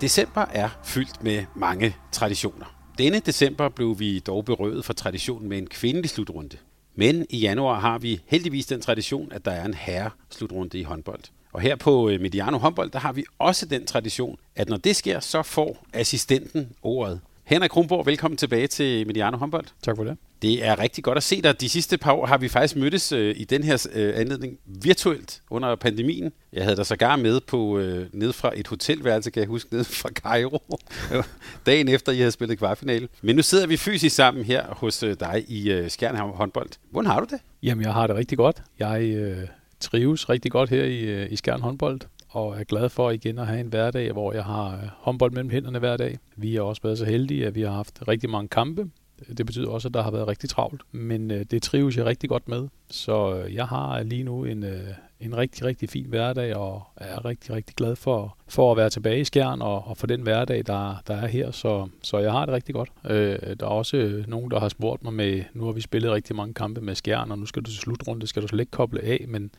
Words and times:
December 0.00 0.40
er 0.40 0.68
fyldt 0.84 1.24
med 1.24 1.44
mange 1.54 1.96
traditioner. 2.12 2.76
Denne 2.98 3.18
december 3.18 3.68
blev 3.68 3.98
vi 3.98 4.18
dog 4.18 4.44
berøvet 4.44 4.84
for 4.84 4.92
traditionen 4.92 5.48
med 5.48 5.58
en 5.58 5.66
kvindelig 5.66 6.10
slutrunde. 6.10 6.56
Men 6.94 7.26
i 7.30 7.38
januar 7.38 7.80
har 7.80 7.98
vi 7.98 8.20
heldigvis 8.26 8.66
den 8.66 8.80
tradition, 8.80 9.32
at 9.32 9.44
der 9.44 9.50
er 9.50 9.64
en 9.64 9.74
herre 9.74 10.10
slutrunde 10.30 10.78
i 10.78 10.82
håndbold. 10.82 11.20
Og 11.52 11.60
her 11.60 11.76
på 11.76 12.08
øh, 12.08 12.20
Mediano 12.20 12.58
håndbold, 12.58 12.90
der 12.90 12.98
har 12.98 13.12
vi 13.12 13.24
også 13.38 13.66
den 13.66 13.86
tradition, 13.86 14.38
at 14.56 14.68
når 14.68 14.76
det 14.76 14.96
sker, 14.96 15.20
så 15.20 15.42
får 15.42 15.86
assistenten 15.92 16.68
ordet. 16.82 17.20
Henrik 17.44 17.70
Kronborg, 17.70 18.06
velkommen 18.06 18.38
tilbage 18.38 18.66
til 18.66 19.06
Mediano 19.06 19.36
håndbold. 19.36 19.66
Tak 19.82 19.96
for 19.96 20.04
det. 20.04 20.16
Det 20.42 20.66
er 20.66 20.78
rigtig 20.78 21.04
godt 21.04 21.16
at 21.16 21.22
se 21.22 21.42
dig. 21.42 21.60
De 21.60 21.68
sidste 21.68 21.98
par 21.98 22.12
år 22.12 22.26
har 22.26 22.38
vi 22.38 22.48
faktisk 22.48 22.76
mødtes 22.76 23.12
øh, 23.12 23.34
i 23.38 23.44
den 23.44 23.62
her 23.62 23.86
øh, 23.92 24.12
anledning 24.16 24.58
virtuelt 24.66 25.42
under 25.50 25.76
pandemien. 25.76 26.32
Jeg 26.52 26.64
havde 26.64 26.76
dig 26.76 26.86
sågar 26.86 27.16
med 27.16 27.40
på 27.40 27.78
øh, 27.78 28.06
ned 28.12 28.32
fra 28.32 28.52
et 28.56 28.66
hotelværelse, 28.66 29.30
kan 29.30 29.40
jeg 29.40 29.48
huske, 29.48 29.74
ned 29.74 29.84
fra 29.84 30.08
Cairo, 30.08 30.78
dagen 31.66 31.88
efter 31.88 32.12
I 32.12 32.16
havde 32.18 32.30
spillet 32.30 32.58
kvartfinale. 32.58 33.08
Men 33.22 33.36
nu 33.36 33.42
sidder 33.42 33.66
vi 33.66 33.76
fysisk 33.76 34.16
sammen 34.16 34.44
her 34.44 34.64
hos 34.68 35.02
øh, 35.02 35.16
dig 35.20 35.44
i 35.48 35.70
øh, 35.70 35.90
Skjern 35.90 36.16
håndbold. 36.16 36.70
Hvordan 36.90 37.10
har 37.10 37.20
du 37.20 37.26
det? 37.30 37.40
Jamen, 37.62 37.84
jeg 37.84 37.92
har 37.92 38.06
det 38.06 38.16
rigtig 38.16 38.38
godt. 38.38 38.62
Jeg 38.78 39.02
øh, 39.02 39.46
trives 39.80 40.28
rigtig 40.28 40.50
godt 40.50 40.70
her 40.70 40.84
i, 40.84 41.00
øh, 41.00 41.32
i 41.32 41.36
Skjern 41.36 41.60
håndbold 41.60 42.00
og 42.28 42.60
er 42.60 42.64
glad 42.64 42.88
for 42.88 43.10
igen 43.10 43.38
at 43.38 43.46
have 43.46 43.60
en 43.60 43.66
hverdag, 43.66 44.12
hvor 44.12 44.32
jeg 44.32 44.44
har 44.44 44.66
øh, 44.66 44.88
håndbold 44.98 45.32
mellem 45.32 45.50
hænderne 45.50 45.78
hver 45.78 45.96
dag. 45.96 46.18
Vi 46.36 46.54
har 46.54 46.62
også 46.62 46.82
været 46.82 46.98
så 46.98 47.04
heldige, 47.04 47.46
at 47.46 47.54
vi 47.54 47.62
har 47.62 47.72
haft 47.72 48.08
rigtig 48.08 48.30
mange 48.30 48.48
kampe, 48.48 48.90
det 49.38 49.46
betyder 49.46 49.68
også, 49.68 49.88
at 49.88 49.94
der 49.94 50.02
har 50.02 50.10
været 50.10 50.28
rigtig 50.28 50.50
travlt, 50.50 50.82
men 50.92 51.30
øh, 51.30 51.44
det 51.50 51.62
trives 51.62 51.96
jeg 51.96 52.06
rigtig 52.06 52.28
godt 52.28 52.48
med. 52.48 52.68
Så 52.90 53.34
øh, 53.34 53.54
jeg 53.54 53.66
har 53.66 54.02
lige 54.02 54.22
nu 54.22 54.44
en, 54.44 54.64
øh, 54.64 54.88
en 55.20 55.36
rigtig, 55.36 55.64
rigtig 55.64 55.88
fin 55.88 56.06
hverdag, 56.08 56.56
og 56.56 56.82
er 56.96 57.24
rigtig, 57.24 57.54
rigtig 57.54 57.76
glad 57.76 57.96
for, 57.96 58.36
for 58.48 58.70
at 58.70 58.76
være 58.76 58.90
tilbage 58.90 59.20
i 59.20 59.24
Skjern 59.24 59.62
og, 59.62 59.84
og 59.86 59.96
for 59.96 60.06
den 60.06 60.20
hverdag, 60.20 60.66
der, 60.66 61.02
der 61.06 61.14
er 61.14 61.26
her. 61.26 61.50
Så, 61.50 61.88
så 62.02 62.18
jeg 62.18 62.32
har 62.32 62.46
det 62.46 62.54
rigtig 62.54 62.74
godt. 62.74 62.90
Øh, 63.04 63.38
der 63.60 63.66
er 63.66 63.70
også 63.70 63.96
øh, 63.96 64.28
nogen, 64.28 64.50
der 64.50 64.60
har 64.60 64.68
spurgt 64.68 65.04
mig 65.04 65.12
med, 65.12 65.42
nu 65.54 65.64
har 65.64 65.72
vi 65.72 65.80
spillet 65.80 66.12
rigtig 66.12 66.36
mange 66.36 66.54
kampe 66.54 66.80
med 66.80 66.94
Skjern, 66.94 67.30
og 67.30 67.38
nu 67.38 67.46
skal 67.46 67.62
du 67.62 67.70
til 67.70 67.78
slutrunde, 67.78 68.26
skal 68.26 68.42
du 68.42 68.48
slet 68.48 68.60
ikke 68.60 68.70
koble 68.70 69.00
af, 69.02 69.24
men, 69.28 69.50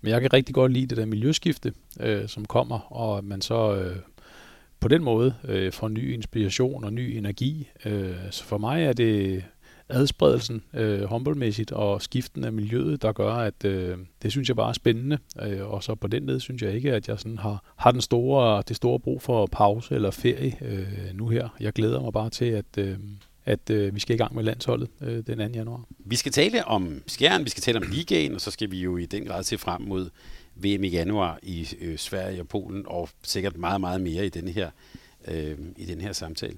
men 0.00 0.12
jeg 0.12 0.20
kan 0.20 0.32
rigtig 0.32 0.54
godt 0.54 0.72
lide 0.72 0.86
det 0.86 0.96
der 0.96 1.06
miljøskifte, 1.06 1.72
øh, 2.00 2.28
som 2.28 2.44
kommer, 2.44 2.92
og 2.92 3.24
man 3.24 3.42
så... 3.42 3.74
Øh, 3.74 3.96
på 4.80 4.88
den 4.88 5.02
måde 5.02 5.34
øh, 5.44 5.72
får 5.72 5.88
ny 5.88 6.14
inspiration 6.14 6.84
og 6.84 6.92
ny 6.92 7.16
energi. 7.16 7.68
Øh, 7.84 8.14
så 8.30 8.44
for 8.44 8.58
mig 8.58 8.84
er 8.84 8.92
det 8.92 9.44
adspredelsen 9.88 10.62
øh, 10.74 11.04
håndboldmæssigt 11.04 11.72
og 11.72 12.02
skiften 12.02 12.44
af 12.44 12.52
miljøet, 12.52 13.02
der 13.02 13.12
gør, 13.12 13.32
at 13.32 13.64
øh, 13.64 13.98
det 14.22 14.30
synes 14.30 14.48
jeg 14.48 14.56
bare 14.56 14.68
er 14.68 14.72
spændende. 14.72 15.18
Øh, 15.42 15.70
og 15.70 15.82
så 15.82 15.94
på 15.94 16.06
den 16.06 16.26
led 16.26 16.40
synes 16.40 16.62
jeg 16.62 16.72
ikke, 16.74 16.92
at 16.92 17.08
jeg 17.08 17.18
sådan 17.18 17.38
har, 17.38 17.64
har 17.76 17.90
den 17.90 18.00
store, 18.00 18.62
det 18.68 18.76
store 18.76 19.00
brug 19.00 19.22
for 19.22 19.46
pause 19.46 19.94
eller 19.94 20.10
ferie 20.10 20.56
øh, 20.60 21.14
nu 21.14 21.28
her. 21.28 21.48
Jeg 21.60 21.72
glæder 21.72 22.00
mig 22.00 22.12
bare 22.12 22.30
til, 22.30 22.44
at, 22.44 22.78
øh, 22.78 22.98
at 23.44 23.70
øh, 23.70 23.94
vi 23.94 24.00
skal 24.00 24.14
i 24.14 24.18
gang 24.18 24.34
med 24.34 24.44
landsholdet 24.44 24.88
øh, 25.00 25.22
den 25.26 25.38
2. 25.38 25.44
januar. 25.58 25.84
Vi 25.98 26.16
skal 26.16 26.32
tale 26.32 26.64
om 26.64 27.02
Skjern, 27.06 27.44
vi 27.44 27.50
skal 27.50 27.62
tale 27.62 27.78
om 27.78 27.84
ligaen, 27.90 28.34
og 28.34 28.40
så 28.40 28.50
skal 28.50 28.70
vi 28.70 28.80
jo 28.80 28.96
i 28.96 29.06
den 29.06 29.24
grad 29.24 29.42
se 29.42 29.58
frem 29.58 29.82
mod 29.82 30.10
VM 30.56 30.84
i 30.84 30.88
januar 30.88 31.38
i 31.42 31.68
øh, 31.80 31.98
Sverige 31.98 32.40
og 32.40 32.48
Polen, 32.48 32.84
og 32.86 33.08
sikkert 33.22 33.56
meget, 33.56 33.80
meget 33.80 34.00
mere 34.00 34.26
i 34.26 34.28
den 34.28 34.48
her, 34.48 34.70
øh, 35.28 35.58
i 35.76 35.84
den 35.84 36.00
her 36.00 36.12
samtale. 36.12 36.56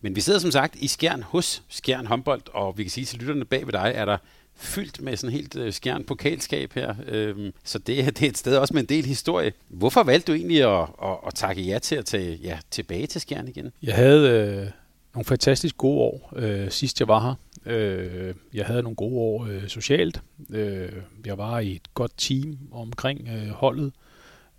Men 0.00 0.16
vi 0.16 0.20
sidder 0.20 0.38
som 0.38 0.50
sagt 0.50 0.76
i 0.76 0.86
Skjern 0.86 1.22
hos 1.22 1.62
Skjern 1.68 2.06
håndbold, 2.06 2.42
og 2.52 2.78
vi 2.78 2.82
kan 2.82 2.90
sige 2.90 3.04
til 3.04 3.18
lytterne 3.18 3.44
bag 3.44 3.66
ved 3.66 3.72
dig, 3.72 3.92
er 3.94 4.04
der 4.04 4.18
fyldt 4.60 5.00
med 5.00 5.16
sådan 5.16 5.32
helt 5.32 5.56
øh, 5.56 5.72
skjern 5.72 6.04
pokalskab 6.04 6.72
her. 6.72 6.94
Øh, 7.06 7.52
så 7.64 7.78
det, 7.78 8.06
det 8.18 8.22
er 8.22 8.28
et 8.28 8.38
sted 8.38 8.56
også 8.56 8.74
med 8.74 8.82
en 8.82 8.88
del 8.88 9.06
historie. 9.06 9.52
Hvorfor 9.68 10.02
valgte 10.02 10.32
du 10.32 10.36
egentlig 10.36 10.80
at, 10.80 10.88
at, 11.02 11.16
at 11.26 11.34
takke 11.34 11.62
ja 11.62 11.78
til 11.78 11.96
at 11.96 12.04
tage 12.04 12.36
ja, 12.36 12.58
tilbage 12.70 13.06
til 13.06 13.20
Skjern 13.20 13.48
igen? 13.48 13.72
Jeg 13.82 13.94
havde 13.94 14.30
øh, 14.30 14.70
nogle 15.14 15.24
fantastisk 15.24 15.76
gode 15.76 15.98
år, 16.00 16.32
øh, 16.36 16.70
sidst 16.70 17.00
jeg 17.00 17.08
var 17.08 17.20
her. 17.20 17.34
Øh, 17.66 18.34
jeg 18.54 18.66
havde 18.66 18.82
nogle 18.82 18.96
gode 18.96 19.16
år 19.16 19.46
øh, 19.46 19.68
socialt. 19.68 20.22
Øh, 20.50 20.92
jeg 21.26 21.38
var 21.38 21.58
i 21.58 21.72
et 21.72 21.94
godt 21.94 22.12
team 22.16 22.58
omkring 22.72 23.28
øh, 23.28 23.48
holdet. 23.48 23.92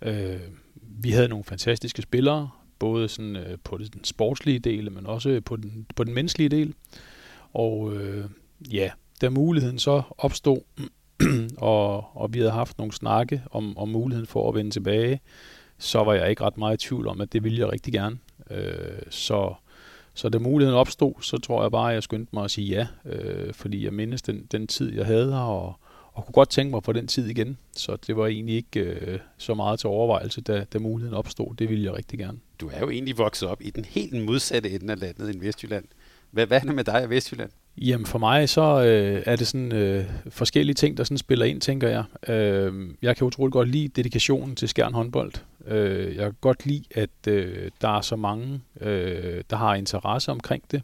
Øh, 0.02 0.40
vi 0.74 1.10
havde 1.10 1.28
nogle 1.28 1.44
fantastiske 1.44 2.02
spillere, 2.02 2.50
både 2.78 3.08
sådan, 3.08 3.36
øh, 3.36 3.58
på 3.64 3.78
den 3.78 4.04
sportslige 4.04 4.58
del, 4.58 4.92
men 4.92 5.06
også 5.06 5.40
på 5.44 5.56
den, 5.56 5.86
på 5.96 6.04
den 6.04 6.14
menneskelige 6.14 6.48
del. 6.48 6.74
Og 7.52 7.94
øh, 7.96 8.24
ja, 8.72 8.90
da 9.20 9.30
muligheden 9.30 9.78
så 9.78 10.02
opstod, 10.18 10.60
og, 11.56 12.16
og 12.16 12.34
vi 12.34 12.38
havde 12.38 12.50
haft 12.50 12.78
nogle 12.78 12.92
snakke 12.92 13.42
om, 13.50 13.78
om 13.78 13.88
muligheden 13.88 14.26
for 14.26 14.48
at 14.48 14.54
vende 14.54 14.70
tilbage, 14.70 15.20
så 15.78 16.04
var 16.04 16.14
jeg 16.14 16.30
ikke 16.30 16.44
ret 16.44 16.58
meget 16.58 16.84
i 16.84 16.88
tvivl 16.88 17.06
om, 17.06 17.20
at 17.20 17.32
det 17.32 17.44
ville 17.44 17.58
jeg 17.58 17.72
rigtig 17.72 17.92
gerne. 17.92 18.18
Øh, 18.50 19.02
så 19.10 19.54
så 20.14 20.28
da 20.28 20.38
muligheden 20.38 20.78
opstod, 20.78 21.12
så 21.20 21.38
tror 21.38 21.62
jeg 21.62 21.70
bare, 21.70 21.90
at 21.90 21.94
jeg 21.94 22.02
skyndte 22.02 22.34
mig 22.34 22.44
at 22.44 22.50
sige 22.50 22.66
ja, 22.68 22.86
øh, 23.04 23.54
fordi 23.54 23.84
jeg 23.84 23.92
mindes 23.92 24.22
den, 24.22 24.46
den 24.52 24.66
tid, 24.66 24.94
jeg 24.94 25.06
havde 25.06 25.32
her, 25.32 25.40
og, 25.40 25.74
og 26.12 26.24
kunne 26.24 26.32
godt 26.32 26.50
tænke 26.50 26.70
mig 26.70 26.82
på 26.82 26.92
den 26.92 27.06
tid 27.06 27.26
igen. 27.26 27.58
Så 27.76 27.96
det 27.96 28.16
var 28.16 28.26
egentlig 28.26 28.54
ikke 28.54 28.80
øh, 28.80 29.18
så 29.38 29.54
meget 29.54 29.80
til 29.80 29.88
overvejelse, 29.88 30.40
da, 30.40 30.64
da 30.72 30.78
muligheden 30.78 31.16
opstod. 31.16 31.54
Det 31.54 31.68
ville 31.68 31.84
jeg 31.84 31.94
rigtig 31.94 32.18
gerne. 32.18 32.38
Du 32.60 32.70
er 32.72 32.80
jo 32.80 32.90
egentlig 32.90 33.18
vokset 33.18 33.48
op 33.48 33.58
i 33.60 33.70
den 33.70 33.84
helt 33.84 34.24
modsatte 34.24 34.70
ende 34.70 34.92
af 34.92 35.00
landet 35.00 35.34
i 35.34 35.40
Vestjylland. 35.40 35.84
Hvad, 36.30 36.46
hvad 36.46 36.60
er 36.60 36.64
det 36.64 36.74
med 36.74 36.84
dig 36.84 37.04
i 37.04 37.10
Vestjylland? 37.10 37.50
Jamen 37.78 38.06
for 38.06 38.18
mig 38.18 38.48
så 38.48 38.84
øh, 38.84 39.22
er 39.26 39.36
det 39.36 39.46
sådan 39.46 39.72
øh, 39.72 40.04
forskellige 40.28 40.74
ting, 40.74 40.96
der 40.96 41.04
sådan 41.04 41.18
spiller 41.18 41.46
ind, 41.46 41.60
tænker 41.60 41.88
jeg. 41.88 42.32
Øh, 42.34 42.88
jeg 43.02 43.16
kan 43.16 43.26
utrolig 43.26 43.52
godt 43.52 43.68
lide 43.68 43.88
dedikationen 43.88 44.56
til 44.56 44.68
Skjern 44.68 44.94
håndbold. 44.94 45.32
Øh, 45.66 46.16
jeg 46.16 46.24
kan 46.24 46.34
godt 46.40 46.66
lide, 46.66 46.84
at 46.94 47.28
øh, 47.28 47.70
der 47.80 47.96
er 47.96 48.00
så 48.00 48.16
mange, 48.16 48.60
øh, 48.80 49.42
der 49.50 49.56
har 49.56 49.74
interesse 49.74 50.30
omkring 50.30 50.62
det. 50.70 50.82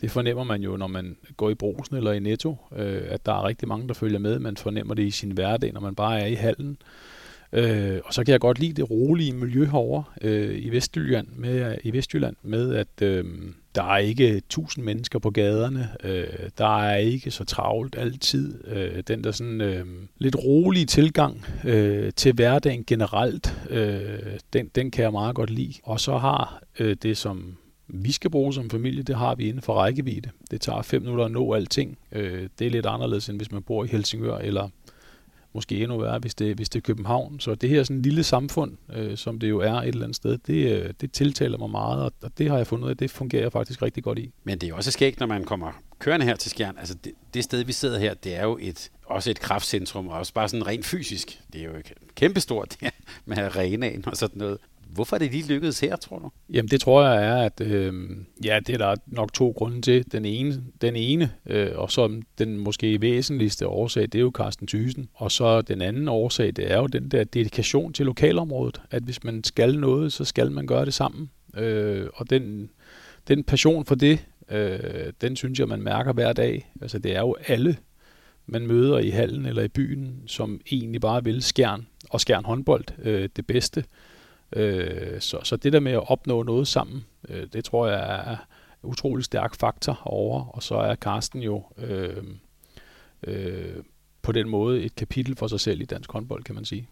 Det 0.00 0.10
fornemmer 0.10 0.44
man 0.44 0.62
jo, 0.62 0.76
når 0.76 0.86
man 0.86 1.16
går 1.36 1.50
i 1.50 1.54
brosen 1.54 1.96
eller 1.96 2.12
i 2.12 2.18
Netto, 2.18 2.56
øh, 2.76 3.02
at 3.08 3.26
der 3.26 3.32
er 3.32 3.46
rigtig 3.46 3.68
mange, 3.68 3.88
der 3.88 3.94
følger 3.94 4.18
med. 4.18 4.38
Man 4.38 4.56
fornemmer 4.56 4.94
det 4.94 5.02
i 5.02 5.10
sin 5.10 5.30
hverdag, 5.30 5.72
når 5.72 5.80
man 5.80 5.94
bare 5.94 6.20
er 6.20 6.26
i 6.26 6.34
hallen. 6.34 6.76
Øh, 7.52 8.00
og 8.04 8.14
så 8.14 8.24
kan 8.24 8.32
jeg 8.32 8.40
godt 8.40 8.58
lide 8.58 8.72
det 8.72 8.90
rolige 8.90 9.32
miljø 9.32 9.64
herovre 9.64 10.04
øh, 10.20 10.58
i 10.58 10.70
Vestjylland 10.70 11.28
med, 11.36 11.76
i 11.84 11.92
Vestjylland 11.92 12.36
med 12.42 12.74
at 12.74 13.02
øh, 13.02 13.24
der 13.74 13.82
er 13.82 13.98
ikke 13.98 14.42
tusind 14.48 14.84
mennesker 14.84 15.18
på 15.18 15.30
gaderne. 15.30 15.88
Øh, 16.04 16.26
der 16.58 16.82
er 16.82 16.96
ikke 16.96 17.30
så 17.30 17.44
travlt 17.44 17.96
altid. 17.98 18.68
Øh, 18.68 19.02
den 19.08 19.24
der 19.24 19.30
sådan 19.30 19.60
øh, 19.60 19.86
lidt 20.18 20.36
rolige 20.36 20.86
tilgang 20.86 21.44
øh, 21.64 22.12
til 22.16 22.32
hverdagen 22.32 22.84
generelt, 22.84 23.56
øh, 23.70 24.18
den, 24.52 24.68
den 24.74 24.90
kan 24.90 25.02
jeg 25.02 25.12
meget 25.12 25.34
godt 25.34 25.50
lide. 25.50 25.74
Og 25.82 26.00
så 26.00 26.18
har 26.18 26.62
øh, 26.78 26.96
det, 27.02 27.16
som 27.16 27.56
vi 27.88 28.12
skal 28.12 28.30
bruge 28.30 28.54
som 28.54 28.70
familie, 28.70 29.02
det 29.02 29.16
har 29.16 29.34
vi 29.34 29.48
inden 29.48 29.62
for 29.62 29.74
rækkevidde. 29.74 30.30
Det 30.50 30.60
tager 30.60 30.82
fem 30.82 31.02
minutter 31.02 31.24
at 31.24 31.30
nå 31.30 31.54
alting. 31.54 31.98
Øh, 32.12 32.48
det 32.58 32.66
er 32.66 32.70
lidt 32.70 32.86
anderledes, 32.86 33.28
end 33.28 33.36
hvis 33.36 33.52
man 33.52 33.62
bor 33.62 33.84
i 33.84 33.86
Helsingør 33.86 34.36
eller 34.38 34.68
måske 35.52 35.82
endnu 35.82 35.98
værre, 35.98 36.18
hvis 36.18 36.34
det, 36.34 36.56
hvis 36.56 36.68
det 36.68 36.78
er 36.78 36.82
København. 36.82 37.40
Så 37.40 37.54
det 37.54 37.70
her 37.70 37.82
sådan 37.82 38.02
lille 38.02 38.24
samfund, 38.24 38.76
øh, 38.92 39.16
som 39.16 39.38
det 39.38 39.48
jo 39.48 39.58
er 39.58 39.72
et 39.72 39.88
eller 39.88 40.02
andet 40.02 40.16
sted, 40.16 40.38
det, 40.38 40.72
øh, 40.72 40.92
det 41.00 41.12
tiltaler 41.12 41.58
mig 41.58 41.70
meget, 41.70 42.02
og, 42.02 42.12
og 42.22 42.30
det 42.38 42.50
har 42.50 42.56
jeg 42.56 42.66
fundet 42.66 42.84
ud 42.84 42.90
af, 42.90 42.96
det 42.96 43.10
fungerer 43.10 43.42
jeg 43.42 43.52
faktisk 43.52 43.82
rigtig 43.82 44.04
godt 44.04 44.18
i. 44.18 44.32
Men 44.44 44.58
det 44.58 44.68
er 44.68 44.74
også 44.74 44.90
skægt, 44.90 45.20
når 45.20 45.26
man 45.26 45.44
kommer 45.44 45.72
kørende 45.98 46.26
her 46.26 46.36
til 46.36 46.50
Skjern. 46.50 46.78
Altså 46.78 46.94
det, 47.04 47.12
det 47.34 47.44
sted, 47.44 47.64
vi 47.64 47.72
sidder 47.72 47.98
her, 47.98 48.14
det 48.14 48.34
er 48.34 48.42
jo 48.42 48.58
et, 48.60 48.90
også 49.06 49.30
et 49.30 49.40
kraftcentrum, 49.40 50.08
og 50.08 50.18
også 50.18 50.34
bare 50.34 50.48
sådan 50.48 50.66
rent 50.66 50.86
fysisk. 50.86 51.40
Det 51.52 51.60
er 51.60 51.64
jo 51.64 51.72
kæmpestort 52.14 52.76
med 53.26 53.38
arenaen 53.38 54.04
og 54.06 54.16
sådan 54.16 54.38
noget. 54.38 54.58
Hvorfor 54.94 55.16
er 55.16 55.18
det 55.18 55.32
lige 55.32 55.48
lykkedes 55.48 55.80
her, 55.80 55.96
tror 55.96 56.18
du? 56.18 56.30
Jamen 56.52 56.68
det 56.68 56.80
tror 56.80 57.04
jeg 57.04 57.24
er, 57.24 57.36
at 57.36 57.60
øh, 57.60 57.92
ja, 58.44 58.60
det 58.66 58.74
er 58.74 58.78
der 58.78 58.94
nok 59.06 59.32
to 59.32 59.50
grunde 59.50 59.82
til. 59.82 60.12
Den 60.12 60.24
ene, 60.24 60.62
den 60.80 60.96
ene 60.96 61.32
øh, 61.46 61.70
og 61.74 61.90
så 61.90 62.20
den 62.38 62.58
måske 62.58 63.00
væsentligste 63.00 63.66
årsag, 63.66 64.02
det 64.02 64.14
er 64.14 64.20
jo 64.20 64.32
Carsten 64.34 64.66
Thysen. 64.66 65.08
Og 65.14 65.32
så 65.32 65.62
den 65.62 65.82
anden 65.82 66.08
årsag, 66.08 66.46
det 66.56 66.72
er 66.72 66.78
jo 66.78 66.86
den 66.86 67.08
der 67.08 67.24
dedikation 67.24 67.92
til 67.92 68.06
lokalområdet. 68.06 68.80
At 68.90 69.02
hvis 69.02 69.24
man 69.24 69.44
skal 69.44 69.78
noget, 69.78 70.12
så 70.12 70.24
skal 70.24 70.52
man 70.52 70.66
gøre 70.66 70.84
det 70.84 70.94
sammen. 70.94 71.30
Øh, 71.56 72.06
og 72.14 72.30
den, 72.30 72.70
den 73.28 73.44
passion 73.44 73.84
for 73.84 73.94
det, 73.94 74.26
øh, 74.50 75.12
den 75.20 75.36
synes 75.36 75.58
jeg, 75.58 75.68
man 75.68 75.82
mærker 75.82 76.12
hver 76.12 76.32
dag. 76.32 76.72
Altså 76.82 76.98
det 76.98 77.16
er 77.16 77.20
jo 77.20 77.36
alle, 77.46 77.76
man 78.46 78.66
møder 78.66 78.98
i 78.98 79.10
hallen 79.10 79.46
eller 79.46 79.62
i 79.62 79.68
byen, 79.68 80.22
som 80.26 80.60
egentlig 80.72 81.00
bare 81.00 81.24
vil 81.24 81.42
skærn 81.42 81.86
og 82.10 82.20
skærn 82.20 82.44
håndbold 82.44 82.84
øh, 83.02 83.28
det 83.36 83.46
bedste. 83.46 83.84
Øh, 84.52 85.20
så, 85.20 85.40
så 85.42 85.56
det 85.56 85.72
der 85.72 85.80
med 85.80 85.92
at 85.92 86.10
opnå 86.10 86.42
noget 86.42 86.68
sammen, 86.68 87.04
øh, 87.28 87.46
det 87.52 87.64
tror 87.64 87.86
jeg 87.86 88.30
er 88.30 88.36
en 88.84 88.90
utrolig 88.90 89.24
stærk 89.24 89.54
faktor 89.54 90.02
over. 90.04 90.44
Og 90.44 90.62
så 90.62 90.74
er 90.74 90.94
Karsten 90.94 91.42
jo 91.42 91.64
øh, 91.78 92.24
øh, 93.22 93.76
på 94.22 94.32
den 94.32 94.48
måde 94.48 94.82
et 94.82 94.94
kapitel 94.94 95.36
for 95.36 95.46
sig 95.46 95.60
selv 95.60 95.80
i 95.80 95.84
dansk 95.84 96.12
håndbold, 96.12 96.44
kan 96.44 96.54
man 96.54 96.64
sige. 96.64 96.88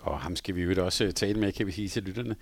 Og 0.00 0.20
ham 0.20 0.36
skal 0.36 0.54
vi 0.54 0.62
jo 0.62 0.84
også 0.84 1.04
øh, 1.04 1.12
tale 1.12 1.40
med, 1.40 1.52
kan 1.52 1.66
vi 1.66 1.72
sige 1.72 1.88
til 1.88 2.02
lytterne. 2.02 2.36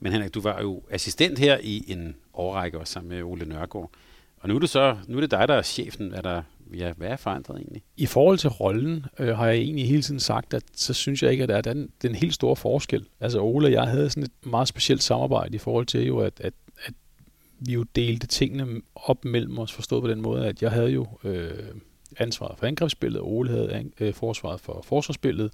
Men 0.00 0.12
Henrik, 0.12 0.34
du 0.34 0.40
var 0.40 0.60
jo 0.60 0.82
assistent 0.90 1.38
her 1.38 1.58
i 1.62 1.84
en 1.88 2.16
årrække 2.34 2.78
også 2.78 2.92
sammen 2.92 3.10
med 3.10 3.22
Ole 3.22 3.46
Nørgaard. 3.46 3.90
Og 4.36 4.48
nu 4.48 4.54
er 4.56 4.58
det 4.58 4.70
så 4.70 4.96
nu 5.08 5.16
er 5.16 5.20
det 5.20 5.30
dig, 5.30 5.48
der 5.48 5.54
er 5.54 5.62
chefen. 5.62 6.14
Er 6.14 6.20
der, 6.20 6.42
ja, 6.78 6.92
hvad 6.92 7.08
er 7.08 7.16
forandret 7.16 7.56
egentlig? 7.56 7.82
I 7.96 8.06
forhold 8.06 8.38
til 8.38 8.50
rollen 8.50 9.06
øh, 9.18 9.36
har 9.36 9.46
jeg 9.46 9.56
egentlig 9.56 9.88
hele 9.88 10.02
tiden 10.02 10.20
sagt, 10.20 10.54
at 10.54 10.62
så 10.76 10.94
synes 10.94 11.22
jeg 11.22 11.32
ikke, 11.32 11.42
at 11.42 11.48
der 11.48 11.56
er 11.56 11.60
den, 11.60 11.88
den 12.02 12.14
helt 12.14 12.34
store 12.34 12.56
forskel. 12.56 13.06
Altså 13.20 13.40
Ole 13.40 13.66
og 13.66 13.72
jeg 13.72 13.86
havde 13.86 14.10
sådan 14.10 14.22
et 14.22 14.46
meget 14.46 14.68
specielt 14.68 15.02
samarbejde 15.02 15.54
i 15.54 15.58
forhold 15.58 15.86
til 15.86 16.06
jo, 16.06 16.18
at, 16.18 16.40
at, 16.40 16.52
at 16.84 16.94
vi 17.58 17.72
jo 17.72 17.82
delte 17.82 18.26
tingene 18.26 18.80
op 18.94 19.24
mellem 19.24 19.58
os, 19.58 19.72
forstået 19.72 20.02
på 20.02 20.08
den 20.08 20.20
måde, 20.20 20.46
at 20.46 20.62
jeg 20.62 20.70
havde 20.70 20.90
jo 20.90 21.06
øh, 21.24 21.50
ansvaret 22.18 22.58
for 22.58 22.66
angrebsspillet, 22.66 23.20
og 23.20 23.32
Ole 23.32 23.50
havde 23.50 23.90
øh, 24.00 24.14
forsvaret 24.14 24.60
for 24.60 24.82
forsvarsspillet, 24.84 25.52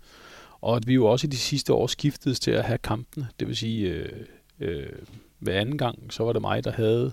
og 0.61 0.77
at 0.77 0.87
vi 0.87 0.95
jo 0.95 1.07
også 1.07 1.27
i 1.27 1.31
de 1.31 1.37
sidste 1.37 1.73
år 1.73 1.87
skiftedes 1.87 2.41
til 2.41 2.51
at 2.51 2.65
have 2.65 2.79
kampene. 2.79 3.29
Det 3.41 3.49
vil 3.49 3.57
sige, 3.57 3.89
øh, 3.89 4.27
øh, 4.61 4.93
hver 5.39 5.61
anden 5.61 5.79
gang, 5.79 6.13
så 6.13 6.25
var 6.25 6.33
det 6.33 6.43
mig, 6.43 6.65
der 6.65 6.73
havde 6.73 7.13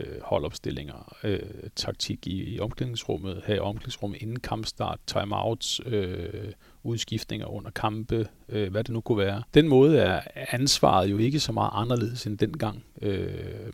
øh, 0.00 0.20
holdopstillinger, 0.22 1.16
øh, 1.24 1.40
taktik 1.76 2.26
i, 2.26 2.54
i 2.54 2.60
omklædningsrummet, 2.60 3.42
her 3.46 3.54
i 3.54 3.58
omklædningsrummet 3.58 4.22
inden 4.22 4.40
kampstart, 4.40 4.98
timeouts, 5.06 5.80
øh, 5.86 6.52
udskiftninger 6.82 7.46
under 7.46 7.70
kampe, 7.70 8.28
øh, 8.48 8.70
hvad 8.70 8.84
det 8.84 8.92
nu 8.92 9.00
kunne 9.00 9.18
være. 9.18 9.42
Den 9.54 9.68
måde 9.68 9.98
er 9.98 10.20
ansvaret 10.34 11.10
jo 11.10 11.18
ikke 11.18 11.40
så 11.40 11.52
meget 11.52 11.70
anderledes 11.72 12.26
end 12.26 12.38
dengang. 12.38 12.84
Øh, 13.02 13.72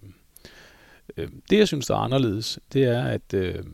øh, 1.16 1.28
det, 1.50 1.58
jeg 1.58 1.68
synes, 1.68 1.86
der 1.86 1.94
er 1.94 1.98
anderledes, 1.98 2.58
det 2.72 2.84
er, 2.84 3.04
at 3.04 3.34
øh, 3.34 3.64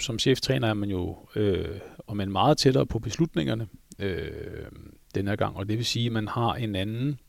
som 0.00 0.18
cheftræner 0.18 0.68
er 0.68 0.74
man 0.74 0.90
jo 0.90 1.28
øh, 1.36 1.78
og 1.98 2.16
man 2.16 2.30
meget 2.32 2.58
tættere 2.58 2.86
på 2.86 2.98
beslutningerne 2.98 3.68
øh, 3.98 4.66
den 5.14 5.28
her 5.28 5.36
gang, 5.36 5.56
og 5.56 5.68
det 5.68 5.78
vil 5.78 5.86
sige, 5.86 6.06
at 6.06 6.12
man 6.12 6.28
har 6.28 6.54
en 6.54 6.76
anden 6.76 7.20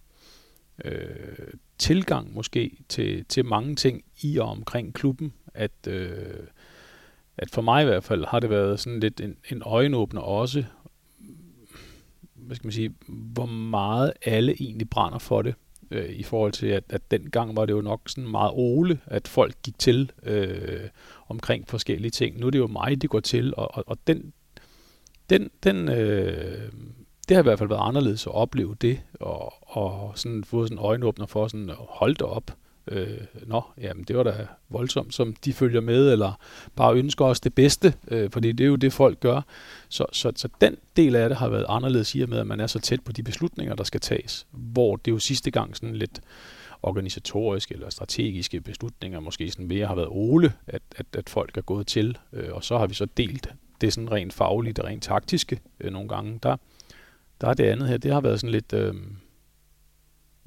øh, 0.85 1.53
tilgang 1.77 2.33
måske 2.33 2.77
til, 2.89 3.25
til 3.25 3.45
mange 3.45 3.75
ting 3.75 4.04
i 4.22 4.38
og 4.38 4.48
omkring 4.48 4.94
klubben, 4.94 5.33
at, 5.54 5.88
øh, 5.88 6.48
at 7.38 7.50
for 7.50 7.62
mig 7.62 7.81
i 7.83 7.86
hvert 7.86 8.04
fald 8.04 8.25
har 8.25 8.39
det 8.39 8.50
været 8.50 8.80
sådan 8.80 9.00
lidt 9.00 9.22
en, 9.22 9.38
en 9.51 9.62
øjenåbner 9.66 10.22
også, 10.22 10.63
hvad 12.36 12.56
skal 12.56 12.68
man 12.68 12.72
sige, 12.72 12.95
hvor 13.07 13.45
meget 13.45 14.13
alle 14.25 14.56
egentlig 14.60 14.89
brænder 14.89 15.19
for 15.19 15.42
det, 15.42 15.56
øh, 15.92 16.10
i 16.10 16.24
forhold 16.24 16.51
til, 16.51 16.68
at, 16.68 16.83
at 16.89 17.12
dengang 17.12 17.56
var 17.56 17.66
det 17.66 17.74
jo 17.74 17.81
nok 17.81 18.01
sådan 18.07 18.31
meget 18.31 18.51
ole, 18.54 19.00
at 19.06 19.27
folk 19.27 19.56
gik 19.63 19.80
til 19.80 20.12
øh, 20.24 20.89
omkring 21.27 21.68
forskellige 21.68 22.12
ting. 22.12 22.39
Nu 22.39 22.48
er 22.48 22.51
det 22.51 22.60
jo 22.60 22.68
mig, 22.68 23.01
de 23.01 23.07
går 23.07 23.19
til, 23.19 23.54
og, 23.57 23.75
og, 23.77 23.83
og 23.88 23.98
den, 24.07 24.33
den, 25.30 25.50
den, 25.63 25.89
øh, 25.89 26.72
det 27.30 27.36
har 27.36 27.42
i 27.42 27.48
hvert 27.48 27.60
fald 27.60 27.69
været 27.69 27.88
anderledes 27.88 28.27
at 28.27 28.33
opleve 28.33 28.75
det, 28.81 29.00
og, 29.19 29.54
og 29.62 30.12
sådan 30.16 30.44
få 30.44 30.66
sådan 30.66 30.77
øjenåbner 30.77 31.25
for 31.25 31.48
sådan 31.48 31.69
at 31.69 31.75
holde 31.80 32.13
det 32.13 32.22
op. 32.22 32.51
Øh, 32.88 33.07
nå, 33.45 33.62
jamen 33.81 34.04
det 34.04 34.18
var 34.18 34.24
da 34.24 34.48
voldsomt, 34.69 35.13
som 35.13 35.36
de 35.45 35.54
følger 35.54 35.81
med, 35.81 36.12
eller 36.12 36.39
bare 36.75 36.95
ønsker 36.95 37.25
os 37.25 37.39
det 37.39 37.56
bedste, 37.56 37.94
øh, 38.07 38.30
fordi 38.31 38.51
det 38.51 38.63
er 38.63 38.68
jo 38.68 38.75
det, 38.75 38.94
folk 38.94 39.19
gør. 39.19 39.42
Så, 39.89 40.06
så, 40.12 40.31
så 40.36 40.50
den 40.62 40.75
del 40.95 41.16
af 41.16 41.30
det 41.30 41.38
har 41.38 41.50
været 41.50 41.66
anderledes 41.69 42.16
i 42.16 42.22
og 42.22 42.30
med, 42.30 42.38
at 42.38 42.48
man 42.48 42.60
er 42.60 42.68
så 42.68 42.80
tæt 42.80 43.01
på 43.01 43.12
de 43.12 43.24
beslutninger, 43.24 43.75
der 43.75 43.83
skal 43.83 44.01
tages, 44.01 44.48
hvor 44.51 44.95
det 44.95 45.12
jo 45.12 45.19
sidste 45.19 45.51
gang 45.51 45.75
sådan 45.75 45.95
lidt 45.95 46.22
organisatoriske 46.83 47.74
eller 47.74 47.89
strategiske 47.89 48.62
beslutninger 48.62 49.19
måske 49.19 49.51
sådan 49.51 49.68
mere 49.68 49.88
har 49.88 49.95
været 49.95 50.07
Ole, 50.12 50.54
at, 50.68 50.81
at, 50.95 51.06
at 51.13 51.30
folk 51.30 51.57
er 51.57 51.62
gået 51.62 51.88
til, 51.88 52.18
øh, 52.33 52.54
og 52.54 52.63
så 52.63 52.77
har 52.77 52.88
vi 52.88 52.94
så 52.94 53.06
delt 53.18 53.50
det 53.81 53.94
sådan 53.94 54.12
rent 54.12 54.33
faglige, 54.33 54.74
det 54.74 54.86
rent 54.86 55.04
taktiske 55.04 55.60
øh, 55.80 55.94
nogle 55.94 56.10
gange. 56.10 56.39
Der, 56.44 56.57
der 57.42 57.48
er 57.48 57.54
det 57.54 57.64
andet 57.64 57.88
her, 57.90 57.98
det 57.98 58.14
har 58.14 58.22
været 58.22 58.40
sådan 58.40 58.52
lidt... 58.52 58.74
Øh, 58.74 58.94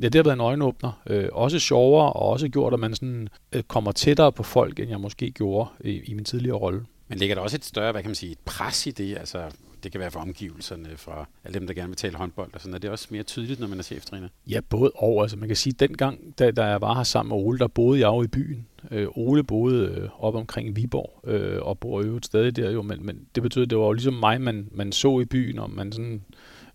ja, 0.02 0.04
det 0.04 0.14
har 0.14 0.22
været 0.22 0.36
en 0.36 0.40
øjenåbner. 0.40 1.02
Øh, 1.06 1.28
også 1.32 1.58
sjovere, 1.58 2.12
og 2.12 2.22
også 2.22 2.48
gjort, 2.48 2.72
at 2.72 2.80
man 2.80 2.94
sådan, 2.94 3.28
øh, 3.52 3.62
kommer 3.62 3.92
tættere 3.92 4.32
på 4.32 4.42
folk, 4.42 4.80
end 4.80 4.90
jeg 4.90 5.00
måske 5.00 5.30
gjorde 5.30 5.70
i, 5.80 6.00
i 6.04 6.14
min 6.14 6.24
tidligere 6.24 6.56
rolle. 6.56 6.86
Men 7.08 7.18
ligger 7.18 7.34
der 7.34 7.42
også 7.42 7.56
et 7.56 7.64
større, 7.64 7.92
hvad 7.92 8.02
kan 8.02 8.08
man 8.08 8.14
sige, 8.14 8.32
et 8.32 8.38
pres 8.44 8.86
i 8.86 8.90
det? 8.90 9.18
Altså, 9.18 9.50
det 9.82 9.92
kan 9.92 10.00
være 10.00 10.10
for 10.10 10.20
omgivelserne, 10.20 10.88
for 10.96 11.28
alle 11.44 11.58
dem, 11.58 11.66
der 11.66 11.74
gerne 11.74 11.88
vil 11.88 11.96
tale 11.96 12.16
håndbold 12.16 12.50
og 12.54 12.60
sådan. 12.60 12.74
Er 12.74 12.78
det 12.78 12.90
også 12.90 13.08
mere 13.10 13.22
tydeligt, 13.22 13.60
når 13.60 13.66
man 13.66 13.78
er 13.78 13.82
cheftræner? 13.82 14.28
Ja, 14.46 14.60
både 14.60 14.90
og. 14.94 15.22
Altså, 15.22 15.36
man 15.36 15.48
kan 15.48 15.56
sige, 15.56 15.74
at 15.74 15.80
dengang, 15.80 16.38
da, 16.38 16.50
da 16.50 16.64
jeg 16.64 16.80
var 16.80 16.94
her 16.94 17.02
sammen 17.02 17.36
med 17.36 17.46
Ole, 17.46 17.58
der 17.58 17.66
boede 17.66 18.00
jeg 18.00 18.06
jo 18.06 18.22
i 18.22 18.26
byen. 18.26 18.66
Øh, 18.90 19.06
Ole 19.14 19.44
boede 19.44 19.86
øh, 19.86 20.08
op 20.18 20.34
omkring 20.34 20.76
Viborg, 20.76 21.20
øh, 21.30 21.62
og 21.62 21.78
bor 21.78 22.02
jo 22.06 22.20
stadig 22.22 22.56
der 22.56 22.70
jo, 22.70 22.82
men, 22.82 23.06
men 23.06 23.26
det 23.34 23.42
betyder, 23.42 23.64
at 23.64 23.70
det 23.70 23.78
var 23.78 23.84
jo 23.84 23.92
ligesom 23.92 24.14
mig, 24.14 24.40
man, 24.40 24.68
man 24.72 24.92
så 24.92 25.20
i 25.20 25.24
byen, 25.24 25.58
og 25.58 25.70
man 25.70 25.92
sådan, 25.92 26.24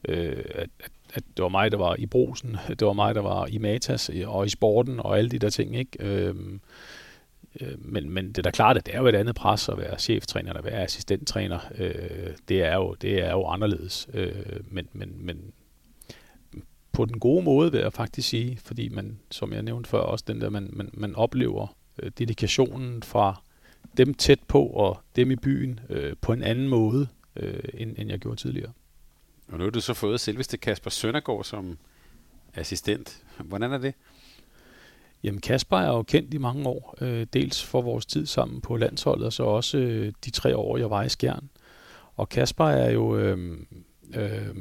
øh, 0.08 0.44
at, 0.50 0.70
at 1.14 1.24
det 1.38 1.44
var 1.44 1.50
mig, 1.50 1.72
der 1.72 1.78
var 1.78 1.96
i 1.96 2.06
brosen, 2.06 2.58
det 2.70 2.88
var 2.88 2.94
mig, 2.94 3.16
der 3.16 3.22
var 3.22 3.48
i 3.48 3.58
Matas 3.58 4.10
øh, 4.14 4.36
og 4.36 4.46
i 4.46 4.50
sporten 4.50 5.00
og 5.00 5.18
alle 5.18 5.30
de 5.30 5.40
der 5.40 5.50
ting. 5.50 5.76
Ikke? 5.76 5.92
Øhm, 6.00 6.62
øh, 7.62 7.86
men, 7.86 8.10
men 8.10 8.28
det 8.28 8.38
er 8.38 8.42
da 8.42 8.52
klart, 8.52 8.78
at 8.78 8.86
det 8.86 8.96
er 8.96 9.00
jo 9.00 9.08
et 9.08 9.16
andet 9.16 9.36
pres 9.36 9.70
at 9.70 9.78
være 9.78 10.00
cheftræner 10.00 10.50
eller 10.50 10.62
være 10.62 10.84
assistenttræner. 10.84 11.60
Øh, 11.78 12.30
det, 12.48 12.64
er 12.64 12.76
jo, 12.76 12.96
det 13.02 13.24
er 13.24 13.32
jo 13.32 13.46
anderledes. 13.46 14.08
Øh, 14.14 14.36
men, 14.72 14.88
men, 14.94 15.26
men 15.26 15.54
på 16.92 17.06
den 17.06 17.20
gode 17.20 17.44
måde 17.44 17.72
vil 17.72 17.82
jeg 17.82 17.94
faktisk 17.94 18.30
sige, 18.30 18.60
fordi 18.64 18.90
man, 18.90 19.20
som 19.32 19.54
jeg 19.54 19.64
nævnte 19.64 19.90
før, 19.90 20.00
også 20.00 20.26
den 20.28 20.42
der, 20.42 20.50
man, 20.50 20.70
man, 20.74 20.90
man 20.94 21.16
oplever 21.16 21.76
øh, 22.00 22.12
dedikationen 22.18 23.04
fra 23.04 23.42
dem 23.98 24.14
tæt 24.14 24.40
på 24.48 24.66
og 24.66 25.00
dem 25.16 25.32
i 25.32 25.36
byen 25.36 25.80
øh, 25.90 26.14
på 26.22 26.34
en 26.34 26.44
anden 26.44 26.68
måde, 26.68 27.08
øh, 27.36 27.64
end, 27.74 27.96
end 27.98 28.10
jeg 28.10 28.20
gjorde 28.20 28.42
tidligere. 28.42 28.72
Og 29.48 29.58
nu 29.58 29.64
har 29.64 29.72
du 29.72 29.82
så 29.82 29.94
fået 29.94 30.20
selveste 30.20 30.58
Kasper 30.58 30.90
Søndergaard 30.90 31.44
som 31.44 31.78
assistent. 32.54 33.24
Hvordan 33.38 33.74
er 33.74 33.78
det? 33.78 33.94
Jamen 35.24 35.42
Kasper 35.42 35.78
er 35.78 35.88
jo 35.88 36.04
kendt 36.04 36.34
i 36.34 36.38
mange 36.38 36.68
år, 36.68 36.98
øh, 37.02 37.28
dels 37.34 37.64
for 37.64 37.82
vores 37.82 38.06
tid 38.06 38.26
sammen 38.26 38.62
på 38.62 38.78
landsholdet, 38.78 39.26
og 39.26 39.34
så 39.34 39.44
også 39.44 39.78
øh, 39.78 40.14
de 40.26 40.32
tre 40.32 40.58
år, 40.58 40.78
jeg 40.78 40.90
var 40.90 41.04
i 41.04 41.10
Skjern. 41.10 41.50
Og 42.16 42.30
Kasper 42.30 42.66
er 42.66 42.92
jo 42.92 43.18
øh, 43.18 43.58
øh, 44.16 44.56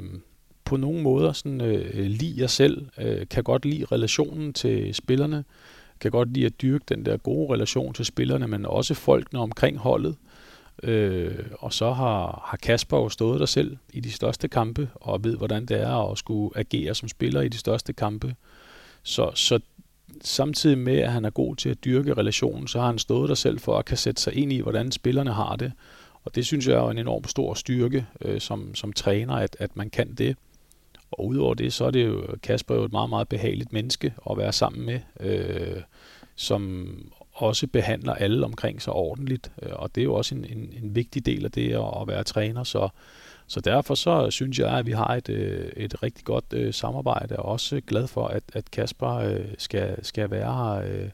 på 0.64 0.76
nogle 0.76 1.02
måder 1.02 1.32
sådan, 1.32 1.60
øh, 1.60 1.94
lige 1.94 2.40
jeg 2.40 2.50
selv, 2.50 2.88
øh, 2.98 3.28
kan 3.28 3.44
godt 3.44 3.64
lide 3.64 3.84
relationen 3.84 4.52
til 4.52 4.94
spillerne, 4.94 5.44
kan 6.00 6.10
godt 6.10 6.32
lide 6.32 6.46
at 6.46 6.62
dyrke 6.62 6.84
den 6.88 7.06
der 7.06 7.16
gode 7.16 7.52
relation 7.54 7.94
til 7.94 8.04
spillerne, 8.04 8.48
men 8.48 8.66
også 8.66 8.94
folkene 8.94 9.40
omkring 9.40 9.78
holdet. 9.78 10.16
Øh, 10.16 10.31
Øh, 10.82 11.38
og 11.58 11.72
så 11.72 11.92
har, 11.92 12.44
har 12.46 12.58
Kasper 12.62 12.96
jo 12.96 13.08
stået 13.08 13.40
der 13.40 13.46
selv 13.46 13.76
i 13.92 14.00
de 14.00 14.12
største 14.12 14.48
kampe, 14.48 14.88
og 14.94 15.24
ved, 15.24 15.36
hvordan 15.36 15.66
det 15.66 15.80
er 15.80 16.10
at 16.10 16.18
skulle 16.18 16.58
agere 16.58 16.94
som 16.94 17.08
spiller 17.08 17.40
i 17.40 17.48
de 17.48 17.58
største 17.58 17.92
kampe. 17.92 18.34
Så, 19.02 19.30
så 19.34 19.60
samtidig 20.20 20.78
med, 20.78 20.98
at 20.98 21.12
han 21.12 21.24
er 21.24 21.30
god 21.30 21.56
til 21.56 21.68
at 21.68 21.84
dyrke 21.84 22.14
relationen, 22.14 22.68
så 22.68 22.78
har 22.80 22.86
han 22.86 22.98
stået 22.98 23.28
der 23.28 23.34
selv 23.34 23.58
for 23.58 23.78
at 23.78 23.84
kan 23.84 23.96
sætte 23.96 24.22
sig 24.22 24.34
ind 24.34 24.52
i, 24.52 24.60
hvordan 24.60 24.92
spillerne 24.92 25.32
har 25.32 25.56
det. 25.56 25.72
Og 26.24 26.34
det 26.34 26.46
synes 26.46 26.68
jeg 26.68 26.74
er 26.74 26.90
en 26.90 26.98
enorm 26.98 27.24
stor 27.24 27.54
styrke 27.54 28.06
øh, 28.20 28.40
som, 28.40 28.74
som 28.74 28.92
træner, 28.92 29.34
at, 29.34 29.56
at 29.58 29.76
man 29.76 29.90
kan 29.90 30.14
det. 30.14 30.36
Og 31.10 31.26
udover 31.26 31.54
det, 31.54 31.72
så 31.72 31.84
er 31.84 31.90
det 31.90 32.06
jo 32.06 32.26
Kasper 32.42 32.74
jo 32.74 32.84
et 32.84 32.92
meget, 32.92 33.10
meget 33.10 33.28
behageligt 33.28 33.72
menneske 33.72 34.14
at 34.30 34.38
være 34.38 34.52
sammen 34.52 34.86
med, 34.86 35.00
øh, 35.20 35.82
som 36.36 36.88
også 37.42 37.66
behandler 37.66 38.14
alle 38.14 38.44
omkring 38.44 38.82
sig 38.82 38.92
ordentligt. 38.92 39.52
Øh, 39.62 39.72
og 39.72 39.94
det 39.94 40.00
er 40.00 40.04
jo 40.04 40.14
også 40.14 40.34
en, 40.34 40.44
en, 40.44 40.74
en 40.82 40.94
vigtig 40.94 41.26
del 41.26 41.44
af 41.44 41.50
det 41.50 41.72
at, 41.72 42.08
være 42.08 42.24
træner. 42.24 42.64
Så, 42.64 42.88
så 43.46 43.60
derfor 43.60 43.94
så 43.94 44.30
synes 44.30 44.58
jeg, 44.58 44.78
at 44.78 44.86
vi 44.86 44.92
har 44.92 45.08
et, 45.08 45.28
øh, 45.28 45.72
et 45.76 46.02
rigtig 46.02 46.24
godt 46.24 46.44
øh, 46.52 46.74
samarbejde, 46.74 47.36
og 47.36 47.44
også 47.44 47.80
glad 47.86 48.06
for, 48.06 48.26
at, 48.26 48.42
at 48.52 48.70
Kasper 48.70 49.38
skal, 49.58 50.04
skal 50.04 50.30
være 50.30 50.54
her 50.54 51.08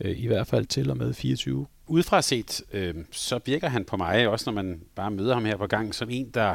i 0.00 0.26
hvert 0.26 0.46
fald 0.46 0.66
til 0.66 0.90
og 0.90 0.96
med 0.96 1.14
24. 1.14 1.66
Udefra 1.86 2.22
set, 2.22 2.62
øh, 2.72 2.94
så 3.10 3.40
virker 3.44 3.68
han 3.68 3.84
på 3.84 3.96
mig, 3.96 4.28
også 4.28 4.50
når 4.50 4.62
man 4.62 4.82
bare 4.94 5.10
møder 5.10 5.34
ham 5.34 5.44
her 5.44 5.56
på 5.56 5.66
gang, 5.66 5.94
som 5.94 6.10
en, 6.10 6.30
der 6.30 6.54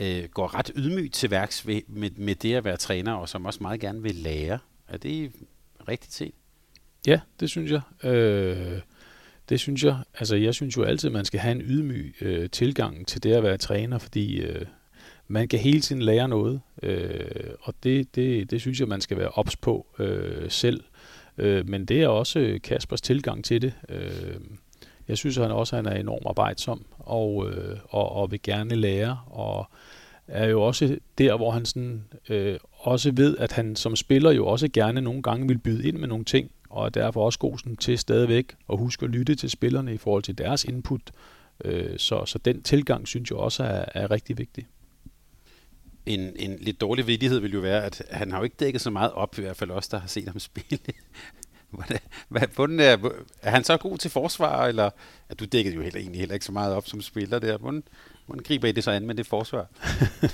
øh, 0.00 0.24
går 0.24 0.54
ret 0.54 0.70
ydmygt 0.76 1.14
til 1.14 1.30
værks 1.30 1.66
ved, 1.66 1.80
med, 1.88 2.10
med 2.10 2.34
det 2.34 2.54
at 2.54 2.64
være 2.64 2.76
træner, 2.76 3.12
og 3.12 3.28
som 3.28 3.46
også 3.46 3.58
meget 3.62 3.80
gerne 3.80 4.02
vil 4.02 4.14
lære. 4.14 4.58
Er 4.88 4.96
det 4.96 5.32
rigtigt 5.88 6.12
set? 6.12 6.34
Ja, 7.06 7.20
det 7.40 7.50
synes 7.50 7.70
jeg. 7.70 8.10
Øh, 8.10 8.80
det 9.48 9.60
synes 9.60 9.84
jeg. 9.84 9.96
Altså, 10.18 10.36
jeg 10.36 10.54
synes 10.54 10.76
jo 10.76 10.82
altid, 10.82 11.08
at 11.08 11.12
man 11.12 11.24
skal 11.24 11.40
have 11.40 11.52
en 11.52 11.62
ydmyg 11.62 12.14
øh, 12.20 12.50
tilgang 12.50 13.06
til 13.06 13.22
det 13.22 13.32
at 13.32 13.42
være 13.42 13.56
træner, 13.56 13.98
fordi 13.98 14.40
øh, 14.40 14.66
man 15.28 15.48
kan 15.48 15.58
hele 15.58 15.80
tiden 15.80 16.02
lære 16.02 16.28
noget, 16.28 16.60
øh, 16.82 17.50
og 17.60 17.74
det, 17.82 18.14
det, 18.14 18.50
det 18.50 18.60
synes 18.60 18.80
jeg, 18.80 18.88
man 18.88 19.00
skal 19.00 19.18
være 19.18 19.28
ops 19.28 19.56
på 19.56 19.86
øh, 19.98 20.50
selv. 20.50 20.84
Øh, 21.38 21.68
men 21.68 21.84
det 21.84 22.02
er 22.02 22.08
også 22.08 22.58
Kaspers 22.64 23.00
tilgang 23.00 23.44
til 23.44 23.62
det. 23.62 23.72
Øh, 23.88 24.40
jeg 25.08 25.18
synes 25.18 25.36
han 25.36 25.50
også, 25.50 25.76
at 25.76 25.84
han 25.84 25.92
er 25.92 26.00
enormt 26.00 26.26
arbejdsom 26.26 26.86
og, 26.98 27.50
øh, 27.50 27.78
og, 27.88 28.12
og 28.12 28.30
vil 28.30 28.42
gerne 28.42 28.74
lære, 28.74 29.18
og 29.26 29.70
er 30.28 30.48
jo 30.48 30.62
også 30.62 30.98
der, 31.18 31.36
hvor 31.36 31.50
han 31.50 31.66
sådan, 31.66 32.04
øh, 32.28 32.58
også 32.72 33.12
ved, 33.14 33.36
at 33.38 33.52
han 33.52 33.76
som 33.76 33.96
spiller 33.96 34.30
jo 34.30 34.46
også 34.46 34.68
gerne 34.68 35.00
nogle 35.00 35.22
gange 35.22 35.48
vil 35.48 35.58
byde 35.58 35.88
ind 35.88 35.96
med 35.96 36.08
nogle 36.08 36.24
ting, 36.24 36.50
og 36.72 36.84
er 36.84 36.88
derfor 36.88 37.24
også 37.24 37.38
god 37.38 37.58
sådan, 37.58 37.76
til 37.76 37.98
stadigvæk 37.98 38.54
at 38.72 38.78
huske 38.78 39.04
at 39.04 39.10
lytte 39.10 39.34
til 39.34 39.50
spillerne 39.50 39.94
i 39.94 39.98
forhold 39.98 40.22
til 40.22 40.38
deres 40.38 40.64
input. 40.64 41.10
Øh, 41.64 41.98
så, 41.98 42.24
så 42.26 42.38
den 42.38 42.62
tilgang 42.62 43.08
synes 43.08 43.30
jeg 43.30 43.38
også 43.38 43.64
er, 43.64 43.84
er 43.94 44.10
rigtig 44.10 44.38
vigtig. 44.38 44.66
En, 46.06 46.20
en 46.36 46.56
lidt 46.60 46.80
dårlig 46.80 47.06
vidighed 47.06 47.38
vil 47.38 47.52
jo 47.52 47.60
være, 47.60 47.84
at 47.84 48.02
han 48.10 48.30
har 48.30 48.38
jo 48.38 48.44
ikke 48.44 48.56
dækket 48.60 48.80
så 48.80 48.90
meget 48.90 49.12
op, 49.12 49.38
i 49.38 49.40
hvert 49.40 49.56
fald 49.56 49.70
os, 49.70 49.88
der 49.88 49.98
har 49.98 50.08
set 50.08 50.28
ham 50.28 50.38
spille. 50.50 50.78
Hvordan, 52.54 52.80
er, 52.80 53.10
er 53.42 53.50
han 53.50 53.64
så 53.64 53.76
god 53.76 53.98
til 53.98 54.10
forsvar, 54.10 54.66
eller 54.66 54.90
at 55.28 55.40
du 55.40 55.44
dækkede 55.44 55.76
jo 55.76 55.82
heller, 55.82 56.00
egentlig 56.00 56.18
heller 56.18 56.34
ikke 56.34 56.46
så 56.46 56.52
meget 56.52 56.74
op 56.74 56.86
som 56.86 57.00
spiller 57.00 57.38
der? 57.38 57.58
Hvordan, 57.58 57.82
Hvordan 58.26 58.42
griber 58.42 58.68
I 58.68 58.72
det 58.72 58.84
så 58.84 58.90
an 58.90 59.06
med 59.06 59.14
det 59.14 59.26
forsvar? 59.26 59.66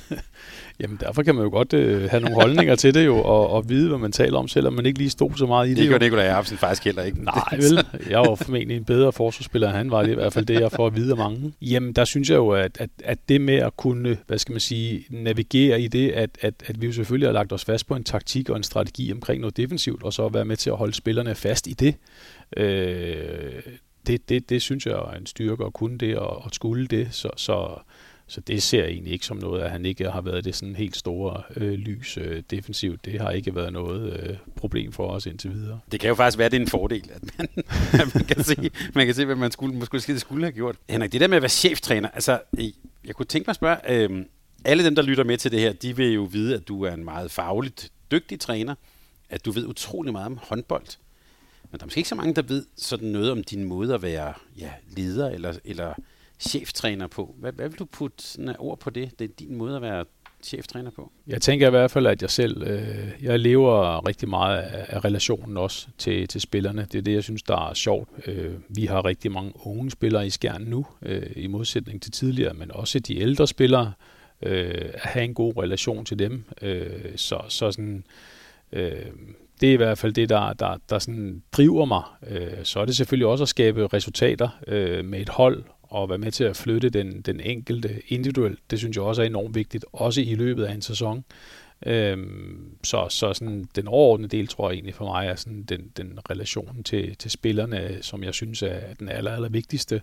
Jamen 0.80 0.98
derfor 1.00 1.22
kan 1.22 1.34
man 1.34 1.44
jo 1.44 1.50
godt 1.50 1.72
øh, 1.72 2.10
have 2.10 2.20
nogle 2.20 2.34
holdninger 2.34 2.76
til 2.76 2.94
det 2.94 3.06
jo, 3.06 3.16
og, 3.16 3.50
og 3.50 3.68
vide, 3.68 3.88
hvad 3.88 3.98
man 3.98 4.12
taler 4.12 4.38
om, 4.38 4.48
selvom 4.48 4.72
man 4.72 4.86
ikke 4.86 4.98
lige 4.98 5.10
stod 5.10 5.30
så 5.36 5.46
meget 5.46 5.66
i 5.66 5.70
det. 5.70 5.78
Det 5.78 5.88
gør 5.88 5.98
Nikolaj 5.98 6.24
Jacobsen 6.24 6.58
faktisk 6.58 6.84
heller 6.84 7.02
ikke. 7.02 7.24
Nej, 7.24 7.56
vel. 7.62 7.86
Jeg 8.10 8.18
var 8.18 8.34
formentlig 8.34 8.76
en 8.76 8.84
bedre 8.84 9.12
forsvarsspiller, 9.12 9.68
end 9.68 9.76
han 9.76 9.90
var. 9.90 10.02
Det 10.02 10.10
i 10.10 10.14
hvert 10.14 10.32
fald 10.32 10.46
det, 10.46 10.60
jeg 10.60 10.72
får 10.72 10.86
at 10.86 10.96
vide 10.96 11.10
af 11.10 11.16
mange. 11.16 11.52
Jamen 11.62 11.92
der 11.92 12.04
synes 12.04 12.30
jeg 12.30 12.36
jo, 12.36 12.50
at, 12.50 12.76
at, 12.80 12.90
at 13.04 13.18
det 13.28 13.40
med 13.40 13.56
at 13.56 13.76
kunne, 13.76 14.16
hvad 14.26 14.38
skal 14.38 14.52
man 14.52 14.60
sige, 14.60 15.04
navigere 15.10 15.80
i 15.80 15.88
det, 15.88 16.10
at, 16.10 16.30
at, 16.40 16.54
at 16.66 16.80
vi 16.80 16.86
jo 16.86 16.92
selvfølgelig 16.92 17.28
har 17.28 17.32
lagt 17.32 17.52
os 17.52 17.64
fast 17.64 17.86
på 17.86 17.94
en 17.94 18.04
taktik 18.04 18.50
og 18.50 18.56
en 18.56 18.62
strategi 18.62 19.12
omkring 19.12 19.40
noget 19.40 19.56
defensivt, 19.56 20.02
og 20.02 20.12
så 20.12 20.28
være 20.28 20.44
med 20.44 20.56
til 20.56 20.70
at 20.70 20.76
holde 20.76 20.94
spillerne 20.94 21.34
fast 21.34 21.66
i 21.66 21.72
det. 21.72 21.94
Øh, 22.56 23.62
det, 24.08 24.28
det, 24.28 24.50
det 24.50 24.62
synes 24.62 24.86
jeg 24.86 24.92
er 24.92 25.10
en 25.10 25.26
styrke 25.26 25.64
at 25.64 25.72
kunne 25.72 25.98
det 25.98 26.16
og, 26.16 26.44
og 26.44 26.50
skulle 26.52 26.86
det. 26.86 27.08
Så, 27.10 27.30
så, 27.36 27.78
så 28.26 28.40
det 28.40 28.62
ser 28.62 28.78
jeg 28.78 28.90
egentlig 28.90 29.12
ikke 29.12 29.26
som 29.26 29.36
noget, 29.36 29.62
at 29.62 29.70
han 29.70 29.86
ikke 29.86 30.10
har 30.10 30.20
været 30.20 30.44
det 30.44 30.54
sådan 30.54 30.76
helt 30.76 30.96
store 30.96 31.42
øh, 31.56 31.72
lys 31.72 32.18
øh, 32.20 32.42
defensivt. 32.50 33.04
Det 33.04 33.20
har 33.20 33.30
ikke 33.30 33.54
været 33.54 33.72
noget 33.72 34.20
øh, 34.22 34.36
problem 34.56 34.92
for 34.92 35.06
os 35.06 35.26
indtil 35.26 35.54
videre. 35.54 35.80
Det 35.92 36.00
kan 36.00 36.08
jo 36.08 36.14
faktisk 36.14 36.38
være, 36.38 36.46
at 36.46 36.52
det 36.52 36.58
er 36.58 36.62
en 36.62 36.68
fordel, 36.68 37.10
at 37.14 37.22
man, 37.38 37.48
at 38.00 38.14
man, 38.14 38.24
kan, 38.24 38.44
se, 38.44 38.70
man 38.94 39.06
kan 39.06 39.14
se, 39.14 39.24
hvad 39.24 39.36
man 39.36 39.50
skulle, 39.50 39.74
måske 39.76 40.18
skulle 40.18 40.44
have 40.44 40.52
gjort. 40.52 40.76
Henrik, 40.88 41.12
det 41.12 41.20
der 41.20 41.28
med 41.28 41.36
at 41.36 41.42
være 41.42 41.48
cheftræner, 41.48 42.08
altså, 42.08 42.40
jeg 43.04 43.14
kunne 43.14 43.26
tænke 43.26 43.46
mig 43.46 43.52
at 43.52 43.56
spørge, 43.56 43.76
øh, 43.88 44.24
alle 44.64 44.84
dem, 44.84 44.94
der 44.94 45.02
lytter 45.02 45.24
med 45.24 45.38
til 45.38 45.50
det 45.52 45.60
her, 45.60 45.72
de 45.72 45.96
vil 45.96 46.12
jo 46.12 46.22
vide, 46.22 46.54
at 46.54 46.68
du 46.68 46.82
er 46.84 46.92
en 46.92 47.04
meget 47.04 47.30
fagligt 47.30 47.92
dygtig 48.10 48.40
træner, 48.40 48.74
at 49.30 49.44
du 49.44 49.50
ved 49.50 49.66
utrolig 49.66 50.12
meget 50.12 50.26
om 50.26 50.38
håndbold. 50.42 50.86
Men 51.70 51.78
der 51.78 51.84
er 51.84 51.86
måske 51.86 51.98
ikke 51.98 52.08
så 52.08 52.14
mange, 52.14 52.34
der 52.34 52.42
ved 52.42 52.66
sådan 52.76 53.08
noget 53.08 53.30
om 53.30 53.44
din 53.44 53.64
måde 53.64 53.94
at 53.94 54.02
være 54.02 54.32
ja, 54.58 54.70
leder 54.96 55.30
eller, 55.30 55.58
eller 55.64 55.94
cheftræner 56.38 57.06
på. 57.06 57.34
Hvad, 57.38 57.52
hvad 57.52 57.68
vil 57.68 57.78
du 57.78 57.84
putte 57.84 58.24
sådan 58.24 58.56
ord 58.58 58.78
på 58.78 58.90
det? 58.90 59.18
Det 59.18 59.24
er 59.24 59.34
din 59.38 59.56
måde 59.56 59.76
at 59.76 59.82
være 59.82 60.04
cheftræner 60.42 60.90
på? 60.90 61.12
Jeg 61.26 61.42
tænker 61.42 61.66
i 61.66 61.70
hvert 61.70 61.90
fald, 61.90 62.06
at 62.06 62.22
jeg 62.22 62.30
selv, 62.30 62.62
øh, 62.62 63.08
jeg 63.22 63.38
lever 63.38 64.06
rigtig 64.08 64.28
meget 64.28 64.58
af, 64.58 64.86
af 64.88 65.04
relationen 65.04 65.56
også 65.56 65.88
til, 65.98 66.28
til 66.28 66.40
spillerne. 66.40 66.86
Det 66.92 66.98
er 66.98 67.02
det, 67.02 67.12
jeg 67.14 67.22
synes, 67.22 67.42
der 67.42 67.70
er 67.70 67.74
sjovt. 67.74 68.08
Øh, 68.26 68.54
vi 68.68 68.86
har 68.86 69.04
rigtig 69.04 69.32
mange 69.32 69.52
unge 69.64 69.90
spillere 69.90 70.26
i 70.26 70.30
skærn 70.30 70.62
nu, 70.62 70.86
øh, 71.02 71.30
i 71.36 71.46
modsætning 71.46 72.02
til 72.02 72.12
tidligere, 72.12 72.54
men 72.54 72.70
også 72.70 72.98
de 72.98 73.18
ældre 73.18 73.46
spillere, 73.46 73.92
øh, 74.42 74.90
at 74.94 75.00
have 75.10 75.24
en 75.24 75.34
god 75.34 75.56
relation 75.56 76.04
til 76.04 76.18
dem. 76.18 76.44
Øh, 76.62 77.16
så, 77.16 77.40
så 77.48 77.72
sådan, 77.72 78.04
øh, 78.72 79.06
det 79.60 79.68
er 79.68 79.72
i 79.72 79.76
hvert 79.76 79.98
fald 79.98 80.12
det, 80.12 80.28
der, 80.28 80.52
der, 80.52 80.76
der 80.90 80.98
sådan 80.98 81.42
driver 81.52 81.84
mig. 81.84 82.02
Øh, 82.26 82.64
så 82.64 82.80
er 82.80 82.84
det 82.84 82.96
selvfølgelig 82.96 83.26
også 83.26 83.42
at 83.42 83.48
skabe 83.48 83.86
resultater 83.86 84.48
øh, 84.66 85.04
med 85.04 85.20
et 85.20 85.28
hold, 85.28 85.64
og 85.82 86.08
være 86.08 86.18
med 86.18 86.32
til 86.32 86.44
at 86.44 86.56
flytte 86.56 86.90
den, 86.90 87.20
den 87.22 87.40
enkelte 87.40 88.02
individuelt. 88.08 88.58
Det 88.70 88.78
synes 88.78 88.96
jeg 88.96 89.04
også 89.04 89.22
er 89.22 89.26
enormt 89.26 89.54
vigtigt, 89.54 89.84
også 89.92 90.20
i 90.20 90.34
løbet 90.34 90.64
af 90.64 90.74
en 90.74 90.82
sæson. 90.82 91.24
Øhm, 91.86 92.76
så 92.84 93.06
så 93.08 93.34
sådan, 93.34 93.68
den 93.76 93.88
overordnede 93.88 94.36
del, 94.36 94.46
tror 94.46 94.68
jeg 94.70 94.74
egentlig 94.74 94.94
for 94.94 95.04
mig, 95.04 95.26
er 95.26 95.34
sådan 95.34 95.62
den, 95.62 95.92
den 95.96 96.18
relation 96.30 96.82
til, 96.82 97.16
til 97.16 97.30
spillerne, 97.30 97.98
som 98.00 98.24
jeg 98.24 98.34
synes 98.34 98.62
er 98.62 98.94
den 98.98 99.08
aller, 99.08 99.30
aller 99.30 99.48
vigtigste. 99.48 100.02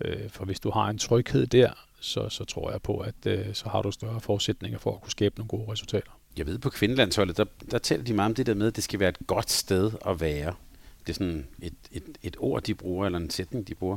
Øh, 0.00 0.30
for 0.30 0.44
hvis 0.44 0.60
du 0.60 0.70
har 0.70 0.90
en 0.90 0.98
tryghed 0.98 1.46
der, 1.46 1.70
så, 2.00 2.28
så 2.28 2.44
tror 2.44 2.70
jeg 2.70 2.82
på, 2.82 2.98
at 2.98 3.26
øh, 3.26 3.54
så 3.54 3.68
har 3.68 3.82
du 3.82 3.90
større 3.90 4.20
forudsætninger 4.20 4.78
for 4.78 4.94
at 4.94 5.00
kunne 5.00 5.10
skabe 5.10 5.34
nogle 5.38 5.48
gode 5.48 5.72
resultater 5.72 6.10
jeg 6.38 6.46
ved 6.46 6.58
på 6.58 6.70
kvindelandsholdet, 6.70 7.36
der, 7.36 7.44
der 7.70 7.78
taler 7.78 8.04
de 8.04 8.12
meget 8.12 8.28
om 8.28 8.34
det 8.34 8.46
der 8.46 8.54
med, 8.54 8.66
at 8.66 8.76
det 8.76 8.84
skal 8.84 9.00
være 9.00 9.08
et 9.08 9.18
godt 9.26 9.50
sted 9.50 9.90
at 10.06 10.20
være. 10.20 10.54
Det 11.00 11.12
er 11.12 11.14
sådan 11.14 11.46
et, 11.62 11.74
et, 11.92 12.02
et 12.22 12.36
ord, 12.38 12.62
de 12.62 12.74
bruger, 12.74 13.06
eller 13.06 13.18
en 13.18 13.30
sætning, 13.30 13.68
de 13.68 13.74
bruger. 13.74 13.96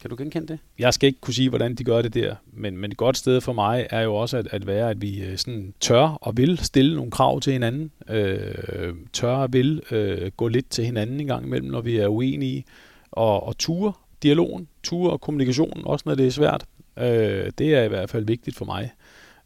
Kan 0.00 0.10
du 0.10 0.16
genkende 0.16 0.48
det? 0.48 0.58
Jeg 0.78 0.94
skal 0.94 1.06
ikke 1.06 1.20
kunne 1.20 1.34
sige, 1.34 1.48
hvordan 1.48 1.74
de 1.74 1.84
gør 1.84 2.02
det 2.02 2.14
der, 2.14 2.34
men, 2.52 2.76
men 2.76 2.90
et 2.90 2.96
godt 2.96 3.16
sted 3.16 3.40
for 3.40 3.52
mig 3.52 3.86
er 3.90 4.00
jo 4.00 4.14
også 4.14 4.36
at, 4.36 4.48
at 4.50 4.66
være, 4.66 4.90
at 4.90 5.02
vi 5.02 5.24
øh, 5.24 5.38
sådan 5.38 5.74
tør 5.80 6.02
og 6.02 6.36
vil 6.36 6.58
stille 6.58 6.96
nogle 6.96 7.10
krav 7.10 7.40
til 7.40 7.52
hinanden. 7.52 7.90
Øh, 8.08 8.94
tør 9.12 9.36
og 9.36 9.52
vil 9.52 9.82
øh, 9.90 10.30
gå 10.36 10.48
lidt 10.48 10.70
til 10.70 10.84
hinanden 10.84 11.20
en 11.20 11.26
gang 11.26 11.46
imellem, 11.46 11.70
når 11.70 11.80
vi 11.80 11.96
er 11.96 12.08
uenige, 12.08 12.64
og, 13.10 13.42
og 13.42 13.58
ture 13.58 13.92
dialogen, 14.22 14.68
ture 14.82 15.12
og 15.12 15.20
kommunikationen, 15.20 15.86
også 15.86 16.02
når 16.06 16.14
det 16.14 16.26
er 16.26 16.30
svært. 16.30 16.64
Øh, 16.98 17.50
det 17.58 17.74
er 17.74 17.82
i 17.82 17.88
hvert 17.88 18.10
fald 18.10 18.24
vigtigt 18.24 18.56
for 18.56 18.64
mig. 18.64 18.92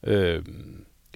Øh, 0.05 0.43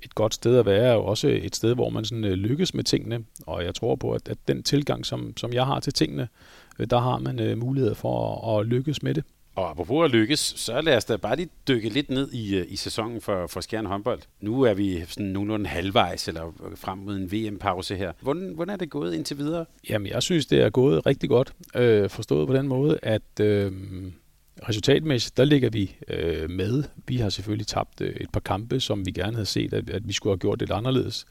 et 0.04 0.14
godt 0.14 0.34
sted 0.34 0.58
at 0.58 0.66
være 0.66 0.84
er 0.84 0.92
jo 0.92 1.04
også 1.04 1.28
et 1.28 1.56
sted, 1.56 1.74
hvor 1.74 1.90
man 1.90 2.04
sådan, 2.04 2.24
øh, 2.24 2.32
lykkes 2.32 2.74
med 2.74 2.84
tingene. 2.84 3.24
Og 3.46 3.64
jeg 3.64 3.74
tror 3.74 3.96
på, 3.96 4.12
at, 4.12 4.28
at 4.28 4.38
den 4.48 4.62
tilgang, 4.62 5.06
som, 5.06 5.36
som 5.36 5.52
jeg 5.52 5.66
har 5.66 5.80
til 5.80 5.92
tingene, 5.92 6.28
øh, 6.78 6.86
der 6.90 6.98
har 6.98 7.18
man 7.18 7.52
uh, 7.52 7.58
mulighed 7.58 7.94
for 7.94 8.48
at, 8.48 8.60
at 8.60 8.66
lykkes 8.66 9.02
med 9.02 9.14
det. 9.14 9.24
Og 9.56 9.70
apropos 9.70 10.04
at 10.04 10.10
lykkes, 10.10 10.40
så 10.40 10.80
lad 10.80 10.96
os 10.96 11.04
da 11.04 11.16
bare 11.16 11.36
lige 11.36 11.48
dykke 11.68 11.88
lidt 11.88 12.10
ned 12.10 12.32
i, 12.32 12.64
i 12.64 12.76
sæsonen 12.76 13.20
for, 13.20 13.46
for 13.46 13.60
Skjern 13.60 13.86
håndbold. 13.86 14.20
Nu 14.40 14.62
er 14.62 14.74
vi 14.74 15.04
sådan 15.08 15.26
nogenlunde 15.26 15.66
halvvejs, 15.66 16.28
eller 16.28 16.72
frem 16.76 16.98
mod 16.98 17.16
en 17.16 17.32
VM-pause 17.32 17.96
her. 17.96 18.12
Hvordan, 18.20 18.52
hvordan 18.54 18.72
er 18.72 18.76
det 18.76 18.90
gået 18.90 19.14
indtil 19.14 19.38
videre? 19.38 19.64
Jamen, 19.88 20.08
jeg 20.08 20.22
synes, 20.22 20.46
det 20.46 20.62
er 20.62 20.70
gået 20.70 21.06
rigtig 21.06 21.28
godt. 21.28 21.52
Øh, 21.74 22.10
forstået 22.10 22.46
på 22.46 22.54
den 22.54 22.68
måde, 22.68 22.98
at 23.02 23.40
øh, 23.40 23.72
resultatmæssigt, 24.68 25.36
der 25.36 25.44
ligger 25.44 25.70
vi 25.70 25.96
øh, 26.08 26.50
med. 26.50 26.84
Vi 27.06 27.16
har 27.16 27.28
selvfølgelig 27.28 27.66
tabt 27.66 28.00
øh, 28.00 28.16
et 28.20 28.30
par 28.32 28.40
kampe, 28.40 28.80
som 28.80 29.06
vi 29.06 29.10
gerne 29.10 29.32
havde 29.32 29.46
set, 29.46 29.72
at, 29.74 29.90
at 29.90 30.08
vi 30.08 30.12
skulle 30.12 30.32
have 30.32 30.38
gjort 30.38 30.58
lidt 30.58 30.70
anderledes. 30.70 31.26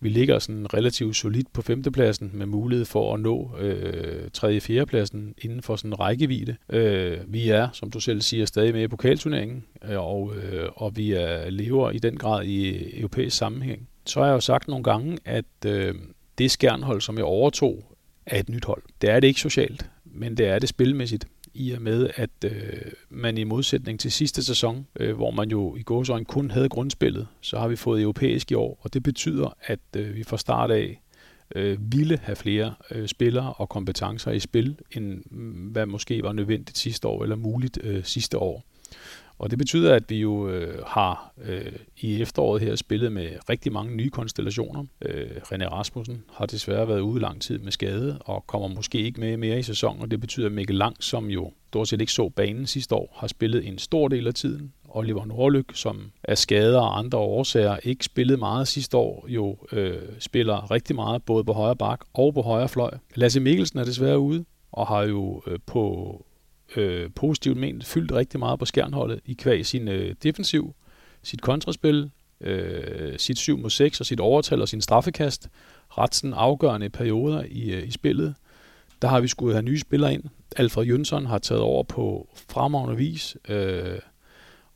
Vi 0.00 0.08
ligger 0.08 0.38
sådan 0.38 0.74
relativt 0.74 1.16
solidt 1.16 1.52
på 1.52 1.62
femtepladsen 1.62 2.30
med 2.34 2.46
mulighed 2.46 2.84
for 2.84 3.14
at 3.14 3.20
nå 3.20 3.56
øh, 3.58 4.30
3. 4.32 4.56
og 4.56 4.62
4. 4.62 4.86
pladsen 4.86 5.34
inden 5.38 5.62
for 5.62 5.76
sådan 5.76 5.90
en 5.90 6.00
rækkevidde. 6.00 6.56
Øh, 6.68 7.18
vi 7.26 7.48
er, 7.48 7.68
som 7.72 7.90
du 7.90 8.00
selv 8.00 8.20
siger, 8.20 8.46
stadig 8.46 8.74
med 8.74 8.82
i 8.82 8.88
pokalturneringen, 8.88 9.64
øh, 9.84 9.98
og, 9.98 10.32
øh, 10.36 10.68
og 10.74 10.96
vi 10.96 11.12
er 11.12 11.50
lever 11.50 11.90
i 11.90 11.98
den 11.98 12.16
grad 12.16 12.44
i 12.44 12.68
øh, 12.68 13.00
europæisk 13.00 13.36
sammenhæng. 13.36 13.88
Så 14.06 14.20
har 14.20 14.26
jeg 14.26 14.34
jo 14.34 14.40
sagt 14.40 14.68
nogle 14.68 14.84
gange, 14.84 15.18
at 15.24 15.44
øh, 15.66 15.94
det 16.38 16.50
skærnhold, 16.50 17.00
som 17.00 17.16
jeg 17.16 17.24
overtog, 17.24 17.96
er 18.26 18.40
et 18.40 18.48
nyt 18.48 18.64
hold. 18.64 18.82
Det 19.00 19.10
er 19.10 19.20
det 19.20 19.28
ikke 19.28 19.40
socialt, 19.40 19.90
men 20.04 20.36
det 20.36 20.46
er 20.46 20.58
det 20.58 20.68
spilmæssigt 20.68 21.26
i 21.54 21.72
og 21.72 21.82
med, 21.82 22.10
at 22.16 22.30
øh, 22.44 22.92
man 23.10 23.38
i 23.38 23.44
modsætning 23.44 24.00
til 24.00 24.12
sidste 24.12 24.44
sæson, 24.44 24.86
øh, 25.00 25.16
hvor 25.16 25.30
man 25.30 25.50
jo 25.50 25.76
i 25.76 25.82
gåsøjne 25.82 26.24
kun 26.24 26.50
havde 26.50 26.68
grundspillet, 26.68 27.26
så 27.40 27.58
har 27.58 27.68
vi 27.68 27.76
fået 27.76 28.02
europæisk 28.02 28.50
i 28.50 28.54
år, 28.54 28.78
og 28.82 28.94
det 28.94 29.02
betyder, 29.02 29.56
at 29.62 29.80
øh, 29.96 30.14
vi 30.14 30.22
fra 30.24 30.38
start 30.38 30.70
af 30.70 31.02
øh, 31.54 31.78
ville 31.92 32.18
have 32.22 32.36
flere 32.36 32.74
øh, 32.90 33.08
spillere 33.08 33.52
og 33.52 33.68
kompetencer 33.68 34.30
i 34.30 34.40
spil, 34.40 34.76
end 34.90 35.22
mm, 35.30 35.68
hvad 35.68 35.86
måske 35.86 36.22
var 36.22 36.32
nødvendigt 36.32 36.78
sidste 36.78 37.08
år, 37.08 37.22
eller 37.22 37.36
muligt 37.36 37.78
øh, 37.82 38.04
sidste 38.04 38.38
år. 38.38 38.64
Og 39.42 39.50
det 39.50 39.58
betyder, 39.58 39.94
at 39.94 40.02
vi 40.08 40.20
jo 40.20 40.48
øh, 40.48 40.84
har 40.86 41.32
øh, 41.44 41.72
i 41.96 42.22
efteråret 42.22 42.62
her 42.62 42.76
spillet 42.76 43.12
med 43.12 43.28
rigtig 43.50 43.72
mange 43.72 43.96
nye 43.96 44.10
konstellationer. 44.10 44.84
Øh, 45.04 45.30
René 45.36 45.64
Rasmussen 45.64 46.24
har 46.32 46.46
desværre 46.46 46.88
været 46.88 47.00
ude 47.00 47.20
lang 47.20 47.42
tid 47.42 47.58
med 47.58 47.72
skade, 47.72 48.18
og 48.20 48.46
kommer 48.46 48.68
måske 48.68 48.98
ikke 48.98 49.20
med 49.20 49.36
mere 49.36 49.58
i 49.58 49.62
sæsonen, 49.62 50.02
og 50.02 50.10
det 50.10 50.20
betyder, 50.20 50.46
at 50.46 50.52
Mikkel 50.52 50.76
Lang, 50.76 50.96
som 51.00 51.26
jo 51.26 51.52
stort 51.68 51.88
set 51.88 52.00
ikke 52.00 52.12
så 52.12 52.28
banen 52.28 52.66
sidste 52.66 52.94
år, 52.94 53.16
har 53.16 53.26
spillet 53.26 53.66
en 53.66 53.78
stor 53.78 54.08
del 54.08 54.26
af 54.26 54.34
tiden. 54.34 54.72
Oliver 54.88 55.24
Nordlyk, 55.24 55.70
som 55.74 56.12
er 56.24 56.34
skader 56.34 56.80
og 56.80 56.98
andre 56.98 57.18
årsager 57.18 57.76
ikke 57.82 58.04
spillet 58.04 58.38
meget 58.38 58.68
sidste 58.68 58.96
år, 58.96 59.26
jo 59.28 59.56
øh, 59.72 59.98
spiller 60.18 60.70
rigtig 60.70 60.96
meget 60.96 61.22
både 61.22 61.44
på 61.44 61.52
højre 61.52 61.76
bak 61.76 62.00
og 62.14 62.34
på 62.34 62.42
højre 62.42 62.68
fløj. 62.68 62.90
Lasse 63.14 63.40
Mikkelsen 63.40 63.78
er 63.78 63.84
desværre 63.84 64.18
ude, 64.18 64.44
og 64.72 64.86
har 64.86 65.02
jo 65.02 65.42
øh, 65.46 65.58
på 65.66 66.26
øh, 66.76 67.10
positivt 67.14 67.56
ment 67.56 67.84
fyldt 67.84 68.12
rigtig 68.12 68.40
meget 68.40 68.58
på 68.58 68.64
skærnholdet 68.64 69.20
i 69.24 69.32
kvæg 69.32 69.66
sin 69.66 69.88
øh, 69.88 70.14
defensiv, 70.22 70.74
sit 71.22 71.40
kontraspil, 71.42 72.10
øh, 72.40 73.18
sit 73.18 73.38
7 73.38 73.58
mod 73.58 73.70
6 73.70 74.00
og 74.00 74.06
sit 74.06 74.20
overtal 74.20 74.60
og 74.60 74.68
sin 74.68 74.80
straffekast. 74.80 75.48
Ret 75.98 76.14
sådan 76.14 76.34
afgørende 76.34 76.88
perioder 76.88 77.44
i, 77.48 77.70
øh, 77.70 77.88
i 77.88 77.90
spillet. 77.90 78.34
Der 79.02 79.08
har 79.08 79.20
vi 79.20 79.28
skulle 79.28 79.54
have 79.54 79.62
nye 79.62 79.78
spillere 79.78 80.14
ind. 80.14 80.24
Alfred 80.56 80.84
Jønsson 80.84 81.26
har 81.26 81.38
taget 81.38 81.62
over 81.62 81.82
på 81.82 82.28
fremragende 82.48 82.96
vis. 82.96 83.36
Øh, 83.48 83.98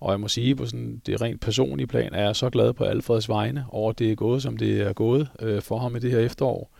og 0.01 0.11
jeg 0.11 0.21
må 0.21 0.29
sige, 0.29 0.57
på 0.57 0.67
sådan 0.67 1.03
det 1.07 1.21
rent 1.21 1.41
personlige 1.41 1.87
plan, 1.87 2.15
er 2.15 2.25
jeg 2.25 2.37
så 2.37 2.51
glad 2.51 2.73
på 2.73 2.85
Alfreds 2.85 3.29
vegne 3.29 3.65
over, 3.69 3.91
at 3.91 3.99
det 3.99 4.13
er 4.13 4.15
gået, 4.15 4.43
som 4.43 4.57
det 4.57 4.81
er 4.81 4.93
gået 4.93 5.29
øh, 5.41 5.63
for 5.63 5.79
ham 5.79 5.97
i 5.97 5.99
det 5.99 6.11
her 6.11 6.19
efterår. 6.19 6.77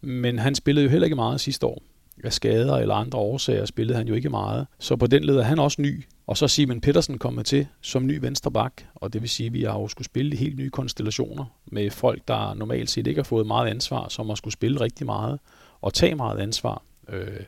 Men 0.00 0.38
han 0.38 0.54
spillede 0.54 0.84
jo 0.84 0.90
heller 0.90 1.06
ikke 1.06 1.16
meget 1.16 1.40
sidste 1.40 1.66
år. 1.66 1.82
Af 2.24 2.32
skader 2.32 2.76
eller 2.76 2.94
andre 2.94 3.18
årsager 3.18 3.64
spillede 3.64 3.98
han 3.98 4.08
jo 4.08 4.14
ikke 4.14 4.30
meget. 4.30 4.66
Så 4.78 4.96
på 4.96 5.06
den 5.06 5.24
led 5.24 5.36
er 5.36 5.42
han 5.42 5.58
også 5.58 5.82
ny. 5.82 6.04
Og 6.26 6.36
så 6.36 6.48
Simon 6.48 6.80
Petersen 6.80 7.18
kommet 7.18 7.46
til 7.46 7.66
som 7.80 8.06
ny 8.06 8.18
venstreback, 8.20 8.86
og 8.94 9.12
det 9.12 9.22
vil 9.22 9.30
sige, 9.30 9.46
at 9.46 9.52
vi 9.52 9.62
har 9.62 9.78
jo 9.78 9.88
skulle 9.88 10.06
spille 10.06 10.36
helt 10.36 10.56
nye 10.56 10.70
konstellationer 10.70 11.44
med 11.66 11.90
folk, 11.90 12.22
der 12.28 12.54
normalt 12.54 12.90
set 12.90 13.06
ikke 13.06 13.18
har 13.18 13.24
fået 13.24 13.46
meget 13.46 13.70
ansvar, 13.70 14.08
som 14.08 14.28
har 14.28 14.34
skulle 14.34 14.54
spille 14.54 14.80
rigtig 14.80 15.06
meget 15.06 15.38
og 15.80 15.94
tage 15.94 16.14
meget 16.14 16.38
ansvar. 16.38 16.82
Øh, 17.08 17.40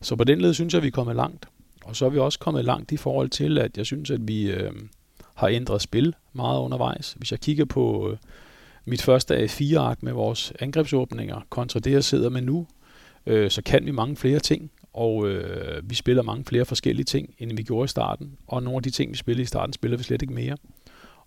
så 0.00 0.16
på 0.16 0.24
den 0.24 0.40
led 0.40 0.54
synes 0.54 0.74
jeg, 0.74 0.78
at 0.78 0.82
vi 0.82 0.88
er 0.88 0.92
kommet 0.92 1.16
langt. 1.16 1.48
Og 1.84 1.96
så 1.96 2.06
er 2.06 2.10
vi 2.10 2.18
også 2.18 2.38
kommet 2.38 2.64
langt 2.64 2.92
i 2.92 2.96
forhold 2.96 3.28
til, 3.28 3.58
at 3.58 3.76
jeg 3.76 3.86
synes, 3.86 4.10
at 4.10 4.28
vi 4.28 4.50
øh, 4.50 4.72
har 5.34 5.48
ændret 5.48 5.82
spil 5.82 6.14
meget 6.32 6.60
undervejs. 6.60 7.12
Hvis 7.12 7.30
jeg 7.30 7.40
kigger 7.40 7.64
på 7.64 8.10
øh, 8.10 8.16
mit 8.84 9.02
første 9.02 9.36
af 9.36 9.50
fire 9.50 9.78
ark 9.78 10.02
med 10.02 10.12
vores 10.12 10.52
angrebsåbninger 10.60 11.40
kontra 11.50 11.80
det, 11.80 11.92
jeg 11.92 12.04
sidder 12.04 12.30
med 12.30 12.42
nu, 12.42 12.66
øh, 13.28 13.50
så 13.50 13.62
kan 13.62 13.86
vi 13.86 13.90
mange 13.90 14.16
flere 14.16 14.38
ting, 14.38 14.70
og 14.92 15.28
øh, 15.28 15.90
vi 15.90 15.94
spiller 15.94 16.22
mange 16.22 16.44
flere 16.44 16.64
forskellige 16.64 17.04
ting, 17.04 17.34
end 17.38 17.56
vi 17.56 17.62
gjorde 17.62 17.84
i 17.84 17.88
starten. 17.88 18.32
Og 18.46 18.62
nogle 18.62 18.76
af 18.76 18.82
de 18.82 18.90
ting, 18.90 19.12
vi 19.12 19.16
spillede 19.16 19.42
i 19.42 19.46
starten, 19.46 19.72
spiller 19.72 19.96
vi 19.96 20.02
slet 20.02 20.22
ikke 20.22 20.34
mere. 20.34 20.56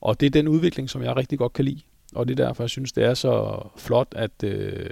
Og 0.01 0.20
det 0.20 0.25
er 0.25 0.29
den 0.29 0.48
udvikling, 0.48 0.89
som 0.89 1.03
jeg 1.03 1.17
rigtig 1.17 1.38
godt 1.38 1.53
kan 1.53 1.65
lide. 1.65 1.81
Og 2.15 2.27
det 2.27 2.39
er 2.39 2.46
derfor, 2.46 2.63
jeg 2.63 2.70
synes, 2.70 2.91
det 2.91 3.03
er 3.03 3.13
så 3.13 3.63
flot, 3.77 4.08
at... 4.15 4.43
Øh, 4.43 4.89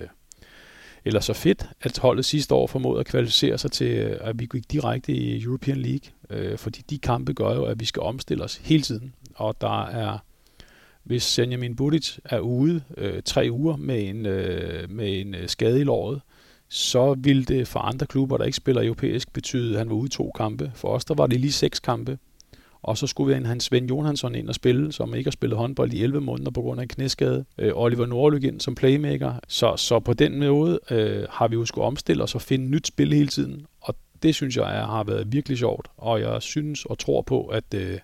eller 1.05 1.19
så 1.19 1.33
fedt, 1.33 1.69
at 1.81 1.97
holdet 1.97 2.25
sidste 2.25 2.55
år 2.55 2.67
formåede 2.67 2.99
at 2.99 3.05
kvalificere 3.05 3.57
sig 3.57 3.71
til, 3.71 3.87
øh, 3.97 4.17
at 4.21 4.39
vi 4.39 4.45
gik 4.45 4.71
direkte 4.71 5.11
i 5.11 5.43
European 5.43 5.77
League. 5.77 6.11
Øh, 6.29 6.57
fordi 6.57 6.81
de 6.89 6.97
kampe 6.97 7.33
gør 7.33 7.55
jo, 7.55 7.63
at 7.63 7.79
vi 7.79 7.85
skal 7.85 8.01
omstille 8.01 8.43
os 8.43 8.55
hele 8.55 8.83
tiden. 8.83 9.13
Og 9.35 9.61
der 9.61 9.85
er, 9.85 10.17
hvis 11.03 11.23
Senjamin 11.23 11.75
Budic 11.75 12.17
er 12.25 12.39
ude 12.39 12.81
øh, 12.97 13.21
tre 13.25 13.47
uger 13.51 13.75
med 13.75 14.09
en, 14.09 14.25
øh, 14.25 14.89
med 14.89 15.21
en 15.21 15.35
øh, 15.35 15.47
skade 15.47 15.81
i 15.81 15.83
låret, 15.83 16.21
så 16.69 17.15
ville 17.17 17.43
det 17.43 17.67
for 17.67 17.79
andre 17.79 18.05
klubber, 18.05 18.37
der 18.37 18.45
ikke 18.45 18.55
spiller 18.55 18.83
europæisk, 18.83 19.33
betyde, 19.33 19.71
at 19.71 19.77
han 19.77 19.89
var 19.89 19.95
ude 19.95 20.09
to 20.09 20.31
kampe. 20.37 20.71
For 20.75 20.87
os 20.87 21.05
der 21.05 21.13
var 21.13 21.27
det 21.27 21.39
lige 21.39 21.51
seks 21.51 21.79
kampe. 21.79 22.17
Og 22.81 22.97
så 22.97 23.07
skulle 23.07 23.27
vi 23.27 23.33
have 23.33 23.47
Hans 23.47 23.63
Svend 23.63 23.87
Johansson 23.87 24.35
ind 24.35 24.49
og 24.49 24.55
spille, 24.55 24.91
som 24.91 25.15
ikke 25.15 25.27
har 25.27 25.31
spillet 25.31 25.57
håndbold 25.57 25.93
i 25.93 26.03
11 26.03 26.21
måneder 26.21 26.51
på 26.51 26.61
grund 26.61 26.79
af 26.79 26.83
en 26.83 26.87
knæskade. 26.87 27.45
Øh, 27.57 27.71
Oliver 27.75 28.05
Nordlyk 28.05 28.43
ind 28.43 28.59
som 28.59 28.75
playmaker. 28.75 29.33
Så, 29.47 29.75
så 29.77 29.99
på 29.99 30.13
den 30.13 30.39
måde 30.39 30.79
øh, 30.91 31.25
har 31.29 31.47
vi 31.47 31.55
jo 31.55 31.65
skulle 31.65 31.85
omstille 31.85 32.23
os 32.23 32.35
og 32.35 32.41
finde 32.41 32.65
nyt 32.65 32.87
spil 32.87 33.13
hele 33.13 33.27
tiden. 33.27 33.65
Og 33.81 33.95
det 34.23 34.35
synes 34.35 34.57
jeg 34.57 34.77
er, 34.77 34.85
har 34.85 35.03
været 35.03 35.31
virkelig 35.31 35.57
sjovt. 35.57 35.87
Og 35.97 36.21
jeg 36.21 36.41
synes 36.41 36.85
og 36.85 36.99
tror 36.99 37.21
på, 37.21 37.45
at 37.45 37.73
øh, 37.75 37.99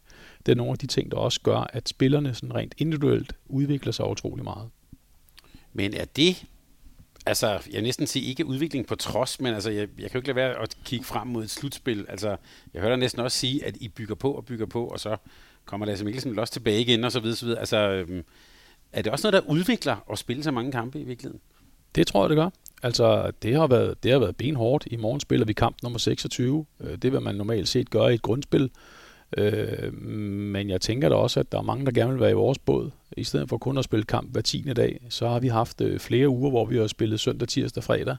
det 0.46 0.52
er 0.52 0.56
nogle 0.56 0.72
af 0.72 0.78
de 0.78 0.88
ting, 0.88 1.12
der 1.12 1.18
også 1.18 1.40
gør, 1.44 1.70
at 1.74 1.90
spillerne 1.90 2.34
sådan 2.34 2.56
rent 2.56 2.74
individuelt 2.78 3.34
udvikler 3.46 3.92
sig 3.92 4.10
utrolig 4.10 4.44
meget. 4.44 4.70
Men 5.74 5.94
er 5.94 6.06
det 6.16 6.46
altså, 7.26 7.48
jeg 7.48 7.74
vil 7.74 7.84
næsten 7.84 8.08
sige 8.08 8.26
ikke 8.26 8.46
udvikling 8.46 8.88
på 8.88 8.96
trods, 8.96 9.42
men 9.42 9.54
altså, 9.54 9.70
jeg, 9.70 9.88
jeg 10.00 10.12
kan 10.12 10.14
jo 10.14 10.18
ikke 10.20 10.28
lade 10.28 10.36
være 10.36 10.62
at 10.62 10.78
kigge 10.86 11.06
frem 11.06 11.28
mod 11.28 11.44
et 11.44 11.50
slutspil. 11.50 12.06
Altså, 12.10 12.38
jeg 12.74 12.82
hører 12.82 12.96
næsten 12.96 13.22
også 13.22 13.38
sige, 13.38 13.66
at 13.66 13.78
I 13.78 13.90
bygger 13.90 14.16
på 14.16 14.32
og 14.32 14.46
bygger 14.46 14.66
på, 14.66 14.88
og 14.88 15.00
så 15.00 15.18
kommer 15.66 15.86
Lasse 15.86 16.06
Mikkelsen 16.06 16.40
også 16.40 16.54
tilbage 16.54 16.82
igen, 16.82 17.04
og 17.04 17.12
så 17.12 17.20
videre, 17.20 17.36
så 17.36 17.46
videre. 17.46 17.60
Altså, 17.60 17.78
øhm, 17.78 18.24
er 18.94 19.02
det 19.02 19.12
også 19.12 19.32
noget, 19.32 19.44
der 19.44 19.52
udvikler 19.52 19.96
at 20.12 20.20
spille 20.20 20.44
så 20.44 20.52
mange 20.52 20.72
kampe 20.72 21.00
i 21.00 21.04
virkeligheden? 21.04 21.42
Det 21.96 22.08
tror 22.08 22.24
jeg, 22.24 22.30
det 22.30 22.38
gør. 22.38 22.50
Altså, 22.84 23.32
det 23.42 23.56
har 23.56 23.68
været, 23.68 24.04
det 24.04 24.12
har 24.12 24.20
været 24.20 24.36
benhårdt. 24.36 24.88
I 24.92 24.96
morgen 24.96 25.20
spiller 25.20 25.46
vi 25.46 25.54
kamp 25.54 25.78
nummer 25.84 26.00
26. 26.00 26.66
Øh, 26.80 26.98
det 26.98 27.12
vil 27.12 27.22
man 27.22 27.36
normalt 27.36 27.68
set 27.68 27.90
gøre 27.90 28.12
i 28.12 28.16
et 28.16 28.22
grundspil. 28.22 28.72
Øh, 29.38 29.94
men 30.04 30.70
jeg 30.70 30.82
tænker 30.82 31.10
da 31.10 31.16
også, 31.16 31.40
at 31.40 31.52
der 31.52 31.58
er 31.58 31.62
mange, 31.62 31.86
der 31.86 31.92
gerne 31.92 32.12
vil 32.12 32.22
være 32.22 32.32
i 32.32 32.34
vores 32.34 32.60
båd. 32.60 32.92
I 33.18 33.24
stedet 33.24 33.50
for 33.50 33.58
kun 33.58 33.78
at 33.78 33.84
spille 33.84 34.06
kamp 34.06 34.32
hver 34.32 34.42
tiende 34.42 34.74
dag, 34.74 35.00
så 35.10 35.28
har 35.28 35.40
vi 35.40 35.48
haft 35.48 35.82
øh, 35.82 36.00
flere 36.00 36.30
uger, 36.30 36.50
hvor 36.50 36.66
vi 36.66 36.78
har 36.78 36.88
spillet 36.88 37.20
søndag, 37.20 37.48
tirsdag, 37.48 37.84
fredag. 37.84 38.16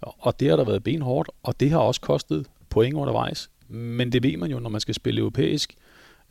Og 0.00 0.40
det 0.40 0.48
har 0.48 0.56
der 0.56 0.64
været 0.64 0.84
benhårdt, 0.84 1.30
og 1.42 1.60
det 1.60 1.70
har 1.70 1.78
også 1.78 2.00
kostet 2.00 2.46
point 2.70 2.94
undervejs. 2.94 3.50
Men 3.68 4.12
det 4.12 4.22
ved 4.22 4.36
man 4.36 4.50
jo, 4.50 4.58
når 4.58 4.70
man 4.70 4.80
skal 4.80 4.94
spille 4.94 5.20
europæisk. 5.20 5.74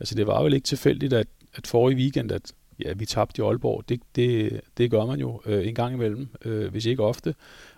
Altså 0.00 0.14
det 0.14 0.26
var 0.26 0.42
vel 0.42 0.54
ikke 0.54 0.64
tilfældigt, 0.64 1.12
at, 1.12 1.26
at 1.54 1.66
forrige 1.66 1.96
weekend, 1.96 2.32
at 2.32 2.52
ja, 2.84 2.92
vi 2.92 3.06
tabte 3.06 3.42
i 3.42 3.44
Aalborg. 3.44 3.88
Det, 3.88 4.00
det, 4.16 4.60
det 4.78 4.90
gør 4.90 5.06
man 5.06 5.20
jo 5.20 5.40
øh, 5.46 5.68
en 5.68 5.74
gang 5.74 5.94
imellem, 5.94 6.28
øh, 6.44 6.70
hvis 6.70 6.86
ikke 6.86 7.02
ofte 7.02 7.34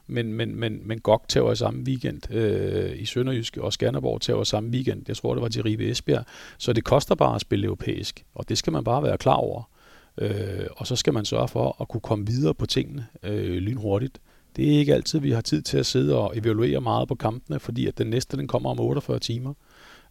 men, 0.09 0.33
men, 0.33 0.57
men, 0.57 0.81
men 0.85 1.01
GOG 1.01 1.25
tager 1.29 1.55
samme 1.55 1.83
weekend 1.83 2.35
øh, 2.35 3.01
i 3.01 3.05
Sønderjysk, 3.05 3.57
og 3.57 3.73
Skanderborg 3.73 4.21
tager 4.21 4.45
samme 4.45 4.71
weekend. 4.71 5.03
Jeg 5.09 5.17
tror, 5.17 5.35
det 5.35 5.43
var 5.43 5.49
til 5.49 5.63
Ribe 5.63 5.91
Esbjerg. 5.91 6.25
Så 6.59 6.73
det 6.73 6.85
koster 6.85 7.15
bare 7.15 7.35
at 7.35 7.41
spille 7.41 7.65
europæisk, 7.65 8.25
og 8.35 8.49
det 8.49 8.59
skal 8.59 8.73
man 8.73 8.85
bare 8.85 9.03
være 9.03 9.19
klar 9.19 9.35
over. 9.35 9.71
Øh, 10.19 10.67
og 10.77 10.87
så 10.87 10.97
skal 10.97 11.15
man 11.15 11.25
sørge 11.25 11.49
for 11.49 11.77
at 11.81 11.89
kunne 11.89 12.01
komme 12.01 12.27
videre 12.27 12.55
på 12.55 12.67
tingene 12.67 13.07
øh, 13.23 13.57
lynhurtigt. 13.57 14.21
Det 14.57 14.75
er 14.75 14.79
ikke 14.79 14.95
altid, 14.95 15.19
vi 15.19 15.31
har 15.31 15.41
tid 15.41 15.63
til 15.63 15.79
at 15.79 15.87
sidde 15.87 16.19
og 16.19 16.37
evaluere 16.37 16.81
meget 16.81 17.09
på 17.09 17.15
kampene, 17.15 17.61
fordi 17.61 17.87
at 17.87 17.99
den 17.99 18.07
næste 18.07 18.37
den 18.37 18.49
kommer 18.49 18.71
om 18.71 18.81
48 18.81 19.19
timer. 19.19 19.55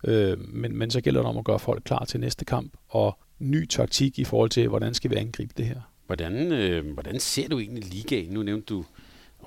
Øh, 0.07 0.37
men, 0.53 0.77
men 0.77 0.91
så 0.91 1.01
gælder 1.01 1.21
det 1.21 1.29
om 1.29 1.37
at 1.37 1.45
gøre 1.45 1.59
folk 1.59 1.83
klar 1.83 2.05
til 2.05 2.19
næste 2.19 2.45
kamp, 2.45 2.73
og 2.89 3.17
ny 3.39 3.67
taktik 3.67 4.19
i 4.19 4.23
forhold 4.23 4.49
til, 4.49 4.67
hvordan 4.67 4.93
skal 4.93 5.11
vi 5.11 5.15
angribe 5.15 5.53
det 5.57 5.65
her. 5.65 5.81
Hvordan, 6.05 6.51
øh, 6.51 6.93
hvordan 6.93 7.19
ser 7.19 7.47
du 7.47 7.59
egentlig 7.59 7.85
ligaen? 7.85 8.33
Nu 8.33 8.43
nævnte 8.43 8.65
du 8.65 8.85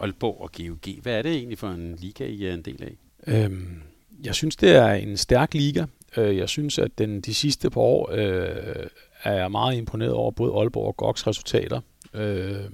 Aalborg 0.01 0.41
og 0.41 0.53
GOG. 0.53 0.95
Hvad 1.03 1.19
er 1.19 1.23
det 1.23 1.33
egentlig 1.33 1.59
for 1.59 1.69
en 1.69 1.97
liga, 1.97 2.25
I 2.25 2.45
er 2.45 2.55
en 2.55 2.63
del 2.63 2.83
af? 2.83 2.97
Øhm, 3.27 3.83
jeg 4.25 4.35
synes, 4.35 4.57
det 4.57 4.71
er 4.71 4.93
en 4.93 5.17
stærk 5.17 5.55
liga. 5.55 5.87
Øh, 6.17 6.37
jeg 6.37 6.49
synes, 6.49 6.79
at 6.79 6.99
den 6.99 7.21
de 7.21 7.35
sidste 7.35 7.71
par 7.71 7.81
år 7.81 8.11
øh, 8.13 8.87
er 9.23 9.33
jeg 9.33 9.51
meget 9.51 9.77
imponeret 9.77 10.13
over 10.13 10.31
både 10.31 10.53
Aalborg 10.53 10.87
og 10.87 10.97
GOGs 10.97 11.27
resultater. 11.27 11.81
Øh, 12.15 12.65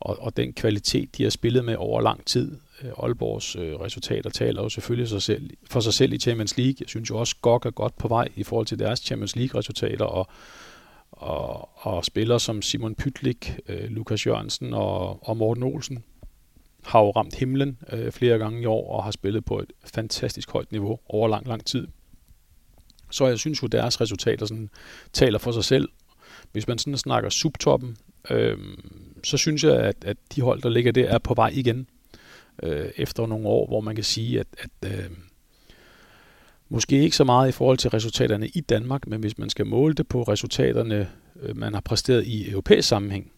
og, 0.00 0.22
og 0.22 0.36
den 0.36 0.52
kvalitet, 0.52 1.16
de 1.16 1.22
har 1.22 1.30
spillet 1.30 1.64
med 1.64 1.76
over 1.78 2.00
lang 2.00 2.24
tid. 2.24 2.56
Øh, 2.82 2.90
Aalborgs 3.02 3.56
øh, 3.56 3.74
resultater 3.80 4.30
taler 4.30 4.62
jo 4.62 4.68
selvfølgelig 4.68 5.08
sig 5.08 5.22
selv, 5.22 5.50
for 5.70 5.80
sig 5.80 5.94
selv 5.94 6.12
i 6.12 6.18
Champions 6.18 6.56
League. 6.56 6.76
Jeg 6.80 6.88
synes 6.88 7.10
jo 7.10 7.18
også, 7.18 7.36
GOG 7.42 7.62
er 7.66 7.70
godt 7.70 7.98
på 7.98 8.08
vej 8.08 8.28
i 8.36 8.42
forhold 8.42 8.66
til 8.66 8.78
deres 8.78 8.98
Champions 8.98 9.36
League-resultater, 9.36 10.04
og 10.04 10.28
og, 11.10 11.68
og 11.86 12.04
spillere 12.04 12.40
som 12.40 12.62
Simon 12.62 12.94
Pytlik, 12.94 13.58
øh, 13.68 13.90
Lukas 13.90 14.26
Jørgensen 14.26 14.74
og, 14.74 15.28
og 15.28 15.36
Morten 15.36 15.62
Olsen 15.62 16.04
har 16.86 17.00
jo 17.00 17.10
ramt 17.10 17.34
himlen 17.34 17.78
øh, 17.92 18.12
flere 18.12 18.38
gange 18.38 18.62
i 18.62 18.66
år 18.66 18.96
og 18.96 19.04
har 19.04 19.10
spillet 19.10 19.44
på 19.44 19.58
et 19.58 19.72
fantastisk 19.84 20.50
højt 20.50 20.72
niveau 20.72 20.98
over 21.08 21.28
lang, 21.28 21.46
lang 21.48 21.64
tid. 21.64 21.88
Så 23.10 23.26
jeg 23.26 23.38
synes 23.38 23.62
jo, 23.62 23.66
deres 23.66 24.00
resultater 24.00 24.46
sådan, 24.46 24.70
taler 25.12 25.38
for 25.38 25.52
sig 25.52 25.64
selv. 25.64 25.88
Hvis 26.52 26.68
man 26.68 26.78
sådan 26.78 26.98
snakker 26.98 27.30
subtoppen, 27.30 27.96
øh, 28.30 28.58
så 29.24 29.36
synes 29.36 29.64
jeg, 29.64 29.76
at, 29.76 29.96
at 30.04 30.16
de 30.34 30.40
hold, 30.40 30.62
der 30.62 30.68
ligger 30.68 30.92
der, 30.92 31.08
er 31.08 31.18
på 31.18 31.34
vej 31.34 31.50
igen. 31.54 31.86
Øh, 32.62 32.90
efter 32.96 33.26
nogle 33.26 33.48
år, 33.48 33.66
hvor 33.66 33.80
man 33.80 33.94
kan 33.94 34.04
sige, 34.04 34.40
at, 34.40 34.46
at 34.58 34.92
øh, 34.92 35.10
Måske 36.68 37.02
ikke 37.02 37.16
så 37.16 37.24
meget 37.24 37.48
i 37.48 37.52
forhold 37.52 37.78
til 37.78 37.90
resultaterne 37.90 38.48
i 38.48 38.60
Danmark, 38.60 39.06
men 39.06 39.20
hvis 39.20 39.38
man 39.38 39.50
skal 39.50 39.66
måle 39.66 39.94
det 39.94 40.08
på 40.08 40.22
resultaterne, 40.22 41.10
øh, 41.42 41.56
man 41.56 41.74
har 41.74 41.80
præsteret 41.80 42.26
i 42.26 42.50
europæisk 42.50 42.88
sammenhæng, 42.88 43.32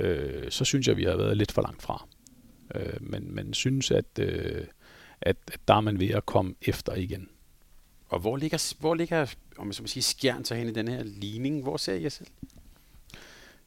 øh, 0.00 0.50
så 0.50 0.64
synes 0.64 0.86
jeg, 0.86 0.92
at 0.92 0.96
vi 0.96 1.04
har 1.04 1.16
været 1.16 1.36
lidt 1.36 1.52
for 1.52 1.62
langt 1.62 1.82
fra. 1.82 2.06
Øh, 2.74 2.92
men 3.00 3.34
man 3.34 3.54
synes, 3.54 3.90
at, 3.90 4.04
øh, 4.18 4.64
at, 5.20 5.36
at 5.52 5.60
der 5.68 5.74
er 5.74 5.80
man 5.80 6.00
ved 6.00 6.10
at 6.10 6.26
komme 6.26 6.54
efter 6.62 6.94
igen. 6.94 7.28
Og 8.08 8.20
hvor 8.20 8.36
ligger, 8.36 8.74
hvor 8.80 8.94
ligger 8.94 9.34
om 9.58 9.66
man 9.66 9.72
så 9.72 9.82
må 9.82 9.86
sige, 9.86 10.02
skjern 10.02 10.44
så 10.44 10.54
hen 10.54 10.68
i 10.68 10.72
den 10.72 10.88
her 10.88 11.02
ligning? 11.04 11.62
Hvor 11.62 11.76
ser 11.76 11.94
jeg 11.94 12.12
selv? 12.12 12.28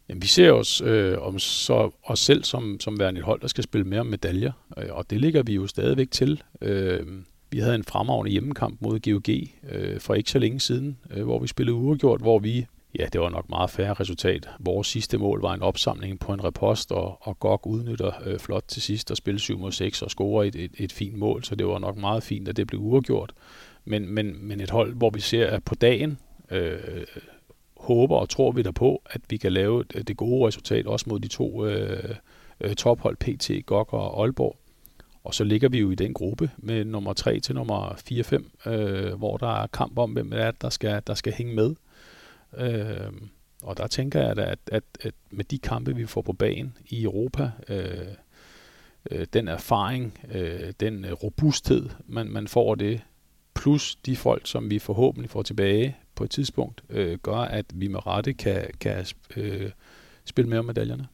Jamen, 0.10 0.22
vi 0.22 0.28
ser 0.28 0.52
os, 0.52 0.82
øh, 0.82 1.18
om 1.22 1.40
så, 1.40 1.92
os 2.04 2.20
selv 2.20 2.44
som, 2.44 2.80
som 2.80 3.00
værende 3.00 3.20
et 3.20 3.26
hold, 3.26 3.42
der 3.42 3.48
skal 3.48 3.64
spille 3.64 3.88
mere 3.88 4.06
medaljer, 4.06 4.52
øh, 4.78 4.88
og 4.90 5.10
det 5.10 5.22
ligger 5.22 5.44
vi 5.44 5.54
jo 5.54 5.68
stadigvæk 5.68 6.12
til. 6.12 6.44
Øh, 6.62 7.08
vi 7.52 7.60
havde 7.60 7.76
en 7.76 7.84
fremragende 7.84 8.32
hjemmekamp 8.32 8.82
mod 8.82 9.00
GOG 9.00 9.30
øh, 9.72 10.00
for 10.00 10.14
ikke 10.14 10.32
så 10.32 10.40
længe 10.40 10.60
siden, 10.60 10.98
øh, 11.12 11.24
hvor 11.24 11.40
vi 11.40 11.48
spillede 11.48 11.76
uafgjort, 11.76 12.22
hvor 12.22 12.40
vi, 12.40 12.66
ja, 13.00 13.06
det 13.14 13.22
var 13.22 13.30
nok 13.30 13.50
meget 13.50 13.70
færre 13.70 13.94
resultat. 13.94 14.50
Vores 14.60 14.88
sidste 14.88 15.18
mål 15.18 15.42
var 15.42 15.54
en 15.54 15.62
opsamling 15.62 16.20
på 16.20 16.34
en 16.34 16.44
repost, 16.44 16.92
og, 16.92 17.18
og 17.22 17.40
Gok 17.40 17.66
udnytter 17.66 18.12
øh, 18.26 18.40
flot 18.40 18.64
til 18.68 18.82
sidst 18.82 19.12
at 19.12 19.18
spille 19.18 19.40
7 19.40 19.60
mod 19.60 19.72
6 19.72 20.02
og 20.02 20.10
score 20.10 20.48
et, 20.48 20.56
et, 20.56 20.72
et 20.78 20.92
fint 20.92 21.18
mål, 21.18 21.44
så 21.44 21.56
det 21.56 21.68
var 21.68 21.80
nok 21.80 21.98
meget 21.98 22.24
fint, 22.24 22.48
at 22.48 22.58
det 22.58 22.68
blev 22.68 22.82
uafgjort. 22.82 23.34
Men, 23.86 24.14
men, 24.14 24.48
men 24.48 24.60
et 24.60 24.70
hold, 24.70 24.94
hvor 24.94 25.10
vi 25.10 25.20
ser, 25.20 25.48
at 25.48 25.64
på 25.64 25.76
dagen 25.76 26.20
øh, 26.52 26.80
håber 27.78 28.16
og 28.16 28.30
tror 28.30 28.52
vi 28.52 28.62
der 28.62 28.72
på, 28.72 29.02
at 29.06 29.22
vi 29.30 29.38
kan 29.38 29.54
lave 29.54 29.84
det 29.84 30.18
gode 30.18 30.48
resultat 30.48 30.88
også 30.88 31.06
mod 31.10 31.20
de 31.20 31.28
to 31.28 31.66
øh, 31.66 32.16
øh 32.62 32.76
tophold, 32.76 33.18
PT, 33.18 33.66
GOG 33.66 33.94
og 33.94 34.22
Aalborg. 34.22 34.56
Og 35.24 35.34
så 35.34 35.44
ligger 35.44 35.70
vi 35.70 35.80
jo 35.80 35.92
i 35.92 35.96
den 35.96 36.14
gruppe 36.14 36.52
med 36.58 36.86
nummer 36.86 37.14
3 37.14 37.40
til 37.40 37.56
nummer 37.56 37.96
4-5, 38.68 38.70
øh, 38.72 39.14
hvor 39.14 39.38
der 39.38 39.62
er 39.64 39.68
kamp 39.68 39.98
om, 39.98 40.12
hvem 40.12 40.32
er 40.36 40.52
der 40.52 40.70
skal, 40.70 41.02
der 41.08 41.14
skal 41.14 41.34
hænge 41.34 41.56
med. 41.56 41.76
Øh, 42.58 43.12
og 43.64 43.78
der 43.78 43.88
tænker 43.88 44.22
jeg, 44.22 44.36
da, 44.36 44.42
at, 44.42 44.60
at, 44.72 44.84
at 45.02 45.14
med 45.30 45.46
de 45.46 45.60
kampe, 45.60 45.96
vi 45.96 46.06
får 46.06 46.22
på 46.22 46.34
banen 46.34 46.78
i 46.86 47.04
Europa, 47.04 47.52
øh, 47.70 48.08
øh, 49.12 49.28
den 49.34 49.48
erfaring, 49.48 50.20
øh, 50.32 50.74
den 50.80 51.06
øh, 51.06 51.12
robusthed, 51.12 51.90
man, 52.06 52.28
man 52.28 52.48
får 52.48 52.76
det, 52.76 53.02
plus 53.56 53.96
de 53.96 54.16
folk, 54.16 54.48
som 54.48 54.70
vi 54.70 54.80
forhåbentlig 54.80 55.30
får 55.30 55.44
tilbage 55.44 55.98
på 56.16 56.24
et 56.24 56.32
tidspunkt, 56.32 56.84
øh, 56.90 57.18
gør, 57.18 57.38
at 57.38 57.66
vi 57.74 57.88
med 57.88 58.08
rette 58.08 58.34
kan, 58.34 58.68
kan 58.80 59.06
øh, 59.36 59.72
spille 60.26 60.50
med 60.50 60.58
om 60.58 60.66
medaljerne. 60.66 61.08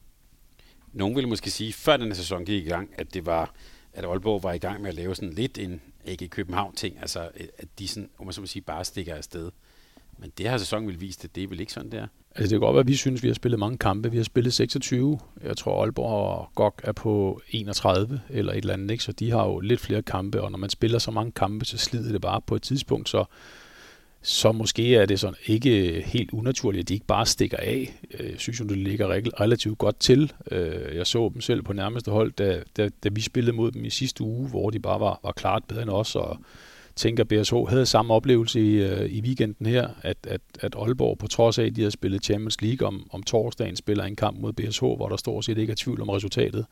nogen 0.92 1.16
ville 1.16 1.28
måske 1.28 1.50
sige, 1.50 1.72
før 1.72 1.96
den 1.96 2.14
sæson 2.14 2.44
gik 2.44 2.66
i 2.66 2.68
gang, 2.68 2.90
at 2.98 3.14
det 3.14 3.26
var 3.26 3.54
at 3.96 4.04
Aalborg 4.04 4.42
var 4.42 4.52
i 4.52 4.58
gang 4.58 4.82
med 4.82 4.88
at 4.88 4.94
lave 4.94 5.14
sådan 5.14 5.32
lidt 5.32 5.58
en 5.58 5.80
ikke 6.04 6.28
København-ting, 6.28 6.98
altså 7.00 7.30
at 7.58 7.68
de 7.78 7.88
sådan, 7.88 8.10
om 8.18 8.26
man 8.26 8.32
så 8.32 8.40
må 8.40 8.46
sige, 8.46 8.62
bare 8.62 8.84
stikker 8.84 9.14
afsted. 9.14 9.50
Men 10.18 10.32
det 10.38 10.50
her 10.50 10.58
sæson 10.58 10.86
vil 10.86 11.00
vise, 11.00 11.20
at 11.24 11.34
det 11.34 11.42
er 11.42 11.48
vel 11.48 11.60
ikke 11.60 11.72
sådan, 11.72 11.90
det 11.90 11.98
er. 11.98 12.06
Altså 12.36 12.42
det 12.42 12.50
kan 12.50 12.60
godt 12.60 12.74
være, 12.74 12.80
at 12.80 12.88
vi 12.88 12.94
synes, 12.94 13.18
at 13.18 13.22
vi 13.22 13.28
har 13.28 13.34
spillet 13.34 13.60
mange 13.60 13.78
kampe. 13.78 14.10
Vi 14.10 14.16
har 14.16 14.24
spillet 14.24 14.52
26. 14.52 15.18
Jeg 15.42 15.56
tror, 15.56 15.82
Aalborg 15.82 16.38
og 16.38 16.48
GOG 16.54 16.74
er 16.82 16.92
på 16.92 17.40
31 17.50 18.20
eller 18.30 18.52
et 18.52 18.58
eller 18.58 18.72
andet. 18.72 18.90
Ikke? 18.90 19.04
Så 19.04 19.12
de 19.12 19.30
har 19.30 19.46
jo 19.46 19.60
lidt 19.60 19.80
flere 19.80 20.02
kampe, 20.02 20.42
og 20.42 20.50
når 20.50 20.58
man 20.58 20.70
spiller 20.70 20.98
så 20.98 21.10
mange 21.10 21.32
kampe, 21.32 21.64
så 21.64 21.78
slider 21.78 22.12
det 22.12 22.20
bare 22.20 22.40
på 22.40 22.54
et 22.54 22.62
tidspunkt. 22.62 23.08
Så 23.08 23.24
så 24.26 24.52
måske 24.52 24.96
er 24.96 25.06
det 25.06 25.20
sådan 25.20 25.36
ikke 25.46 26.02
helt 26.06 26.30
unaturligt, 26.30 26.80
at 26.80 26.88
de 26.88 26.94
ikke 26.94 27.06
bare 27.06 27.26
stikker 27.26 27.56
af. 27.56 28.00
Øh, 28.18 28.30
jeg 28.30 28.40
synes 28.40 28.60
jo, 28.60 28.64
det 28.64 28.78
ligger 28.78 29.40
relativt 29.40 29.78
godt 29.78 30.00
til. 30.00 30.32
Øh, 30.50 30.96
jeg 30.96 31.06
så 31.06 31.30
dem 31.34 31.40
selv 31.40 31.62
på 31.62 31.72
nærmeste 31.72 32.10
hold, 32.10 32.32
da, 32.32 32.62
da, 32.76 32.88
da 33.04 33.08
vi 33.12 33.20
spillede 33.20 33.56
mod 33.56 33.70
dem 33.70 33.84
i 33.84 33.90
sidste 33.90 34.24
uge, 34.24 34.48
hvor 34.48 34.70
de 34.70 34.78
bare 34.78 35.00
var, 35.00 35.20
var 35.22 35.32
klart 35.32 35.64
bedre 35.68 35.82
end 35.82 35.90
os, 35.90 36.16
og 36.16 36.38
tænker, 36.96 37.24
at 37.24 37.28
BSH 37.28 37.54
havde 37.68 37.86
samme 37.86 38.14
oplevelse 38.14 38.60
i, 38.60 38.74
øh, 38.74 39.10
i 39.10 39.20
weekenden 39.20 39.66
her, 39.66 39.88
at, 40.02 40.16
at, 40.26 40.40
at 40.60 40.74
Aalborg, 40.78 41.18
på 41.18 41.26
trods 41.26 41.58
af, 41.58 41.64
at 41.64 41.76
de 41.76 41.80
havde 41.80 41.90
spillet 41.90 42.24
Champions 42.24 42.62
League 42.62 42.86
om, 42.86 43.06
om 43.12 43.22
torsdagen, 43.22 43.76
spiller 43.76 44.04
en 44.04 44.16
kamp 44.16 44.40
mod 44.40 44.52
BSH, 44.52 44.80
hvor 44.80 45.08
der 45.08 45.16
stort 45.16 45.44
set 45.44 45.58
ikke 45.58 45.70
er 45.70 45.76
tvivl 45.76 46.02
om 46.02 46.08
resultatet. 46.08 46.66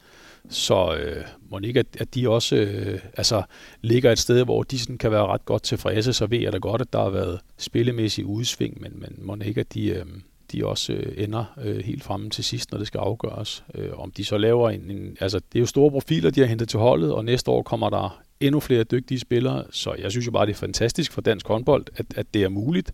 Så 0.49 0.97
øh, 0.97 1.25
må 1.51 1.59
ikke, 1.59 1.81
at, 1.81 1.87
at 1.99 2.15
de 2.15 2.29
også 2.29 2.57
øh, 2.57 2.99
altså, 3.17 3.43
ligger 3.83 4.13
et 4.13 4.19
sted, 4.19 4.45
hvor 4.45 4.63
de 4.63 4.79
sådan 4.79 4.99
kan 4.99 5.11
være 5.11 5.27
ret 5.27 5.45
godt 5.45 5.63
tilfredse, 5.63 6.13
så 6.13 6.27
ved 6.27 6.39
jeg 6.39 6.53
da 6.53 6.59
godt, 6.59 6.81
at 6.81 6.93
der 6.93 7.03
har 7.03 7.11
været 7.11 7.41
spillemæssig 7.59 8.27
udsving, 8.27 8.81
men, 8.81 8.93
men 8.95 9.19
må 9.19 9.37
ikke, 9.45 9.61
at 9.61 9.75
de... 9.75 9.89
Øh, 9.89 10.05
de 10.53 10.67
også 10.67 10.93
øh, 10.93 11.25
ender 11.25 11.45
øh, 11.65 11.85
helt 11.85 12.05
fremme 12.05 12.31
til 12.31 12.45
sidst, 12.45 12.71
når 12.71 12.79
det 12.79 12.87
skal 12.87 12.99
afgøres. 12.99 13.65
Øh, 13.75 13.99
om 13.99 14.11
de 14.11 14.25
så 14.25 14.39
laver 14.39 14.71
en, 14.71 14.91
en... 14.91 15.17
Altså, 15.21 15.39
det 15.39 15.59
er 15.59 15.61
jo 15.61 15.67
store 15.67 15.91
profiler, 15.91 16.31
de 16.31 16.41
har 16.41 16.47
hentet 16.47 16.69
til 16.69 16.79
holdet, 16.79 17.13
og 17.13 17.25
næste 17.25 17.51
år 17.51 17.63
kommer 17.63 17.91
der 17.91 18.23
endnu 18.47 18.61
flere 18.61 18.85
dygtige 18.85 19.19
spillere, 19.19 19.65
så 19.71 19.95
jeg 19.99 20.11
synes 20.11 20.27
jo 20.27 20.31
bare, 20.31 20.47
det 20.47 20.53
er 20.53 20.57
fantastisk 20.57 21.13
for 21.13 21.21
dansk 21.21 21.49
håndbold, 21.49 21.87
at, 21.97 22.07
at 22.17 22.35
det 22.35 22.43
er 22.43 22.49
muligt. 22.49 22.93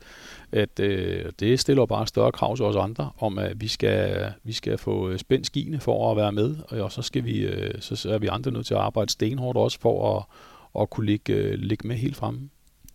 At, 0.53 0.81
øh, 0.81 1.25
det 1.41 1.61
stiller 1.61 1.87
bare 1.87 2.07
større 2.07 2.33
krav 2.33 2.57
til 2.57 2.65
os 2.65 2.77
andre, 2.77 3.11
om 3.19 3.39
at 3.39 3.61
vi 3.61 3.69
skal, 3.69 4.33
vi 4.45 4.53
skal 4.53 4.79
få 4.79 5.19
spændt 5.19 5.47
skiene 5.47 5.81
for 5.81 6.11
at 6.11 6.17
være 6.17 6.33
med, 6.33 6.57
og 6.69 6.93
så, 6.93 7.03
skal 7.03 7.25
vi, 7.25 7.39
øh, 7.39 7.75
så 7.81 8.11
er 8.11 8.19
vi 8.19 8.27
andre 8.27 8.51
nødt 8.51 8.67
til 8.67 8.75
at 8.75 8.81
arbejde 8.81 9.11
stenhårdt 9.11 9.59
også 9.59 9.81
for 9.81 10.17
at, 10.17 10.25
at 10.83 10.91
kunne 10.91 11.07
ligge, 11.07 11.33
øh, 11.33 11.55
ligge 11.55 11.89
med 11.89 11.97
helt 11.97 12.17
fremme. 12.17 12.51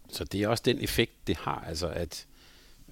Så 0.10 0.24
det 0.24 0.44
er 0.44 0.48
også 0.48 0.64
den 0.66 0.84
effekt, 0.84 1.12
det 1.28 1.38
har, 1.38 1.66
altså 1.68 1.88
at, 1.88 2.26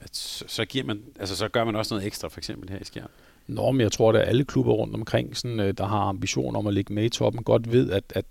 at 0.02 0.16
så, 0.16 0.46
så, 0.48 0.66
giver 0.66 0.86
man, 0.86 1.02
altså 1.20 1.36
så 1.36 1.48
gør 1.48 1.64
man 1.64 1.76
også 1.76 1.94
noget 1.94 2.08
ekstra, 2.08 2.28
for 2.28 2.40
eksempel 2.40 2.70
her 2.70 2.80
i 2.80 2.84
Skjern. 2.84 3.10
Nå, 3.48 3.72
men 3.72 3.82
jeg 3.82 3.92
tror, 3.92 4.14
at 4.14 4.28
alle 4.28 4.46
klubber 4.46 4.74
rundt 4.74 4.96
omkring, 4.96 5.38
sådan, 5.38 5.60
øh, 5.60 5.74
der 5.78 5.86
har 5.86 6.00
ambition 6.00 6.56
om 6.56 6.68
at 6.68 6.74
ligge 6.74 6.94
med 6.94 7.04
i 7.04 7.10
toppen, 7.10 7.44
godt 7.44 7.72
ved, 7.72 7.92
at, 7.92 8.04
at 8.16 8.26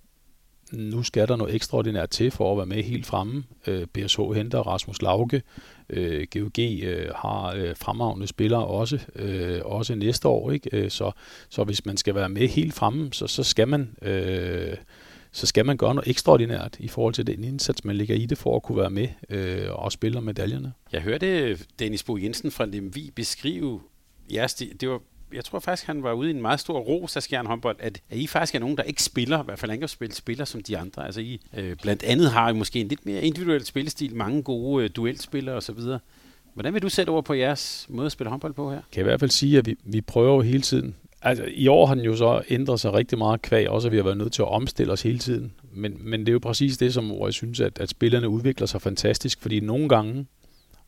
nu 0.72 1.02
skal 1.02 1.28
der 1.28 1.36
noget 1.36 1.54
ekstraordinært 1.54 2.10
til 2.10 2.30
for 2.30 2.52
at 2.52 2.58
være 2.58 2.66
med 2.66 2.82
helt 2.82 3.06
fremme. 3.06 3.44
Øh, 3.66 3.86
BSH 3.86 4.20
henter 4.20 4.58
Rasmus 4.58 5.02
Lauke. 5.02 5.42
Øh, 5.90 6.26
GOG 6.32 6.58
øh, 6.58 7.10
har 7.16 7.52
øh, 7.56 7.76
fremragende 7.76 8.26
spillere 8.26 8.66
også, 8.66 8.98
øh, 9.16 9.60
også 9.64 9.94
næste 9.94 10.28
år. 10.28 10.50
Ikke? 10.50 10.76
Øh, 10.76 10.90
så, 10.90 11.10
så 11.48 11.64
hvis 11.64 11.86
man 11.86 11.96
skal 11.96 12.14
være 12.14 12.28
med 12.28 12.48
helt 12.48 12.74
fremme, 12.74 13.12
så, 13.12 13.26
så 13.26 13.42
skal 13.42 13.68
man... 13.68 13.96
Øh, 14.02 14.76
så 15.34 15.46
skal 15.46 15.66
man 15.66 15.76
gøre 15.76 15.94
noget 15.94 16.08
ekstraordinært 16.08 16.76
i 16.78 16.88
forhold 16.88 17.14
til 17.14 17.26
den 17.26 17.44
indsats, 17.44 17.84
man 17.84 17.96
ligger 17.96 18.14
i 18.14 18.26
det 18.26 18.38
for 18.38 18.56
at 18.56 18.62
kunne 18.62 18.78
være 18.78 18.90
med 18.90 19.08
øh, 19.28 19.66
og 19.70 19.92
spille 19.92 20.18
om 20.18 20.24
medaljerne. 20.24 20.72
Jeg 20.92 21.00
hørte 21.00 21.26
øh, 21.26 21.58
Dennis 21.78 22.02
Bo 22.02 22.16
Jensen 22.16 22.50
fra 22.50 22.66
Lemvi 22.66 23.10
beskrive 23.14 23.80
jeres, 24.32 24.54
det 24.54 24.88
var 24.88 25.00
jeg 25.34 25.44
tror 25.44 25.58
faktisk, 25.58 25.86
han 25.86 26.02
var 26.02 26.12
ude 26.12 26.30
i 26.30 26.34
en 26.34 26.42
meget 26.42 26.60
stor 26.60 26.78
ros 26.78 27.16
af 27.16 27.22
Skjern 27.22 27.46
håndbold, 27.46 27.76
at, 27.78 28.00
at 28.10 28.18
I 28.18 28.26
faktisk 28.26 28.54
er 28.54 28.58
nogen, 28.58 28.76
der 28.76 28.82
ikke 28.82 29.02
spiller, 29.02 29.42
i 29.42 29.44
hvert 29.44 29.58
fald 29.58 29.70
angrebsspil, 29.70 30.12
spiller 30.12 30.44
som 30.44 30.62
de 30.62 30.78
andre. 30.78 31.06
Altså 31.06 31.20
I 31.20 31.40
øh, 31.56 31.76
blandt 31.82 32.02
andet 32.02 32.30
har 32.30 32.50
I 32.50 32.52
måske 32.52 32.80
en 32.80 32.88
lidt 32.88 33.06
mere 33.06 33.22
individuel 33.22 33.64
spillestil, 33.64 34.14
mange 34.14 34.42
gode 34.42 34.84
øh, 34.84 34.90
duelspillere 34.96 35.56
osv. 35.56 35.78
Hvordan 36.54 36.74
vil 36.74 36.82
du 36.82 36.88
sætte 36.88 37.10
over 37.10 37.22
på 37.22 37.34
jeres 37.34 37.86
måde 37.88 38.06
at 38.06 38.12
spille 38.12 38.30
håndbold 38.30 38.52
på 38.52 38.70
her? 38.70 38.80
Kan 38.92 38.96
jeg 38.96 39.02
i 39.02 39.08
hvert 39.08 39.20
fald 39.20 39.30
sige, 39.30 39.58
at 39.58 39.66
vi, 39.66 39.76
vi 39.84 40.00
prøver 40.00 40.34
jo 40.34 40.40
hele 40.40 40.62
tiden. 40.62 40.94
Altså, 41.22 41.44
I 41.54 41.68
år 41.68 41.86
har 41.86 41.94
den 41.94 42.04
jo 42.04 42.16
så 42.16 42.42
ændret 42.48 42.80
sig 42.80 42.92
rigtig 42.92 43.18
meget 43.18 43.42
kvæg, 43.42 43.68
også 43.68 43.88
at 43.88 43.92
vi 43.92 43.96
har 43.96 44.04
været 44.04 44.16
nødt 44.16 44.32
til 44.32 44.42
at 44.42 44.48
omstille 44.48 44.92
os 44.92 45.02
hele 45.02 45.18
tiden. 45.18 45.52
Men, 45.72 45.96
men 46.00 46.20
det 46.20 46.28
er 46.28 46.32
jo 46.32 46.38
præcis 46.38 46.78
det, 46.78 46.94
som 46.94 47.06
hvor 47.06 47.26
jeg 47.26 47.34
synes, 47.34 47.60
at, 47.60 47.78
at 47.80 47.88
spillerne 47.88 48.28
udvikler 48.28 48.66
sig 48.66 48.82
fantastisk, 48.82 49.40
fordi 49.40 49.60
nogle 49.60 49.88
gange, 49.88 50.26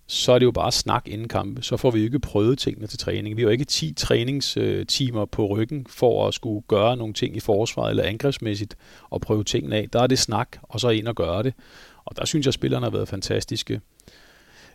så 0.07 0.33
er 0.33 0.39
det 0.39 0.47
jo 0.47 0.51
bare 0.51 0.73
snak 0.73 1.09
inden 1.09 1.29
kampe. 1.29 1.63
Så 1.63 1.77
får 1.77 1.91
vi 1.91 1.99
jo 1.99 2.05
ikke 2.05 2.19
prøvet 2.19 2.59
tingene 2.59 2.87
til 2.87 2.99
træning. 2.99 3.37
Vi 3.37 3.43
har 3.43 3.47
jo 3.47 3.53
ikke 3.53 3.65
10 3.65 3.93
træningstimer 3.93 5.23
øh, 5.23 5.29
på 5.33 5.47
ryggen 5.47 5.87
for 5.89 6.29
at 6.29 6.35
skulle 6.35 6.63
gøre 6.69 6.97
nogle 6.97 7.15
ting 7.15 7.37
i 7.37 7.41
forsvaret 7.41 7.91
eller 7.91 8.05
angrebsmæssigt 8.05 8.77
og 9.11 9.21
prøve 9.21 9.45
tingene 9.45 9.77
af. 9.77 9.89
Der 9.93 10.03
er 10.03 10.07
det 10.07 10.19
snak, 10.19 10.57
og 10.63 10.81
så 10.81 10.89
ind 10.89 11.09
og 11.09 11.15
gøre 11.15 11.43
det. 11.43 11.55
Og 12.05 12.17
der 12.17 12.25
synes 12.25 12.47
jeg, 12.47 12.51
at 12.51 12.55
spillerne 12.55 12.87
har 12.87 12.91
været 12.91 13.09
fantastiske. 13.09 13.81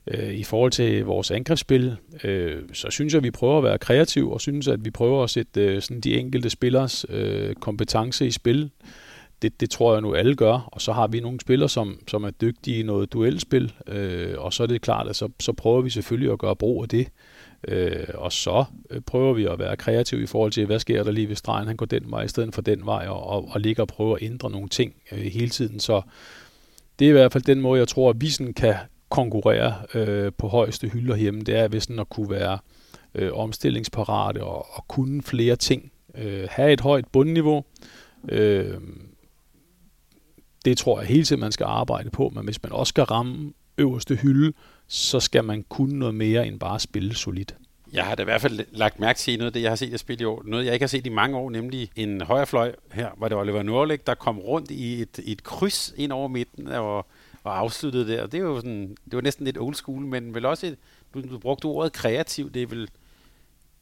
Øh, 0.08 0.34
I 0.34 0.44
forhold 0.44 0.72
til 0.72 1.06
vores 1.06 1.32
angrebsspil, 1.32 1.96
øh, 2.24 2.62
så 2.74 2.88
synes 2.90 3.14
jeg, 3.14 3.20
at 3.20 3.24
vi 3.24 3.32
prøver 3.32 3.58
at 3.58 3.64
være 3.64 3.78
kreative, 3.78 4.34
og 4.34 4.42
synes, 4.42 4.68
at 4.68 4.86
vi 4.86 4.92
prøver 4.92 5.24
at 5.24 5.30
sætte 5.30 5.82
sådan 5.82 6.02
de 6.02 6.20
enkelte 6.20 6.50
spillers 6.50 7.06
kompetence 7.60 8.28
i 8.28 8.32
spil 8.32 8.72
det, 9.42 9.62
det 9.62 9.70
tror 9.70 9.94
jeg 9.94 10.02
nu 10.02 10.16
alle 10.16 10.36
gør. 10.36 10.70
Og 10.72 10.82
så 10.82 10.92
har 10.92 11.08
vi 11.08 11.20
nogle 11.20 11.40
spillere, 11.40 11.70
som, 11.70 12.00
som 12.08 12.24
er 12.24 12.30
dygtige 12.30 12.80
i 12.80 12.84
noget 12.84 13.14
duelspil, 13.14 13.74
øh, 13.88 14.34
og 14.38 14.54
så 14.54 14.64
er 14.64 14.68
det 14.68 14.82
klart, 14.82 15.08
at 15.08 15.16
så, 15.16 15.30
så 15.40 15.54
prøver 15.54 15.82
vi 15.82 15.90
selvfølgelig 15.90 16.32
at 16.32 16.40
gøre 16.40 16.56
brug 16.56 16.84
af 16.84 16.90
det. 16.90 17.08
Øh, 17.68 18.08
og 18.14 18.32
så 18.32 18.66
øh, 18.90 19.02
prøver 19.02 19.34
vi 19.34 19.46
at 19.46 19.60
være 19.60 19.78
kreative 19.78 20.24
i 20.24 20.26
forhold 20.26 20.52
til, 20.52 20.66
hvad 20.66 20.80
sker 20.80 21.04
der 21.04 21.12
lige 21.12 21.30
ved 21.30 21.36
stregen, 21.36 21.68
han 21.68 21.76
går 21.78 21.86
den 21.86 22.04
vej 22.12 22.24
i 22.24 22.28
stedet 22.28 22.56
for 22.56 22.62
den 22.62 22.86
vej, 22.86 23.08
og, 23.08 23.28
og, 23.28 23.50
og 23.52 23.60
ligger 23.60 23.84
og 23.84 23.88
prøver 23.88 24.16
at 24.16 24.24
ændre 24.24 24.50
nogle 24.50 24.70
ting 24.70 24.94
øh, 25.12 25.20
hele 25.20 25.50
tiden. 25.50 25.80
Så 25.80 26.02
det 27.00 27.06
er 27.06 27.10
i 27.10 27.14
hvert 27.14 27.34
fald 27.34 27.44
den 27.44 27.62
måde, 27.62 27.80
jeg 27.80 27.88
tror, 27.88 28.10
at 28.10 28.22
vi 28.22 28.30
sådan 28.30 28.54
kan 28.54 28.76
konkurrere 29.10 29.74
øh, 29.94 30.32
på 30.38 30.48
højeste 30.48 30.88
hylder 30.88 31.16
hjemme. 31.16 31.42
Det 31.42 31.56
er 31.56 31.68
ved 31.68 31.80
sådan 31.80 32.00
at 32.00 32.10
kunne 32.10 32.30
være 32.30 32.58
øh, 33.16 33.30
omstillingsparate 33.34 34.44
og, 34.44 34.68
og 34.74 34.88
kunne 34.88 35.22
flere 35.22 35.56
ting. 35.56 35.92
Øh, 36.16 36.48
have 36.52 36.74
et 36.74 36.82
højt 36.82 37.06
bundniveau. 37.12 37.64
Øh, 38.30 38.74
det 40.66 40.78
tror 40.78 41.00
jeg 41.00 41.08
hele 41.08 41.24
tiden, 41.24 41.40
man 41.40 41.52
skal 41.52 41.64
arbejde 41.64 42.10
på, 42.10 42.32
men 42.36 42.44
hvis 42.44 42.64
man 42.64 42.72
også 42.72 42.90
skal 42.90 43.04
ramme 43.04 43.54
øverste 43.78 44.16
hylde, 44.16 44.54
så 44.88 45.20
skal 45.20 45.44
man 45.44 45.64
kunne 45.70 46.00
noget 46.00 46.16
mere 46.16 46.48
end 46.48 46.60
bare 46.60 46.80
spille 46.80 47.16
solidt. 47.16 47.56
Jeg 47.94 48.06
har 48.06 48.16
da 48.16 48.22
i 48.22 48.26
hvert 48.26 48.42
fald 48.42 48.66
lagt 48.72 49.00
mærke 49.00 49.20
til 49.20 49.38
noget 49.38 49.48
af 49.48 49.54
det, 49.54 49.62
jeg 49.62 49.72
har 49.72 49.76
set 49.76 49.92
jer 49.92 49.98
spille 49.98 50.22
i 50.22 50.26
år. 50.26 50.44
Noget, 50.46 50.66
jeg 50.66 50.74
ikke 50.74 50.84
har 50.84 50.88
set 50.88 51.06
i 51.06 51.10
mange 51.10 51.38
år, 51.38 51.50
nemlig 51.50 51.90
en 51.96 52.22
højrefløj 52.22 52.76
her, 52.92 53.10
hvor 53.18 53.28
det 53.28 53.38
var 53.38 53.44
Oliver 53.44 53.64
Nordlæg, 53.64 54.08
der 54.08 54.16
kom 54.16 54.40
rundt 54.40 54.72
i 54.72 55.02
et, 55.02 55.20
et 55.24 55.44
kryds 55.44 55.94
ind 55.98 56.12
over 56.12 56.28
midten 56.28 56.68
og, 56.68 56.98
og 57.44 57.60
afsluttede 57.60 58.08
der. 58.08 58.28
Det, 58.28 58.38
er 58.38 58.44
jo 58.44 58.56
sådan, 58.56 58.98
det 59.06 59.16
var 59.16 59.22
næsten 59.22 59.46
lidt 59.46 59.58
old 59.58 59.76
school, 59.76 60.06
men 60.06 60.34
vel 60.34 60.46
også, 60.46 60.68
et, 60.68 60.78
du, 61.14 61.22
du 61.22 61.38
brugte 61.38 61.66
ordet 61.66 61.94
kreativ, 61.94 62.52
det 62.52 62.62
er 62.62 62.68
vel, 62.68 62.90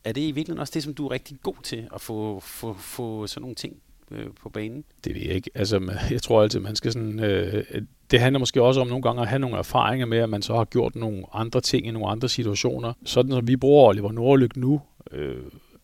er 0.04 0.12
det 0.12 0.22
i 0.22 0.32
virkeligheden 0.32 0.60
også 0.60 0.74
det, 0.74 0.84
som 0.84 0.94
du 0.94 1.08
er 1.08 1.12
rigtig 1.12 1.38
god 1.44 1.56
til, 1.64 1.88
at 1.96 2.02
få, 2.02 2.40
få, 2.40 2.74
få 2.74 3.28
sådan 3.28 3.42
nogle 3.42 3.56
ting 3.56 3.82
øh, 4.12 4.26
på 4.42 4.50
banen? 4.50 4.84
Det 5.04 5.16
ved 5.16 5.22
jeg 5.22 5.36
ikke. 5.36 5.50
Altså, 5.56 5.80
man, 5.80 5.96
jeg 6.12 6.22
tror 6.22 6.42
altid, 6.42 6.60
man 6.60 6.76
skal 6.76 6.92
sådan... 6.92 7.20
Øh, 7.20 7.64
det 8.12 8.20
handler 8.20 8.40
måske 8.40 8.62
også 8.62 8.82
om 8.82 8.88
nogle 8.88 9.02
gange 9.02 9.22
at 9.22 9.28
have 9.28 9.40
nogle 9.40 9.58
erfaringer 9.58 10.06
med, 10.06 10.18
at 10.18 10.30
man 10.30 10.42
så 10.42 10.56
har 10.56 10.66
gjort 10.66 10.96
nogle 10.96 11.24
andre 11.34 11.62
ting 11.62 11.88
i 11.88 11.92
nogle 11.92 12.08
andre 12.08 12.30
situationer. 12.30 12.94
Sådan 13.06 13.32
som 13.32 13.48
vi 13.48 13.56
bruger 13.56 13.88
Oliver 13.88 14.12
Nordlyk 14.12 14.58
nu, 14.58 14.82
øh, 15.12 15.36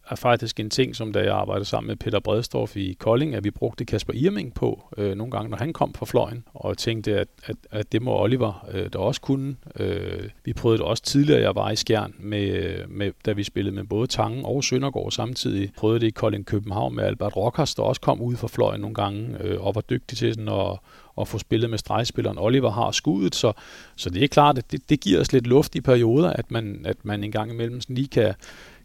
er 0.10 0.16
faktisk 0.16 0.60
en 0.60 0.70
ting, 0.70 0.96
som 0.96 1.14
da 1.14 1.20
jeg 1.20 1.34
arbejdede 1.34 1.66
sammen 1.66 1.88
med 1.88 1.96
Peter 1.96 2.20
Bredstorff 2.20 2.78
i 2.78 2.94
Kolding, 3.00 3.36
at 3.36 3.44
vi 3.44 3.52
brugte 3.52 3.86
Kasper 3.86 4.14
Irming 4.14 4.54
på 4.54 4.84
øh, 4.98 5.16
nogle 5.16 5.32
gange, 5.32 5.50
når 5.50 5.58
han 5.58 5.74
kom 5.74 5.94
fra 5.94 6.06
fløjen, 6.06 6.44
og 6.54 6.78
tænkte, 6.78 7.20
at, 7.20 7.28
at, 7.46 7.56
at 7.72 7.92
det 7.92 8.02
må 8.02 8.22
Oliver 8.22 8.68
øh, 8.72 8.90
der 8.94 9.00
også 9.00 9.22
kunne. 9.22 9.56
Øh, 9.80 10.30
vi 10.46 10.54
prøvede 10.54 10.78
det 10.78 10.86
også 10.86 11.04
tidligere, 11.04 11.42
jeg 11.42 11.56
var 11.56 11.72
i 11.72 11.76
Skjern, 11.76 12.14
med, 12.20 12.48
øh, 12.48 12.90
med, 12.90 13.12
da 13.26 13.32
vi 13.32 13.44
spillede 13.44 13.76
med 13.76 13.84
både 13.84 14.08
Tangen 14.08 14.46
og 14.46 14.64
Søndergaard 14.64 15.12
samtidig. 15.12 15.72
Prøvede 15.78 16.00
det 16.00 16.08
i 16.08 16.12
Kolding 16.12 16.46
København 16.46 16.96
med 16.96 17.04
Albert 17.04 17.36
Rockers, 17.36 17.76
der 17.76 17.84
også 17.84 18.02
kom 18.02 18.22
ud 18.22 18.36
fra 18.36 18.48
fløjen 18.48 18.82
nogle 18.82 18.96
gange, 18.96 19.38
øh, 19.42 19.66
og 19.66 19.76
var 19.76 19.82
dygtig 19.82 20.18
til 20.18 20.34
sådan 20.34 20.50
at, 20.50 20.80
at 21.22 21.28
få 21.28 21.38
spillet 21.38 21.70
med 21.70 21.78
stregspilleren. 21.78 22.38
Oliver 22.40 22.72
har 22.72 22.92
skuddet, 22.92 23.36
så, 23.36 23.54
så 23.96 24.10
det 24.10 24.24
er 24.24 24.28
klart, 24.28 24.58
at 24.58 24.72
det, 24.72 24.90
det 24.90 25.00
giver 25.00 25.20
os 25.20 25.34
lidt 25.34 25.48
luft 25.48 25.76
i 25.76 25.82
perioder, 25.82 26.30
at 26.30 26.52
man, 26.52 26.82
at 26.86 26.98
man 27.04 27.24
en 27.24 27.32
gang 27.32 27.52
imellem 27.52 27.82
sådan 27.82 27.96
lige 27.96 28.08
kan 28.08 28.34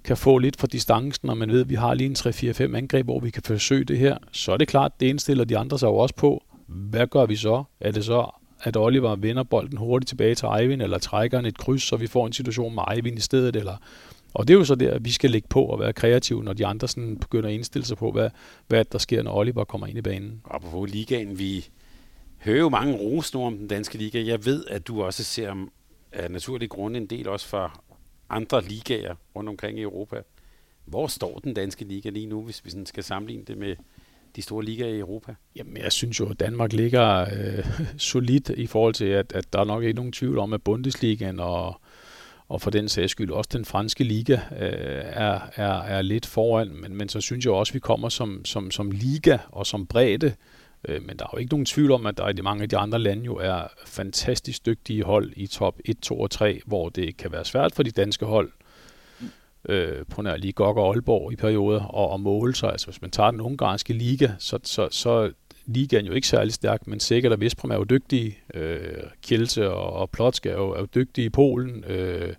kan 0.04 0.16
få 0.16 0.38
lidt 0.38 0.56
for 0.61 0.66
distancen, 0.66 1.30
og 1.30 1.37
man 1.37 1.50
ved, 1.50 1.61
at 1.61 1.68
vi 1.68 1.74
har 1.74 1.94
lige 1.94 2.06
en 2.06 2.16
3-4-5 2.72 2.76
angreb, 2.76 3.06
hvor 3.06 3.20
vi 3.20 3.30
kan 3.30 3.42
forsøge 3.42 3.84
det 3.84 3.98
her, 3.98 4.16
så 4.32 4.52
er 4.52 4.56
det 4.56 4.68
klart, 4.68 5.00
det 5.00 5.06
indstiller 5.06 5.44
de 5.44 5.58
andre 5.58 5.78
sig 5.78 5.87
jo 5.87 5.96
også 5.96 6.14
på. 6.14 6.44
Hvad 6.66 7.06
gør 7.06 7.26
vi 7.26 7.37
så? 7.37 7.64
Er 7.80 7.90
det 7.90 8.04
så, 8.04 8.30
at 8.62 8.76
Oliver 8.76 9.16
vinder 9.16 9.42
bolden 9.42 9.78
hurtigt 9.78 10.08
tilbage 10.08 10.34
til 10.34 10.48
Eivind, 10.58 10.82
eller 10.82 10.98
trækker 10.98 11.38
han 11.38 11.46
et 11.46 11.58
kryds, 11.58 11.82
så 11.82 11.96
vi 11.96 12.06
får 12.06 12.26
en 12.26 12.32
situation 12.32 12.74
med 12.74 12.82
Eivind 12.94 13.18
i 13.18 13.20
stedet, 13.20 13.56
eller 13.56 13.76
og 14.34 14.48
det 14.48 14.54
er 14.54 14.58
jo 14.58 14.64
så 14.64 14.74
der, 14.74 14.94
at 14.94 15.04
vi 15.04 15.11
skal 15.11 15.30
lægge 15.30 15.48
på 15.48 15.64
og 15.64 15.80
være 15.80 15.92
kreative, 15.92 16.44
når 16.44 16.52
de 16.52 16.66
andre 16.66 16.88
sådan 16.88 17.16
begynder 17.16 17.48
at 17.48 17.54
indstille 17.54 17.84
sig 17.84 17.96
på, 17.96 18.11
hvad, 18.11 18.30
hvad 18.66 18.84
der 18.84 18.98
sker, 18.98 19.22
når 19.22 19.34
Oliver 19.34 19.64
kommer 19.64 19.87
ind 19.87 19.98
i 19.98 20.02
banen. 20.02 20.40
Og 20.44 20.61
på 20.61 20.84
ligaen, 20.84 21.38
vi 21.38 21.68
hører 22.38 22.58
jo 22.58 22.68
mange 22.68 22.94
rosende 22.94 23.44
om 23.44 23.58
den 23.58 23.68
danske 23.68 23.98
liga. 23.98 24.24
Jeg 24.26 24.46
ved, 24.46 24.64
at 24.68 24.87
du 24.87 25.02
også 25.02 25.24
ser 25.24 25.66
af 26.12 26.30
naturlige 26.30 26.68
grunde 26.68 27.00
en 27.00 27.06
del 27.06 27.28
også 27.28 27.46
fra 27.46 27.80
andre 28.30 28.62
ligaer 28.62 29.14
rundt 29.36 29.48
omkring 29.48 29.78
i 29.78 29.82
Europa. 29.82 30.22
Hvor 30.84 31.06
står 31.06 31.38
den 31.38 31.54
danske 31.54 31.84
liga 31.84 32.10
lige 32.10 32.26
nu, 32.26 32.42
hvis 32.42 32.64
vi 32.64 32.70
sådan 32.70 32.86
skal 32.86 33.04
sammenligne 33.04 33.44
det 33.44 33.58
med 33.58 33.76
de 34.36 34.42
store 34.42 34.64
ligaer 34.64 34.94
i 34.94 34.98
Europa? 34.98 35.34
Jamen, 35.56 35.76
jeg 35.76 35.92
synes 35.92 36.20
jo, 36.20 36.28
at 36.28 36.40
Danmark 36.40 36.72
ligger 36.72 37.20
øh, 37.20 37.66
solidt 37.98 38.48
i 38.48 38.66
forhold 38.66 38.94
til, 38.94 39.04
at, 39.04 39.32
at 39.32 39.52
der 39.52 39.60
er 39.60 39.64
nok 39.64 39.82
ikke 39.82 39.96
nogen 39.96 40.12
tvivl 40.12 40.38
om, 40.38 40.52
at 40.52 40.62
Bundesligaen 40.62 41.40
og, 41.40 41.80
og 42.48 42.60
for 42.60 42.70
den 42.70 42.88
sags 42.88 43.10
skyld 43.10 43.30
også 43.30 43.50
den 43.52 43.64
franske 43.64 44.04
liga 44.04 44.34
øh, 44.34 45.02
er, 45.02 45.40
er, 45.56 45.82
er 45.82 46.02
lidt 46.02 46.26
foran. 46.26 46.68
Men, 46.80 46.96
men 46.96 47.08
så 47.08 47.20
synes 47.20 47.44
jeg 47.44 47.52
også, 47.52 47.70
at 47.70 47.74
vi 47.74 47.80
kommer 47.80 48.08
som, 48.08 48.44
som, 48.44 48.70
som 48.70 48.90
liga 48.90 49.38
og 49.48 49.66
som 49.66 49.86
bredde. 49.86 50.34
Øh, 50.88 51.02
men 51.02 51.16
der 51.16 51.24
er 51.24 51.30
jo 51.32 51.38
ikke 51.38 51.52
nogen 51.52 51.66
tvivl 51.66 51.90
om, 51.90 52.06
at 52.06 52.18
der 52.18 52.28
i 52.28 52.32
de 52.32 52.42
mange 52.42 52.62
af 52.62 52.68
de 52.68 52.76
andre 52.76 52.98
lande 52.98 53.24
jo 53.24 53.36
er 53.36 53.62
fantastisk 53.86 54.66
dygtige 54.66 55.04
hold 55.04 55.32
i 55.36 55.46
top 55.46 55.74
1, 55.84 55.98
2 56.02 56.20
og 56.20 56.30
3, 56.30 56.60
hvor 56.66 56.88
det 56.88 57.16
kan 57.16 57.32
være 57.32 57.44
svært 57.44 57.74
for 57.74 57.82
de 57.82 57.90
danske 57.90 58.26
hold 58.26 58.50
øh, 59.68 60.06
på 60.10 60.22
nær 60.22 60.36
lige 60.36 60.52
Gok 60.52 60.76
og 60.76 60.88
Aalborg 60.94 61.32
i 61.32 61.36
perioder, 61.36 61.84
og, 61.84 62.10
og 62.10 62.20
måle 62.20 62.54
sig. 62.54 62.72
Altså 62.72 62.86
hvis 62.86 63.02
man 63.02 63.10
tager 63.10 63.30
den 63.30 63.40
ungarske 63.40 63.92
liga, 63.92 64.30
så, 64.38 64.58
så, 64.62 64.88
så 64.90 65.32
ligaen 65.66 66.06
jo 66.06 66.12
ikke 66.12 66.28
særlig 66.28 66.52
stærk, 66.52 66.86
men 66.86 67.00
sikkert 67.00 67.32
og 67.32 67.40
Vestbrom 67.40 67.70
er 67.70 67.76
jo 67.76 67.84
dygtige. 67.84 68.38
Øh, 68.54 68.80
Kielse 69.22 69.70
og, 69.70 69.92
og 69.92 70.10
Plotsk 70.10 70.46
er 70.46 70.54
jo, 70.54 70.70
er 70.70 70.80
jo 70.80 70.86
dygtige 70.94 71.24
i 71.24 71.30
Polen. 71.30 71.84
Øh, 71.84 72.34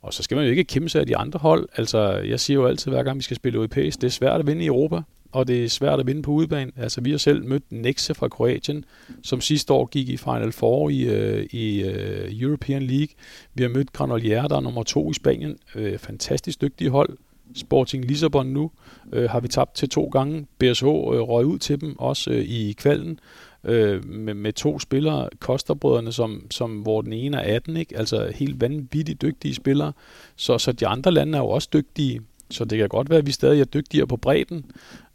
og 0.00 0.14
så 0.14 0.22
skal 0.22 0.34
man 0.36 0.44
jo 0.44 0.50
ikke 0.50 0.64
kæmpe 0.64 0.88
sig 0.88 1.00
af 1.00 1.06
de 1.06 1.16
andre 1.16 1.38
hold. 1.38 1.68
Altså, 1.76 2.10
jeg 2.10 2.40
siger 2.40 2.54
jo 2.54 2.66
altid, 2.66 2.90
hver 2.90 3.02
gang 3.02 3.18
vi 3.18 3.22
skal 3.22 3.36
spille 3.36 3.56
europæisk, 3.56 4.00
det 4.00 4.06
er 4.06 4.10
svært 4.10 4.40
at 4.40 4.46
vinde 4.46 4.64
i 4.64 4.66
Europa 4.66 5.02
og 5.32 5.48
det 5.48 5.64
er 5.64 5.68
svært 5.68 6.00
at 6.00 6.06
vinde 6.06 6.22
på 6.22 6.30
udebane. 6.30 6.72
Altså, 6.76 7.00
vi 7.00 7.10
har 7.10 7.18
selv 7.18 7.44
mødt 7.44 7.62
Nexe 7.70 8.14
fra 8.14 8.28
Kroatien, 8.28 8.84
som 9.22 9.40
sidste 9.40 9.72
år 9.72 9.86
gik 9.86 10.08
i 10.08 10.16
Final 10.16 10.52
Four 10.52 10.90
i, 10.90 11.02
øh, 11.02 11.46
i 11.50 11.82
øh, 11.82 12.40
European 12.40 12.82
League. 12.82 13.08
Vi 13.54 13.62
har 13.62 13.70
mødt 13.70 13.92
Granolier, 13.92 14.48
der 14.48 14.56
er 14.56 14.60
nummer 14.60 14.82
to 14.82 15.10
i 15.10 15.14
Spanien. 15.14 15.58
Øh, 15.74 15.98
fantastisk 15.98 16.60
dygtige 16.60 16.90
hold. 16.90 17.18
Sporting 17.54 18.04
Lissabon 18.04 18.46
nu 18.46 18.70
øh, 19.12 19.30
har 19.30 19.40
vi 19.40 19.48
tabt 19.48 19.74
til 19.74 19.88
to 19.88 20.04
gange. 20.04 20.46
BSH 20.58 20.84
øh, 20.84 20.90
røg 20.90 21.46
ud 21.46 21.58
til 21.58 21.80
dem, 21.80 21.98
også 21.98 22.30
øh, 22.30 22.44
i 22.44 22.72
kvalden. 22.72 23.20
øh, 23.64 24.04
med, 24.04 24.34
med 24.34 24.52
to 24.52 24.78
spillere, 24.78 25.28
Kosterbrødrene, 25.40 26.12
som, 26.12 26.46
som, 26.50 26.80
hvor 26.80 27.02
den 27.02 27.12
ene 27.12 27.36
er 27.36 27.54
18, 27.56 27.76
ikke? 27.76 27.98
altså 27.98 28.32
helt 28.34 28.60
vanvittigt 28.60 29.22
dygtige 29.22 29.54
spillere. 29.54 29.92
Så, 30.36 30.58
så 30.58 30.72
de 30.72 30.86
andre 30.86 31.10
lande 31.10 31.38
er 31.38 31.42
jo 31.42 31.48
også 31.48 31.68
dygtige. 31.72 32.20
Så 32.50 32.64
det 32.64 32.78
kan 32.78 32.88
godt 32.88 33.10
være, 33.10 33.18
at 33.18 33.26
vi 33.26 33.32
stadig 33.32 33.60
er 33.60 33.64
dygtigere 33.64 34.06
på 34.06 34.16
bredden, 34.16 34.64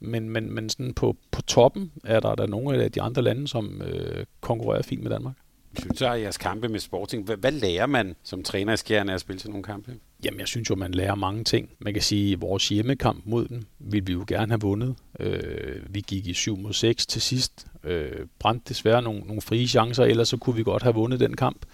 men, 0.02 0.30
men, 0.30 0.54
men 0.54 0.70
sådan 0.70 0.94
på, 0.94 1.18
på 1.32 1.42
toppen 1.42 1.92
er 2.04 2.20
der, 2.20 2.36
der 2.36 2.48
nogle 2.48 2.84
af 2.84 2.92
de 2.92 3.02
andre 3.02 3.22
lande, 3.22 3.48
som 3.48 3.82
øh, 3.82 4.26
konkurrerer 4.42 4.82
fint 4.82 5.04
med 5.04 5.12
Danmark. 5.12 5.36
Hvis 5.72 5.86
vi 5.86 5.90
tager 5.96 6.14
jeres 6.14 6.38
kampe 6.38 6.68
med 6.68 6.80
Sporting, 6.80 7.26
hvad, 7.26 7.38
hvad 7.38 7.52
lærer 7.52 7.86
man 7.86 8.16
som 8.24 8.44
træner 8.44 8.74
i 8.74 8.78
Skjern 8.78 9.10
af 9.10 9.14
at 9.14 9.22
spille 9.22 9.40
til 9.40 9.50
nogle 9.50 9.64
kampe? 9.64 9.96
Jamen, 10.26 10.40
jeg 10.40 10.48
synes 10.48 10.70
jo, 10.70 10.76
man 10.76 10.92
lærer 10.92 11.16
mange 11.16 11.44
ting. 11.44 11.70
Man 11.80 11.94
kan 11.94 12.02
sige, 12.02 12.34
at 12.34 12.42
vores 12.42 12.70
hjemmekamp 12.70 13.22
mod 13.26 13.48
den 13.48 13.66
ville 13.80 14.06
vi 14.06 14.14
jo 14.14 14.26
gerne 14.28 14.52
have 14.52 14.62
vundet. 14.62 14.96
Øh, 15.20 15.82
vi 15.90 16.02
gik 16.08 16.28
i 16.28 16.34
7 16.34 16.58
mod 16.58 16.74
6 16.74 17.06
til 17.06 17.22
sidst. 17.22 17.68
Øh, 17.84 18.12
brændte 18.40 18.70
desværre 18.70 19.02
nogle, 19.02 19.20
nogle 19.20 19.42
frie 19.42 19.68
chancer, 19.68 20.04
ellers 20.04 20.30
så 20.30 20.38
kunne 20.38 20.56
vi 20.56 20.64
godt 20.64 20.84
have 20.84 20.96
vundet 20.96 21.20
den 21.20 21.36
kamp. 21.36 21.66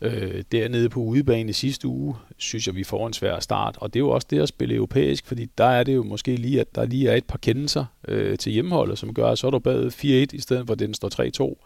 Øh, 0.00 0.44
dernede 0.52 0.88
på 0.88 1.00
udebane 1.00 1.50
i 1.50 1.52
sidste 1.52 1.88
uge, 1.88 2.14
synes 2.36 2.66
jeg, 2.66 2.74
vi 2.74 2.84
får 2.84 3.06
en 3.06 3.12
svær 3.12 3.40
start. 3.40 3.76
Og 3.80 3.94
det 3.94 4.00
er 4.00 4.04
jo 4.04 4.10
også 4.10 4.26
det 4.30 4.40
at 4.40 4.48
spille 4.48 4.74
europæisk, 4.74 5.26
fordi 5.26 5.46
der 5.58 5.64
er 5.64 5.82
det 5.82 5.94
jo 5.94 6.02
måske 6.02 6.36
lige, 6.36 6.60
at 6.60 6.74
der 6.74 6.86
lige 6.86 7.08
er 7.08 7.16
et 7.16 7.24
par 7.24 7.38
kendelser 7.38 7.84
øh, 8.08 8.38
til 8.38 8.52
hjemmeholdet, 8.52 8.98
som 8.98 9.14
gør, 9.14 9.28
at 9.28 9.38
så 9.38 9.46
er 9.46 9.50
du 9.50 9.58
bag 9.58 9.86
4-1 9.86 10.06
i 10.06 10.40
stedet 10.40 10.66
for, 10.66 10.72
at 10.72 10.78
den 10.78 10.94
står 10.94 11.56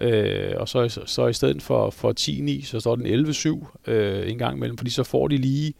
3-2. 0.00 0.04
Øh, 0.06 0.54
og 0.56 0.68
så, 0.68 1.00
så 1.06 1.26
i 1.26 1.32
stedet 1.32 1.62
for, 1.62 1.90
for 1.90 2.14
10-9, 2.20 2.64
så 2.64 2.80
står 2.80 2.96
den 2.96 3.26
11-7 3.26 3.90
øh, 3.90 4.30
en 4.30 4.38
gang 4.38 4.56
imellem, 4.56 4.78
fordi 4.78 4.90
så 4.90 5.04
får 5.04 5.28
de 5.28 5.36
lige. 5.36 5.74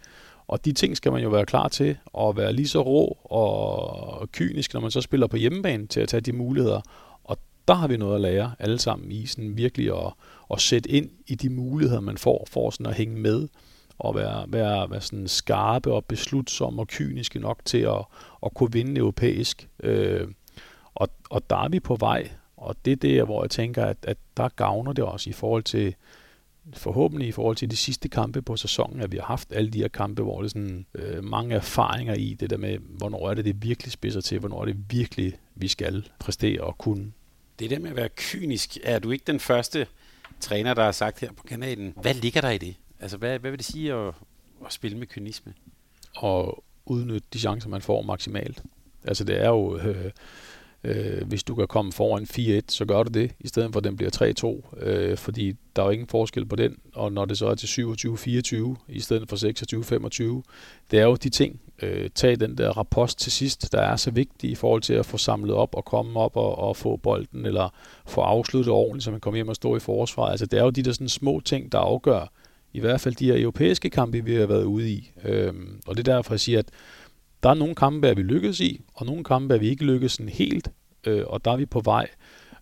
Og 0.49 0.65
de 0.65 0.73
ting 0.73 0.97
skal 0.97 1.13
man 1.13 1.23
jo 1.23 1.29
være 1.29 1.47
klar 1.47 1.69
til, 1.69 1.97
at 2.19 2.37
være 2.37 2.53
lige 2.53 2.69
så 2.69 2.83
rå 2.83 3.19
og 3.25 4.29
kynisk, 4.33 4.75
når 4.75 4.81
man 4.81 4.91
så 4.91 5.01
spiller 5.01 5.27
på 5.27 5.37
hjemmebane, 5.37 5.87
til 5.87 6.01
at 6.01 6.09
tage 6.09 6.21
de 6.21 6.33
muligheder. 6.33 6.81
Og 7.25 7.39
der 7.69 7.75
har 7.75 7.89
vi 7.89 7.97
noget 7.97 8.15
at 8.15 8.21
lære 8.21 8.53
alle 8.59 8.79
sammen 8.79 9.13
i 9.13 9.27
sådan 9.27 9.57
virkelig 9.57 10.07
at, 10.07 10.13
at 10.51 10.61
sætte 10.61 10.91
ind 10.91 11.11
i 11.27 11.35
de 11.35 11.49
muligheder, 11.49 12.01
man 12.01 12.19
får, 12.19 12.47
for 12.51 12.71
sådan 12.71 12.87
at 12.87 12.95
hænge 12.95 13.17
med 13.17 13.49
og 13.99 14.15
være, 14.15 14.45
være, 14.49 14.91
være 14.91 15.01
sådan 15.01 15.29
skarpe 15.29 15.93
og 15.93 16.05
beslutsomme 16.05 16.83
og 16.83 16.89
kyniske 16.89 17.39
nok 17.39 17.61
til 17.65 17.79
at, 17.79 18.05
at 18.47 18.55
kunne 18.55 18.73
vinde 18.73 19.01
europæisk. 19.01 19.69
Øh, 19.83 20.29
og, 20.95 21.09
og 21.31 21.51
der 21.51 21.57
er 21.57 21.69
vi 21.69 21.81
på 21.81 21.97
vej, 21.97 22.31
og 22.57 22.77
det 22.85 22.93
er 22.93 22.97
der, 22.97 23.25
hvor 23.25 23.43
jeg 23.43 23.51
tænker, 23.51 23.85
at, 23.85 23.97
at 24.03 24.17
der 24.37 24.49
gavner 24.49 24.93
det 24.93 25.05
også 25.05 25.31
i 25.31 25.33
forhold 25.33 25.63
til, 25.63 25.95
forhåbentlig 26.73 27.29
i 27.29 27.33
forhold 27.33 27.57
til 27.57 27.71
de 27.71 27.77
sidste 27.77 28.09
kampe 28.09 28.43
på 28.43 28.57
sæsonen, 28.57 29.01
at 29.01 29.13
vi 29.13 29.17
har 29.17 29.25
haft 29.25 29.53
alle 29.53 29.71
de 29.71 29.79
her 29.79 29.89
kampe, 29.89 30.23
hvor 30.23 30.43
det 30.43 30.45
er 30.45 30.49
sådan, 30.49 30.87
øh, 30.95 31.25
mange 31.25 31.55
erfaringer 31.55 32.15
i 32.15 32.37
det 32.41 32.51
der 32.51 32.57
med, 32.57 32.79
hvornår 32.79 33.31
er 33.31 33.35
det, 33.35 33.45
det 33.45 33.63
virkelig 33.63 33.93
spidser 33.93 34.21
til, 34.21 34.39
hvornår 34.39 34.61
er 34.61 34.65
det 34.65 34.77
virkelig, 34.91 35.33
vi 35.55 35.69
skal 35.69 36.09
præstere 36.19 36.61
og 36.61 36.79
kunne. 36.79 37.13
Det 37.59 37.71
der 37.71 37.79
med 37.79 37.91
at 37.91 37.97
være 37.97 38.09
kynisk, 38.17 38.79
er 38.83 38.99
du 38.99 39.11
ikke 39.11 39.25
den 39.27 39.41
første 39.41 39.87
træner, 40.41 40.75
der 40.75 40.85
har 40.85 40.93
sagt 40.93 41.21
her 41.21 41.33
på 41.33 41.43
kanalen. 41.43 41.95
Hvad 42.01 42.15
ligger 42.15 42.41
der 42.41 42.51
i 42.51 42.59
det? 42.59 42.75
Altså, 43.01 43.17
hvad, 43.17 43.39
hvad 43.39 43.51
vil 43.51 43.59
det 43.59 43.67
sige 43.67 43.95
at, 43.95 44.15
at 44.67 44.73
spille 44.73 44.99
med 44.99 45.07
kynisme? 45.07 45.55
Og 46.17 46.65
udnytte 46.87 47.29
de 47.33 47.39
chancer, 47.39 47.69
man 47.69 47.83
får 47.83 48.03
maksimalt. 48.03 48.63
Altså, 49.05 49.25
det 49.25 49.43
er 49.45 49.49
jo... 49.49 49.79
Øh, 49.79 50.11
Øh, 50.85 51.27
hvis 51.27 51.43
du 51.43 51.55
kan 51.55 51.67
komme 51.67 51.93
foran 51.93 52.27
4-1, 52.59 52.61
så 52.69 52.85
gør 52.85 53.03
du 53.03 53.11
det, 53.13 53.35
i 53.41 53.49
stedet 53.49 53.73
for 53.73 53.81
at 53.81 53.85
den 53.85 53.97
bliver 53.97 54.63
3-2, 54.77 54.85
øh, 54.87 55.17
fordi 55.17 55.57
der 55.77 55.83
er 55.83 55.87
jo 55.87 55.91
ingen 55.91 56.09
forskel 56.09 56.47
på 56.47 56.57
den, 56.57 56.77
og 56.95 57.13
når 57.13 57.25
det 57.25 57.39
så 57.39 57.47
er 57.47 57.55
til 57.55 57.67
27-24, 57.67 58.77
i 58.89 59.01
stedet 59.01 59.29
for 59.29 59.37
26-25, 60.41 60.43
det 60.91 60.99
er 60.99 61.05
jo 61.05 61.15
de 61.15 61.29
ting. 61.29 61.61
Øh, 61.83 62.11
tag 62.15 62.41
den 62.41 62.59
der 62.59 62.71
rapport 62.71 63.09
til 63.09 63.33
sidst, 63.33 63.73
der 63.73 63.81
er 63.81 63.97
så 63.97 64.11
vigtig 64.11 64.51
i 64.51 64.55
forhold 64.55 64.83
til 64.83 64.95
at 64.95 65.07
få 65.07 65.19
samlet 65.19 65.55
op 65.55 65.75
og 65.75 65.85
komme 65.85 66.21
op 66.21 66.37
og, 66.37 66.59
og 66.59 66.77
få 66.77 66.97
bolden, 66.97 67.47
eller 67.47 67.75
få 68.07 68.21
afsluttet 68.21 68.73
ordentligt, 68.73 69.05
så 69.05 69.11
man 69.11 69.21
kommer 69.21 69.37
hjem 69.37 69.49
og 69.49 69.57
står 69.57 69.77
i 69.77 69.81
forsvar. 69.81 70.27
Altså 70.27 70.47
det 70.47 70.59
er 70.59 70.65
jo 70.65 70.71
de 70.71 70.83
der 70.83 70.93
sådan 70.93 71.09
små 71.09 71.41
ting, 71.41 71.73
der 71.73 71.79
afgør, 71.79 72.33
i 72.73 72.81
hvert 72.81 73.01
fald 73.01 73.15
de 73.15 73.27
her 73.27 73.43
europæiske 73.43 73.91
kampe, 73.91 74.25
vi 74.25 74.35
har 74.35 74.47
været 74.47 74.65
ude 74.65 74.91
i. 74.91 75.11
Øhm, 75.25 75.81
og 75.87 75.97
det 75.97 76.09
er 76.09 76.15
derfor, 76.15 76.35
jeg 76.35 76.41
siger, 76.41 76.59
at 76.59 76.69
der 77.43 77.49
er 77.51 77.55
nogle 77.55 77.75
kampe, 77.75 78.09
er 78.09 78.15
vi 78.15 78.23
lykkedes 78.23 78.61
i, 78.61 78.81
og 78.95 79.07
nogle 79.07 79.25
kampe 79.25 79.55
er 79.55 79.59
vi 79.59 79.69
ikke 79.69 79.85
lykkedes 79.85 80.13
sådan 80.13 80.29
helt, 80.29 80.71
øh, 81.07 81.25
og 81.27 81.45
der 81.45 81.51
er 81.51 81.57
vi 81.57 81.67
på 81.67 81.81
vej. 81.81 82.09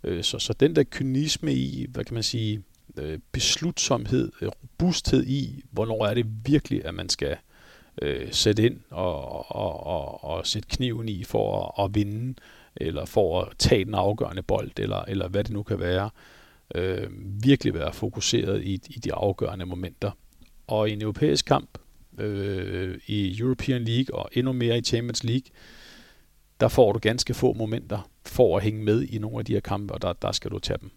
Øh, 0.05 0.24
så, 0.24 0.38
så 0.38 0.52
den 0.52 0.76
der 0.76 0.85
kynisme 0.90 1.52
i, 1.52 1.87
hvad 1.90 2.05
kan 2.05 2.14
man 2.14 2.22
sige, 2.22 2.62
øh, 2.96 3.18
beslutsomhed, 3.33 4.33
øh, 4.40 4.48
robusthed 4.48 5.26
i, 5.26 5.62
hvornår 5.70 6.07
er 6.07 6.14
det 6.14 6.26
virkelig, 6.46 6.85
at 6.85 6.94
man 6.94 7.09
skal 7.09 7.37
øh, 8.03 8.33
sætte 8.33 8.67
ind 8.67 8.81
og, 8.91 9.51
og, 9.57 9.87
og, 9.87 10.25
og 10.25 10.47
sætte 10.47 10.69
kniven 10.69 11.09
i 11.09 11.25
for 11.25 11.75
at, 11.79 11.85
at 11.85 11.95
vinde, 11.95 12.35
eller 12.77 13.05
for 13.05 13.43
at 13.43 13.49
tage 13.59 13.85
den 13.85 13.95
afgørende 13.95 14.43
bold, 14.43 14.71
eller, 14.77 15.03
eller 15.03 15.29
hvad 15.29 15.45
det 15.45 15.53
nu 15.53 15.63
kan 15.63 15.81
være. 15.81 16.11
Øh, 16.75 17.09
virkelig 17.43 17.75
være 17.75 17.93
fokuseret 17.93 18.65
i, 18.65 18.75
i 18.75 18.99
de 18.99 19.13
afgørende 19.13 19.67
momenter. 19.67 20.11
Og 20.67 20.89
i 20.89 20.93
en 20.93 21.03
europæisk 21.03 21.45
kamp, 21.45 21.79
øh, 22.19 22.99
i 23.07 23.41
European 23.41 23.85
League 23.85 24.19
og 24.19 24.29
endnu 24.33 24.53
mere 24.53 24.79
i 24.79 24.83
Champions 24.83 25.25
League, 25.25 25.51
der 26.61 26.69
får 26.69 26.93
du 26.93 26.99
ganske 26.99 27.35
få 27.35 27.53
momenter 27.53 28.11
for 28.27 28.57
at 28.57 28.63
hænge 28.63 28.85
med 28.85 29.03
i 29.03 29.19
nogle 29.19 29.39
af 29.39 29.45
de 29.45 29.53
her 29.53 29.61
kampe, 29.61 29.95
og 29.95 30.03
der, 30.03 30.13
der 30.13 30.33
skal 30.33 30.51
du 30.51 30.59
tage 30.59 30.79
dem. 30.81 30.91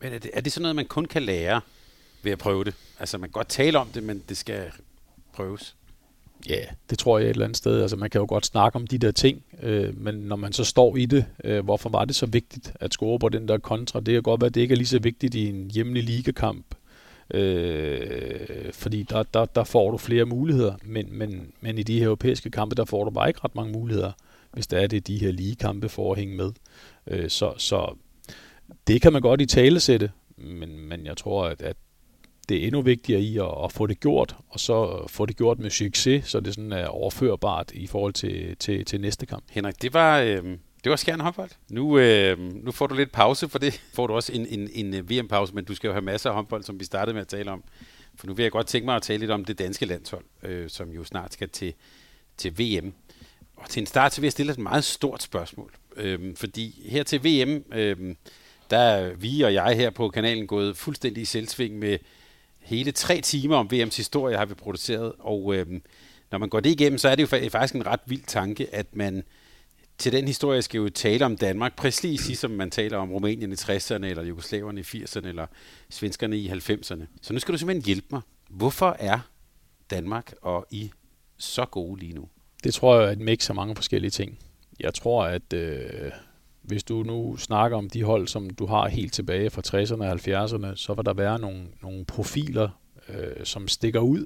Men 0.00 0.12
er 0.12 0.18
det, 0.18 0.30
er 0.34 0.40
det 0.40 0.52
sådan 0.52 0.62
noget, 0.62 0.76
man 0.76 0.86
kun 0.86 1.04
kan 1.04 1.22
lære 1.22 1.60
ved 2.22 2.32
at 2.32 2.38
prøve 2.38 2.64
det? 2.64 2.74
Altså 2.98 3.18
man 3.18 3.28
kan 3.28 3.32
godt 3.32 3.48
tale 3.48 3.78
om 3.78 3.88
det, 3.88 4.02
men 4.02 4.22
det 4.28 4.36
skal 4.36 4.70
prøves. 5.32 5.76
Ja, 6.48 6.54
yeah, 6.54 6.66
det 6.90 6.98
tror 6.98 7.18
jeg 7.18 7.26
et 7.26 7.30
eller 7.30 7.44
andet 7.44 7.56
sted. 7.56 7.82
Altså 7.82 7.96
man 7.96 8.10
kan 8.10 8.20
jo 8.20 8.26
godt 8.28 8.46
snakke 8.46 8.76
om 8.76 8.86
de 8.86 8.98
der 8.98 9.10
ting, 9.10 9.44
øh, 9.62 10.00
men 10.00 10.14
når 10.14 10.36
man 10.36 10.52
så 10.52 10.64
står 10.64 10.96
i 10.96 11.06
det, 11.06 11.24
øh, 11.44 11.64
hvorfor 11.64 11.90
var 11.90 12.04
det 12.04 12.16
så 12.16 12.26
vigtigt 12.26 12.72
at 12.80 12.92
score 12.92 13.18
på 13.18 13.28
den 13.28 13.48
der 13.48 13.58
kontra? 13.58 14.00
Det 14.00 14.14
kan 14.14 14.22
godt 14.22 14.40
være, 14.40 14.46
at 14.46 14.54
det 14.54 14.60
ikke 14.60 14.72
er 14.72 14.76
lige 14.76 14.86
så 14.86 14.98
vigtigt 14.98 15.34
i 15.34 15.48
en 15.48 15.70
hjemlig 15.70 16.02
ligekamp, 16.02 16.66
Øh, 17.34 18.72
fordi 18.72 19.02
der, 19.02 19.22
der, 19.22 19.44
der 19.44 19.64
får 19.64 19.90
du 19.90 19.98
flere 19.98 20.24
muligheder, 20.24 20.74
men, 20.82 21.18
men, 21.18 21.52
men 21.60 21.78
i 21.78 21.82
de 21.82 21.98
her 21.98 22.06
europæiske 22.06 22.50
kampe, 22.50 22.74
der 22.74 22.84
får 22.84 23.04
du 23.04 23.10
bare 23.10 23.28
ikke 23.28 23.40
ret 23.44 23.54
mange 23.54 23.72
muligheder, 23.72 24.12
hvis 24.52 24.66
der 24.66 24.78
er 24.78 24.86
det 24.86 25.06
de 25.06 25.18
her 25.18 25.32
ligekampe 25.32 25.88
for 25.88 26.12
at 26.12 26.18
hænge 26.18 26.36
med. 26.36 26.52
Øh, 27.06 27.30
så, 27.30 27.52
så 27.58 27.96
det 28.86 29.02
kan 29.02 29.12
man 29.12 29.22
godt 29.22 29.40
i 29.40 29.46
tale 29.46 29.80
sætte, 29.80 30.10
men, 30.36 30.80
men 30.80 31.06
jeg 31.06 31.16
tror, 31.16 31.44
at, 31.44 31.62
at 31.62 31.76
det 32.48 32.62
er 32.62 32.66
endnu 32.66 32.82
vigtigere 32.82 33.20
i 33.20 33.38
at, 33.38 33.50
at 33.64 33.72
få 33.72 33.86
det 33.86 34.00
gjort, 34.00 34.36
og 34.48 34.60
så 34.60 35.06
få 35.08 35.26
det 35.26 35.36
gjort 35.36 35.58
med 35.58 35.70
succes, 35.70 36.26
så 36.26 36.40
det 36.40 36.54
sådan 36.54 36.72
er 36.72 36.86
overførbart 36.86 37.72
i 37.74 37.86
forhold 37.86 38.12
til, 38.12 38.56
til, 38.56 38.84
til 38.84 39.00
næste 39.00 39.26
kamp. 39.26 39.44
Henrik, 39.50 39.82
det 39.82 39.94
var, 39.94 40.18
øh, 40.18 40.42
det 40.84 40.90
var 40.90 40.96
skærende 40.96 41.24
håndbold. 41.24 41.50
Nu, 41.68 41.98
øh, 41.98 42.38
nu 42.38 42.72
får 42.72 42.86
du 42.86 42.94
lidt 42.94 43.12
pause 43.12 43.48
for 43.48 43.58
det. 43.58 43.80
Får 43.94 44.06
du 44.06 44.14
også 44.14 44.32
en, 44.32 44.46
en, 44.46 44.70
en 44.72 44.94
øh, 44.94 45.10
VM-pause, 45.10 45.54
men 45.54 45.64
du 45.64 45.74
skal 45.74 45.88
jo 45.88 45.92
have 45.92 46.02
masser 46.02 46.30
af 46.30 46.36
håndbold, 46.36 46.62
som 46.62 46.80
vi 46.80 46.84
startede 46.84 47.14
med 47.14 47.20
at 47.20 47.28
tale 47.28 47.50
om. 47.50 47.64
For 48.14 48.26
nu 48.26 48.34
vil 48.34 48.42
jeg 48.42 48.52
godt 48.52 48.66
tænke 48.66 48.84
mig 48.84 48.96
at 48.96 49.02
tale 49.02 49.18
lidt 49.18 49.30
om 49.30 49.44
det 49.44 49.58
danske 49.58 49.86
landshold, 49.86 50.24
øh, 50.42 50.70
som 50.70 50.90
jo 50.90 51.04
snart 51.04 51.32
skal 51.32 51.48
til, 51.48 51.74
til 52.36 52.58
VM. 52.58 52.92
Og 53.56 53.68
til 53.68 53.80
en 53.80 53.86
start, 53.86 54.14
så 54.14 54.20
vil 54.20 54.26
jeg 54.26 54.32
stille 54.32 54.52
et 54.52 54.58
meget 54.58 54.84
stort 54.84 55.22
spørgsmål. 55.22 55.72
Øh, 55.96 56.36
fordi 56.36 56.88
her 56.88 57.02
til 57.02 57.24
VM, 57.24 57.64
øh, 57.72 58.14
der 58.70 58.78
er 58.78 59.14
vi 59.14 59.42
og 59.42 59.54
jeg 59.54 59.76
her 59.76 59.90
på 59.90 60.08
kanalen 60.08 60.46
gået 60.46 60.76
fuldstændig 60.76 61.22
i 61.22 61.24
selvsving 61.24 61.78
med 61.78 61.98
hele 62.66 62.92
tre 62.92 63.20
timer 63.20 63.56
om 63.56 63.68
VM's 63.72 63.96
historie 63.96 64.36
har 64.36 64.44
vi 64.44 64.54
produceret, 64.54 65.12
og 65.18 65.54
øh, 65.54 65.66
når 66.30 66.38
man 66.38 66.48
går 66.48 66.60
det 66.60 66.70
igennem, 66.70 66.98
så 66.98 67.08
er 67.08 67.14
det 67.14 67.22
jo 67.22 67.48
faktisk 67.50 67.74
en 67.74 67.86
ret 67.86 68.00
vild 68.06 68.22
tanke, 68.26 68.74
at 68.74 68.96
man 68.96 69.22
til 69.98 70.12
den 70.12 70.26
historie 70.26 70.62
skal 70.62 70.78
jo 70.78 70.88
tale 70.88 71.24
om 71.24 71.36
Danmark, 71.36 71.76
præcis 71.76 72.38
som 72.38 72.50
man 72.50 72.70
taler 72.70 72.98
om 72.98 73.12
Rumænien 73.12 73.52
i 73.52 73.54
60'erne, 73.54 74.04
eller 74.04 74.22
Jugoslaverne 74.22 74.80
i 74.80 74.84
80'erne, 74.84 75.26
eller 75.26 75.46
svenskerne 75.90 76.38
i 76.38 76.48
90'erne. 76.48 77.04
Så 77.22 77.32
nu 77.32 77.38
skal 77.38 77.52
du 77.52 77.58
simpelthen 77.58 77.84
hjælpe 77.84 78.06
mig. 78.10 78.20
Hvorfor 78.50 78.96
er 78.98 79.18
Danmark 79.90 80.34
og 80.42 80.66
I 80.70 80.90
så 81.38 81.64
gode 81.64 82.00
lige 82.00 82.12
nu? 82.12 82.28
Det 82.64 82.74
tror 82.74 83.00
jeg 83.00 83.08
er 83.08 83.12
et 83.12 83.20
mix 83.20 83.48
af 83.48 83.54
mange 83.54 83.76
forskellige 83.76 84.10
ting. 84.10 84.38
Jeg 84.80 84.94
tror, 84.94 85.24
at 85.24 85.52
øh, 85.52 86.10
hvis 86.66 86.84
du 86.84 87.02
nu 87.02 87.36
snakker 87.36 87.76
om 87.76 87.90
de 87.90 88.02
hold, 88.02 88.28
som 88.28 88.50
du 88.50 88.66
har 88.66 88.88
helt 88.88 89.12
tilbage 89.12 89.50
fra 89.50 89.62
60'erne 89.66 90.02
og 90.02 90.12
70'erne, 90.12 90.76
så 90.76 90.94
vil 90.94 91.04
der 91.04 91.14
være 91.14 91.38
nogle, 91.38 91.62
nogle 91.82 92.04
profiler, 92.04 92.68
øh, 93.08 93.44
som 93.44 93.68
stikker 93.68 94.00
ud. 94.00 94.24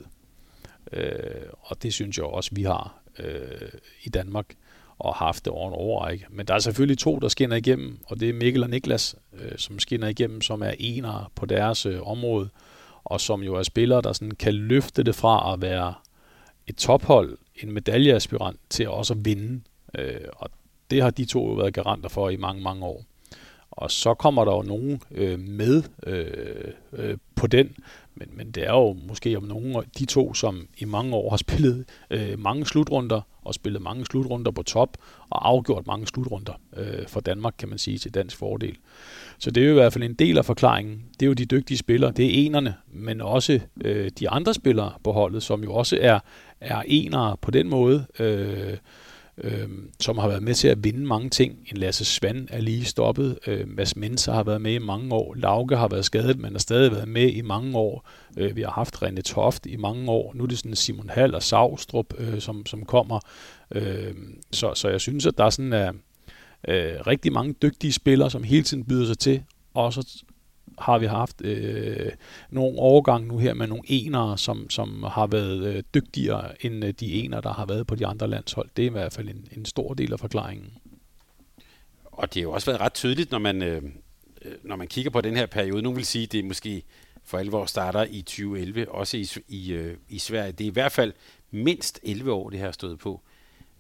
Øh, 0.93 1.47
og 1.61 1.83
det 1.83 1.93
synes 1.93 2.19
jeg 2.19 2.25
også, 2.25 2.51
vi 2.53 2.63
har 2.63 3.03
øh, 3.19 3.69
i 4.03 4.09
Danmark 4.09 4.55
og 4.99 5.15
haft 5.15 5.45
det 5.45 5.53
over 5.53 5.69
en 5.69 5.75
overrække. 5.75 6.27
Men 6.31 6.47
der 6.47 6.55
er 6.55 6.59
selvfølgelig 6.59 6.99
to, 6.99 7.19
der 7.19 7.29
skinner 7.29 7.57
igennem, 7.57 7.99
og 8.07 8.21
det 8.21 8.29
er 8.29 8.33
Mikkel 8.33 8.63
og 8.63 8.71
Niklas, 8.71 9.17
øh, 9.33 9.53
som 9.59 9.79
skinner 9.79 10.09
igennem, 10.09 10.41
som 10.41 10.63
er 10.63 10.75
enere 10.79 11.27
på 11.35 11.47
deres 11.47 11.87
øh, 11.87 12.03
område, 12.03 12.49
og 13.05 13.21
som 13.21 13.43
jo 13.43 13.55
er 13.55 13.63
spillere, 13.63 14.03
der 14.03 14.13
sådan 14.13 14.31
kan 14.31 14.55
løfte 14.55 15.03
det 15.03 15.15
fra 15.15 15.53
at 15.53 15.63
være 15.63 15.95
et 16.67 16.77
tophold, 16.77 17.39
en 17.63 17.73
medaljeaspirant, 17.73 18.61
til 18.71 18.89
også 18.89 19.15
at 19.15 19.25
vinde. 19.25 19.61
Øh, 19.99 20.21
og 20.33 20.51
det 20.91 21.03
har 21.03 21.11
de 21.11 21.25
to 21.25 21.49
jo 21.49 21.55
været 21.55 21.75
garanter 21.75 22.09
for 22.09 22.29
i 22.29 22.37
mange, 22.37 22.63
mange 22.63 22.85
år. 22.85 23.05
Og 23.71 23.91
så 23.91 24.15
kommer 24.15 24.45
der 24.45 24.53
jo 24.53 24.63
nogen 24.63 25.03
øh, 25.11 25.39
med 25.39 25.83
øh, 26.07 26.73
øh, 26.93 27.17
på 27.35 27.47
den, 27.47 27.77
men, 28.15 28.29
men 28.33 28.51
det 28.51 28.67
er 28.67 28.73
jo 28.73 28.97
måske 29.09 29.37
om 29.37 29.43
nogen 29.43 29.77
af 29.77 29.83
de 29.99 30.05
to, 30.05 30.35
som 30.35 30.69
i 30.79 30.85
mange 30.85 31.17
år 31.17 31.31
har 31.31 31.37
spillet 31.37 31.85
øh, 32.11 32.39
mange 32.39 32.67
slutrunder, 32.67 33.21
og 33.43 33.55
spillet 33.55 33.83
mange 33.83 34.07
slutrunder 34.07 34.51
på 34.51 34.63
top, 34.63 34.97
og 35.31 35.49
afgjort 35.49 35.87
mange 35.87 36.07
slutrunder 36.07 36.53
øh, 36.77 37.09
for 37.09 37.21
Danmark, 37.21 37.55
kan 37.59 37.69
man 37.69 37.79
sige, 37.79 37.99
til 37.99 38.15
dansk 38.15 38.37
fordel. 38.37 38.77
Så 39.39 39.51
det 39.51 39.63
er 39.63 39.67
jo 39.67 39.71
i 39.71 39.75
hvert 39.75 39.93
fald 39.93 40.05
en 40.05 40.15
del 40.15 40.39
af 40.39 40.45
forklaringen. 40.45 41.05
Det 41.21 41.23
er 41.23 41.27
jo 41.27 41.33
de 41.33 41.47
dygtige 41.47 41.79
spillere, 41.79 42.13
det 42.13 42.25
er 42.25 42.47
enerne, 42.47 42.75
men 42.93 43.21
også 43.21 43.61
øh, 43.85 44.11
de 44.19 44.31
andre 44.31 44.55
spillere 44.55 44.93
på 45.05 45.13
holdet, 45.13 45.43
som 45.43 45.65
jo 45.65 45.75
også 45.75 45.99
er, 46.01 46.21
er 46.61 46.83
enere 46.87 47.37
på 47.41 47.51
den 47.51 47.69
måde. 47.69 48.07
Øh, 48.19 48.77
øh, 49.45 49.69
som 50.01 50.19
har 50.19 50.29
været 50.29 50.43
med 50.43 50.55
til 50.55 50.69
at 50.69 50.85
vinde 50.85 51.07
mange 51.07 51.31
ting. 51.31 51.59
En 51.67 51.77
Lasse 51.77 52.05
Svand 52.05 52.49
er 52.51 52.61
lige 52.61 52.85
stoppet. 52.85 53.39
Øh, 53.47 53.69
Mads 53.69 53.97
Menser 53.97 54.33
har 54.33 54.43
været 54.43 54.61
med 54.61 54.73
i 54.73 54.79
mange 54.79 55.15
år. 55.15 55.35
Lauke 55.35 55.77
har 55.77 55.89
været 55.89 56.05
skadet, 56.05 56.39
men 56.39 56.53
har 56.53 56.59
stadig 56.59 56.93
været 56.93 57.09
med 57.09 57.33
i 57.33 57.41
mange 57.41 57.79
år. 57.79 58.09
Øh, 58.37 58.57
vi 58.57 58.63
har 58.63 58.71
haft 58.71 59.03
René 59.03 59.21
Toft 59.21 59.67
i 59.67 59.77
mange 59.77 60.11
år. 60.11 60.33
Nu 60.35 60.43
er 60.43 60.47
det 60.49 60.59
sådan 60.59 60.77
Simon 60.77 61.11
Hall 61.11 61.35
og 61.35 61.43
Savstrup, 61.43 62.15
øh, 62.19 62.41
som, 62.41 62.67
som 62.67 62.85
kommer. 62.85 63.21
Øh, 63.71 64.15
så, 64.53 64.75
så 64.75 64.89
jeg 64.89 65.01
synes, 65.01 65.27
at 65.27 65.39
der 65.39 65.45
er 65.45 65.51
sådan 65.51 65.73
er, 65.73 65.93
øh, 66.69 66.95
rigtig 67.07 67.33
mange 67.33 67.55
dygtige 67.63 67.93
spillere, 67.93 68.31
som 68.31 68.43
hele 68.43 68.63
tiden 68.63 68.85
byder 68.85 69.07
sig 69.07 69.19
til, 69.19 69.43
og 69.75 69.93
så 69.93 70.23
har 70.79 70.99
vi 70.99 71.07
haft 71.07 71.41
øh, 71.45 72.13
nogle 72.51 72.79
overgang 72.79 73.27
nu 73.27 73.39
her 73.39 73.55
med 73.55 73.67
nogle 73.67 73.83
enere, 73.87 74.39
som, 74.39 74.71
som 74.71 75.03
har 75.03 75.27
været 75.27 75.65
øh, 75.65 75.83
dygtigere 75.95 76.65
end 76.65 76.85
øh, 76.85 76.95
de 77.01 77.13
enere, 77.25 77.41
der 77.41 77.53
har 77.53 77.67
været 77.67 77.87
på 77.87 77.95
de 77.95 78.07
andre 78.07 78.29
landshold. 78.29 78.69
Det 78.77 78.83
er 78.83 78.87
i 78.87 78.93
hvert 78.93 79.13
fald 79.13 79.29
en, 79.29 79.49
en 79.57 79.65
stor 79.65 79.95
del 79.95 80.13
af 80.13 80.21
forklaringen. 80.21 80.73
Og 82.05 82.35
det 82.35 82.41
har 82.41 82.43
jo 82.43 82.53
også 82.53 82.67
været 82.71 82.81
ret 82.81 82.95
tydeligt, 82.95 83.31
når 83.31 83.39
man, 83.39 83.63
øh, 83.63 83.83
øh, 84.43 84.53
når 84.63 84.77
man 84.77 84.87
kigger 84.87 85.11
på 85.11 85.21
den 85.21 85.37
her 85.37 85.47
periode. 85.47 85.83
Nu 85.83 85.93
vil 85.93 86.07
sige, 86.07 86.27
det 86.27 86.41
er 86.41 86.45
måske 86.45 86.83
for 87.25 87.39
alvor 87.39 87.67
starter 87.67 88.07
i 88.11 88.23
2011, 88.23 88.91
også 88.91 89.17
i, 89.17 89.29
i, 89.49 89.73
øh, 89.73 89.97
i 90.09 90.19
Sverige. 90.19 90.53
Det 90.53 90.65
er 90.65 90.69
i 90.69 90.73
hvert 90.73 90.93
fald 90.93 91.13
mindst 91.51 92.01
11 92.03 92.33
år, 92.33 92.51
det 92.51 92.59
her 92.59 92.67
har 92.67 92.73
stået 92.73 92.99
på. 92.99 93.21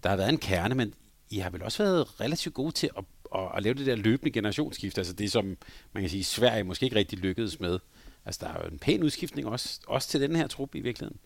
Der 0.02 0.08
har 0.08 0.16
været 0.16 0.28
en 0.28 0.38
kerne, 0.38 0.74
men 0.74 0.94
I 1.30 1.38
har 1.38 1.50
vel 1.50 1.62
også 1.62 1.82
været 1.82 2.20
relativt 2.20 2.54
gode 2.54 2.72
til 2.72 2.90
at 2.98 3.04
at, 3.34 3.48
at 3.56 3.62
lave 3.62 3.74
det 3.74 3.86
der 3.86 3.96
løbende 3.96 4.30
generationsskift, 4.30 4.98
altså 4.98 5.12
det 5.12 5.32
som 5.32 5.56
man 5.92 6.02
kan 6.02 6.10
sige, 6.10 6.24
Sverige 6.24 6.64
måske 6.64 6.84
ikke 6.84 6.96
rigtig 6.96 7.18
lykkedes 7.18 7.60
med. 7.60 7.78
Altså 8.24 8.40
der 8.44 8.52
er 8.52 8.62
jo 8.64 8.72
en 8.72 8.78
pæn 8.78 9.02
udskiftning 9.02 9.48
også, 9.48 9.80
også 9.86 10.08
til 10.08 10.20
den 10.20 10.36
her 10.36 10.46
trup 10.46 10.74
i 10.74 10.80
virkeligheden. 10.80 11.18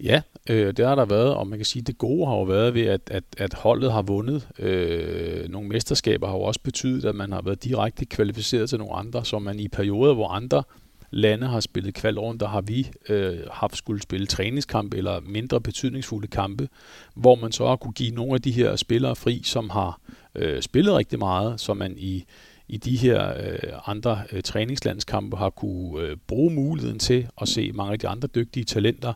Ja, 0.00 0.22
øh, 0.50 0.76
det 0.76 0.86
har 0.86 0.94
der 0.94 1.04
været, 1.04 1.34
og 1.34 1.46
man 1.46 1.58
kan 1.58 1.66
sige, 1.66 1.80
at 1.80 1.86
det 1.86 1.98
gode 1.98 2.26
har 2.26 2.34
jo 2.34 2.42
været 2.42 2.74
ved, 2.74 2.86
at, 2.86 3.00
at, 3.06 3.24
at 3.38 3.54
holdet 3.54 3.92
har 3.92 4.02
vundet. 4.02 4.48
Øh, 4.58 5.48
nogle 5.48 5.68
mesterskaber 5.68 6.26
har 6.26 6.34
jo 6.34 6.42
også 6.42 6.60
betydet, 6.60 7.04
at 7.04 7.14
man 7.14 7.32
har 7.32 7.42
været 7.42 7.64
direkte 7.64 8.04
kvalificeret 8.04 8.68
til 8.68 8.78
nogle 8.78 8.94
andre, 8.94 9.24
så 9.24 9.38
man 9.38 9.60
i 9.60 9.68
perioder, 9.68 10.14
hvor 10.14 10.28
andre 10.28 10.62
lande 11.10 11.46
har 11.46 11.60
spillet 11.60 11.94
kval 11.94 12.18
rundt, 12.18 12.40
der 12.40 12.48
har 12.48 12.60
vi 12.60 12.90
øh, 13.08 13.38
haft 13.50 13.76
skulle 13.76 14.02
spille 14.02 14.26
træningskampe 14.26 14.96
eller 14.96 15.20
mindre 15.20 15.60
betydningsfulde 15.60 16.28
kampe, 16.28 16.68
hvor 17.14 17.34
man 17.34 17.52
så 17.52 17.66
har 17.66 17.76
kunne 17.76 17.92
give 17.92 18.14
nogle 18.14 18.34
af 18.34 18.42
de 18.42 18.50
her 18.50 18.76
spillere 18.76 19.16
fri, 19.16 19.42
som 19.44 19.70
har 19.70 20.00
øh, 20.34 20.62
spillet 20.62 20.94
rigtig 20.94 21.18
meget, 21.18 21.60
så 21.60 21.74
man 21.74 21.94
i, 21.98 22.24
i 22.68 22.76
de 22.76 22.96
her 22.96 23.32
øh, 23.36 23.72
andre 23.86 24.22
øh, 24.32 24.42
træningslandskampe 24.42 25.36
har 25.36 25.50
kunne 25.50 26.02
øh, 26.02 26.16
bruge 26.26 26.54
muligheden 26.54 26.98
til 26.98 27.28
at 27.40 27.48
se 27.48 27.72
mange 27.72 27.92
af 27.92 27.98
de 27.98 28.08
andre 28.08 28.28
dygtige 28.28 28.64
talenter. 28.64 29.12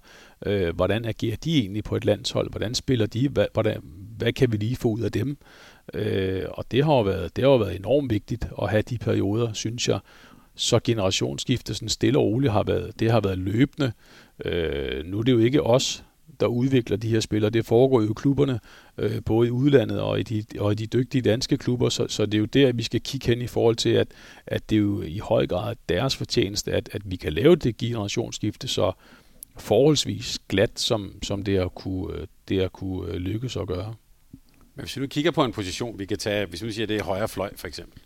Øh, 0.47 0.77
hvordan 0.77 1.05
agerer 1.05 1.37
de 1.37 1.59
egentlig 1.59 1.85
på 1.85 1.97
et 1.97 2.05
landshold? 2.05 2.51
Hvordan 2.51 2.75
spiller 2.75 3.07
de? 3.07 3.29
Hvad, 3.29 3.47
hvordan, 3.53 3.81
hvad 4.17 4.33
kan 4.33 4.53
vi 4.53 4.57
lige 4.57 4.77
få 4.77 4.89
ud 4.89 5.01
af 5.01 5.13
dem? 5.13 5.39
Øh, 5.95 6.45
og 6.51 6.65
det 6.71 6.85
har, 6.85 6.93
jo 6.93 7.03
været, 7.03 7.37
det 7.37 7.45
har 7.45 7.51
jo 7.51 7.57
været 7.57 7.77
enormt 7.77 8.11
vigtigt 8.11 8.49
at 8.63 8.71
have 8.71 8.83
de 8.83 8.99
perioder, 8.99 9.53
synes 9.53 9.89
jeg. 9.89 10.01
Så 10.61 10.81
generationsskiftet 10.85 11.77
sådan 11.77 11.89
stille 11.89 12.19
og 12.19 12.25
roligt 12.25 12.53
har 12.53 12.63
været, 12.63 13.01
det 13.01 13.11
har 13.11 13.21
været 13.21 13.39
løbende. 13.39 13.93
Øh, 14.45 15.07
nu 15.07 15.19
er 15.19 15.23
det 15.23 15.33
jo 15.33 15.39
ikke 15.39 15.63
os, 15.63 16.05
der 16.41 16.47
udvikler 16.47 16.97
de 16.97 17.09
her 17.09 17.21
spillere. 17.21 17.51
Det 17.51 17.67
foregår 17.67 18.03
jo 18.03 18.11
i 18.11 18.13
klubberne, 18.17 18.61
øh, 18.99 19.23
både 19.25 19.49
i 19.49 19.51
udlandet 19.51 20.01
og 20.01 20.21
i, 20.21 20.23
de, 20.23 20.45
og 20.59 20.73
i 20.73 20.75
de 20.75 20.87
dygtige 20.87 21.23
danske 21.23 21.57
klubber, 21.57 21.89
så, 21.89 22.07
så 22.09 22.27
det 22.27 22.35
er 22.35 22.39
jo 22.39 22.45
der, 22.45 22.73
vi 22.73 22.83
skal 22.83 23.01
kigge 23.01 23.27
hen 23.27 23.43
i 23.43 23.47
forhold 23.47 23.77
til, 23.77 23.91
at, 23.91 24.09
at 24.47 24.71
det 24.71 24.77
er 24.77 24.81
jo 24.81 25.03
i 25.03 25.19
høj 25.19 25.47
grad 25.47 25.77
deres 25.89 26.17
fortjeneste, 26.17 26.73
at, 26.73 26.89
at 26.93 27.03
vi 27.05 27.17
kan 27.17 27.33
lave 27.33 27.57
det 27.57 27.77
generationsskifte 27.77 28.69
så 28.69 28.93
forholdsvis 29.59 30.39
glat, 30.49 30.81
som, 30.81 31.13
som 31.23 31.43
det 31.43 31.59
at 31.59 31.75
kunne, 31.75 32.15
øh, 32.15 32.27
det 32.49 32.61
at 32.61 32.73
kunne 32.73 33.13
øh, 33.13 33.17
lykkes 33.17 33.57
at 33.57 33.67
gøre. 33.67 33.95
Men 34.75 34.83
hvis 34.83 34.97
vi 34.97 35.01
nu 35.01 35.07
kigger 35.07 35.31
på 35.31 35.45
en 35.45 35.53
position, 35.53 35.99
vi 35.99 36.07
kan 36.07 36.19
tage, 36.19 36.47
hvis 36.47 36.65
vi 36.65 36.73
siger, 36.73 36.87
det 36.87 36.97
er 36.97 37.05
højre 37.05 37.29
fløj 37.29 37.51
for 37.57 37.69
eksempel. 37.69 38.01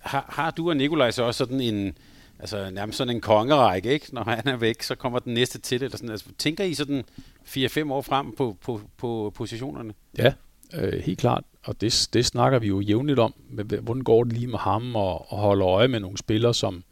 Har, 0.00 0.24
har 0.28 0.50
du 0.50 0.68
og 0.68 0.76
Nikolaj 0.76 1.10
så 1.10 1.22
også 1.22 1.38
sådan 1.38 1.60
en, 1.60 1.98
altså 2.38 2.70
nærmest 2.70 2.98
sådan 2.98 3.14
en 3.14 3.20
kongerække, 3.20 3.92
ikke? 3.92 4.14
Når 4.14 4.24
han 4.24 4.48
er 4.48 4.56
væk, 4.56 4.82
så 4.82 4.94
kommer 4.94 5.18
den 5.18 5.34
næste 5.34 5.58
til, 5.58 5.82
eller 5.82 5.96
sådan. 5.96 6.10
Altså, 6.10 6.26
tænker 6.38 6.64
I 6.64 6.74
sådan 6.74 7.04
4-5 7.46 7.92
år 7.92 8.00
frem 8.00 8.32
på, 8.36 8.56
på, 8.60 8.80
på 8.96 9.32
positionerne? 9.34 9.94
Ja, 10.18 10.32
øh, 10.74 11.02
helt 11.02 11.18
klart. 11.18 11.44
Og 11.64 11.80
det, 11.80 12.08
det 12.12 12.26
snakker 12.26 12.58
vi 12.58 12.68
jo 12.68 12.80
jævnligt 12.80 13.18
om. 13.18 13.34
Hvordan 13.82 14.02
går 14.02 14.24
det 14.24 14.32
lige 14.32 14.46
med 14.46 14.58
ham, 14.58 14.96
og, 14.96 15.32
og 15.32 15.38
holde 15.38 15.64
øje 15.64 15.88
med 15.88 16.00
nogle 16.00 16.18
spillere, 16.18 16.54
som, 16.54 16.84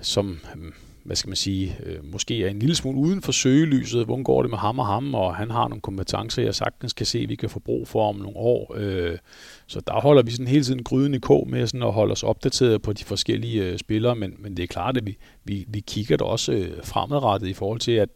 som 0.00 0.40
hmm, 0.54 0.72
hvad 1.04 1.16
skal 1.16 1.28
man 1.28 1.36
sige, 1.36 1.76
øh, 1.82 2.12
måske 2.12 2.44
er 2.44 2.48
en 2.48 2.58
lille 2.58 2.74
smule 2.74 2.98
uden 2.98 3.22
for 3.22 3.32
søgelyset. 3.32 4.04
Hvordan 4.04 4.24
går 4.24 4.42
det 4.42 4.50
med 4.50 4.58
ham 4.58 4.78
og 4.78 4.86
ham? 4.86 5.14
Og 5.14 5.36
han 5.36 5.50
har 5.50 5.68
nogle 5.68 5.80
kompetencer, 5.80 6.42
jeg 6.42 6.54
sagtens 6.54 6.92
kan 6.92 7.06
se, 7.06 7.18
at 7.18 7.28
vi 7.28 7.34
kan 7.34 7.50
få 7.50 7.58
brug 7.58 7.88
for 7.88 8.08
om 8.08 8.16
nogle 8.16 8.36
år. 8.36 8.74
Øh, 8.76 9.18
så 9.66 9.80
der 9.80 9.92
holder 9.92 10.22
vi 10.22 10.30
sådan 10.30 10.46
hele 10.46 10.64
tiden 10.64 10.82
gryden 10.82 11.14
i 11.14 11.18
kog 11.18 11.48
med 11.48 11.66
sådan 11.66 11.82
at 11.82 11.92
holde 11.92 12.12
os 12.12 12.22
opdateret 12.22 12.82
på 12.82 12.92
de 12.92 13.04
forskellige 13.04 13.64
øh, 13.64 13.78
spillere. 13.78 14.16
Men, 14.16 14.34
men 14.38 14.56
det 14.56 14.62
er 14.62 14.66
klart, 14.66 14.96
at 14.96 15.06
vi, 15.06 15.18
vi, 15.44 15.64
vi 15.68 15.80
kigger 15.80 16.16
da 16.16 16.24
også 16.24 16.52
øh, 16.52 16.84
fremadrettet 16.84 17.48
i 17.48 17.54
forhold 17.54 17.80
til, 17.80 17.92
at 17.92 18.08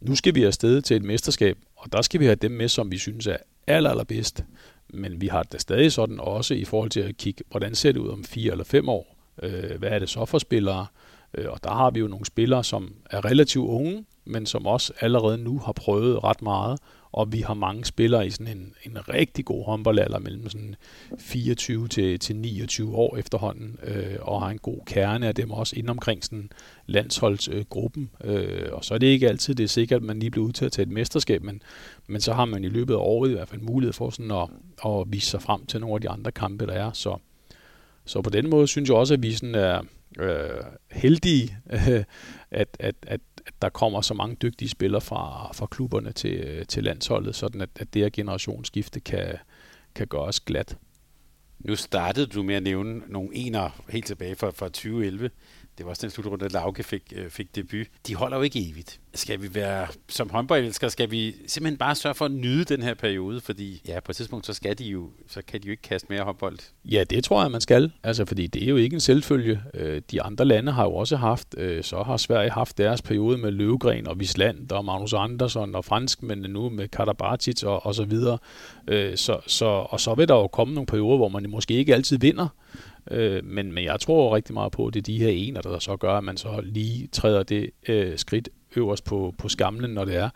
nu 0.00 0.14
skal 0.14 0.34
vi 0.34 0.44
afsted 0.44 0.82
til 0.82 0.96
et 0.96 1.04
mesterskab, 1.04 1.58
og 1.76 1.92
der 1.92 2.02
skal 2.02 2.20
vi 2.20 2.24
have 2.24 2.34
dem 2.34 2.50
med, 2.50 2.68
som 2.68 2.90
vi 2.90 2.98
synes 2.98 3.26
er 3.26 3.36
aller, 3.66 3.90
allerbedst. 3.90 4.44
Men 4.94 5.20
vi 5.20 5.26
har 5.26 5.42
det 5.42 5.60
stadig 5.60 5.92
sådan 5.92 6.20
også 6.20 6.54
i 6.54 6.64
forhold 6.64 6.90
til 6.90 7.00
at 7.00 7.16
kigge, 7.16 7.44
hvordan 7.50 7.74
ser 7.74 7.92
det 7.92 8.00
ud 8.00 8.08
om 8.08 8.24
fire 8.24 8.52
eller 8.52 8.64
fem 8.64 8.88
år? 8.88 9.16
Øh, 9.42 9.78
hvad 9.78 9.88
er 9.88 9.98
det 9.98 10.08
så 10.08 10.24
for 10.24 10.38
spillere? 10.38 10.80
Øh, 10.80 11.07
Øh, 11.34 11.46
og 11.48 11.64
der 11.64 11.70
har 11.70 11.90
vi 11.90 12.00
jo 12.00 12.08
nogle 12.08 12.26
spillere, 12.26 12.64
som 12.64 12.94
er 13.10 13.24
relativt 13.24 13.66
unge, 13.68 14.04
men 14.24 14.46
som 14.46 14.66
også 14.66 14.92
allerede 15.00 15.38
nu 15.38 15.58
har 15.58 15.72
prøvet 15.72 16.24
ret 16.24 16.42
meget, 16.42 16.78
og 17.12 17.32
vi 17.32 17.40
har 17.40 17.54
mange 17.54 17.84
spillere 17.84 18.26
i 18.26 18.30
sådan 18.30 18.56
en, 18.56 18.74
en 18.84 19.08
rigtig 19.08 19.44
god 19.44 19.64
håndboldalder 19.64 20.18
mellem 20.18 20.48
sådan 20.48 20.74
24 21.18 21.88
til, 21.88 22.18
til 22.18 22.36
29 22.36 22.94
år 22.96 23.16
efterhånden, 23.16 23.78
øh, 23.82 24.16
og 24.20 24.42
har 24.42 24.50
en 24.50 24.58
god 24.58 24.78
kerne 24.86 25.28
af 25.28 25.34
dem 25.34 25.50
også 25.50 25.76
inden 25.76 25.90
omkring 25.90 26.24
sådan 26.24 26.50
landsholdsgruppen. 26.86 28.10
Øh, 28.24 28.68
og 28.72 28.84
så 28.84 28.94
er 28.94 28.98
det 28.98 29.06
ikke 29.06 29.28
altid 29.28 29.54
det 29.54 29.64
er 29.64 29.68
sikkert, 29.68 29.96
at 29.96 30.06
man 30.06 30.18
lige 30.18 30.30
bliver 30.30 30.46
udtaget 30.46 30.72
til 30.72 30.82
et 30.82 30.88
mesterskab, 30.88 31.42
men, 31.42 31.62
men 32.06 32.20
så 32.20 32.32
har 32.32 32.44
man 32.44 32.64
i 32.64 32.68
løbet 32.68 32.94
af 32.94 32.98
året 32.98 33.30
i 33.30 33.32
hvert 33.32 33.48
fald 33.48 33.60
mulighed 33.60 33.92
for 33.92 34.10
sådan 34.10 34.30
at, 34.30 34.48
at 34.86 35.04
vise 35.06 35.30
sig 35.30 35.42
frem 35.42 35.66
til 35.66 35.80
nogle 35.80 35.94
af 35.94 36.00
de 36.00 36.08
andre 36.08 36.32
kampe, 36.32 36.66
der 36.66 36.72
er. 36.72 36.92
Så, 36.92 37.16
så 38.04 38.22
på 38.22 38.30
den 38.30 38.50
måde 38.50 38.66
synes 38.66 38.88
jeg 38.88 38.96
også, 38.96 39.14
at 39.14 39.22
vi 39.22 39.32
sådan 39.32 39.54
er, 39.54 39.82
øh, 40.18 40.64
heldige, 40.90 41.58
øh, 41.70 41.88
at, 42.50 42.76
at, 42.80 42.94
at, 43.02 43.20
at 43.46 43.54
der 43.62 43.68
kommer 43.68 44.00
så 44.00 44.14
mange 44.14 44.36
dygtige 44.42 44.68
spillere 44.68 45.00
fra, 45.00 45.52
fra 45.52 45.66
klubberne 45.66 46.12
til, 46.12 46.66
til 46.66 46.84
landsholdet, 46.84 47.34
sådan 47.34 47.60
at, 47.60 47.70
at 47.76 47.94
det 47.94 48.02
her 48.02 48.10
generationsskifte 48.12 49.00
kan, 49.00 49.34
kan 49.94 50.06
gøres 50.06 50.40
glat. 50.40 50.76
Nu 51.58 51.76
startede 51.76 52.26
du 52.26 52.42
med 52.42 52.54
at 52.54 52.62
nævne 52.62 53.02
nogle 53.06 53.28
ener 53.32 53.84
helt 53.88 54.06
tilbage 54.06 54.36
fra, 54.36 54.50
fra 54.50 54.66
2011. 54.66 55.30
Det 55.78 55.86
var 55.86 55.90
også 55.90 56.02
den 56.02 56.10
slutrunde, 56.10 56.44
at 56.44 56.52
Lauke 56.52 56.82
fik, 56.82 57.02
øh, 57.16 57.30
fik 57.30 57.56
debut. 57.56 57.86
De 58.06 58.14
holder 58.14 58.36
jo 58.36 58.42
ikke 58.42 58.70
evigt. 58.70 59.00
Skal 59.14 59.42
vi 59.42 59.54
være, 59.54 59.86
som 60.08 60.30
håndboldelskere, 60.30 60.90
skal 60.90 61.10
vi 61.10 61.34
simpelthen 61.46 61.78
bare 61.78 61.94
sørge 61.94 62.14
for 62.14 62.24
at 62.24 62.30
nyde 62.30 62.64
den 62.64 62.82
her 62.82 62.94
periode, 62.94 63.40
fordi 63.40 63.82
ja, 63.88 64.00
på 64.00 64.12
et 64.12 64.16
tidspunkt, 64.16 64.46
så 64.46 64.52
skal 64.52 64.78
de 64.78 64.84
jo, 64.84 65.10
så 65.28 65.42
kan 65.46 65.62
de 65.62 65.66
jo 65.66 65.70
ikke 65.70 65.82
kaste 65.82 66.06
mere 66.10 66.22
håndbold. 66.22 66.58
Ja, 66.84 67.04
det 67.10 67.24
tror 67.24 67.42
jeg, 67.42 67.50
man 67.50 67.60
skal. 67.60 67.92
Altså, 68.02 68.24
fordi 68.24 68.46
det 68.46 68.64
er 68.64 68.68
jo 68.68 68.76
ikke 68.76 68.94
en 68.94 69.00
selvfølge. 69.00 69.62
Øh, 69.74 70.02
de 70.10 70.22
andre 70.22 70.44
lande 70.44 70.72
har 70.72 70.84
jo 70.84 70.94
også 70.94 71.16
haft, 71.16 71.54
øh, 71.58 71.84
så 71.84 72.02
har 72.02 72.16
Sverige 72.16 72.50
haft 72.50 72.78
deres 72.78 73.02
periode 73.02 73.38
med 73.38 73.50
Løvgren 73.50 74.08
og 74.08 74.20
Visland 74.20 74.72
og 74.72 74.84
Magnus 74.84 75.12
Andersson 75.12 75.74
og 75.74 75.84
men 76.20 76.38
nu 76.38 76.68
med 76.68 76.88
Karabatic 76.88 77.62
og, 77.62 77.86
og 77.86 77.94
så 77.94 78.04
videre. 78.04 78.38
Øh, 78.88 79.16
så, 79.16 79.40
så, 79.46 79.64
og 79.64 80.00
så 80.00 80.14
vil 80.14 80.28
der 80.28 80.34
jo 80.34 80.46
komme 80.46 80.74
nogle 80.74 80.86
perioder, 80.86 81.16
hvor 81.16 81.28
man 81.28 81.50
måske 81.50 81.74
ikke 81.74 81.94
altid 81.94 82.18
vinder, 82.18 82.48
Øh, 83.10 83.44
men, 83.44 83.72
men 83.72 83.84
jeg 83.84 84.00
tror 84.00 84.36
rigtig 84.36 84.54
meget 84.54 84.72
på, 84.72 84.86
at 84.86 84.94
det 84.94 85.00
er 85.00 85.02
de 85.02 85.18
her 85.18 85.28
ener, 85.28 85.60
der 85.60 85.78
så 85.78 85.96
gør, 85.96 86.12
at 86.12 86.24
man 86.24 86.36
så 86.36 86.60
lige 86.64 87.06
træder 87.06 87.42
det 87.42 87.70
øh, 87.88 88.18
skridt 88.18 88.48
øverst 88.76 89.04
på, 89.04 89.34
på 89.38 89.48
skamlen, 89.48 89.90
når 89.90 90.04
det 90.04 90.16
er. 90.16 90.30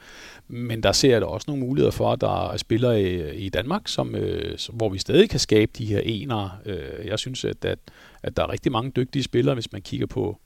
Men 0.49 0.83
der 0.83 0.93
ser 0.93 1.11
jeg 1.11 1.21
da 1.21 1.27
også 1.27 1.45
nogle 1.49 1.67
muligheder 1.67 1.91
for, 1.91 2.13
at 2.13 2.21
der 2.21 2.53
er 2.53 2.57
spillere 2.57 3.03
i, 3.03 3.35
i 3.35 3.49
Danmark, 3.49 3.89
som, 3.89 4.15
øh, 4.15 4.59
hvor 4.73 4.89
vi 4.89 4.99
stadig 4.99 5.31
kan 5.31 5.41
skabe 5.41 5.73
de 5.79 5.87
her 5.87 6.01
ener. 6.01 6.61
Øh, 6.67 7.07
jeg 7.07 7.19
synes, 7.19 7.45
at, 7.45 7.65
at, 7.65 7.79
at 8.23 8.37
der 8.37 8.43
er 8.43 8.53
rigtig 8.53 8.73
mange 8.73 8.91
dygtige 8.91 9.23
spillere, 9.23 9.55
hvis 9.55 9.73
man 9.73 9.83
kigger 9.83 10.07
på 10.07 10.39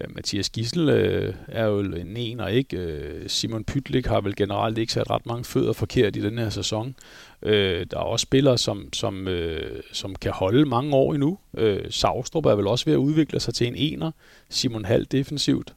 Øh, 0.00 0.14
Mathias 0.14 0.50
Gissel 0.50 0.88
øh, 0.88 1.34
er 1.48 1.64
jo 1.64 1.78
en 1.78 2.16
ener, 2.16 2.48
ikke? 2.48 2.76
Øh, 2.76 3.28
Simon 3.28 3.64
Pytlik 3.64 4.06
har 4.06 4.20
vel 4.20 4.36
generelt 4.36 4.78
ikke 4.78 4.92
sat 4.92 5.10
ret 5.10 5.26
mange 5.26 5.44
fødder 5.44 5.72
forkert 5.72 6.16
i 6.16 6.22
den 6.22 6.38
her 6.38 6.50
sæson. 6.50 6.94
Øh, 7.42 7.86
der 7.90 7.96
er 7.96 8.02
også 8.02 8.22
spillere, 8.22 8.58
som, 8.58 8.92
som, 8.92 9.28
øh, 9.28 9.82
som 9.92 10.14
kan 10.14 10.32
holde 10.32 10.64
mange 10.64 10.94
år 10.94 11.14
endnu. 11.14 11.38
Øh, 11.56 11.80
Savstrup 11.90 12.46
er 12.46 12.54
vel 12.54 12.66
også 12.66 12.84
ved 12.84 12.92
at 12.92 12.98
udvikle 12.98 13.40
sig 13.40 13.54
til 13.54 13.66
en 13.66 13.76
ener. 13.76 14.10
Simon 14.48 14.84
Hall 14.84 15.04
defensivt. 15.04 15.74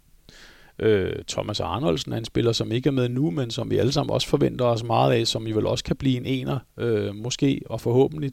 Øh, 0.79 1.13
Thomas 1.27 1.59
Arnoldsen 1.59 2.13
er 2.13 2.17
en 2.17 2.25
spiller, 2.25 2.51
som 2.51 2.71
ikke 2.71 2.87
er 2.87 2.91
med 2.91 3.09
nu, 3.09 3.31
men 3.31 3.51
som 3.51 3.71
vi 3.71 3.77
alle 3.77 3.91
sammen 3.91 4.13
også 4.13 4.27
forventer 4.27 4.65
os 4.65 4.83
meget 4.83 5.13
af, 5.13 5.27
som 5.27 5.45
vi 5.45 5.51
vel 5.51 5.65
også 5.65 5.83
kan 5.83 5.95
blive 5.95 6.17
en 6.17 6.25
ener, 6.25 6.59
øh, 6.77 7.15
måske 7.15 7.61
og 7.65 7.81
forhåbentlig 7.81 8.31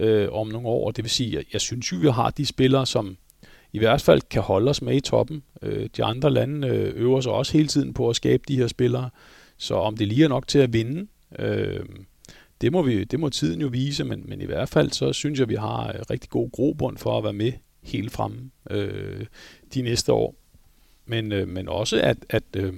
øh, 0.00 0.28
om 0.32 0.48
nogle 0.48 0.68
år. 0.68 0.90
Det 0.90 1.04
vil 1.04 1.10
sige, 1.10 1.36
jeg, 1.36 1.44
jeg 1.52 1.60
synes 1.60 1.92
jo, 1.92 1.96
vi 2.00 2.08
har 2.08 2.30
de 2.30 2.46
spillere, 2.46 2.86
som 2.86 3.16
i 3.72 3.78
hvert 3.78 4.00
fald 4.00 4.20
kan 4.30 4.42
holde 4.42 4.70
os 4.70 4.82
med 4.82 4.96
i 4.96 5.00
toppen. 5.00 5.42
Øh, 5.62 5.88
de 5.96 6.04
andre 6.04 6.30
lande 6.30 6.68
øh, 6.68 6.92
øver 6.96 7.20
sig 7.20 7.32
også 7.32 7.52
hele 7.52 7.68
tiden 7.68 7.94
på 7.94 8.10
at 8.10 8.16
skabe 8.16 8.42
de 8.48 8.56
her 8.56 8.66
spillere, 8.66 9.10
så 9.56 9.74
om 9.74 9.96
det 9.96 10.08
lige 10.08 10.24
er 10.24 10.28
nok 10.28 10.46
til 10.46 10.58
at 10.58 10.72
vinde, 10.72 11.06
øh, 11.38 11.80
det, 12.60 12.72
må 12.72 12.82
vi, 12.82 13.04
det 13.04 13.20
må 13.20 13.28
tiden 13.28 13.60
jo 13.60 13.68
vise, 13.68 14.04
men, 14.04 14.24
men 14.28 14.40
i 14.40 14.44
hvert 14.44 14.68
fald 14.68 14.90
så 14.90 15.12
synes 15.12 15.38
jeg, 15.38 15.44
at 15.44 15.48
vi 15.48 15.54
har 15.54 15.88
øh, 15.88 16.00
rigtig 16.10 16.30
god 16.30 16.50
grobund 16.50 16.98
for 16.98 17.18
at 17.18 17.24
være 17.24 17.32
med 17.32 17.52
helt 17.82 18.12
fremme 18.12 18.50
øh, 18.70 19.26
de 19.74 19.82
næste 19.82 20.12
år. 20.12 20.34
Men, 21.06 21.32
øh, 21.32 21.48
men 21.48 21.68
også 21.68 22.00
at, 22.00 22.16
at 22.30 22.44
øh, 22.56 22.72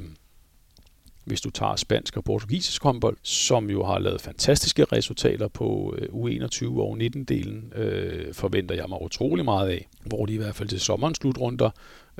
hvis 1.25 1.41
du 1.41 1.51
tager 1.51 1.77
spansk 1.77 2.17
og 2.17 2.25
portugisisk 2.25 2.83
håndbold, 2.83 3.17
som 3.23 3.71
jo 3.71 3.85
har 3.85 3.99
lavet 3.99 4.21
fantastiske 4.21 4.85
resultater 4.85 5.49
på 5.49 5.95
øh, 5.99 6.09
U21 6.09 6.67
og 6.67 6.97
U19-delen, 6.97 7.73
øh, 7.79 8.35
forventer 8.35 8.75
jeg 8.75 8.85
mig 8.89 9.03
utrolig 9.03 9.45
meget 9.45 9.69
af, 9.69 9.89
hvor 10.07 10.27
de 10.27 10.35
i 10.35 10.37
hvert 10.37 10.55
fald 10.55 10.69
til 10.69 10.81
sommerens 10.81 11.19
slutrunder 11.19 11.71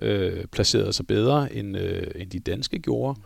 øh, 0.03 0.45
placerede 0.45 0.93
sig 0.93 1.07
bedre, 1.07 1.55
end, 1.55 1.77
øh, 1.77 2.07
end 2.15 2.31
de 2.31 2.39
danske 2.39 2.79
gjorde. 2.79 3.21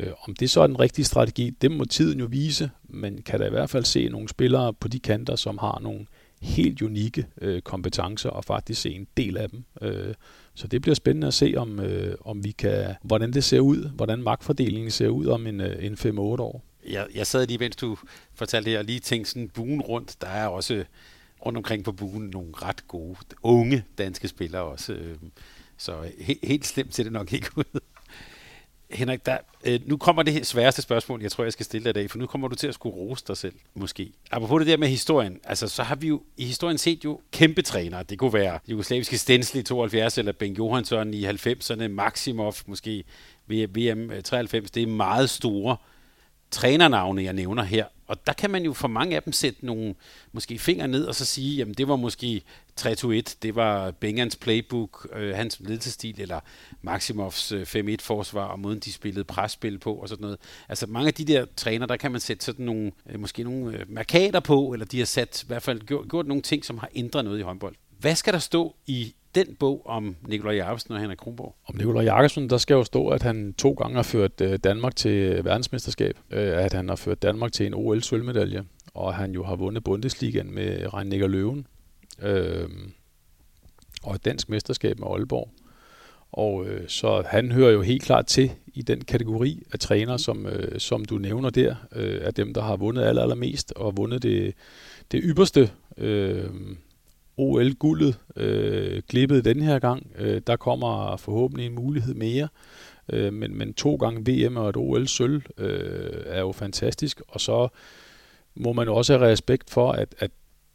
Øh, 0.00 0.10
om 0.28 0.34
det 0.34 0.50
så 0.50 0.60
er 0.60 0.66
den 0.66 0.80
rigtige 0.80 1.04
strategi, 1.04 1.50
det 1.50 1.70
må 1.70 1.84
tiden 1.84 2.20
jo 2.20 2.26
vise, 2.30 2.70
men 2.88 3.22
kan 3.22 3.40
der 3.40 3.46
i 3.46 3.50
hvert 3.50 3.70
fald 3.70 3.84
se 3.84 4.08
nogle 4.08 4.28
spillere 4.28 4.74
på 4.74 4.88
de 4.88 4.98
kanter, 4.98 5.36
som 5.36 5.58
har 5.58 5.80
nogle 5.82 6.06
helt 6.42 6.82
unikke 6.82 7.26
øh, 7.40 7.62
kompetencer, 7.62 8.30
og 8.30 8.44
faktisk 8.44 8.80
se 8.80 8.90
en 8.90 9.06
del 9.16 9.36
af 9.36 9.50
dem. 9.50 9.64
Øh, 9.82 10.14
så 10.54 10.66
det 10.66 10.82
bliver 10.82 10.94
spændende 10.94 11.26
at 11.26 11.34
se, 11.34 11.54
om, 11.56 11.80
øh, 11.80 12.16
om 12.20 12.44
vi 12.44 12.50
kan, 12.50 12.94
hvordan 13.02 13.32
det 13.32 13.44
ser 13.44 13.60
ud, 13.60 13.90
hvordan 13.90 14.22
magtfordelingen 14.22 14.90
ser 14.90 15.08
ud 15.08 15.26
om 15.26 15.46
en, 15.46 15.60
øh, 15.60 15.84
en 15.84 15.94
5-8 15.94 16.18
år. 16.18 16.64
Jeg, 16.88 17.06
jeg 17.14 17.26
sad 17.26 17.46
lige, 17.46 17.58
mens 17.58 17.76
du 17.76 17.96
fortalte 18.34 18.70
det, 18.70 18.78
og 18.78 18.84
lige 18.84 19.00
tænkte 19.00 19.30
sådan 19.30 19.48
buen 19.48 19.80
rundt. 19.80 20.16
Der 20.20 20.26
er 20.26 20.46
også 20.46 20.74
øh, 20.74 20.84
rundt 21.46 21.56
omkring 21.56 21.84
på 21.84 21.92
buen 21.92 22.30
nogle 22.30 22.48
ret 22.52 22.88
gode, 22.88 23.16
unge 23.42 23.84
danske 23.98 24.28
spillere 24.28 24.62
også. 24.62 24.92
Øh, 24.92 25.16
så 25.76 25.92
he, 26.18 26.38
helt 26.42 26.66
slemt 26.66 26.94
ser 26.94 27.02
det 27.02 27.12
nok 27.12 27.32
ikke 27.32 27.50
ud. 27.56 27.80
Henrik, 28.90 29.26
der, 29.26 29.38
øh, 29.64 29.80
nu 29.86 29.96
kommer 29.96 30.22
det 30.22 30.46
sværeste 30.46 30.82
spørgsmål, 30.82 31.22
jeg 31.22 31.32
tror, 31.32 31.44
jeg 31.44 31.52
skal 31.52 31.66
stille 31.66 31.84
dig 31.84 31.90
i 31.90 31.92
dag, 31.92 32.10
for 32.10 32.18
nu 32.18 32.26
kommer 32.26 32.48
du 32.48 32.54
til 32.54 32.66
at 32.66 32.74
skulle 32.74 32.96
rose 32.96 33.24
dig 33.28 33.36
selv, 33.36 33.54
måske. 33.74 34.12
Apropos 34.30 34.60
det 34.60 34.66
der 34.66 34.76
med 34.76 34.88
historien, 34.88 35.40
altså 35.44 35.68
så 35.68 35.82
har 35.82 35.94
vi 35.94 36.08
jo 36.08 36.22
i 36.36 36.44
historien 36.44 36.78
set 36.78 37.04
jo 37.04 37.20
kæmpe 37.32 37.62
trænere. 37.62 38.02
Det 38.02 38.18
kunne 38.18 38.32
være 38.32 38.58
jugoslaviske 38.68 39.18
Stensli 39.18 39.60
i 39.60 39.62
72, 39.62 40.18
eller 40.18 40.32
Ben 40.32 40.52
Johansson 40.52 41.14
i 41.14 41.26
90'erne, 41.26 41.88
Maximov 41.88 42.54
måske 42.66 43.04
VM 43.48 44.12
93. 44.24 44.70
Det 44.70 44.82
er 44.82 44.86
meget 44.86 45.30
store 45.30 45.76
trænernavne, 46.50 47.22
jeg 47.22 47.32
nævner 47.32 47.62
her. 47.62 47.84
Og 48.06 48.26
der 48.26 48.32
kan 48.32 48.50
man 48.50 48.62
jo 48.62 48.72
for 48.72 48.88
mange 48.88 49.16
af 49.16 49.22
dem 49.22 49.32
sætte 49.32 49.66
nogle 49.66 49.94
måske 50.32 50.58
fingre 50.58 50.88
ned 50.88 51.04
og 51.04 51.14
så 51.14 51.24
sige, 51.24 51.56
jamen 51.56 51.74
det 51.74 51.88
var 51.88 51.96
måske 51.96 52.42
3-2-1, 52.80 53.34
det 53.42 53.54
var 53.54 53.90
Bengans 53.90 54.36
playbook, 54.36 55.08
øh, 55.16 55.34
hans 55.34 55.60
ledelsestil, 55.60 56.20
eller 56.20 56.40
Maximovs 56.82 57.52
øh, 57.52 57.62
5-1-forsvar, 57.62 58.44
og 58.44 58.60
måden 58.60 58.78
de 58.78 58.92
spillede 58.92 59.24
presspil 59.24 59.78
på 59.78 59.94
og 59.94 60.08
sådan 60.08 60.22
noget. 60.22 60.38
Altså 60.68 60.86
mange 60.86 61.08
af 61.08 61.14
de 61.14 61.24
der 61.24 61.46
træner, 61.56 61.86
der 61.86 61.96
kan 61.96 62.12
man 62.12 62.20
sætte 62.20 62.44
sådan 62.44 62.64
nogle, 62.64 62.92
øh, 63.10 63.20
måske 63.20 63.42
nogle 63.42 63.78
øh, 63.78 63.90
markader 63.90 64.40
på, 64.40 64.72
eller 64.72 64.86
de 64.86 64.98
har 64.98 65.06
sat 65.06 65.42
i 65.42 65.46
hvert 65.46 65.62
fald 65.62 65.80
gjort, 65.80 66.08
gjort 66.08 66.26
nogle 66.26 66.42
ting, 66.42 66.64
som 66.64 66.78
har 66.78 66.88
ændret 66.94 67.24
noget 67.24 67.38
i 67.38 67.42
håndbold. 67.42 67.74
Hvad 67.98 68.14
skal 68.14 68.32
der 68.32 68.38
stå 68.38 68.76
i 68.86 69.14
den 69.36 69.54
bog 69.54 69.82
om 69.86 70.16
Nikolaj 70.28 70.54
Jacobsen 70.54 70.94
og 70.94 71.00
Henrik 71.00 71.18
Kronborg? 71.18 71.54
Om 71.66 71.76
Nikolaj 71.76 72.04
Jacobsen, 72.04 72.50
der 72.50 72.58
skal 72.58 72.74
jo 72.74 72.84
stå, 72.84 73.08
at 73.08 73.22
han 73.22 73.54
to 73.58 73.72
gange 73.72 73.96
har 73.96 74.02
ført 74.02 74.40
øh, 74.40 74.58
Danmark 74.64 74.96
til 74.96 75.10
øh, 75.10 75.44
verdensmesterskab, 75.44 76.18
øh, 76.30 76.64
at 76.64 76.72
han 76.72 76.88
har 76.88 76.96
ført 76.96 77.22
Danmark 77.22 77.52
til 77.52 77.66
en 77.66 77.74
OL-sølvmedalje, 77.74 78.64
og 78.94 79.14
han 79.14 79.32
jo 79.32 79.44
har 79.44 79.56
vundet 79.56 79.84
Bundesligaen 79.84 80.54
med 80.54 80.94
Rein 80.94 81.08
Løven, 81.08 81.66
øh, 82.22 82.68
og 84.02 84.14
et 84.14 84.24
dansk 84.24 84.48
mesterskab 84.48 84.98
med 84.98 85.08
Aalborg. 85.08 85.50
Og 86.32 86.66
øh, 86.66 86.88
så 86.88 87.22
han 87.26 87.52
hører 87.52 87.70
jo 87.70 87.82
helt 87.82 88.02
klart 88.02 88.26
til 88.26 88.50
i 88.74 88.82
den 88.82 89.00
kategori 89.00 89.62
af 89.72 89.78
træner, 89.78 90.16
som, 90.16 90.46
øh, 90.46 90.80
som 90.80 91.04
du 91.04 91.18
nævner 91.18 91.50
der, 91.50 91.74
øh, 91.92 92.20
af 92.22 92.34
dem, 92.34 92.54
der 92.54 92.62
har 92.62 92.76
vundet 92.76 93.02
aller, 93.02 93.22
allermest 93.22 93.72
og 93.76 93.96
vundet 93.96 94.22
det, 94.22 94.54
det 95.12 95.20
ypperste 95.24 95.70
øh, 95.96 96.50
OL-guldet 97.36 98.18
øh, 98.36 99.02
glippet 99.08 99.44
den 99.44 99.62
her 99.62 99.78
gang. 99.78 100.06
Øh, 100.18 100.40
der 100.46 100.56
kommer 100.56 101.16
forhåbentlig 101.16 101.66
en 101.66 101.74
mulighed 101.74 102.14
mere. 102.14 102.48
Øh, 103.08 103.32
men, 103.32 103.58
men 103.58 103.74
to 103.74 103.94
gange 103.94 104.46
VM 104.46 104.56
og 104.56 104.68
et 104.68 104.76
OL-sølv 104.76 105.42
øh, 105.58 106.22
er 106.26 106.40
jo 106.40 106.52
fantastisk. 106.52 107.20
Og 107.28 107.40
så 107.40 107.68
må 108.54 108.72
man 108.72 108.88
også 108.88 109.18
have 109.18 109.30
respekt 109.30 109.70
for, 109.70 109.92
at, 109.92 110.14
at 110.18 110.30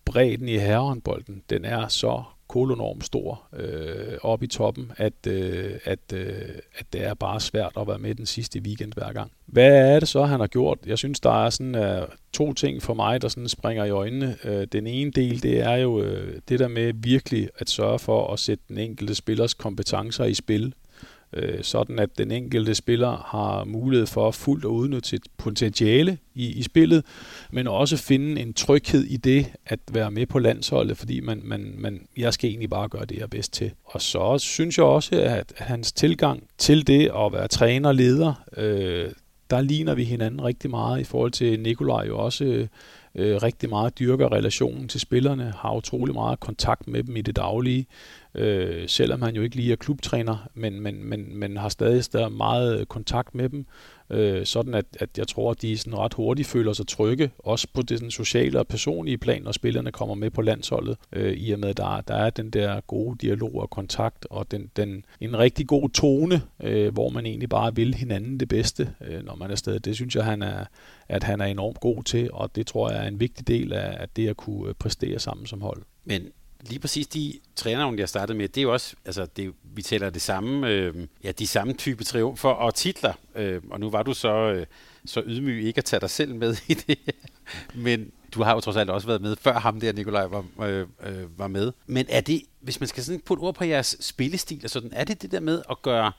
bredden 0.06 0.50
i 0.50 0.58
herrehåndbolden, 0.58 1.44
den 1.50 1.66
er 1.66 1.88
så 1.88 2.24
kolonorm 2.52 3.02
stor 3.02 3.42
øh, 3.56 4.18
oppe 4.22 4.46
i 4.46 4.48
toppen, 4.48 4.92
at, 4.98 5.28
øh, 5.28 5.72
at, 5.86 6.00
øh, 6.14 6.50
at 6.76 6.86
det 6.94 7.04
er 7.06 7.14
bare 7.14 7.40
svært 7.40 7.72
at 7.78 7.88
være 7.88 8.00
med 8.00 8.16
den 8.16 8.26
sidste 8.26 8.60
weekend 8.60 8.94
hver 8.94 9.14
gang. 9.14 9.32
Hvad 9.46 9.96
er 9.96 10.00
det 10.00 10.08
så, 10.08 10.24
han 10.24 10.40
har 10.40 10.48
gjort? 10.48 10.78
Jeg 10.86 10.98
synes, 10.98 11.20
der 11.20 11.46
er 11.46 11.50
sådan 11.50 11.76
uh, 11.76 12.08
to 12.34 12.54
ting 12.54 12.82
for 12.82 12.94
mig, 12.94 13.22
der 13.22 13.28
sådan 13.28 13.48
springer 13.48 13.86
i 13.86 13.90
øjnene. 13.90 14.36
Uh, 14.46 14.64
den 14.72 14.88
ene 14.88 15.12
del, 15.12 15.44
det 15.44 15.60
er 15.60 15.76
jo 15.76 16.00
uh, 16.00 16.34
det 16.50 16.60
der 16.60 16.68
med 16.68 16.94
virkelig 16.96 17.50
at 17.58 17.70
sørge 17.70 18.00
for 18.00 18.34
at 18.34 18.40
sætte 18.40 18.64
den 18.68 18.78
enkelte 18.78 19.16
spillers 19.16 19.54
kompetencer 19.54 20.26
i 20.26 20.34
spil 20.34 20.74
øh, 21.34 21.64
sådan 21.64 22.00
at 22.00 22.18
den 22.18 22.32
enkelte 22.32 22.76
spiller 22.76 23.28
har 23.28 23.64
mulighed 23.64 24.08
for 24.08 24.32
fuldt 24.32 24.66
at 24.66 24.70
udnytte 24.70 25.10
sit 25.10 25.24
potentiale 25.38 26.18
i, 26.36 26.48
i 26.48 26.64
spillet, 26.64 27.06
men 27.52 27.68
også 27.68 27.98
finde 27.98 28.42
en 28.42 28.54
tryghed 28.54 29.04
i 29.04 29.18
det 29.18 29.46
at 29.66 29.80
være 29.92 30.12
med 30.12 30.26
på 30.26 30.40
landsholdet, 30.40 30.98
fordi 30.98 31.20
man, 31.20 31.42
man, 31.44 31.74
man, 31.78 32.08
jeg 32.18 32.34
skal 32.34 32.50
egentlig 32.50 32.70
bare 32.70 32.90
gøre 32.90 33.06
det, 33.06 33.16
jeg 33.16 33.24
er 33.24 33.28
bedst 33.28 33.54
til. 33.54 33.72
Og 33.86 34.02
så 34.02 34.38
synes 34.38 34.78
jeg 34.78 34.86
også, 34.86 35.22
at 35.22 35.54
hans 35.58 35.92
tilgang 35.92 36.44
til 36.58 36.88
det 36.88 37.12
at 37.26 37.34
være 37.34 37.48
træner 37.48 37.90
og 37.90 37.96
leder, 37.96 38.34
øh, 38.58 39.12
der 39.50 39.62
ligner 39.62 39.96
vi 39.96 40.04
hinanden 40.04 40.44
rigtig 40.44 40.70
meget 40.70 41.02
i 41.02 41.04
forhold 41.04 41.32
til 41.32 41.60
Nikolaj 41.60 42.08
jo 42.08 42.18
også 42.18 42.68
øh, 43.16 43.44
rigtig 43.44 43.70
meget 43.70 44.00
dyrker 44.00 44.32
relationen 44.32 44.88
til 44.88 45.00
spillerne, 45.00 45.54
har 45.58 45.76
utrolig 45.76 46.14
meget 46.14 46.40
kontakt 46.40 46.88
med 46.88 47.04
dem 47.04 47.16
i 47.16 47.22
det 47.22 47.36
daglige, 47.36 47.86
øh, 48.36 48.90
selvom 48.90 49.22
han 49.22 49.36
jo 49.36 49.42
ikke 49.42 49.56
lige 49.56 49.72
er 49.72 49.76
klubtræner, 49.76 50.50
men, 50.54 50.82
men, 50.82 51.04
men, 51.04 51.38
men 51.38 51.58
har 51.58 51.70
stadig, 51.70 52.04
stadig 52.04 52.32
meget 52.32 52.88
kontakt 52.88 53.36
med 53.36 53.50
dem, 53.50 53.66
øh, 54.10 54.46
sådan 54.46 54.74
at, 54.74 54.86
at 55.00 55.10
jeg 55.18 55.28
tror, 55.28 55.52
at 55.52 55.62
de 55.62 55.78
sådan 55.78 55.98
ret 55.98 56.14
hurtigt 56.14 56.48
føler 56.48 56.74
sig 56.74 56.88
trygge, 56.88 57.32
også 57.40 57.68
på 57.74 57.82
det 57.82 57.98
sådan, 57.98 58.12
sociale 58.12 58.60
og 58.60 58.68
personlige 58.68 59.18
plan, 59.18 59.42
når 59.42 59.52
spillerne 59.52 59.92
kommer 59.92 60.16
med 60.16 60.30
på 60.30 60.42
landsholdet, 60.42 60.98
øh, 61.14 61.34
i 61.34 61.52
og 61.52 61.60
med, 61.60 61.70
at 61.70 61.78
der, 61.78 62.02
der 62.02 62.16
er 62.16 62.30
den 62.30 62.50
der 62.50 62.82
gode 62.82 63.18
dialog 63.18 63.56
og 63.56 63.70
kontakt, 63.70 64.28
og 64.30 64.52
den, 64.52 64.72
den, 64.76 65.06
en 65.20 65.38
rigtig 65.38 65.68
god 65.68 65.90
tone, 65.90 66.42
øh, 66.64 66.94
hvor 66.94 67.10
man 67.10 67.26
egentlig 67.26 67.50
bare 67.50 67.76
vil 67.76 67.94
hinanden 67.94 68.40
det 68.40 68.48
bedste, 68.48 68.94
øh, 69.08 69.26
når 69.26 69.36
man 69.36 69.52
er 69.52 69.56
stadig. 69.56 69.86
Det 69.86 69.96
synes 69.96 70.16
jeg, 70.16 70.26
han 70.26 70.42
er, 70.42 70.66
at 71.10 71.24
han 71.24 71.42
er 71.42 71.46
enormt 71.46 71.80
god 71.80 72.04
til, 72.04 72.30
og 72.34 72.56
det 72.56 72.68
tror 72.68 72.92
jeg 72.92 73.04
er 73.04 73.08
en 73.08 73.20
vigtig 73.20 73.48
del 73.48 73.74
af, 73.74 73.98
at 74.00 74.10
det 74.16 74.28
at 74.28 74.38
kunne 74.38 74.70
øh, 74.70 74.74
præstere 74.74 75.20
sammen 75.20 75.46
som 75.46 75.62
hold. 75.62 75.82
Men 76.06 76.22
lige 76.62 76.80
præcis 76.80 77.08
de 77.08 77.40
trænere, 77.56 77.96
jeg 77.98 78.10
startede 78.10 78.38
med, 78.38 78.48
det 78.48 78.58
er 78.58 78.62
jo 78.62 78.74
også, 78.74 78.96
altså 79.06 79.26
det, 79.26 79.54
vi 79.64 79.82
tæller 79.82 80.10
det 80.10 80.22
samme, 80.22 80.68
øh, 80.68 81.08
ja, 81.24 81.32
de 81.32 81.48
samme 81.48 81.74
type 81.74 82.04
triumfer 82.04 82.50
og 82.50 82.76
titler. 82.76 83.14
Øh, 83.36 83.62
og 83.70 83.80
nu 83.80 83.90
var 83.90 84.04
du 84.04 84.14
så, 84.14 84.34
øh, 84.34 84.66
så 85.06 85.24
ydmyg 85.26 85.64
ikke 85.64 85.78
at 85.78 85.86
tage 85.86 86.00
dig 86.00 86.10
selv 86.10 86.36
med 86.36 86.56
i 86.68 86.74
det. 86.74 87.00
Men 87.76 88.12
du 88.34 88.44
har 88.44 88.54
jo 88.54 88.60
trods 88.60 88.78
alt 88.78 88.90
også 88.90 89.08
været 89.08 89.22
med, 89.22 89.36
før 89.36 89.60
ham 89.60 89.80
der, 89.80 89.94
Nikolaj, 89.94 90.26
var, 90.26 90.46
øh, 90.62 90.88
øh, 91.04 91.40
var 91.40 91.48
med. 91.48 91.72
Men 91.86 92.06
er 92.10 92.22
det, 92.22 92.42
hvis 92.60 92.80
man 92.80 92.88
skal 92.88 93.04
sådan 93.04 93.22
putte 93.22 93.42
ord 93.42 93.56
på 93.56 93.64
jeres 93.64 93.98
spillestil, 94.00 94.62
og 94.64 94.70
sådan, 94.70 94.94
er 94.94 95.04
det 95.04 95.22
det 95.22 95.32
der 95.32 95.40
med 95.40 95.62
at 95.70 95.82
gøre 95.82 96.12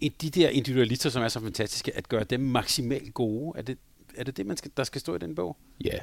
de 0.00 0.30
der 0.30 0.48
individualister, 0.48 1.10
som 1.10 1.22
er 1.22 1.28
så 1.28 1.40
fantastiske, 1.40 1.96
at 1.96 2.08
gøre 2.08 2.24
dem 2.24 2.40
maksimalt 2.40 3.14
gode? 3.14 3.58
Er 3.58 3.62
det 3.62 3.78
er 4.16 4.24
det, 4.24 4.36
det 4.36 4.46
man 4.46 4.56
skal, 4.56 4.70
der 4.76 4.84
skal 4.84 5.00
stå 5.00 5.14
i 5.14 5.18
den 5.18 5.34
bog? 5.34 5.56
Ja, 5.84 5.98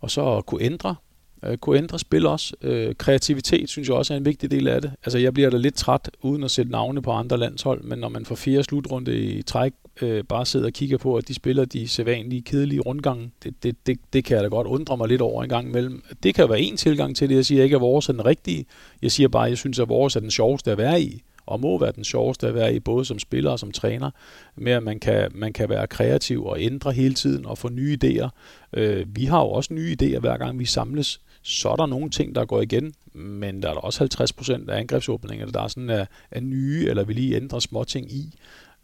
og 0.00 0.10
så 0.10 0.36
at 0.36 0.46
kunne 0.46 0.62
ændre 0.62 0.96
øh, 1.44 1.56
kunne 1.56 1.78
ændre 1.78 1.98
spil 1.98 2.26
også. 2.26 2.54
Øh, 2.62 2.94
kreativitet 2.94 3.68
synes 3.68 3.88
jeg 3.88 3.96
også 3.96 4.14
er 4.14 4.18
en 4.18 4.24
vigtig 4.24 4.50
del 4.50 4.68
af 4.68 4.82
det. 4.82 4.92
Altså 5.04 5.18
jeg 5.18 5.34
bliver 5.34 5.50
da 5.50 5.56
lidt 5.56 5.74
træt 5.74 6.10
uden 6.22 6.44
at 6.44 6.50
sætte 6.50 6.72
navne 6.72 7.02
på 7.02 7.10
andre 7.10 7.38
landshold, 7.38 7.82
men 7.82 7.98
når 7.98 8.08
man 8.08 8.24
får 8.24 8.34
fire 8.34 8.62
slutrunde 8.62 9.18
i 9.18 9.42
træk 9.42 9.72
øh, 10.02 10.24
bare 10.24 10.46
sidder 10.46 10.66
og 10.66 10.72
kigger 10.72 10.98
på, 10.98 11.16
at 11.16 11.28
de 11.28 11.34
spiller 11.34 11.64
de 11.64 11.88
sædvanlige, 11.88 12.42
kedelige 12.42 12.80
rundgange, 12.80 13.30
det, 13.42 13.54
det, 13.62 13.86
det, 13.86 13.98
det 14.12 14.24
kan 14.24 14.34
jeg 14.34 14.44
da 14.44 14.48
godt 14.48 14.66
undre 14.66 14.96
mig 14.96 15.08
lidt 15.08 15.20
over 15.20 15.42
en 15.42 15.48
gang 15.48 15.68
imellem. 15.68 16.04
Det 16.22 16.34
kan 16.34 16.48
være 16.48 16.60
en 16.60 16.76
tilgang 16.76 17.16
til 17.16 17.28
det. 17.28 17.34
Jeg 17.34 17.46
siger 17.46 17.62
ikke, 17.64 17.76
at 17.76 17.82
vores 17.82 18.08
er 18.08 18.12
den 18.12 18.26
rigtige. 18.26 18.66
Jeg 19.02 19.12
siger 19.12 19.28
bare, 19.28 19.44
at 19.44 19.50
jeg 19.50 19.58
synes, 19.58 19.78
at 19.78 19.88
vores 19.88 20.16
er 20.16 20.20
den 20.20 20.30
sjoveste 20.30 20.70
at 20.70 20.78
være 20.78 21.02
i 21.02 21.22
og 21.46 21.60
må 21.60 21.78
være 21.78 21.92
den 21.92 22.04
sjoveste 22.04 22.48
at 22.48 22.54
være 22.54 22.74
i, 22.74 22.80
både 22.80 23.04
som 23.04 23.18
spiller 23.18 23.50
og 23.50 23.58
som 23.58 23.72
træner, 23.72 24.10
med 24.56 24.72
at 24.72 24.82
man 24.82 25.00
kan, 25.00 25.30
man 25.34 25.52
kan 25.52 25.68
være 25.68 25.86
kreativ 25.86 26.44
og 26.44 26.60
ændre 26.60 26.92
hele 26.92 27.14
tiden 27.14 27.46
og 27.46 27.58
få 27.58 27.68
nye 27.68 27.98
idéer. 28.04 28.28
Øh, 28.72 29.06
vi 29.16 29.24
har 29.24 29.40
jo 29.40 29.48
også 29.48 29.74
nye 29.74 29.96
idéer, 30.02 30.18
hver 30.18 30.36
gang 30.36 30.58
vi 30.58 30.64
samles. 30.64 31.20
Så 31.42 31.68
er 31.68 31.76
der 31.76 31.86
nogle 31.86 32.10
ting, 32.10 32.34
der 32.34 32.44
går 32.44 32.60
igen, 32.60 32.94
men 33.12 33.62
der 33.62 33.68
er 33.68 33.74
der 33.74 33.80
også 33.80 33.98
50 33.98 34.32
procent 34.32 34.70
af 34.70 34.78
angrebsåbninger, 34.78 35.46
der 35.46 35.62
er 35.62 35.68
sådan 35.68 35.90
er, 35.90 36.06
er 36.30 36.40
nye, 36.40 36.86
eller 36.88 37.04
vil 37.04 37.16
lige 37.16 37.36
ændre 37.36 37.60
små 37.60 37.84
ting 37.84 38.12
i. 38.12 38.38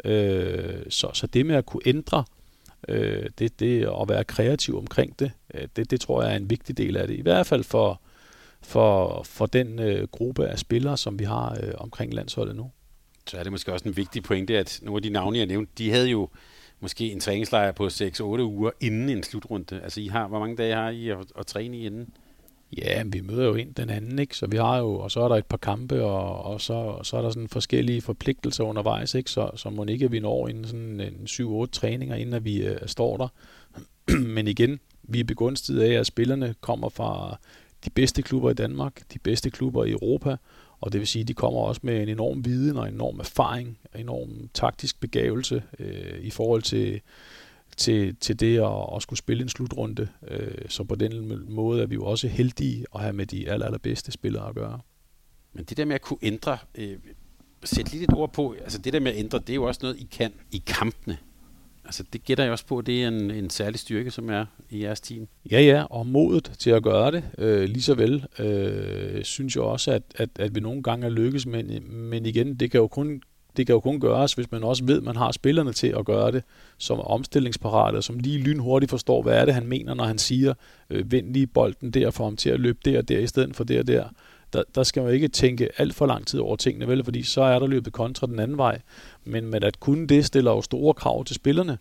Øh, 0.05 0.83
så, 0.89 1.11
så 1.13 1.27
det 1.27 1.47
med 1.47 1.55
at 1.55 1.67
kunne 1.67 1.83
ændre 1.87 2.25
øh, 2.89 3.27
det, 3.39 3.61
det 3.61 3.87
at 4.01 4.09
være 4.09 4.25
kreativ 4.25 4.79
omkring 4.79 5.19
det, 5.19 5.31
øh, 5.55 5.69
det, 5.77 5.91
det 5.91 6.01
tror 6.01 6.23
jeg 6.23 6.33
er 6.33 6.37
en 6.37 6.51
vigtig 6.51 6.79
del 6.79 6.97
af 6.97 7.07
det. 7.07 7.19
I 7.19 7.23
hvert 7.23 7.47
fald 7.47 7.65
for, 7.65 8.01
for, 8.63 9.23
for 9.23 9.47
den 9.47 9.79
øh, 9.79 10.09
gruppe 10.09 10.47
af 10.47 10.59
spillere, 10.59 10.97
som 10.97 11.19
vi 11.19 11.25
har 11.25 11.59
øh, 11.63 11.73
omkring 11.79 12.15
landsholdet 12.15 12.57
nu. 12.57 12.71
Så 13.27 13.39
er 13.39 13.43
det 13.43 13.53
måske 13.53 13.73
også 13.73 13.89
en 13.89 13.97
vigtig 13.97 14.23
pointe, 14.23 14.59
at 14.59 14.81
nogle 14.83 14.99
af 14.99 15.03
de 15.03 15.11
navne, 15.11 15.39
jeg 15.39 15.47
nævnte, 15.47 15.73
de 15.79 15.91
havde 15.91 16.09
jo 16.09 16.29
måske 16.81 17.13
en 17.13 17.21
træningslejr 17.21 17.73
på 17.73 17.87
6-8 17.87 18.23
uger 18.23 18.71
inden 18.81 19.09
en 19.09 19.23
slutrunde. 19.23 19.81
Altså, 19.83 20.01
I 20.01 20.07
har, 20.07 20.29
hvor 20.29 20.39
mange 20.39 20.57
dage 20.57 20.75
har 20.75 20.91
I 20.91 21.09
at, 21.09 21.19
at 21.39 21.47
træne 21.47 21.79
i 21.79 21.87
inden? 21.87 22.09
Ja, 22.77 23.03
vi 23.07 23.21
møder 23.21 23.45
jo 23.45 23.55
ind 23.55 23.75
den 23.75 23.91
anden, 23.91 24.19
ikke? 24.19 24.37
Så 24.37 24.47
vi 24.47 24.57
har 24.57 24.79
jo, 24.79 24.95
og 24.95 25.11
så 25.11 25.21
er 25.21 25.29
der 25.29 25.37
et 25.37 25.47
par 25.47 25.57
kampe, 25.57 26.05
og, 26.05 26.45
og 26.45 26.61
så, 26.61 26.99
så 27.03 27.17
er 27.17 27.23
der 27.23 27.31
sådan 27.31 27.49
forskellige 27.49 28.01
forpligtelser 28.01 28.65
undervejs, 28.65 29.15
ikke? 29.15 29.31
Så, 29.31 29.51
så 29.57 29.71
må 29.71 29.85
ikke 29.85 30.11
vi 30.11 30.21
når 30.21 30.49
inden 30.49 30.65
sådan 30.65 31.01
en 31.01 31.27
7-8 31.65 31.67
træninger, 31.73 32.17
inden 32.17 32.35
at 32.35 32.45
vi 32.45 32.67
øh, 32.67 32.79
står 32.87 33.17
der. 33.17 33.29
Men 34.35 34.49
igen, 34.49 34.81
vi 35.03 35.21
er 35.21 35.25
begunstiget 35.25 35.81
af, 35.81 35.93
at 35.93 36.07
spillerne 36.07 36.55
kommer 36.61 36.89
fra 36.89 37.39
de 37.85 37.91
bedste 37.91 38.23
klubber 38.23 38.51
i 38.51 38.55
Danmark, 38.55 39.03
de 39.13 39.19
bedste 39.19 39.51
klubber 39.51 39.85
i 39.85 39.91
Europa, 39.91 40.37
og 40.81 40.93
det 40.93 41.01
vil 41.01 41.09
sige, 41.09 41.23
at 41.23 41.29
de 41.29 41.35
kommer 41.35 41.61
også 41.61 41.81
med 41.85 42.03
en 42.03 42.09
enorm 42.09 42.45
viden 42.45 42.77
og 42.77 42.89
en 42.89 42.95
enorm 42.95 43.19
erfaring, 43.19 43.79
en 43.95 44.01
enorm 44.01 44.51
taktisk 44.55 45.01
begavelse 45.01 45.63
øh, 45.79 46.21
i 46.21 46.31
forhold 46.31 46.63
til, 46.63 47.01
til, 47.79 48.17
til 48.17 48.41
det 48.41 48.59
at, 48.59 48.97
at 48.97 49.03
skulle 49.03 49.19
spille 49.19 49.43
en 49.43 49.49
slutrunde. 49.49 50.09
Øh, 50.29 50.69
så 50.69 50.85
på 50.85 50.95
den 50.95 51.43
måde 51.49 51.83
er 51.83 51.87
vi 51.87 51.95
jo 51.95 52.05
også 52.05 52.29
heldige 52.29 52.85
at 52.95 53.01
have 53.01 53.13
med 53.13 53.27
de 53.27 53.51
aller, 53.51 53.67
allerbedste 53.67 54.13
spillere 54.13 54.49
at 54.49 54.55
gøre. 54.55 54.81
Men 55.53 55.65
det 55.65 55.77
der 55.77 55.85
med 55.85 55.95
at 55.95 56.03
kunne 56.03 56.19
ændre, 56.23 56.59
øh, 56.75 56.99
sæt 57.65 57.93
lige 57.93 58.05
et 58.05 58.13
ord 58.13 58.33
på, 58.33 58.55
altså 58.63 58.79
det 58.79 58.93
der 58.93 59.01
med 59.01 59.13
at 59.13 59.19
ændre, 59.19 59.39
det 59.39 59.51
er 59.51 59.55
jo 59.55 59.65
også 59.65 59.81
noget, 59.83 59.97
I 59.97 60.09
kan 60.11 60.33
i 60.51 60.63
kampene. 60.67 61.19
Altså 61.85 62.05
det 62.13 62.25
gætter 62.25 62.45
jeg 62.45 62.53
også 62.53 62.67
på, 62.67 62.81
det 62.81 63.03
er 63.03 63.09
en, 63.09 63.31
en 63.31 63.51
særlig 63.51 63.81
styrke, 63.81 64.11
som 64.11 64.31
er 64.31 64.47
i 64.71 64.83
jeres 64.83 65.01
team. 65.01 65.29
Ja, 65.51 65.61
ja, 65.61 65.83
og 65.83 66.07
modet 66.07 66.53
til 66.59 66.71
at 66.71 66.83
gøre 66.83 67.11
det 67.11 67.25
øh, 67.39 67.69
lige 67.69 67.83
så 67.83 67.95
vel, 67.95 68.27
øh, 68.39 69.25
synes 69.25 69.57
jeg 69.57 69.65
også, 69.65 69.91
at, 69.93 70.03
at, 70.15 70.31
at 70.39 70.55
vi 70.55 70.61
nogle 70.61 70.83
gange 70.83 71.07
er 71.07 71.11
lykkes, 71.11 71.47
men, 71.47 71.93
men 71.93 72.27
igen, 72.27 72.55
det 72.55 72.71
kan 72.71 72.81
jo 72.81 72.89
kun 72.89 73.23
det 73.59 73.67
kan 73.67 73.75
jo 73.75 73.81
kun 73.81 74.01
gøres, 74.01 74.33
hvis 74.33 74.51
man 74.51 74.65
også 74.65 74.85
ved, 74.85 74.97
at 74.97 75.03
man 75.03 75.17
har 75.17 75.33
spillerne 75.33 75.73
til 75.73 75.95
at 75.99 76.05
gøre 76.05 76.33
det, 76.33 76.43
som 76.79 76.99
er 76.99 77.03
omstillingsparate, 77.03 78.03
som 78.03 78.19
lige 78.19 78.39
lynhurtigt 78.39 78.91
forstår, 78.91 79.23
hvad 79.23 79.41
er 79.41 79.45
det, 79.45 79.55
han 79.55 79.67
mener, 79.67 79.95
når 79.95 80.05
han 80.05 80.19
siger, 80.19 80.55
øh, 80.91 81.13
vend 81.13 81.33
lige 81.33 81.47
bolden 81.47 81.91
der, 81.91 82.11
for 82.11 82.25
ham 82.25 82.37
til 82.37 82.51
at 82.51 82.61
løbe 82.61 82.79
der 82.85 82.99
og 82.99 83.09
der, 83.09 83.19
i 83.19 83.27
stedet 83.27 83.57
for 83.57 83.65
der 83.65 83.79
og 83.79 83.87
der. 83.87 84.05
Der, 84.53 84.63
der 84.75 84.83
skal 84.83 85.03
man 85.03 85.15
ikke 85.15 85.29
tænke 85.29 85.69
alt 85.77 85.95
for 85.95 86.07
lang 86.07 86.27
tid 86.27 86.41
over 86.41 86.57
tingene, 86.57 86.89
vel, 86.89 87.05
fordi 87.05 87.23
så 87.23 87.43
er 87.43 87.59
der 87.59 87.67
løbet 87.67 87.93
kontra 87.93 88.27
den 88.27 88.39
anden 88.39 88.59
vej. 88.59 88.81
Men, 89.25 89.47
men 89.47 89.63
at 89.63 89.81
kunne 89.81 90.07
det 90.07 90.25
stiller 90.25 90.51
jo 90.51 90.63
store 90.63 90.95
krav 90.95 91.25
til 91.25 91.37
spillerne. 91.37 91.79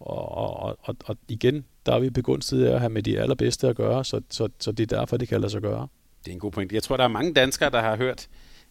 Og, 0.00 0.36
og, 0.36 0.78
og, 0.82 0.96
og 1.04 1.16
igen, 1.28 1.64
der 1.86 1.92
er 1.92 1.98
vi 1.98 2.10
begunstiget 2.10 2.66
af 2.66 2.74
at 2.74 2.80
have 2.80 2.90
med 2.90 3.02
de 3.02 3.18
allerbedste 3.18 3.68
at 3.68 3.76
gøre, 3.76 4.04
så, 4.04 4.20
så, 4.30 4.48
så 4.60 4.72
det 4.72 4.92
er 4.92 4.96
derfor, 4.98 5.16
det 5.16 5.28
kan 5.28 5.40
lade 5.40 5.52
sig 5.52 5.62
gøre. 5.62 5.88
Det 6.24 6.30
er 6.30 6.34
en 6.34 6.40
god 6.40 6.50
point. 6.50 6.72
Jeg 6.72 6.82
tror, 6.82 6.96
der 6.96 7.04
er 7.04 7.08
mange 7.08 7.34
danskere, 7.34 7.70
der 7.70 7.80
har 7.80 7.96
hørt 7.96 8.28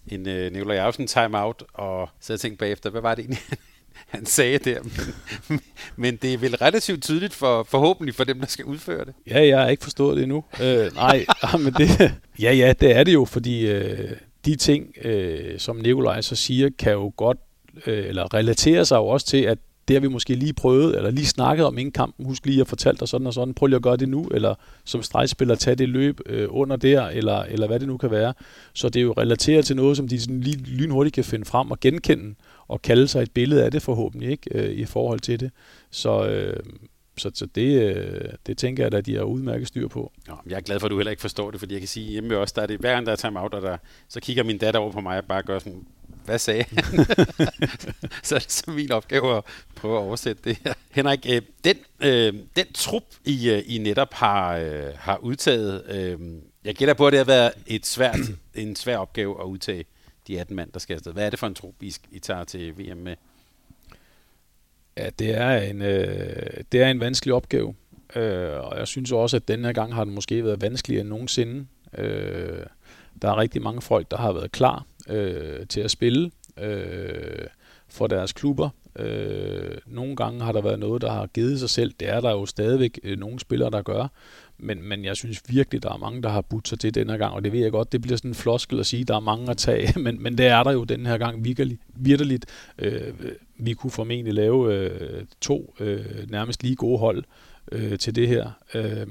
en 0.08 0.28
øh, 0.28 0.52
Nikolaj 0.52 0.76
Jacobsen 0.76 1.08
timeout, 1.08 1.64
og 1.74 2.10
så 2.20 2.34
jeg 2.34 2.40
tænkte 2.40 2.58
bagefter, 2.58 2.90
hvad 2.90 3.02
var 3.02 3.16
det 3.16 3.22
egentlig, 3.22 3.42
han 4.08 4.26
sagde 4.26 4.58
der. 4.58 4.80
Men, 5.48 5.62
men 6.04 6.16
det 6.16 6.34
er 6.34 6.38
vel 6.38 6.56
relativt 6.56 7.04
tydeligt 7.04 7.34
for 7.34 7.64
forhåbentlig 7.64 8.16
for 8.16 8.24
dem, 8.24 8.40
der 8.40 8.48
skal 8.48 8.66
udføre 8.66 9.06
det. 9.06 9.14
Ja, 9.28 9.48
jeg 9.48 9.60
har 9.60 9.68
ikke 9.68 9.84
forstået 9.84 10.18
det 10.18 10.24
endnu. 10.24 10.44
øh, 10.62 10.96
nej, 10.96 11.26
ah, 11.44 11.60
men 11.60 11.74
det, 11.74 12.14
ja, 12.40 12.54
ja, 12.54 12.74
det 12.74 12.96
er 12.96 13.04
det 13.04 13.14
jo, 13.14 13.26
fordi 13.26 13.68
øh, 13.68 14.12
de 14.46 14.56
ting, 14.56 14.94
øh, 15.02 15.60
som 15.60 15.76
Nikolaj 15.76 16.22
så 16.22 16.36
siger, 16.36 16.70
kan 16.80 16.92
jo 16.92 17.14
godt, 17.18 17.38
øh, 17.86 18.06
eller 18.08 18.34
relaterer 18.34 18.84
sig 18.84 18.96
jo 18.96 19.08
også 19.08 19.28
til, 19.28 19.44
at 19.44 19.58
det 19.90 19.96
har 19.96 20.02
vi 20.02 20.08
måske 20.08 20.36
lige 20.36 20.54
prøvet, 20.54 20.98
eller 20.98 21.12
lige 21.12 21.26
snakket 21.26 21.66
om 21.66 21.78
inden 21.78 21.92
kampen, 21.92 22.26
husk 22.26 22.46
lige 22.46 22.62
at 22.62 22.68
fortælle 22.68 22.98
dig 22.98 23.08
sådan 23.08 23.28
og 23.28 23.34
sådan, 23.34 23.54
prøv 23.54 23.68
lige 23.68 23.76
at 23.76 23.82
gøre 23.82 23.98
det 23.98 24.10
nu, 24.10 24.28
eller 24.32 24.56
som 24.86 25.04
stregspiller 25.04 25.56
tage 25.56 25.76
det 25.76 25.90
løb 25.90 26.20
øh, 26.26 26.48
under 26.50 26.76
der, 26.76 27.08
eller, 27.08 27.44
eller 27.44 27.68
hvad 27.68 27.80
det 27.80 27.88
nu 27.88 27.98
kan 27.98 28.12
være. 28.12 28.34
Så 28.74 28.90
det 28.90 29.00
er 29.00 29.04
jo 29.04 29.14
relateret 29.18 29.66
til 29.66 29.76
noget, 29.76 29.98
som 29.98 30.08
de 30.08 30.20
sådan 30.20 30.42
lige 30.42 30.58
lynhurtigt 30.58 31.16
kan 31.16 31.24
finde 31.24 31.46
frem 31.46 31.72
og 31.72 31.80
genkende, 31.80 32.36
og 32.68 32.82
kalde 32.82 33.08
sig 33.08 33.22
et 33.22 33.32
billede 33.32 33.64
af 33.64 33.72
det 33.72 33.82
forhåbentlig, 33.82 34.30
ikke, 34.30 34.50
øh, 34.52 34.72
i 34.72 34.86
forhold 34.86 35.20
til 35.20 35.40
det. 35.40 35.52
Så, 35.92 36.26
øh, 36.26 36.58
så, 37.20 37.32
så 37.34 37.46
det, 37.46 37.96
øh, 37.96 38.30
det 38.48 38.58
tænker 38.58 38.84
jeg, 38.84 38.94
at 38.94 39.06
de 39.06 39.16
har 39.16 39.24
udmærket 39.24 39.68
styr 39.68 39.88
på. 39.88 40.12
Ja, 40.28 40.34
jeg 40.46 40.56
er 40.56 40.62
glad 40.62 40.80
for, 40.80 40.88
at 40.88 40.92
du 40.92 40.98
heller 40.98 41.12
ikke 41.12 41.22
forstår 41.22 41.52
det, 41.52 41.60
fordi 41.60 41.74
jeg 41.74 41.82
kan 41.82 41.88
sige, 41.88 42.12
hjemme 42.12 42.38
også, 42.38 42.54
der 42.56 42.62
er 42.62 42.68
det, 42.68 42.80
hver 42.80 42.94
gang 42.94 43.06
der 43.06 43.12
er 43.12 43.16
time-out, 43.16 43.52
der, 43.52 43.78
så 44.08 44.20
kigger 44.20 44.44
min 44.44 44.58
datter 44.58 44.80
over 44.80 44.92
på 44.92 45.02
mig 45.02 45.18
og 45.18 45.26
bare 45.26 45.44
gør 45.44 45.60
sådan, 45.60 45.86
hvad 46.26 46.40
sagde 46.40 46.66
han? 46.72 46.84
så 48.24 48.36
er 48.36 48.40
det 48.40 48.52
så 48.52 48.72
min 48.72 48.92
opgave 48.92 49.38
at 49.38 49.44
prøve 49.76 49.98
at 49.98 50.02
oversætte 50.02 50.42
det 50.44 50.58
her. 50.64 50.74
Henrik, 50.92 51.26
øh, 51.30 51.42
den, 51.64 51.78
øh, 52.00 52.34
den 52.56 52.74
trup, 52.74 53.04
I, 53.26 53.50
øh, 53.50 53.64
I 53.66 53.78
netop 53.78 54.14
har, 54.14 54.58
øh, 54.58 54.84
har 54.96 55.18
udtaget, 55.18 55.84
øh, 55.90 56.20
jeg 56.64 56.76
gætter 56.76 56.94
på, 56.94 57.08
at 57.08 57.12
det 57.12 57.18
har 57.18 57.26
været 57.26 57.52
et 57.68 57.86
svært, 57.86 58.20
en 58.56 58.76
svær 58.76 58.98
opgave 58.98 59.42
at 59.42 59.46
udtage 59.46 59.86
de 60.28 60.40
18 60.40 60.56
mand, 60.56 60.72
der 60.72 60.80
skal 60.80 60.94
afsted. 60.94 61.14
Hvad 61.14 61.26
er 61.26 61.30
det 61.30 61.40
for 61.40 61.48
en 61.48 61.56
trup, 61.56 61.76
I, 61.82 61.96
I 62.12 62.20
tager 62.20 62.44
til 62.44 62.78
VM 62.78 62.98
med? 62.98 63.16
Ja, 65.00 65.10
det 65.20 65.38
er 65.38 65.58
en, 65.58 65.82
øh, 65.82 66.64
det 66.72 66.82
er 66.82 66.88
en 66.88 67.00
vanskelig 67.00 67.34
opgave. 67.34 67.76
Øh, 68.16 68.60
og 68.60 68.80
jeg 68.80 68.88
synes 68.88 69.12
også, 69.12 69.36
at 69.38 69.48
denne 69.48 69.74
gang 69.74 69.96
har 69.96 70.04
den 70.04 70.14
måske 70.14 70.44
været 70.44 70.62
vanskeligere 70.62 71.02
end 71.02 71.10
nogensinde. 71.10 71.66
Øh, 71.98 72.66
der 73.22 73.30
er 73.30 73.38
rigtig 73.38 73.62
mange 73.62 73.82
folk, 73.82 74.12
der 74.12 74.18
har 74.18 74.32
været 74.32 74.52
klar 74.52 74.86
øh, 75.10 75.68
til 75.68 75.82
at 75.82 75.92
spille 75.92 76.32
øh, 76.58 77.48
for 77.88 78.08
deres 78.08 78.34
klubber. 78.34 78.70
Øh, 79.00 79.78
nogle 79.86 80.16
gange 80.16 80.42
har 80.42 80.52
der 80.52 80.62
været 80.62 80.80
noget, 80.80 81.02
der 81.02 81.12
har 81.12 81.28
givet 81.28 81.60
sig 81.60 81.70
selv. 81.70 81.94
Det 82.00 82.10
er 82.10 82.22
der 82.22 82.32
jo 82.32 82.46
stadigvæk 82.46 83.00
øh, 83.04 83.20
nogle 83.20 83.40
spillere, 83.40 83.70
der 83.70 83.82
gør. 83.82 84.08
Men, 84.58 84.84
men 84.84 85.06
jeg 85.06 85.16
synes 85.16 85.42
virkelig, 85.50 85.84
der 85.84 85.94
er 85.94 85.98
mange, 85.98 86.22
der 86.22 86.30
har 86.30 86.42
budt 86.42 86.68
sig 86.68 86.80
til 86.80 86.96
denne 86.96 87.18
gang, 87.18 87.34
og 87.34 87.44
det 87.44 87.52
ved 87.52 87.60
jeg 87.60 87.72
godt, 87.72 87.92
det 87.92 88.02
bliver 88.02 88.18
sådan 88.18 88.32
en 88.32 88.36
floskel 88.36 88.80
at 88.80 88.86
sige, 88.86 89.04
der 89.04 89.16
er 89.16 89.20
mange 89.20 89.52
at 89.52 89.58
tage, 89.58 89.94
men, 90.04 90.24
men 90.24 90.38
det 90.38 90.46
er 90.46 90.64
der 90.64 90.72
jo 90.72 90.84
den 90.84 91.06
her 91.06 91.18
gang 91.18 91.46
virkelig. 91.46 91.78
virkelig. 91.96 92.40
Øh, 92.78 93.14
vi 93.58 93.74
kunne 93.74 93.92
formentlig 93.92 94.34
lave 94.34 94.74
øh, 94.74 95.26
to 95.42 95.76
øh, 95.80 96.06
nærmest 96.30 96.64
lige 96.64 96.76
gode 96.76 97.00
hold 97.00 97.24
øh, 97.72 98.00
til 98.00 98.16
det 98.16 98.28
her. 98.28 98.52
Øh, 98.74 99.08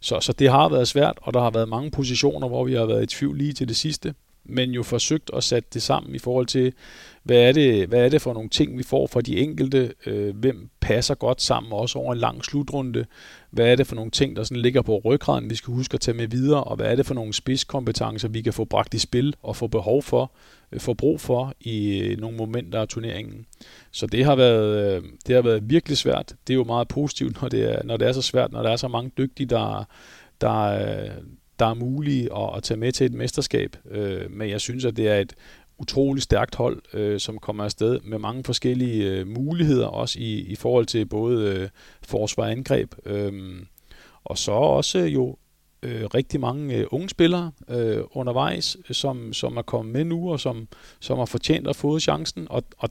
så, 0.00 0.20
så 0.20 0.32
det 0.32 0.50
har 0.50 0.68
været 0.68 0.88
svært, 0.88 1.18
og 1.22 1.34
der 1.34 1.40
har 1.40 1.50
været 1.50 1.68
mange 1.68 1.90
positioner, 1.90 2.48
hvor 2.48 2.64
vi 2.64 2.74
har 2.74 2.86
været 2.86 3.02
i 3.02 3.06
tvivl 3.06 3.38
lige 3.38 3.52
til 3.52 3.68
det 3.68 3.76
sidste 3.76 4.14
men 4.44 4.70
jo 4.70 4.82
forsøgt 4.82 5.30
at 5.36 5.44
sætte 5.44 5.68
det 5.74 5.82
sammen 5.82 6.14
i 6.14 6.18
forhold 6.18 6.46
til, 6.46 6.72
hvad 7.22 7.36
er 7.36 7.52
det, 7.52 7.88
hvad 7.88 8.04
er 8.04 8.08
det 8.08 8.22
for 8.22 8.34
nogle 8.34 8.48
ting, 8.48 8.78
vi 8.78 8.82
får 8.82 9.06
fra 9.06 9.20
de 9.20 9.38
enkelte, 9.38 9.94
øh, 10.06 10.36
hvem 10.36 10.68
passer 10.80 11.14
godt 11.14 11.42
sammen, 11.42 11.72
også 11.72 11.98
over 11.98 12.12
en 12.12 12.18
lang 12.18 12.44
slutrunde, 12.44 13.04
hvad 13.50 13.66
er 13.66 13.76
det 13.76 13.86
for 13.86 13.94
nogle 13.94 14.10
ting, 14.10 14.36
der 14.36 14.44
sådan 14.44 14.62
ligger 14.62 14.82
på 14.82 15.00
ryggraden, 15.04 15.50
vi 15.50 15.54
skal 15.54 15.74
huske 15.74 15.94
at 15.94 16.00
tage 16.00 16.16
med 16.16 16.28
videre, 16.28 16.64
og 16.64 16.76
hvad 16.76 16.86
er 16.86 16.96
det 16.96 17.06
for 17.06 17.14
nogle 17.14 17.34
spidskompetencer, 17.34 18.28
vi 18.28 18.42
kan 18.42 18.52
få 18.52 18.64
bragt 18.64 18.94
i 18.94 18.98
spil 18.98 19.34
og 19.42 19.56
få 19.56 19.66
behov 19.66 20.02
for, 20.02 20.32
øh, 20.72 20.80
få 20.80 20.94
brug 20.94 21.20
for 21.20 21.54
i 21.60 21.98
øh, 21.98 22.20
nogle 22.20 22.36
momenter 22.36 22.80
af 22.80 22.88
turneringen. 22.88 23.46
Så 23.90 24.06
det 24.06 24.24
har 24.24 24.36
været, 24.36 24.96
øh, 24.96 25.02
det 25.26 25.34
har 25.34 25.42
været 25.42 25.70
virkelig 25.70 25.96
svært. 25.96 26.34
Det 26.46 26.52
er 26.52 26.56
jo 26.56 26.64
meget 26.64 26.88
positivt, 26.88 27.36
når 27.42 27.48
det 27.48 27.72
er, 27.72 27.82
når 27.84 27.96
det 27.96 28.08
er 28.08 28.12
så 28.12 28.22
svært, 28.22 28.52
når 28.52 28.62
der 28.62 28.70
er 28.70 28.76
så 28.76 28.88
mange 28.88 29.10
dygtige, 29.18 29.46
der, 29.46 29.84
der, 30.40 30.60
øh, 30.60 31.10
der 31.62 31.68
er 31.68 31.74
mulige 31.74 32.36
at, 32.36 32.56
at 32.56 32.62
tage 32.62 32.80
med 32.80 32.92
til 32.92 33.06
et 33.06 33.14
mesterskab. 33.14 33.76
Øh, 33.90 34.30
men 34.30 34.50
jeg 34.50 34.60
synes, 34.60 34.84
at 34.84 34.96
det 34.96 35.08
er 35.08 35.18
et 35.18 35.34
utroligt 35.78 36.24
stærkt 36.24 36.54
hold, 36.54 36.82
øh, 36.92 37.20
som 37.20 37.38
kommer 37.38 37.64
afsted 37.64 38.00
med 38.00 38.18
mange 38.18 38.44
forskellige 38.44 39.10
øh, 39.10 39.26
muligheder, 39.26 39.86
også 39.86 40.18
i, 40.18 40.40
i 40.40 40.56
forhold 40.56 40.86
til 40.86 41.06
både 41.06 41.54
øh, 41.54 41.68
forsvar 42.02 42.44
og 42.44 42.50
angreb. 42.50 42.94
Øh, 43.06 43.32
og 44.24 44.38
så 44.38 44.52
også 44.52 44.98
jo 44.98 45.36
øh, 45.82 46.04
rigtig 46.04 46.40
mange 46.40 46.74
øh, 46.74 46.86
unge 46.90 47.08
spillere 47.08 47.52
øh, 47.68 48.00
undervejs, 48.10 48.76
som, 48.90 49.32
som 49.32 49.56
er 49.56 49.62
kommet 49.62 49.92
med 49.92 50.04
nu, 50.04 50.32
og 50.32 50.40
som, 50.40 50.68
som 51.00 51.18
har 51.18 51.24
fortjent 51.24 51.68
at 51.68 51.76
få 51.76 51.98
chancen. 51.98 52.46
Og, 52.50 52.64
og 52.78 52.90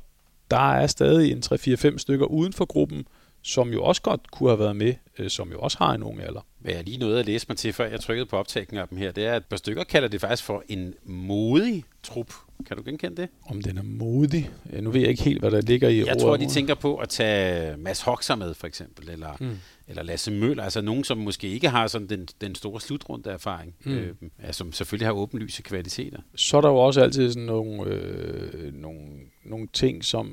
der 0.51 0.71
er 0.73 0.87
stadig 0.87 1.31
en 1.31 1.43
3-4-5 1.45 1.97
stykker 1.97 2.25
uden 2.25 2.53
for 2.53 2.65
gruppen, 2.65 3.05
som 3.41 3.73
jo 3.73 3.83
også 3.83 4.01
godt 4.01 4.31
kunne 4.31 4.49
have 4.49 4.59
været 4.59 4.75
med, 4.75 4.93
øh, 5.19 5.29
som 5.29 5.51
jo 5.51 5.59
også 5.59 5.77
har 5.77 5.93
en 5.93 6.03
ung 6.03 6.21
alder. 6.21 6.41
Hvad 6.59 6.73
jeg 6.73 6.83
lige 6.83 6.97
nåede 6.97 7.19
at 7.19 7.25
læse 7.25 7.45
mig 7.49 7.57
til, 7.57 7.73
før 7.73 7.85
jeg 7.85 7.99
trykkede 7.99 8.25
på 8.25 8.37
optagningen 8.37 8.81
af 8.81 8.87
dem 8.87 8.97
her, 8.97 9.11
det 9.11 9.25
er, 9.25 9.31
at 9.31 9.37
et 9.37 9.45
par 9.45 9.57
stykker 9.57 9.83
kalder 9.83 10.07
det 10.07 10.21
faktisk 10.21 10.43
for 10.43 10.63
en 10.69 10.93
modig 11.05 11.83
trup. 12.03 12.33
Kan 12.67 12.77
du 12.77 12.83
genkende 12.83 13.21
det? 13.21 13.29
Om 13.45 13.61
den 13.61 13.77
er 13.77 13.83
modig? 13.83 14.49
Nu 14.79 14.91
ved 14.91 15.01
jeg 15.01 15.09
ikke 15.09 15.23
helt, 15.23 15.39
hvad 15.39 15.51
der 15.51 15.61
ligger 15.61 15.89
i 15.89 16.05
Jeg 16.05 16.17
tror, 16.17 16.37
de 16.37 16.49
tænker 16.49 16.75
på 16.75 16.95
at 16.97 17.09
tage 17.09 17.77
Mads 17.77 18.01
Hoxer 18.01 18.35
med, 18.35 18.53
for 18.53 18.67
eksempel, 18.67 19.09
eller, 19.09 19.37
mm. 19.39 19.57
eller 19.87 20.03
Lasse 20.03 20.31
Møller, 20.31 20.63
altså 20.63 20.81
nogen, 20.81 21.03
som 21.03 21.17
måske 21.17 21.47
ikke 21.47 21.69
har 21.69 21.87
sådan 21.87 22.07
den, 22.07 22.27
den 22.41 22.55
store 22.55 22.81
slutrunde 22.81 23.29
erfaring, 23.29 23.75
mm. 23.83 23.91
øh, 23.91 24.15
ja, 24.43 24.51
som 24.51 24.73
selvfølgelig 24.73 25.07
har 25.07 25.13
åbenlyse 25.13 25.61
kvaliteter. 25.61 26.19
Så 26.35 26.57
er 26.57 26.61
der 26.61 26.69
jo 26.69 26.77
også 26.77 27.01
altid 27.01 27.31
sådan 27.31 27.43
nogle, 27.43 27.83
øh, 27.83 28.73
nogle, 28.73 29.01
nogle 29.45 29.67
ting, 29.73 30.05
som, 30.05 30.27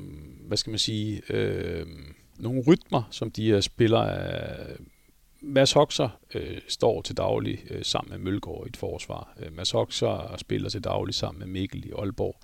hvad 0.46 0.56
skal 0.56 0.70
man 0.70 0.78
sige, 0.78 1.22
øh, 1.30 1.86
nogle 2.38 2.62
rytmer, 2.66 3.02
som 3.10 3.30
de 3.30 3.46
her 3.46 3.60
spiller 3.60 3.98
af 3.98 4.70
øh, 4.70 4.76
Mads 5.40 5.72
Hoxer 5.72 6.08
øh, 6.34 6.58
står 6.68 7.02
til 7.02 7.16
daglig 7.16 7.64
øh, 7.70 7.84
sammen 7.84 8.10
med 8.10 8.18
Mølgaard 8.18 8.62
i 8.66 8.68
et 8.68 8.76
forsvar. 8.76 9.34
Øh, 9.40 9.56
Mads 9.56 9.70
Hoxer 9.70 10.34
spiller 10.38 10.70
til 10.70 10.84
daglig 10.84 11.14
sammen 11.14 11.38
med 11.38 11.46
Mikkel 11.46 11.86
i 11.86 11.90
Aalborg. 11.98 12.36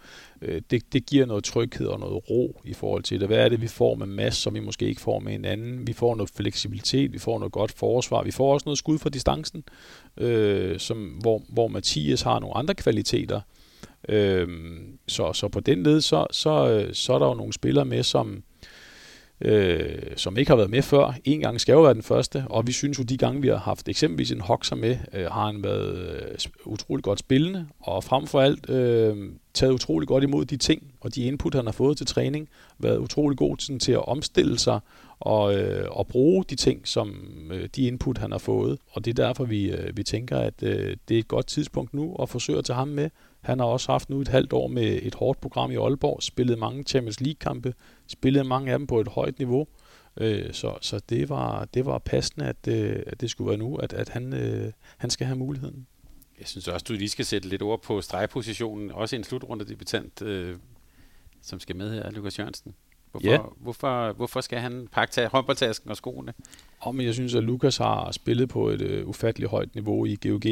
Øh, 0.42 0.62
det, 0.70 0.92
det 0.92 1.06
giver 1.06 1.26
noget 1.26 1.44
tryghed 1.44 1.86
og 1.86 2.00
noget 2.00 2.30
ro 2.30 2.60
i 2.64 2.74
forhold 2.74 3.02
til 3.02 3.20
det. 3.20 3.28
Hvad 3.28 3.38
er 3.38 3.48
det, 3.48 3.60
vi 3.60 3.66
får 3.66 3.94
med 3.94 4.06
Mads, 4.06 4.36
som 4.36 4.54
vi 4.54 4.60
måske 4.60 4.86
ikke 4.86 5.00
får 5.00 5.18
med 5.18 5.34
en 5.34 5.44
anden? 5.44 5.86
Vi 5.86 5.92
får 5.92 6.14
noget 6.14 6.30
fleksibilitet, 6.36 7.12
vi 7.12 7.18
får 7.18 7.38
noget 7.38 7.52
godt 7.52 7.72
forsvar, 7.72 8.22
vi 8.22 8.30
får 8.30 8.52
også 8.52 8.64
noget 8.66 8.78
skud 8.78 8.98
fra 8.98 9.10
distancen, 9.10 9.64
øh, 10.16 10.78
som, 10.78 10.98
hvor, 11.20 11.42
hvor 11.48 11.68
Mathias 11.68 12.22
har 12.22 12.38
nogle 12.40 12.56
andre 12.56 12.74
kvaliteter. 12.74 13.40
Øh, 14.08 14.48
så, 15.08 15.32
så 15.32 15.48
på 15.48 15.60
den 15.60 15.82
led, 15.82 16.00
så, 16.00 16.26
så, 16.30 16.68
øh, 16.68 16.94
så 16.94 17.12
er 17.12 17.18
der 17.18 17.26
jo 17.26 17.34
nogle 17.34 17.52
spillere 17.52 17.84
med, 17.84 18.02
som 18.02 18.44
øh, 19.44 20.02
som 20.16 20.36
ikke 20.36 20.50
har 20.50 20.56
været 20.56 20.70
med 20.70 20.82
før. 20.82 21.14
En 21.24 21.40
gang 21.40 21.60
skal 21.60 21.72
jo 21.72 21.82
være 21.82 21.94
den 21.94 22.02
første, 22.02 22.44
og 22.50 22.66
vi 22.66 22.72
synes 22.72 22.98
jo, 22.98 23.02
de 23.04 23.16
gange 23.16 23.42
vi 23.42 23.48
har 23.48 23.56
haft 23.56 23.88
eksempelvis 23.88 24.30
en 24.32 24.40
Hoxer 24.40 24.76
med, 24.76 24.96
øh, 25.12 25.26
har 25.26 25.46
han 25.46 25.64
været 25.64 25.98
øh, 25.98 26.38
utrolig 26.64 27.04
godt 27.04 27.18
spillende, 27.18 27.66
og 27.80 28.04
frem 28.04 28.26
for 28.26 28.40
alt 28.40 28.70
øh, 28.70 29.16
taget 29.54 29.72
utrolig 29.72 30.08
godt 30.08 30.24
imod 30.24 30.44
de 30.44 30.56
ting, 30.56 30.82
og 31.00 31.14
de 31.14 31.24
input, 31.24 31.54
han 31.54 31.64
har 31.64 31.72
fået 31.72 31.96
til 31.96 32.06
træning, 32.06 32.48
været 32.78 32.98
utrolig 32.98 33.38
god 33.38 33.56
sådan, 33.58 33.80
til 33.80 33.92
at 33.92 34.08
omstille 34.08 34.58
sig 34.58 34.80
og, 35.20 35.54
øh, 35.54 35.86
og 35.90 36.06
bruge 36.06 36.44
de 36.44 36.56
ting, 36.56 36.88
som 36.88 37.14
øh, 37.52 37.68
de 37.76 37.86
input, 37.86 38.18
han 38.18 38.30
har 38.32 38.38
fået. 38.38 38.78
Og 38.90 39.04
det 39.04 39.18
er 39.18 39.26
derfor, 39.26 39.44
vi, 39.44 39.70
øh, 39.70 39.96
vi 39.96 40.02
tænker, 40.02 40.38
at 40.38 40.62
øh, 40.62 40.96
det 41.08 41.14
er 41.14 41.18
et 41.18 41.28
godt 41.28 41.46
tidspunkt 41.46 41.94
nu 41.94 42.16
at 42.22 42.28
forsøge 42.28 42.58
at 42.58 42.64
tage 42.64 42.76
ham 42.76 42.88
med, 42.88 43.10
han 43.44 43.58
har 43.58 43.66
også 43.66 43.92
haft 43.92 44.10
nu 44.10 44.20
et 44.20 44.28
halvt 44.28 44.52
år 44.52 44.68
med 44.68 44.98
et 45.02 45.14
hårdt 45.14 45.40
program 45.40 45.70
i 45.70 45.76
Aalborg, 45.76 46.22
spillet 46.22 46.58
mange 46.58 46.82
Champions 46.82 47.20
League-kampe, 47.20 47.74
spillet 48.06 48.46
mange 48.46 48.72
af 48.72 48.78
dem 48.78 48.86
på 48.86 49.00
et 49.00 49.08
højt 49.08 49.38
niveau. 49.38 49.66
Øh, 50.16 50.52
så 50.52 50.78
så 50.80 51.00
det, 51.08 51.28
var, 51.28 51.64
det 51.64 51.86
var 51.86 51.98
passende, 51.98 52.46
at, 52.46 52.68
øh, 52.68 53.02
at 53.06 53.20
det 53.20 53.30
skulle 53.30 53.48
være 53.48 53.58
nu, 53.58 53.76
at, 53.76 53.92
at 53.92 54.08
han, 54.08 54.32
øh, 54.32 54.72
han 54.96 55.10
skal 55.10 55.26
have 55.26 55.38
muligheden. 55.38 55.86
Jeg 56.38 56.46
synes 56.48 56.68
også, 56.68 56.84
du 56.88 56.92
lige 56.92 57.08
skal 57.08 57.24
sætte 57.24 57.48
lidt 57.48 57.62
ord 57.62 57.82
på 57.82 58.00
stregpositionen. 58.00 58.90
Også 58.90 59.16
en 59.16 59.24
slutrunde 59.24 59.64
debutant, 59.64 60.22
øh, 60.22 60.56
som 61.42 61.60
skal 61.60 61.76
med 61.76 61.94
her, 61.94 62.10
Lukas 62.10 62.38
Jørgensen. 62.38 62.74
Hvorfor, 63.10 63.28
ja. 63.30 63.38
hvorfor, 63.56 64.12
hvorfor 64.12 64.40
skal 64.40 64.58
han 64.58 64.88
pakke 64.92 65.12
tage 65.12 65.28
håndboldtasken 65.28 65.90
og 65.90 65.96
skoene? 65.96 66.34
Og 66.80 66.94
men 66.94 67.06
jeg 67.06 67.14
synes, 67.14 67.34
at 67.34 67.44
Lukas 67.44 67.76
har 67.76 68.12
spillet 68.12 68.48
på 68.48 68.68
et 68.68 68.80
øh, 68.80 69.08
ufatteligt 69.08 69.50
højt 69.50 69.74
niveau 69.74 70.04
i 70.04 70.16
GOG. 70.22 70.44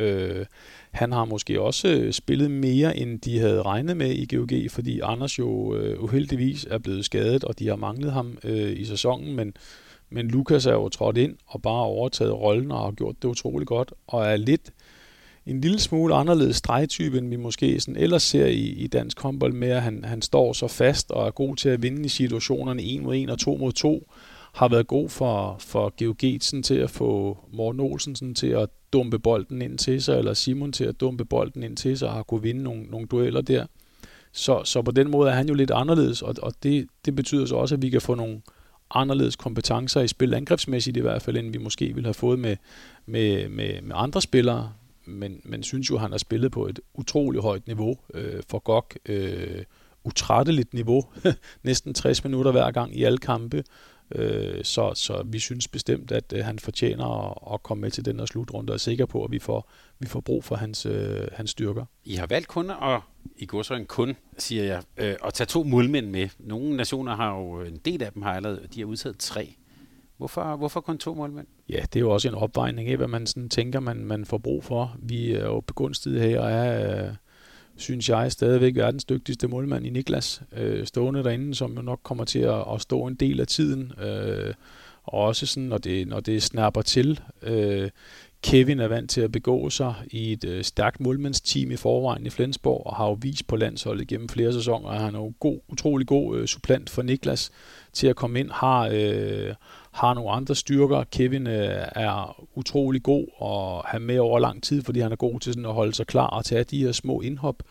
Øh, 0.00 0.46
han 0.90 1.12
har 1.12 1.24
måske 1.24 1.60
også 1.60 1.88
øh, 1.88 2.12
spillet 2.12 2.50
mere, 2.50 2.96
end 2.96 3.20
de 3.20 3.38
havde 3.38 3.62
regnet 3.62 3.96
med 3.96 4.10
i 4.10 4.36
GOG, 4.36 4.70
fordi 4.70 5.00
Anders 5.00 5.38
jo 5.38 5.76
øh, 5.76 6.02
uheldigvis 6.02 6.66
er 6.70 6.78
blevet 6.78 7.04
skadet, 7.04 7.44
og 7.44 7.58
de 7.58 7.68
har 7.68 7.76
manglet 7.76 8.12
ham 8.12 8.38
øh, 8.44 8.80
i 8.80 8.84
sæsonen, 8.84 9.36
men, 9.36 9.52
men 10.10 10.28
Lukas 10.28 10.66
er 10.66 10.72
jo 10.72 10.88
trådt 10.88 11.16
ind 11.16 11.36
og 11.46 11.62
bare 11.62 11.82
overtaget 11.82 12.34
rollen 12.34 12.72
og 12.72 12.78
har 12.80 12.90
gjort 12.90 13.16
det 13.22 13.28
utroligt 13.28 13.68
godt, 13.68 13.92
og 14.06 14.26
er 14.26 14.36
lidt 14.36 14.72
en 15.46 15.60
lille 15.60 15.78
smule 15.78 16.14
anderledes 16.14 16.56
stregtype, 16.56 17.18
end 17.18 17.28
vi 17.28 17.36
måske 17.36 17.80
sådan 17.80 17.96
ellers 17.96 18.22
ser 18.22 18.46
i, 18.46 18.66
i 18.66 18.86
dansk 18.86 19.20
håndbold 19.20 19.52
med, 19.52 19.68
at 19.68 19.82
han, 19.82 20.04
han 20.04 20.22
står 20.22 20.52
så 20.52 20.68
fast 20.68 21.10
og 21.10 21.26
er 21.26 21.30
god 21.30 21.56
til 21.56 21.68
at 21.68 21.82
vinde 21.82 22.04
i 22.04 22.08
situationerne 22.08 22.82
1 22.82 23.02
mod 23.02 23.16
1 23.16 23.30
og 23.30 23.38
2 23.38 23.56
mod 23.56 23.72
2, 23.72 24.12
har 24.52 24.68
været 24.68 24.86
god 24.86 25.08
for, 25.08 25.56
for 25.58 26.04
GOG 26.04 26.42
sådan, 26.42 26.62
til 26.62 26.74
at 26.74 26.90
få 26.90 27.38
Morten 27.52 27.80
Olsen 27.80 28.16
sådan, 28.16 28.34
til 28.34 28.46
at 28.46 28.68
dumpe 28.92 29.18
bolden 29.18 29.62
ind 29.62 29.78
til 29.78 30.02
sig, 30.02 30.18
eller 30.18 30.34
Simon 30.34 30.72
til 30.72 30.84
at 30.84 31.00
dumpe 31.00 31.24
bolden 31.24 31.62
ind 31.62 31.76
til 31.76 31.98
sig, 31.98 32.08
og 32.08 32.14
har 32.14 32.22
kunne 32.22 32.42
vinde 32.42 32.62
nogle, 32.62 32.82
nogle 32.82 33.06
dueller 33.06 33.40
der. 33.40 33.66
Så, 34.32 34.64
så 34.64 34.82
på 34.82 34.90
den 34.90 35.10
måde 35.10 35.30
er 35.30 35.34
han 35.34 35.48
jo 35.48 35.54
lidt 35.54 35.70
anderledes, 35.70 36.22
og, 36.22 36.34
og 36.42 36.52
det, 36.62 36.88
det 37.04 37.16
betyder 37.16 37.46
så 37.46 37.56
også, 37.56 37.74
at 37.74 37.82
vi 37.82 37.90
kan 37.90 38.00
få 38.00 38.14
nogle 38.14 38.40
anderledes 38.90 39.36
kompetencer 39.36 40.00
i 40.00 40.08
spil, 40.08 40.34
angrebsmæssigt 40.34 40.96
i 40.96 41.00
hvert 41.00 41.22
fald, 41.22 41.36
end 41.36 41.52
vi 41.52 41.58
måske 41.58 41.94
ville 41.94 42.06
have 42.06 42.14
fået 42.14 42.38
med, 42.38 42.56
med, 43.06 43.48
med, 43.48 43.82
med 43.82 43.96
andre 43.98 44.22
spillere. 44.22 44.72
Men, 45.04 45.40
men 45.44 45.62
synes 45.62 45.90
jo, 45.90 45.94
at 45.94 46.00
han 46.00 46.10
har 46.10 46.18
spillet 46.18 46.52
på 46.52 46.66
et 46.66 46.80
utroligt 46.94 47.42
højt 47.42 47.66
niveau 47.66 47.98
øh, 48.14 48.42
for 48.50 48.58
GOG. 48.58 48.86
Øh, 49.06 49.64
utrætteligt 50.04 50.74
niveau, 50.74 51.04
næsten 51.62 51.94
60 51.94 52.24
minutter 52.24 52.52
hver 52.52 52.70
gang 52.70 52.96
i 52.96 53.04
alle 53.04 53.18
kampe, 53.18 53.64
Øh, 54.14 54.64
så, 54.64 54.92
så 54.94 55.22
vi 55.26 55.38
synes 55.38 55.68
bestemt, 55.68 56.12
at 56.12 56.32
øh, 56.36 56.44
han 56.44 56.58
fortjener 56.58 57.30
at, 57.30 57.54
at 57.54 57.62
komme 57.62 57.80
med 57.80 57.90
til 57.90 58.04
den 58.04 58.18
her 58.18 58.26
slutrunde 58.26 58.70
og 58.70 58.74
er 58.74 58.78
sikker 58.78 59.06
på, 59.06 59.24
at 59.24 59.30
vi 59.30 59.38
får, 59.38 59.70
vi 59.98 60.06
får 60.06 60.20
brug 60.20 60.44
for 60.44 60.56
hans, 60.56 60.86
øh, 60.86 61.28
hans 61.32 61.50
styrker. 61.50 61.84
I 62.04 62.14
har 62.14 62.26
valgt 62.26 62.48
kun 62.48 62.70
at, 62.70 63.00
i 63.36 63.46
går 63.46 63.62
så 63.62 63.74
en 63.74 63.86
kun, 63.86 64.16
siger 64.38 64.64
jeg, 64.64 64.82
øh, 64.96 65.16
at 65.24 65.34
tage 65.34 65.46
to 65.46 65.64
målmænd 65.64 66.06
med. 66.06 66.28
Nogle 66.38 66.76
nationer 66.76 67.16
har 67.16 67.38
jo, 67.38 67.60
en 67.60 67.76
del 67.76 68.02
af 68.02 68.12
dem 68.12 68.22
har 68.22 68.32
allerede, 68.32 68.66
de 68.74 68.80
har 68.80 68.86
udtaget 68.86 69.18
tre. 69.18 69.54
Hvorfor, 70.16 70.56
hvorfor 70.56 70.80
kun 70.80 70.98
to 70.98 71.14
målmænd? 71.14 71.46
Ja, 71.68 71.80
det 71.80 71.96
er 71.96 72.00
jo 72.00 72.10
også 72.10 72.28
en 72.28 72.34
opvejning 72.34 72.88
af, 72.88 72.96
hvad 72.96 73.08
man 73.08 73.26
sådan 73.26 73.48
tænker, 73.48 73.80
man, 73.80 73.96
man 73.96 74.24
får 74.24 74.38
brug 74.38 74.64
for. 74.64 74.96
Vi 74.98 75.32
er 75.32 75.44
jo 75.44 75.60
begunstiget 75.60 76.20
her 76.20 76.40
og 76.40 76.50
er... 76.50 77.06
Øh, 77.06 77.14
synes 77.78 78.08
jeg, 78.08 78.32
stadigvæk 78.32 78.76
verdens 78.76 79.04
dygtigste 79.04 79.48
målmand 79.48 79.86
i 79.86 79.90
Niklas, 79.90 80.42
øh, 80.56 80.86
stående 80.86 81.24
derinde, 81.24 81.54
som 81.54 81.74
jo 81.76 81.82
nok 81.82 82.00
kommer 82.02 82.24
til 82.24 82.38
at, 82.38 82.64
at 82.74 82.80
stå 82.80 83.06
en 83.06 83.14
del 83.14 83.40
af 83.40 83.46
tiden. 83.46 83.92
Øh, 84.02 84.54
og 85.04 85.20
også 85.20 85.46
sådan, 85.46 85.68
når 85.68 85.78
det, 85.78 86.08
når 86.08 86.20
det 86.20 86.42
snapper 86.42 86.82
til. 86.82 87.20
Øh, 87.42 87.90
Kevin 88.42 88.80
er 88.80 88.88
vant 88.88 89.10
til 89.10 89.20
at 89.20 89.32
begå 89.32 89.70
sig 89.70 89.94
i 90.10 90.32
et 90.32 90.44
øh, 90.44 90.64
stærkt 90.64 91.00
målmandsteam 91.00 91.70
i 91.70 91.76
forvejen 91.76 92.26
i 92.26 92.30
Flensborg, 92.30 92.86
og 92.86 92.96
har 92.96 93.06
jo 93.06 93.18
vist 93.20 93.46
på 93.46 93.56
landsholdet 93.56 94.08
gennem 94.08 94.28
flere 94.28 94.52
sæsoner, 94.52 94.88
at 94.88 95.00
han 95.00 95.14
er 95.14 95.18
jo 95.18 95.32
god, 95.40 95.58
utrolig 95.68 96.06
god 96.06 96.38
øh, 96.38 96.46
supplant 96.46 96.90
for 96.90 97.02
Niklas 97.02 97.50
til 97.92 98.06
at 98.06 98.16
komme 98.16 98.40
ind, 98.40 98.50
har, 98.50 98.90
øh, 98.92 99.54
har 99.92 100.14
nogle 100.14 100.30
andre 100.30 100.54
styrker. 100.54 101.04
Kevin 101.04 101.46
øh, 101.46 101.86
er 101.96 102.46
utrolig 102.54 103.02
god 103.02 103.26
og 103.36 103.84
have 103.84 104.00
med 104.00 104.18
over 104.18 104.38
lang 104.38 104.62
tid, 104.62 104.82
fordi 104.82 105.00
han 105.00 105.12
er 105.12 105.16
god 105.16 105.40
til 105.40 105.52
sådan 105.52 105.66
at 105.66 105.74
holde 105.74 105.94
sig 105.94 106.06
klar 106.06 106.26
og 106.26 106.44
tage 106.44 106.64
de 106.64 106.84
her 106.84 106.92
små 106.92 107.20
indhop. 107.20 107.62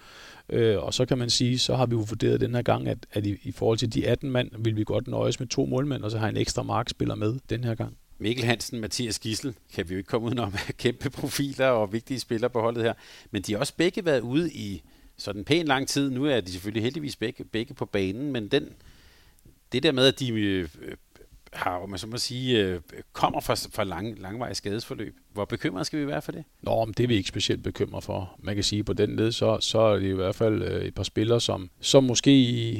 Øh, 0.50 0.84
og 0.84 0.94
så 0.94 1.06
kan 1.06 1.18
man 1.18 1.30
sige, 1.30 1.60
så 1.60 1.76
har 1.76 1.86
vi 1.86 1.96
jo 1.96 2.06
vurderet 2.10 2.42
den 2.42 2.56
her 2.56 2.62
gang, 2.62 2.88
at, 2.88 2.98
at 3.12 3.26
i, 3.26 3.38
i 3.44 3.52
forhold 3.52 3.78
til 3.78 3.94
de 3.94 4.08
18 4.08 4.32
mand, 4.32 4.52
vil 4.60 4.76
vi 4.76 4.84
godt 4.84 5.08
nøjes 5.08 5.40
med 5.40 5.48
to 5.48 5.66
målmænd, 5.66 6.04
og 6.04 6.12
så 6.12 6.18
har 6.18 6.30
en 6.30 6.38
ekstra 6.38 6.64
markspiller 6.64 7.16
med 7.16 7.40
den 7.50 7.64
her 7.64 7.76
gang. 7.76 7.98
Mikkel 8.20 8.46
Hansen, 8.46 8.82
Mathias 8.82 9.20
Gissel, 9.20 9.56
kan 9.74 9.90
vi 9.90 9.94
jo 9.94 9.98
ikke 9.98 10.08
komme 10.08 10.28
udenom 10.28 10.54
kæmpe 10.78 11.10
profiler 11.10 11.68
og 11.68 11.94
vigtige 11.94 12.20
spillere 12.20 12.50
på 12.50 12.62
holdet 12.62 12.84
her. 12.84 12.94
Men 13.32 13.42
de 13.42 13.52
har 13.52 13.60
også 13.60 13.74
begge 13.78 14.06
været 14.06 14.20
ude 14.20 14.52
i 14.52 14.82
sådan 15.18 15.42
en 15.42 15.46
pæn 15.46 15.66
lang 15.66 15.88
tid. 15.88 16.10
Nu 16.10 16.26
er 16.26 16.42
de 16.42 16.52
selvfølgelig 16.52 16.84
heldigvis 16.84 17.16
begge, 17.16 17.44
begge 17.44 17.74
på 17.74 17.86
banen, 17.86 18.32
men 18.32 18.48
den, 18.48 18.70
det 19.72 19.84
der 19.84 19.92
med, 19.92 20.08
at 20.08 20.20
de 20.20 20.30
øh, 20.30 20.70
har, 21.58 21.86
man 21.86 22.00
så 22.00 22.08
må 22.08 22.18
sige, 22.18 22.64
øh, 22.64 22.80
kommer 23.14 23.40
fra, 23.40 23.54
fra 23.54 23.84
lang, 23.84 24.20
langvejs 24.20 24.58
skadesforløb. 24.58 25.16
Hvor 25.34 25.46
bekymret 25.46 25.86
skal 25.86 26.00
vi 26.00 26.08
være 26.08 26.22
for 26.22 26.32
det? 26.32 26.44
Nå, 26.62 26.86
men 26.86 26.94
det 26.94 27.04
er 27.04 27.08
vi 27.08 27.16
ikke 27.16 27.30
specielt 27.30 27.64
bekymret 27.64 28.04
for. 28.04 28.36
Man 28.40 28.56
kan 28.56 28.64
sige, 28.64 28.84
på 28.84 28.94
den 28.94 29.16
led, 29.16 29.32
så, 29.32 29.58
så 29.60 29.80
er 29.80 30.00
det 30.00 30.08
i 30.08 30.12
hvert 30.12 30.36
fald 30.36 30.64
øh, 30.64 30.86
et 30.86 30.96
par 30.96 31.04
spillere, 31.04 31.42
som, 31.42 31.70
som 31.80 32.04
måske 32.04 32.34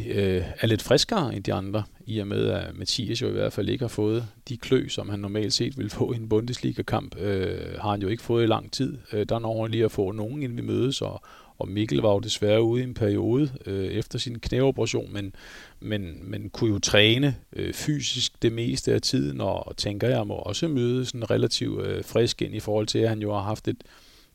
øh, 0.10 0.44
er 0.60 0.68
lidt 0.68 0.82
friskere 0.82 1.36
end 1.36 1.44
de 1.44 1.54
andre, 1.54 1.84
i 2.06 2.20
og 2.20 2.28
med, 2.28 2.48
at 2.50 2.78
Mathias 2.78 3.22
jo 3.22 3.28
i 3.28 3.32
hvert 3.32 3.54
fald 3.54 3.70
ikke 3.70 3.84
har 3.84 3.90
fået 3.90 4.28
de 4.50 4.58
klø, 4.58 4.88
som 4.88 5.10
han 5.10 5.20
normalt 5.20 5.54
set 5.54 5.78
vil 5.78 5.90
få 5.90 6.14
i 6.14 6.16
en 6.16 6.30
Bundesliga-kamp, 6.30 7.20
øh, 7.20 7.80
har 7.80 7.92
han 7.92 8.02
jo 8.02 8.08
ikke 8.08 8.24
fået 8.24 8.44
i 8.44 8.48
lang 8.48 8.72
tid. 8.72 8.98
Øh, 9.14 9.26
der 9.30 9.40
når 9.40 9.62
han 9.62 9.72
lige 9.72 9.86
at 9.86 9.92
få 9.92 10.12
nogen, 10.12 10.44
inden 10.44 10.58
vi 10.58 10.62
mødes, 10.62 11.02
og, 11.02 11.22
og 11.58 11.68
Mikkel 11.68 12.02
var 12.02 12.12
jo 12.14 12.20
desværre 12.20 12.64
ude 12.64 12.82
i 12.82 12.84
en 12.84 12.94
periode 12.94 13.50
øh, 13.66 13.86
efter 13.86 14.20
sin 14.20 14.40
knæoperation, 14.40 15.14
men, 15.14 15.36
men, 15.80 16.32
men 16.32 16.50
kunne 16.50 16.74
jo 16.74 16.80
træne 16.80 17.36
øh, 17.54 17.74
fysisk 17.74 18.42
det 18.42 18.52
meste 18.52 18.94
af 18.94 19.02
tiden, 19.02 19.42
og, 19.42 19.68
og 19.68 19.78
tænker 19.78 20.10
jeg 20.10 20.28
må 20.28 20.34
også 20.34 20.68
møde 20.68 21.06
sådan 21.06 21.32
relativt 21.32 21.88
øh, 21.88 22.04
frisk 22.04 22.42
ind 22.42 22.56
i 22.56 22.60
forhold 22.60 22.88
til, 22.88 23.00
at 23.00 23.10
han 23.10 23.22
jo 23.22 23.34
har 23.34 23.42
haft 23.42 23.68
et, 23.68 23.84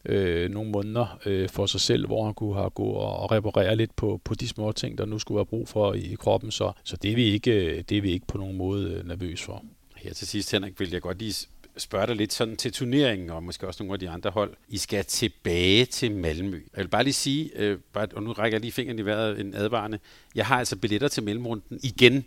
øh, 0.04 0.50
nogle 0.50 0.70
måneder 0.70 1.18
øh, 1.26 1.48
for 1.48 1.66
sig 1.66 1.80
selv, 1.80 2.06
hvor 2.06 2.24
han 2.24 2.34
kunne 2.34 2.54
have 2.54 2.70
gået 2.70 2.96
og 2.96 3.32
reparere 3.32 3.76
lidt 3.76 3.96
på, 3.96 4.20
på 4.24 4.34
de 4.34 4.48
små 4.48 4.72
ting, 4.72 4.98
der 4.98 5.06
nu 5.06 5.18
skulle 5.18 5.36
være 5.36 5.46
brug 5.46 5.68
for 5.68 5.94
i 5.94 6.16
kroppen. 6.18 6.50
Så, 6.50 6.72
så 6.84 6.96
det, 6.96 7.10
er 7.10 7.16
vi 7.16 7.24
ikke, 7.24 7.50
øh, 7.50 7.84
det 7.88 7.98
er 7.98 8.02
vi 8.02 8.10
ikke 8.10 8.26
på 8.26 8.38
nogen 8.38 8.56
måde 8.56 8.90
øh, 8.90 9.08
nervøs 9.08 9.42
for. 9.42 9.64
Her 9.96 10.14
til 10.14 10.26
sidst, 10.26 10.52
Henrik, 10.52 10.80
vil 10.80 10.90
jeg 10.90 11.02
godt 11.02 11.18
lige 11.18 11.46
spørge 11.76 12.06
dig 12.06 12.16
lidt 12.16 12.32
sådan 12.32 12.56
til 12.56 12.72
turneringen, 12.72 13.30
og 13.30 13.42
måske 13.42 13.66
også 13.66 13.82
nogle 13.82 13.94
af 13.94 13.98
de 13.98 14.10
andre 14.10 14.30
hold. 14.30 14.54
I 14.68 14.78
skal 14.78 15.04
tilbage 15.04 15.84
til 15.84 16.12
Malmø. 16.12 16.60
Jeg 16.76 16.82
vil 16.84 16.88
bare 16.88 17.04
lige 17.04 17.14
sige, 17.14 17.50
øh, 17.56 17.78
bare, 17.92 18.06
og 18.14 18.22
nu 18.22 18.32
rækker 18.32 18.56
jeg 18.56 18.60
lige 18.60 18.72
fingeren 18.72 18.98
i 18.98 19.02
vejret 19.02 19.40
en 19.40 19.54
advarende, 19.54 19.98
jeg 20.34 20.46
har 20.46 20.58
altså 20.58 20.76
billetter 20.76 21.08
til 21.08 21.22
mellemrunden 21.22 21.80
igen. 21.82 22.24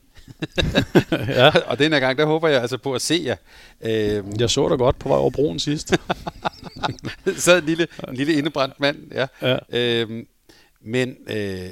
ja. 1.11 1.51
og 1.67 1.79
den 1.79 1.93
her 1.93 1.99
gang, 1.99 2.17
der 2.17 2.25
håber 2.25 2.47
jeg 2.47 2.61
altså 2.61 2.77
på 2.77 2.93
at 2.93 3.01
se 3.01 3.21
jer. 3.25 3.35
Øhm. 3.81 4.33
Jeg 4.39 4.49
så 4.49 4.69
dig 4.69 4.77
godt 4.77 4.99
på 4.99 5.09
vej 5.09 5.17
over 5.17 5.29
broen 5.29 5.59
sidst. 5.59 5.93
så 7.45 7.57
en 7.57 7.63
lille, 7.65 7.87
en 8.09 8.15
lille 8.15 8.33
indebrændt 8.33 8.79
mand, 8.79 8.97
ja. 9.11 9.27
ja. 9.41 9.57
Øhm, 9.69 10.27
men 10.81 11.17
øh, 11.27 11.69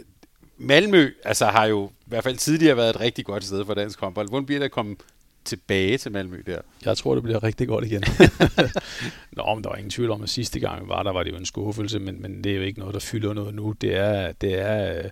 Malmø 0.58 1.10
altså, 1.24 1.46
har 1.46 1.66
jo 1.66 1.86
i 1.86 2.06
hvert 2.06 2.24
fald 2.24 2.38
tidligere 2.38 2.78
været 2.78 2.90
et 2.90 3.00
rigtig 3.00 3.26
godt 3.26 3.44
sted 3.44 3.66
for 3.66 3.74
dansk 3.74 4.00
håndbold. 4.00 4.30
Hvordan 4.30 4.46
bliver 4.46 4.60
det 4.60 4.66
at 4.66 4.72
komme 4.72 4.96
tilbage 5.46 5.98
til 5.98 6.12
Malmø 6.12 6.42
der? 6.46 6.60
Jeg 6.86 6.98
tror, 6.98 7.14
det 7.14 7.24
bliver 7.24 7.44
rigtig 7.44 7.68
godt 7.68 7.86
igen. 7.86 8.04
Nå, 9.38 9.56
men 9.56 9.64
der 9.64 9.70
var 9.70 9.76
ingen 9.76 9.90
tvivl 9.90 10.12
om, 10.12 10.24
at 10.24 10.30
sidste 10.30 10.60
gang 10.60 10.90
var 10.90 11.04
der, 11.04 11.12
var 11.12 11.24
det 11.24 11.32
jo 11.32 11.38
en 11.38 11.46
skuffelse, 11.46 12.00
men, 12.00 12.22
men 12.22 12.44
det 12.44 12.52
er 12.52 12.56
jo 12.56 12.62
ikke 12.62 12.80
noget, 12.80 12.94
der 12.94 13.00
fylder 13.00 13.34
noget 13.34 13.56
nu. 13.56 13.72
Det 13.82 13.96
er, 13.96 14.32
det 14.32 14.60
er 14.60 15.10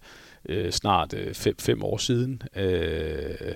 øh, 0.50 0.72
snart 0.72 1.14
øh, 1.14 1.34
fem, 1.34 1.56
fem 1.60 1.84
år 1.84 1.98
siden, 1.98 2.42
øh, 2.56 3.56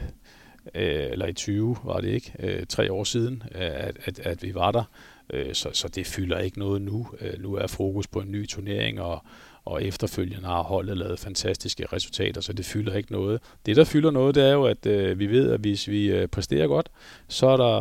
øh, 0.75 1.11
eller 1.11 1.25
i 1.25 1.33
20 1.33 1.77
var 1.83 1.99
det 1.99 2.09
ikke, 2.09 2.33
øh, 2.39 2.65
tre 2.69 2.91
år 2.91 3.03
siden, 3.03 3.43
at, 3.51 3.97
at, 4.05 4.19
at 4.19 4.43
vi 4.43 4.53
var 4.53 4.71
der. 4.71 4.83
Øh, 5.33 5.53
så, 5.53 5.69
så 5.73 5.87
det 5.87 6.07
fylder 6.07 6.39
ikke 6.39 6.59
noget 6.59 6.81
nu. 6.81 7.07
Øh, 7.21 7.41
nu 7.41 7.53
er 7.55 7.67
fokus 7.67 8.07
på 8.07 8.19
en 8.19 8.31
ny 8.31 8.47
turnering, 8.47 9.01
og, 9.01 9.23
og 9.65 9.83
efterfølgende 9.83 10.47
har 10.47 10.63
holdet 10.63 10.97
lavet 10.97 11.19
fantastiske 11.19 11.85
resultater, 11.93 12.41
så 12.41 12.53
det 12.53 12.65
fylder 12.65 12.93
ikke 12.95 13.11
noget. 13.11 13.41
Det, 13.65 13.75
der 13.75 13.83
fylder 13.83 14.11
noget, 14.11 14.35
det 14.35 14.43
er 14.43 14.53
jo, 14.53 14.63
at 14.63 14.85
øh, 14.85 15.19
vi 15.19 15.27
ved, 15.27 15.51
at 15.51 15.59
hvis 15.59 15.87
vi 15.87 16.05
øh, 16.05 16.27
præsterer 16.27 16.67
godt, 16.67 16.89
så 17.27 17.47
er 17.47 17.57
der 17.57 17.73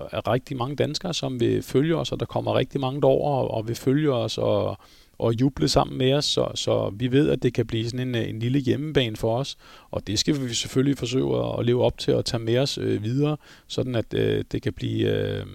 øh, 0.00 0.08
er 0.12 0.32
rigtig 0.32 0.56
mange 0.56 0.76
danskere, 0.76 1.14
som 1.14 1.40
vil 1.40 1.62
følge 1.62 1.96
os, 1.96 2.12
og 2.12 2.20
der 2.20 2.26
kommer 2.26 2.54
rigtig 2.54 2.80
mange 2.80 3.00
derover 3.00 3.50
og 3.50 3.60
og 3.60 3.68
vil 3.68 3.76
følge 3.76 4.12
os 4.12 4.38
og, 4.38 4.78
og 5.18 5.40
juble 5.40 5.68
sammen 5.68 5.98
med 5.98 6.12
os, 6.12 6.24
så, 6.24 6.48
så 6.54 6.92
vi 6.96 7.12
ved, 7.12 7.30
at 7.30 7.42
det 7.42 7.54
kan 7.54 7.66
blive 7.66 7.90
sådan 7.90 8.08
en, 8.08 8.14
øh, 8.14 8.28
en 8.28 8.38
lille 8.38 8.58
hjemmebane 8.58 9.16
for 9.16 9.38
os, 9.38 9.56
og 9.90 10.06
det 10.06 10.18
skal 10.18 10.42
vi 10.42 10.54
selvfølgelig 10.54 10.98
forsøge 10.98 11.58
at 11.58 11.66
leve 11.66 11.84
op 11.84 11.98
til 11.98 12.14
og 12.14 12.24
tage 12.24 12.42
med 12.42 12.58
os 12.58 12.78
øh, 12.78 13.02
videre, 13.02 13.36
sådan 13.66 13.94
at 13.94 14.14
øh, 14.14 14.44
det 14.52 14.62
kan 14.62 14.72
blive... 14.72 15.08
Øh, 15.08 15.46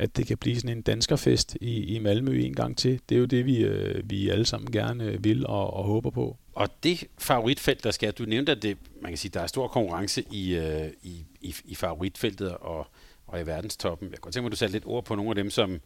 at 0.00 0.16
det 0.16 0.26
kan 0.26 0.38
blive 0.38 0.56
sådan 0.56 0.76
en 0.76 0.82
danskerfest 0.82 1.56
i, 1.60 1.94
i 1.94 1.98
Malmø 1.98 2.40
en 2.40 2.54
gang 2.54 2.78
til. 2.78 3.00
Det 3.08 3.14
er 3.14 3.18
jo 3.18 3.24
det, 3.24 3.46
vi, 3.46 3.56
øh, 3.56 4.10
vi 4.10 4.28
alle 4.28 4.46
sammen 4.46 4.72
gerne 4.72 5.04
øh, 5.04 5.24
vil 5.24 5.46
og, 5.46 5.72
og 5.74 5.84
håber 5.84 6.10
på. 6.10 6.36
Og 6.52 6.68
det 6.82 7.04
favoritfelt, 7.18 7.84
der 7.84 7.90
skal, 7.90 8.12
du 8.12 8.24
nævnte, 8.24 8.52
at 8.52 8.62
det, 8.62 8.78
man 9.02 9.10
kan 9.10 9.18
sige, 9.18 9.30
der 9.34 9.40
er 9.40 9.46
stor 9.46 9.68
konkurrence 9.68 10.24
i, 10.30 10.54
øh, 10.56 10.90
i, 11.02 11.24
i, 11.40 11.54
i 11.64 11.74
favoritfeltet 11.74 12.50
og, 12.50 12.86
og 13.26 13.40
i 13.40 13.46
verdenstoppen. 13.46 14.10
Jeg 14.10 14.18
kunne 14.18 14.22
godt 14.22 14.34
tænke 14.34 14.42
mig, 14.42 14.48
at 14.48 14.52
du 14.52 14.56
satte 14.56 14.72
lidt 14.72 14.86
ord 14.86 15.04
på 15.04 15.14
nogle 15.14 15.30
af 15.30 15.34
dem, 15.34 15.50
som 15.50 15.80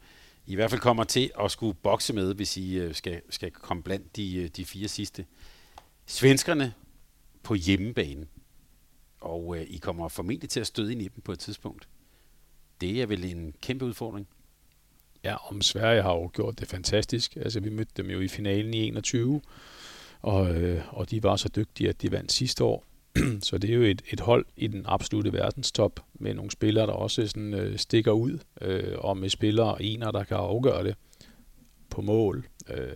i 0.47 0.55
hvert 0.55 0.71
fald 0.71 0.81
kommer 0.81 1.05
til 1.05 1.31
at 1.45 1.51
skulle 1.51 1.77
bokse 1.83 2.12
med, 2.12 2.35
hvis 2.35 2.57
I 2.57 2.75
øh, 2.75 2.95
skal, 2.95 3.21
skal 3.31 3.51
komme 3.51 3.83
blandt 3.83 4.17
de, 4.17 4.37
øh, 4.37 4.49
de 4.57 4.65
fire 4.65 4.89
sidste. 4.89 5.25
Svenskerne 6.07 6.73
på 7.43 7.55
hjemmebane, 7.55 8.27
og 9.21 9.57
øh, 9.59 9.67
I 9.69 9.77
kommer 9.77 10.09
formentlig 10.09 10.51
til 10.51 10.61
at 10.61 10.67
støde 10.67 10.93
ind 10.93 11.03
i 11.03 11.09
dem 11.09 11.23
på 11.25 11.33
et 11.33 11.39
tidspunkt 11.39 11.89
det 12.81 13.03
er 13.03 13.07
vel 13.07 13.25
en 13.25 13.55
kæmpe 13.62 13.85
udfordring. 13.85 14.29
Ja, 15.25 15.51
om 15.51 15.62
Sverige 15.62 16.03
har 16.03 16.12
jo 16.12 16.31
gjort 16.35 16.61
det 16.61 16.68
fantastisk. 16.68 17.37
Altså, 17.37 17.61
vi 17.61 17.70
mødte 17.70 17.93
dem 17.97 18.11
jo 18.11 18.20
i 18.20 18.29
finalen 18.29 18.75
i 18.75 18.87
21, 18.87 19.41
og, 20.22 20.55
øh, 20.55 20.83
og 20.91 21.11
de 21.11 21.22
var 21.22 21.37
så 21.37 21.49
dygtige, 21.49 21.89
at 21.89 22.03
de 22.03 22.12
vandt 22.12 22.33
sidste 22.33 22.64
år. 22.64 22.85
så 23.41 23.59
det 23.59 23.70
er 23.70 23.75
jo 23.75 23.83
et, 23.83 24.03
et 24.12 24.20
hold 24.20 24.47
i 24.57 24.66
den 24.66 24.83
absolute 24.87 25.33
verdenstop, 25.33 26.01
med 26.14 26.35
nogle 26.35 26.51
spillere, 26.51 26.87
der 26.87 26.93
også 26.93 27.27
sådan, 27.27 27.55
øh, 27.55 27.79
stikker 27.79 28.12
ud, 28.12 28.39
øh, 28.61 28.99
og 28.99 29.16
med 29.16 29.29
spillere 29.29 29.75
og 29.75 29.85
ener, 29.85 30.11
der 30.11 30.25
kan 30.25 30.37
afgøre 30.37 30.85
det 30.85 30.97
på 31.91 32.03
mål. 32.03 32.47
Øh, 32.68 32.89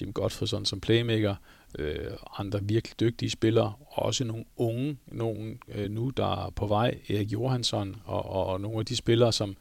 Jim 0.00 0.12
Godfredson 0.12 0.64
som 0.64 0.80
playmaker, 0.80 1.34
øh, 1.78 2.10
andre 2.38 2.60
virkelig 2.62 3.00
dygtige 3.00 3.30
spillere, 3.30 3.72
og 3.86 4.02
også 4.02 4.24
nogle 4.24 4.44
unge, 4.56 4.96
nogle 5.06 5.58
øh, 5.74 5.90
nu, 5.90 6.10
der 6.10 6.46
er 6.46 6.50
på 6.50 6.66
vej, 6.66 6.98
Erik 7.08 7.32
Johansson, 7.32 7.96
og, 8.04 8.26
og, 8.26 8.46
og 8.46 8.60
nogle 8.60 8.78
af 8.78 8.86
de 8.86 8.96
spillere, 8.96 9.32
som, 9.32 9.56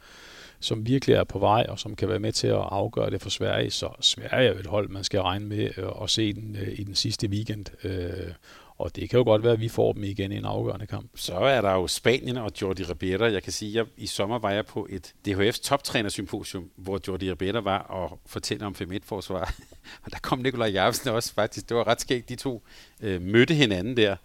som 0.60 0.86
virkelig 0.86 1.14
er 1.14 1.24
på 1.24 1.40
vej, 1.40 1.66
og 1.70 1.80
som 1.80 1.96
kan 1.96 2.10
være 2.10 2.20
med 2.20 2.32
til 2.32 2.48
at 2.48 2.68
afgøre 2.72 3.10
det 3.10 3.22
for 3.22 3.30
Sverige. 3.30 3.72
Så 3.72 3.90
Sverige 4.02 4.50
er 4.50 4.60
et 4.60 4.68
hold, 4.68 4.90
man 4.90 5.04
skal 5.04 5.22
regne 5.22 5.46
med 5.46 5.70
øh, 5.78 5.90
at 6.02 6.10
se 6.10 6.34
den 6.34 6.56
øh, 6.56 6.80
i 6.80 6.84
den 6.84 6.96
sidste 6.96 7.28
weekend. 7.28 7.66
Øh, 7.84 8.34
og 8.80 8.96
det 8.96 9.10
kan 9.10 9.18
jo 9.18 9.24
godt 9.24 9.44
være, 9.44 9.54
at 9.54 9.60
vi 9.60 9.68
får 9.68 9.94
dem 9.94 10.04
igen 10.04 10.32
i 10.32 10.38
en 10.38 10.46
afgørende 10.46 10.88
kamp. 10.88 11.12
Så 11.16 11.34
er 11.34 11.62
der 11.62 11.72
jo 11.72 11.88
Spanien 11.88 12.38
og 12.38 12.52
Jordi 12.62 12.84
Ribera. 12.84 13.32
Jeg 13.32 13.44
kan 13.44 13.52
sige, 13.52 13.80
at 13.80 13.88
i 13.98 14.08
sommer 14.08 14.40
var 14.40 14.52
jeg 14.52 14.66
på 14.66 14.88
et 14.90 15.14
DHF's 15.28 15.62
toptrænersymposium, 15.64 16.70
hvor 16.76 17.00
Jordi 17.08 17.32
Ribera 17.32 17.60
var 17.60 17.80
og 17.80 18.20
fortælle 18.26 18.66
om 18.66 18.76
5-1-forsvar. 18.82 19.56
og 20.04 20.12
der 20.12 20.18
kom 20.22 20.40
Nikolaj 20.40 20.72
Jarvsen 20.72 21.10
også 21.10 21.34
faktisk. 21.34 21.70
Det 21.70 21.78
var 21.78 21.88
ret 21.88 22.02
skægt. 22.02 22.30
De 22.30 22.36
to 22.36 22.64
øh, 23.02 23.22
mødte 23.22 23.54
hinanden 23.54 23.98
der. 23.98 24.16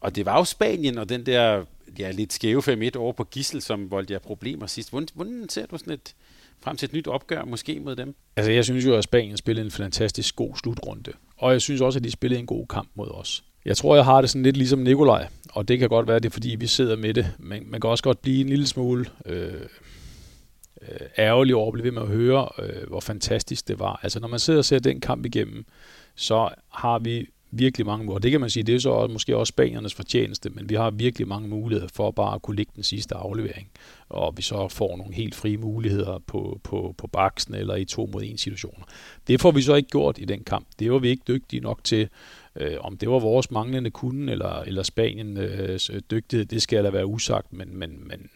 Og 0.00 0.16
det 0.16 0.26
var 0.26 0.38
jo 0.38 0.44
Spanien 0.44 0.98
og 0.98 1.08
den 1.08 1.26
der 1.26 1.64
ja, 1.98 2.10
lidt 2.10 2.32
skæve 2.32 2.90
5-1 2.92 2.98
over 2.98 3.12
på 3.12 3.24
Gissel, 3.24 3.62
som 3.62 3.90
voldte 3.90 4.12
jer 4.12 4.18
problemer 4.18 4.66
sidst. 4.66 4.90
Hvordan, 4.90 5.08
hvordan 5.14 5.48
ser 5.48 5.66
du 5.66 5.78
sådan 5.78 5.92
et, 5.92 6.14
frem 6.60 6.76
til 6.76 6.86
et 6.86 6.92
nyt 6.92 7.06
opgør 7.06 7.44
måske 7.44 7.80
mod 7.80 7.96
dem? 7.96 8.14
Altså 8.36 8.52
jeg 8.52 8.64
synes 8.64 8.86
jo, 8.86 8.94
at 8.94 9.04
Spanien 9.04 9.36
spillede 9.36 9.64
en 9.64 9.70
fantastisk 9.70 10.36
god 10.36 10.56
slutrunde. 10.56 11.12
Og 11.36 11.52
jeg 11.52 11.62
synes 11.62 11.80
også, 11.80 11.98
at 11.98 12.04
de 12.04 12.10
spillede 12.10 12.40
en 12.40 12.46
god 12.46 12.66
kamp 12.66 12.88
mod 12.94 13.10
os. 13.10 13.44
Jeg 13.64 13.76
tror, 13.76 13.94
jeg 13.94 14.04
har 14.04 14.20
det 14.20 14.30
sådan 14.30 14.42
lidt 14.42 14.56
ligesom 14.56 14.78
Nikolaj, 14.78 15.28
og 15.52 15.68
det 15.68 15.78
kan 15.78 15.88
godt 15.88 16.08
være, 16.08 16.18
det 16.18 16.26
er 16.26 16.30
fordi, 16.30 16.56
vi 16.58 16.66
sidder 16.66 16.96
med 16.96 17.14
det, 17.14 17.26
men 17.38 17.70
man 17.70 17.80
kan 17.80 17.90
også 17.90 18.04
godt 18.04 18.22
blive 18.22 18.40
en 18.40 18.48
lille 18.48 18.66
smule 18.66 19.06
øh, 19.26 19.52
øh, 20.82 21.06
ærgerlig 21.18 21.54
over 21.54 21.66
at 21.66 21.72
blive 21.72 21.84
ved 21.84 21.92
med 21.92 22.02
at 22.02 22.08
høre, 22.08 22.48
øh, 22.58 22.88
hvor 22.88 23.00
fantastisk 23.00 23.68
det 23.68 23.78
var. 23.78 24.00
Altså, 24.02 24.20
når 24.20 24.28
man 24.28 24.38
sidder 24.38 24.58
og 24.58 24.64
ser 24.64 24.78
den 24.78 25.00
kamp 25.00 25.26
igennem, 25.26 25.64
så 26.14 26.48
har 26.68 26.98
vi 26.98 27.26
virkelig 27.52 27.86
mange 27.86 28.04
muligheder. 28.04 28.20
Det 28.20 28.30
kan 28.30 28.40
man 28.40 28.50
sige, 28.50 28.62
det 28.62 28.74
er 28.74 28.78
så 28.78 28.90
også, 28.90 29.12
måske 29.12 29.36
også 29.36 29.50
Spaniernes 29.50 29.94
fortjeneste, 29.94 30.50
men 30.50 30.68
vi 30.68 30.74
har 30.74 30.90
virkelig 30.90 31.28
mange 31.28 31.48
muligheder 31.48 31.88
for 31.94 32.10
bare 32.10 32.34
at 32.34 32.42
kunne 32.42 32.56
ligge 32.56 32.72
den 32.76 32.82
sidste 32.82 33.14
aflevering. 33.14 33.68
Og 34.08 34.36
vi 34.36 34.42
så 34.42 34.68
får 34.68 34.96
nogle 34.96 35.14
helt 35.14 35.34
frie 35.34 35.56
muligheder 35.56 36.18
på, 36.26 36.60
på, 36.64 36.94
på 36.98 37.06
baksen 37.06 37.54
eller 37.54 37.74
i 37.74 37.84
to 37.84 38.10
mod 38.12 38.22
en 38.22 38.38
situationer. 38.38 38.84
Det 39.26 39.40
får 39.40 39.50
vi 39.50 39.62
så 39.62 39.74
ikke 39.74 39.88
gjort 39.88 40.18
i 40.18 40.24
den 40.24 40.44
kamp. 40.44 40.66
Det 40.78 40.92
var 40.92 40.98
vi 40.98 41.08
ikke 41.08 41.22
dygtige 41.28 41.60
nok 41.60 41.84
til. 41.84 42.08
Øh, 42.56 42.76
om 42.80 42.96
det 42.96 43.10
var 43.10 43.18
vores 43.18 43.50
manglende 43.50 43.90
kunde 43.90 44.32
eller, 44.32 44.60
eller 44.60 44.82
Spaniens 44.82 45.90
øh, 45.90 46.00
dygtighed, 46.10 46.46
det 46.46 46.62
skal 46.62 46.84
da 46.84 46.90
være 46.90 47.06
usagt, 47.06 47.52
men, 47.52 47.78
men, 47.78 48.08
men 48.08 48.30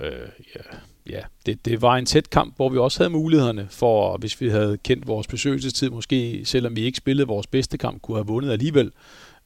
øh, 0.00 0.28
ja, 0.56 0.76
ja 1.06 1.22
det, 1.46 1.64
det 1.64 1.82
var 1.82 1.96
en 1.96 2.06
tæt 2.06 2.30
kamp, 2.30 2.56
hvor 2.56 2.68
vi 2.68 2.78
også 2.78 2.98
havde 2.98 3.10
mulighederne 3.10 3.66
for, 3.70 4.16
hvis 4.16 4.40
vi 4.40 4.48
havde 4.48 4.78
kendt 4.78 5.06
vores 5.06 5.26
besøgelsestid, 5.26 5.90
måske 5.90 6.44
selvom 6.44 6.76
vi 6.76 6.80
ikke 6.80 6.98
spillede 6.98 7.28
vores 7.28 7.46
bedste 7.46 7.78
kamp, 7.78 8.02
kunne 8.02 8.16
have 8.16 8.26
vundet 8.26 8.52
alligevel. 8.52 8.92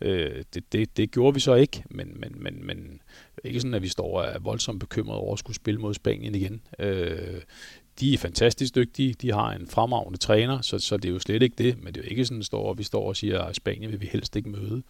Øh, 0.00 0.44
det, 0.54 0.72
det, 0.72 0.96
det 0.96 1.10
gjorde 1.10 1.34
vi 1.34 1.40
så 1.40 1.54
ikke, 1.54 1.84
men, 1.90 2.20
men, 2.20 2.32
men, 2.36 2.66
men 2.66 3.00
ikke 3.44 3.60
sådan, 3.60 3.74
at 3.74 3.82
vi 3.82 3.88
står 3.88 4.20
og 4.20 4.26
er 4.26 4.38
voldsomt 4.38 4.80
bekymret 4.80 5.18
over 5.18 5.32
at 5.32 5.38
skulle 5.38 5.56
spille 5.56 5.80
mod 5.80 5.94
Spanien 5.94 6.34
igen. 6.34 6.60
Øh, 6.78 7.40
de 8.00 8.14
er 8.14 8.18
fantastisk 8.18 8.74
dygtige, 8.74 9.14
de 9.14 9.32
har 9.32 9.50
en 9.50 9.68
fremragende 9.68 10.18
træner, 10.18 10.60
så, 10.60 10.78
så 10.78 10.96
det 10.96 11.08
er 11.08 11.12
jo 11.12 11.18
slet 11.18 11.42
ikke 11.42 11.56
det, 11.58 11.82
men 11.82 11.94
det 11.94 12.00
er 12.00 12.04
jo 12.04 12.10
ikke 12.10 12.24
sådan, 12.24 12.40
at 12.40 12.46
står, 12.46 12.74
vi 12.74 12.82
står 12.82 13.08
og 13.08 13.16
siger, 13.16 13.42
at 13.42 13.56
Spanien 13.56 13.90
vil 13.90 14.00
vi 14.00 14.06
helst 14.12 14.36
ikke 14.36 14.48
møde. 14.48 14.82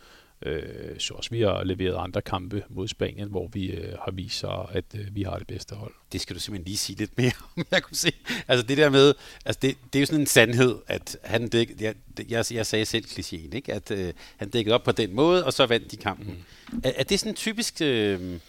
Øh, 0.43 0.99
så 0.99 1.15
også 1.15 1.31
vi 1.31 1.41
har 1.41 1.65
leveret 1.65 1.97
andre 1.99 2.23
kampe 2.23 2.65
mod 2.69 2.89
Spanien, 2.89 3.29
hvor 3.29 3.49
vi 3.53 3.67
øh, 3.67 3.99
har 4.05 4.11
vist 4.13 4.39
sig, 4.39 4.67
at 4.71 4.85
øh, 4.95 5.07
vi 5.13 5.23
har 5.23 5.39
det 5.39 5.47
bedste 5.47 5.75
hold. 5.75 5.93
Det 6.13 6.21
skal 6.21 6.37
du 6.37 6.41
simpelthen 6.41 6.65
lige 6.65 6.77
sige 6.77 6.99
lidt 6.99 7.19
mere 7.19 7.33
om, 7.57 7.67
jeg 7.71 7.83
kunne 7.83 7.97
se. 7.97 8.13
Altså 8.49 8.67
det 8.67 8.77
der 8.77 8.91
med, 8.91 9.15
altså 9.45 9.59
det, 9.63 9.77
det 9.93 9.99
er 9.99 10.01
jo 10.01 10.07
sådan 10.07 10.21
en 10.21 10.27
sandhed, 10.27 10.79
at 10.87 11.17
han 11.25 11.49
dæk, 11.49 11.81
jeg, 11.81 11.95
jeg, 12.29 12.45
jeg 12.51 12.67
sagde 12.67 12.85
selv 12.85 13.05
klichéen, 13.05 13.55
ikke? 13.55 13.73
at 13.73 13.91
øh, 13.91 14.13
han 14.37 14.49
dækkede 14.49 14.75
op 14.75 14.83
på 14.83 14.93
den 14.93 15.15
måde, 15.15 15.45
og 15.45 15.53
så 15.53 15.67
vandt 15.67 15.91
de 15.91 15.97
kampen. 15.97 16.45
Mm. 16.73 16.81
Er, 16.85 16.93
er 16.97 17.05
det 17.05 17.21
sådan 17.21 17.35
typisk, 17.35 17.81
øh, 17.81 18.41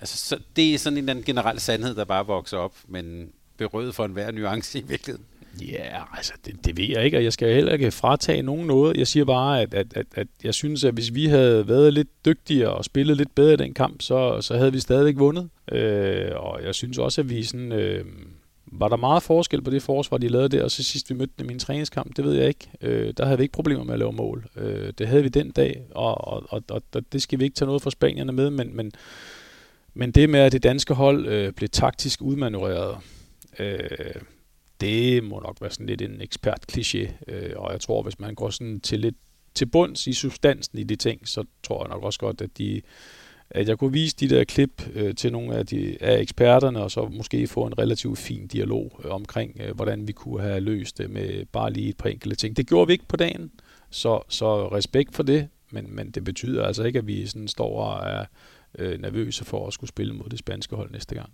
altså 0.00 0.16
så, 0.16 0.38
det 0.56 0.74
er 0.74 0.78
sådan 0.78 0.96
en 0.96 0.98
eller 0.98 1.10
anden 1.10 1.24
generel 1.24 1.60
sandhed, 1.60 1.94
der 1.94 2.04
bare 2.04 2.26
vokser 2.26 2.58
op, 2.58 2.74
men 2.88 3.32
berøvet 3.56 3.94
for 3.94 4.04
enhver 4.04 4.30
nuance 4.30 4.78
i 4.78 4.82
virkeligheden? 4.88 5.26
Ja, 5.60 5.66
yeah, 5.66 6.16
altså 6.16 6.32
det, 6.46 6.64
det 6.64 6.76
ved 6.76 6.84
jeg 6.84 7.04
ikke, 7.04 7.16
og 7.16 7.24
jeg 7.24 7.32
skal 7.32 7.54
heller 7.54 7.72
ikke 7.72 7.90
fratage 7.90 8.42
nogen 8.42 8.66
noget. 8.66 8.96
Jeg 8.96 9.06
siger 9.06 9.24
bare, 9.24 9.60
at, 9.60 9.74
at, 9.74 9.86
at, 9.96 10.06
at 10.14 10.26
jeg 10.44 10.54
synes, 10.54 10.84
at 10.84 10.94
hvis 10.94 11.14
vi 11.14 11.26
havde 11.26 11.68
været 11.68 11.92
lidt 11.92 12.08
dygtigere 12.24 12.70
og 12.70 12.84
spillet 12.84 13.16
lidt 13.16 13.34
bedre 13.34 13.52
i 13.52 13.56
den 13.56 13.74
kamp, 13.74 14.02
så, 14.02 14.40
så 14.40 14.56
havde 14.56 14.72
vi 14.72 14.80
stadigvæk 14.80 15.18
vundet. 15.18 15.48
Øh, 15.72 16.30
og 16.36 16.60
jeg 16.64 16.74
synes 16.74 16.98
også, 16.98 17.20
at 17.20 17.30
vi 17.30 17.44
sådan... 17.44 17.72
Øh, 17.72 18.04
var 18.74 18.88
der 18.88 18.96
meget 18.96 19.22
forskel 19.22 19.62
på 19.62 19.70
det 19.70 19.82
forsvar, 19.82 20.18
de 20.18 20.28
lavede 20.28 20.48
der, 20.48 20.64
og 20.64 20.70
så 20.70 20.82
sidst 20.82 21.10
vi 21.10 21.14
mødte 21.14 21.32
dem 21.38 21.50
i 21.50 21.52
en 21.52 21.58
træningskamp, 21.58 22.16
det 22.16 22.24
ved 22.24 22.34
jeg 22.34 22.48
ikke. 22.48 22.68
Øh, 22.80 23.14
der 23.16 23.24
havde 23.24 23.38
vi 23.38 23.42
ikke 23.42 23.52
problemer 23.52 23.84
med 23.84 23.92
at 23.92 23.98
lave 23.98 24.12
mål. 24.12 24.46
Øh, 24.56 24.92
det 24.98 25.08
havde 25.08 25.22
vi 25.22 25.28
den 25.28 25.50
dag, 25.50 25.82
og, 25.90 26.28
og, 26.28 26.42
og, 26.50 26.62
og 26.70 26.82
det 27.12 27.22
skal 27.22 27.38
vi 27.38 27.44
ikke 27.44 27.54
tage 27.54 27.66
noget 27.66 27.82
fra 27.82 27.90
spanierne 27.90 28.32
med, 28.32 28.50
men, 28.50 28.76
men, 28.76 28.92
men 29.94 30.10
det 30.10 30.30
med, 30.30 30.40
at 30.40 30.52
det 30.52 30.62
danske 30.62 30.94
hold 30.94 31.26
øh, 31.26 31.52
blev 31.52 31.68
taktisk 31.68 32.22
udmanøvreret, 32.22 32.96
øh, 33.58 34.22
det 34.80 35.24
må 35.24 35.40
nok 35.40 35.56
være 35.60 35.70
sådan 35.70 35.86
lidt 35.86 36.02
en 36.02 36.20
ekspert 36.20 36.64
kliché, 36.72 37.12
øh, 37.28 37.52
og 37.56 37.72
jeg 37.72 37.80
tror, 37.80 38.02
hvis 38.02 38.18
man 38.18 38.34
går 38.34 38.50
sådan 38.50 38.80
til 38.80 39.00
lidt 39.00 39.16
til 39.54 39.66
bunds 39.66 40.06
i 40.06 40.12
substansen 40.12 40.78
i 40.78 40.82
de 40.82 40.96
ting, 40.96 41.28
så 41.28 41.44
tror 41.62 41.84
jeg 41.84 41.88
nok 41.88 42.02
også 42.02 42.18
godt, 42.18 42.40
at 42.40 42.58
de 42.58 42.82
at 43.54 43.68
jeg 43.68 43.78
kunne 43.78 43.92
vise 43.92 44.16
de 44.16 44.28
der 44.28 44.44
klip 44.44 44.88
øh, 44.94 45.14
til 45.14 45.32
nogle 45.32 45.54
af, 45.54 45.66
de, 45.66 45.96
af 46.00 46.20
eksperterne, 46.20 46.82
og 46.82 46.90
så 46.90 47.04
måske 47.04 47.46
få 47.46 47.66
en 47.66 47.78
relativt 47.78 48.18
fin 48.18 48.46
dialog 48.46 49.00
øh, 49.04 49.10
omkring, 49.10 49.60
øh, 49.60 49.74
hvordan 49.74 50.08
vi 50.08 50.12
kunne 50.12 50.42
have 50.42 50.60
løst 50.60 50.98
det 50.98 51.10
med 51.10 51.44
bare 51.44 51.72
lige 51.72 51.88
et 51.88 51.96
par 51.96 52.08
enkelte 52.08 52.36
ting. 52.36 52.56
Det 52.56 52.66
gjorde 52.66 52.86
vi 52.86 52.92
ikke 52.92 53.08
på 53.08 53.16
dagen, 53.16 53.50
så, 53.90 54.20
så 54.28 54.68
respekt 54.68 55.14
for 55.14 55.22
det, 55.22 55.48
men, 55.70 55.94
men 55.94 56.10
det 56.10 56.24
betyder 56.24 56.64
altså 56.64 56.82
ikke, 56.82 56.98
at 56.98 57.06
vi 57.06 57.26
sådan 57.26 57.48
står 57.48 57.84
og 57.84 58.10
er 58.10 58.24
øh, 58.78 59.00
nervøse 59.00 59.44
for 59.44 59.66
at 59.66 59.72
skulle 59.72 59.88
spille 59.88 60.14
mod 60.14 60.28
det 60.28 60.38
spanske 60.38 60.76
hold 60.76 60.90
næste 60.90 61.14
gang. 61.14 61.30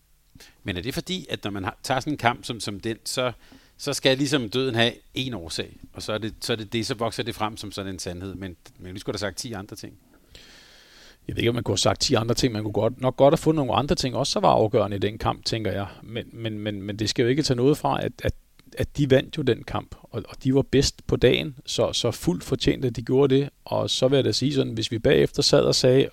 Men 0.65 0.77
er 0.77 0.81
det 0.81 0.95
fordi, 0.95 1.27
at 1.31 1.45
når 1.45 1.51
man 1.51 1.65
har, 1.65 1.77
tager 1.83 2.01
sådan 2.01 2.13
en 2.13 2.19
kamp 2.19 2.45
som, 2.45 2.61
som 2.61 2.81
den, 2.81 2.97
så, 3.05 3.33
så 3.77 3.93
skal 3.93 4.19
ligesom 4.19 4.51
døden 4.51 4.75
have 4.75 4.93
en 5.15 5.35
årsag, 5.35 5.77
og 5.93 6.03
så 6.03 6.13
er, 6.13 6.19
det, 6.19 6.35
så 6.41 6.53
er 6.53 6.57
det 6.57 6.73
det, 6.73 6.87
så 6.87 6.95
vokser 6.95 7.23
det 7.23 7.35
frem 7.35 7.57
som 7.57 7.73
sådan 7.73 7.93
en 7.93 7.99
sandhed. 7.99 8.35
Men, 8.35 8.57
men 8.79 8.95
vi 8.95 8.99
skulle 8.99 9.15
da 9.15 9.19
sagt 9.19 9.37
10 9.37 9.53
andre 9.53 9.77
ting. 9.77 9.95
Jeg 11.29 11.37
ved 11.37 11.43
ikke, 11.43 11.49
om 11.49 11.55
man 11.55 11.65
kunne 11.65 11.73
have 11.73 11.79
sagt 11.79 12.01
10 12.01 12.15
andre 12.15 12.35
ting. 12.35 12.53
Man 12.53 12.63
kunne 12.63 12.73
godt, 12.73 13.01
nok 13.01 13.17
godt 13.17 13.33
have 13.33 13.39
fundet 13.39 13.57
nogle 13.57 13.75
andre 13.75 13.95
ting, 13.95 14.17
også 14.17 14.33
så 14.33 14.41
var 14.41 14.49
afgørende 14.49 14.97
i 14.97 15.01
den 15.01 15.19
kamp, 15.19 15.45
tænker 15.45 15.73
jeg. 15.73 15.87
Men, 16.03 16.25
men, 16.33 16.59
men, 16.59 16.83
men 16.83 16.97
det 16.97 17.11
skal 17.11 17.23
jo 17.23 17.29
ikke 17.29 17.43
tage 17.43 17.57
noget 17.57 17.79
fra, 17.79 18.05
at, 18.05 18.13
at, 18.23 18.35
at 18.79 18.97
de 18.97 19.11
vandt 19.11 19.39
jo 19.39 19.43
den 19.43 19.63
kamp, 19.63 19.95
og, 20.03 20.23
og 20.29 20.45
de 20.45 20.55
var 20.55 20.63
bedst 20.63 21.07
på 21.07 21.17
dagen, 21.17 21.57
så, 21.67 21.93
så 21.93 22.11
fuldt 22.11 22.45
fortjent, 22.45 22.85
at 22.85 22.97
de 22.97 23.03
gjorde 23.03 23.35
det. 23.35 23.49
Og 23.65 23.91
så 23.91 24.09
vil 24.09 24.17
jeg 24.17 24.25
da 24.25 24.33
sige 24.33 24.55
sådan, 24.55 24.73
hvis 24.73 24.91
vi 24.91 24.99
bagefter 24.99 25.43
sad 25.43 25.63
og 25.63 25.75
sagde, 25.75 26.09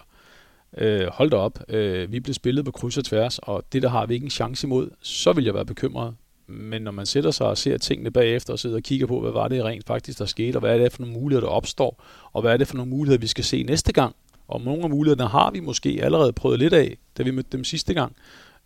øh, 0.78 1.07
hold 1.07 1.30
da 1.30 1.36
op, 1.36 1.59
øh, 1.70 2.11
vi 2.11 2.20
blev 2.20 2.34
spillet 2.34 2.66
på 2.66 2.72
kryds 2.72 2.97
og 2.97 3.05
tværs, 3.05 3.39
og 3.39 3.63
det 3.74 3.82
der 3.82 3.89
har 3.89 4.05
vi 4.05 4.13
ikke 4.13 4.24
en 4.24 4.30
chance 4.30 4.68
imod, 4.68 4.89
så 5.01 5.34
vil 5.34 5.45
jeg 5.45 5.53
være 5.53 5.66
bekymret. 5.66 6.16
Men 6.47 6.82
når 6.82 6.91
man 6.91 7.05
sætter 7.05 7.32
sig 7.32 7.47
og 7.47 7.57
ser 7.57 7.78
tingene 7.78 8.11
bagefter 8.11 8.53
og 8.53 8.59
sidder 8.59 8.76
og 8.76 8.84
kigger 8.84 9.07
på, 9.07 9.20
hvad 9.20 9.32
var 9.32 9.47
det 9.47 9.63
rent 9.63 9.88
faktisk, 9.88 10.20
der 10.20 10.26
skete, 10.26 10.57
og 10.57 10.59
hvad 10.59 10.74
er 10.74 10.78
det 10.78 10.91
for 10.91 11.01
nogle 11.01 11.20
muligheder, 11.20 11.47
der 11.47 11.53
opstår, 11.53 12.03
og 12.34 12.41
hvad 12.41 12.53
er 12.53 12.57
det 12.57 12.68
for 12.68 12.76
nogle 12.76 12.89
muligheder, 12.89 13.22
vi 13.22 13.28
skal 13.28 13.43
se 13.43 13.63
næste 13.63 13.93
gang, 13.93 14.16
og 14.47 14.61
nogle 14.61 14.84
af 14.84 14.89
mulighederne 14.89 15.30
har 15.30 15.51
vi 15.51 15.59
måske 15.59 15.99
allerede 16.01 16.34
prøvet 16.34 16.59
lidt 16.59 16.74
af, 16.74 16.97
da 17.18 17.24
vi 17.24 17.32
mødte 17.32 17.49
dem 17.51 17.63
sidste 17.63 17.93
gang, 17.93 18.16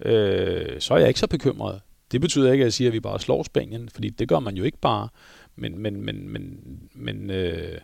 øh, 0.06 0.80
så 0.80 0.94
er 0.94 0.98
jeg 0.98 1.08
ikke 1.08 1.20
så 1.20 1.28
bekymret. 1.28 1.82
Det 2.12 2.22
betyder 2.22 2.52
ikke, 2.52 2.62
at 2.62 2.66
jeg 2.66 2.74
siger, 2.74 2.90
at 2.90 2.94
vi 2.94 3.00
bare 3.00 3.20
slår 3.20 3.44
Spanien, 3.44 3.90
fordi 3.94 4.10
det 4.10 4.28
gør 4.28 4.40
man 4.40 4.56
jo 4.56 4.64
ikke 4.64 4.78
bare. 4.78 5.08
Men, 5.56 5.80
men, 5.80 6.02
men, 6.02 6.30
men, 6.30 6.60
men 6.94 7.30
øh, 7.30 7.78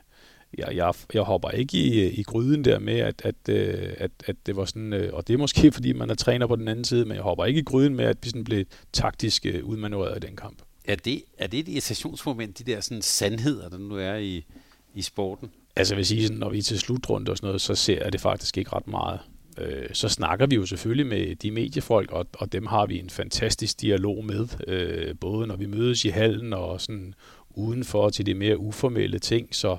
jeg, 0.58 0.76
jeg, 0.76 0.94
jeg 1.14 1.22
hopper 1.22 1.50
ikke 1.50 1.78
i, 1.78 2.10
i 2.10 2.24
gryden 2.24 2.66
der 2.66 2.80
med, 2.80 3.00
at, 3.00 3.22
at, 3.24 3.50
øh, 3.50 3.94
at, 3.98 4.12
at 4.26 4.36
det 4.46 4.56
var 4.56 4.66
sådan, 4.66 4.94
øh, 4.94 5.14
og 5.14 5.28
det 5.28 5.34
er 5.34 5.38
måske 5.38 5.72
fordi, 5.78 5.94
man 5.94 6.10
er 6.10 6.16
træner 6.16 6.48
på 6.48 6.56
den 6.56 6.68
anden 6.68 6.86
side, 6.86 7.06
men 7.06 7.16
jeg 7.16 7.24
hopper 7.24 7.46
ikke 7.46 7.60
i 7.60 7.64
gryden 7.64 7.96
med, 7.96 8.06
at 8.06 8.18
vi 8.24 8.30
sådan 8.30 8.44
blev 8.44 8.66
taktisk 8.94 9.46
øh, 9.46 9.66
udmanøvreret 9.66 10.24
i 10.24 10.28
den 10.28 10.36
kamp. 10.36 10.58
Er 10.86 10.96
det, 10.96 11.24
er 11.38 11.48
det 11.48 11.60
et 11.60 11.68
irritationsmoment, 11.68 12.60
de 12.60 12.64
der 12.64 12.82
sådan 12.82 13.02
sandheder, 13.02 13.70
der 13.70 13.78
nu 13.78 13.96
er 13.96 14.16
i, 14.16 14.46
i 14.94 15.02
sporten? 15.02 15.50
Altså 15.76 15.94
jeg 15.94 15.98
vil 15.98 16.06
sige, 16.06 16.24
sådan, 16.24 16.38
når 16.38 16.50
vi 16.50 16.58
er 16.58 16.62
til 16.62 16.80
slutrunde 16.80 17.32
og 17.32 17.38
sådan 17.38 17.48
noget, 17.48 17.62
så 17.62 17.76
ser 17.76 18.04
jeg 18.04 18.14
det 18.14 18.22
faktisk 18.22 18.58
ikke 18.58 18.74
ret 18.74 18.88
meget. 18.88 19.20
Øh, 19.58 19.90
så 19.94 20.10
snakker 20.10 20.48
vi 20.48 20.56
jo 20.56 20.66
selvfølgelig 20.66 21.08
med 21.08 21.36
de 21.36 21.52
mediefolk, 21.52 22.12
og, 22.12 22.28
og 22.34 22.52
dem 22.52 22.66
har 22.66 22.86
vi 22.86 23.00
en 23.00 23.10
fantastisk 23.10 23.82
dialog 23.82 24.26
med, 24.26 24.48
øh, 24.68 25.16
både 25.20 25.48
når 25.48 25.56
vi 25.56 25.66
mødes 25.66 26.06
i 26.06 26.10
hallen 26.10 26.54
og 26.54 26.82
sådan 26.82 27.14
udenfor 27.58 28.10
til 28.10 28.26
de 28.26 28.34
mere 28.34 28.58
uformelle 28.58 29.20
ting. 29.20 29.56
Så, 29.56 29.78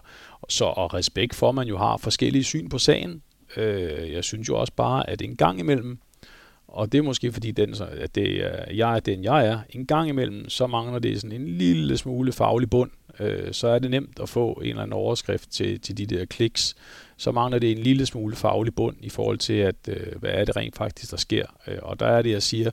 så 0.48 0.64
og 0.64 0.94
respekt 0.94 1.34
for, 1.34 1.48
at 1.48 1.54
man 1.54 1.68
jo 1.68 1.78
har 1.78 1.96
forskellige 1.96 2.44
syn 2.44 2.68
på 2.68 2.78
sagen. 2.78 3.22
Øh, 3.56 4.12
jeg 4.12 4.24
synes 4.24 4.48
jo 4.48 4.56
også 4.56 4.72
bare, 4.76 5.10
at 5.10 5.22
en 5.22 5.36
gang 5.36 5.60
imellem, 5.60 5.98
og 6.68 6.92
det 6.92 6.98
er 6.98 7.02
måske 7.02 7.32
fordi, 7.32 7.50
den, 7.50 7.74
at 7.90 8.14
det 8.14 8.44
er, 8.44 8.72
jeg 8.72 8.96
er 8.96 9.00
den, 9.00 9.24
jeg 9.24 9.46
er, 9.46 9.58
en 9.70 9.86
gang 9.86 10.08
imellem, 10.08 10.48
så 10.48 10.66
mangler 10.66 10.98
det 10.98 11.20
sådan 11.20 11.40
en 11.40 11.48
lille 11.48 11.96
smule 11.96 12.32
faglig 12.32 12.70
bund. 12.70 12.90
Øh, 13.20 13.52
så 13.52 13.68
er 13.68 13.78
det 13.78 13.90
nemt 13.90 14.20
at 14.22 14.28
få 14.28 14.52
en 14.52 14.68
eller 14.68 14.82
anden 14.82 14.92
overskrift 14.92 15.50
til, 15.50 15.80
til 15.80 15.98
de 15.98 16.06
der 16.06 16.24
kliks. 16.24 16.74
Så 17.16 17.32
mangler 17.32 17.58
det 17.58 17.72
en 17.72 17.78
lille 17.78 18.06
smule 18.06 18.36
faglig 18.36 18.74
bund 18.74 18.96
i 19.00 19.08
forhold 19.08 19.38
til, 19.38 19.52
at 19.52 19.76
øh, 19.88 20.20
hvad 20.20 20.30
er 20.30 20.44
det 20.44 20.56
rent 20.56 20.76
faktisk, 20.76 21.10
der 21.10 21.16
sker. 21.16 21.46
Øh, 21.66 21.78
og 21.82 22.00
der 22.00 22.06
er 22.06 22.22
det, 22.22 22.30
jeg 22.30 22.42
siger, 22.42 22.70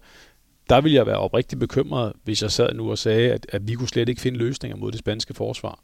der 0.70 0.82
vil 0.82 0.92
jeg 0.92 1.06
være 1.06 1.18
oprigtig 1.18 1.60
bekymret, 1.60 2.14
hvis 2.24 2.42
jeg 2.42 2.52
sad 2.52 2.74
nu 2.74 2.92
og 2.92 2.98
sagde, 2.98 3.32
at, 3.32 3.46
at 3.50 3.68
vi 3.68 3.74
kunne 3.74 3.88
slet 3.88 4.10
ikke 4.10 4.22
finde 4.22 4.38
løsninger 4.38 4.78
mod 4.78 4.92
det 4.92 5.00
spanske 5.00 5.34
forsvar. 5.34 5.80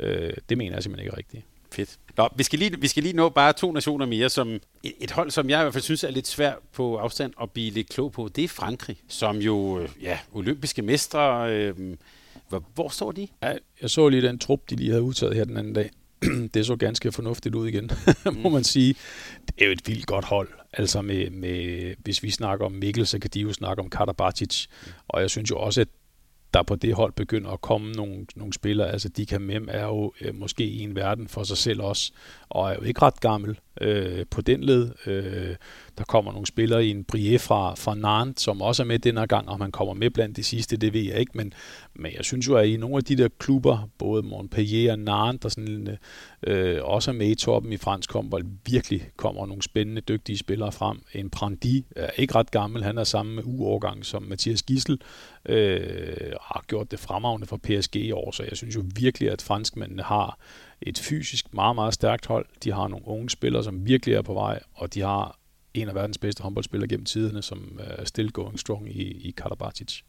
Øh, 0.00 0.32
det 0.48 0.58
mener 0.58 0.76
jeg 0.76 0.82
simpelthen 0.82 1.06
ikke 1.06 1.16
rigtigt. 1.16 1.44
Fedt. 1.72 1.98
Nå, 2.16 2.28
vi 2.36 2.42
skal, 2.42 2.58
lige, 2.58 2.80
vi 2.80 2.86
skal 2.86 3.02
lige 3.02 3.16
nå 3.16 3.28
bare 3.28 3.52
to 3.52 3.72
nationer 3.72 4.06
mere, 4.06 4.28
som 4.28 4.48
et, 4.82 4.92
et 5.00 5.10
hold, 5.10 5.30
som 5.30 5.50
jeg 5.50 5.60
i 5.60 5.62
hvert 5.62 5.72
fald 5.72 5.82
synes 5.82 6.04
er 6.04 6.10
lidt 6.10 6.26
svært 6.26 6.58
på 6.72 6.96
afstand 6.96 7.32
at 7.42 7.50
blive 7.50 7.70
lidt 7.70 7.88
klog 7.88 8.12
på. 8.12 8.28
Det 8.36 8.44
er 8.44 8.48
Frankrig, 8.48 8.96
som 9.08 9.36
jo, 9.36 9.80
øh, 9.80 9.88
ja, 10.02 10.18
olympiske 10.32 10.82
mestre. 10.82 11.52
Øh, 11.52 11.74
hvor, 12.48 12.64
hvor 12.74 12.88
står 12.88 13.12
de? 13.12 13.28
Ja, 13.42 13.52
jeg 13.82 13.90
så 13.90 14.08
lige 14.08 14.22
den 14.22 14.38
trup, 14.38 14.70
de 14.70 14.76
lige 14.76 14.90
havde 14.90 15.02
udtaget 15.02 15.34
her 15.34 15.44
den 15.44 15.56
anden 15.56 15.72
dag. 15.72 15.90
det 16.54 16.66
så 16.66 16.76
ganske 16.76 17.12
fornuftigt 17.12 17.54
ud 17.54 17.68
igen, 17.68 17.90
må 18.42 18.48
man 18.48 18.64
sige. 18.64 18.94
Det 19.46 19.54
er 19.58 19.66
jo 19.66 19.72
et 19.72 19.88
vildt 19.88 20.06
godt 20.06 20.24
hold. 20.24 20.48
Altså 20.72 21.02
med, 21.02 21.30
med 21.30 21.94
hvis 21.98 22.22
vi 22.22 22.30
snakker 22.30 22.66
om 22.66 22.72
Mikkel, 22.72 23.06
så 23.06 23.18
kan 23.18 23.30
de 23.34 23.40
jo 23.40 23.52
snakke 23.52 23.82
om 23.82 23.90
Karabatic. 23.90 24.66
Og 25.08 25.20
jeg 25.20 25.30
synes 25.30 25.50
jo 25.50 25.58
også, 25.58 25.80
at 25.80 25.88
der 26.54 26.62
på 26.62 26.76
det 26.76 26.94
hold 26.94 27.12
begynder 27.12 27.50
at 27.50 27.60
komme 27.60 27.92
nogle, 27.92 28.26
nogle 28.36 28.52
spillere. 28.52 28.90
Altså 28.90 29.08
de 29.08 29.26
kan 29.26 29.40
Mem 29.40 29.68
er 29.70 29.84
jo 29.84 30.12
øh, 30.20 30.34
måske 30.34 30.64
i 30.64 30.80
en 30.80 30.96
verden 30.96 31.28
for 31.28 31.42
sig 31.42 31.56
selv 31.56 31.82
også, 31.82 32.12
og 32.48 32.70
er 32.70 32.74
jo 32.74 32.82
ikke 32.82 33.02
ret 33.02 33.20
gammel 33.20 33.58
øh, 33.80 34.26
på 34.30 34.40
den 34.40 34.64
led. 34.64 34.90
Øh, 35.06 35.56
der 35.98 36.04
kommer 36.04 36.32
nogle 36.32 36.46
spillere 36.46 36.86
i 36.86 36.90
en 36.90 37.04
Brie 37.04 37.38
fra, 37.38 37.74
fra 37.74 37.94
Nantes, 37.94 38.42
som 38.42 38.62
også 38.62 38.82
er 38.82 38.86
med 38.86 38.98
denne 38.98 39.26
gang, 39.26 39.48
og 39.48 39.58
man 39.58 39.72
kommer 39.72 39.94
med 39.94 40.10
blandt 40.10 40.36
de 40.36 40.42
sidste, 40.42 40.76
det 40.76 40.92
ved 40.92 41.00
jeg 41.00 41.20
ikke, 41.20 41.32
men, 41.34 41.52
men 41.94 42.12
jeg 42.16 42.24
synes 42.24 42.48
jo, 42.48 42.56
at 42.56 42.66
i 42.66 42.76
nogle 42.76 42.96
af 42.96 43.04
de 43.04 43.16
der 43.16 43.28
klubber, 43.38 43.88
både 43.98 44.22
Montpellier 44.22 44.92
og 44.92 44.98
Nantes, 44.98 45.40
der 45.42 45.48
sådan, 45.48 45.96
øh, 46.46 46.78
også 46.82 47.10
er 47.10 47.14
med 47.14 47.28
i 47.28 47.34
toppen 47.34 47.72
i 47.72 47.76
fransk 47.76 48.12
håndbold, 48.12 48.44
virkelig 48.66 49.10
kommer 49.16 49.46
nogle 49.46 49.62
spændende, 49.62 50.00
dygtige 50.00 50.38
spillere 50.38 50.72
frem. 50.72 51.02
En 51.14 51.30
Prandi 51.30 51.84
er 51.96 52.10
ikke 52.16 52.34
ret 52.34 52.50
gammel, 52.50 52.84
han 52.84 52.98
er 52.98 53.04
samme 53.04 53.34
med 53.34 53.42
uårgang 53.46 54.06
som 54.06 54.22
Mathias 54.22 54.62
Gissel, 54.62 55.00
øh, 55.46 56.32
har 56.40 56.64
gjort 56.66 56.90
det 56.90 56.98
fremragende 56.98 57.46
for 57.46 57.56
PSG 57.56 57.96
i 57.96 58.12
år, 58.12 58.30
så 58.30 58.42
jeg 58.42 58.56
synes 58.56 58.76
jo 58.76 58.84
virkelig, 58.96 59.30
at 59.30 59.42
franskmændene 59.42 60.02
har 60.02 60.38
et 60.82 60.98
fysisk 60.98 61.54
meget, 61.54 61.74
meget 61.74 61.94
stærkt 61.94 62.26
hold. 62.26 62.46
De 62.64 62.72
har 62.72 62.88
nogle 62.88 63.08
unge 63.08 63.30
spillere, 63.30 63.64
som 63.64 63.86
virkelig 63.86 64.14
er 64.14 64.22
på 64.22 64.34
vej, 64.34 64.60
og 64.74 64.94
de 64.94 65.00
har 65.00 65.38
en 65.74 65.88
af 65.88 65.94
verdens 65.94 66.18
bedste 66.18 66.42
håndboldspillere 66.42 66.88
gennem 66.88 67.04
tiderne, 67.04 67.42
som 67.42 67.80
er 67.80 68.04
still 68.04 68.30
going 68.30 68.58
strong 68.58 68.96
i, 68.96 69.02
i 69.02 69.30
Karabatic. 69.30 70.00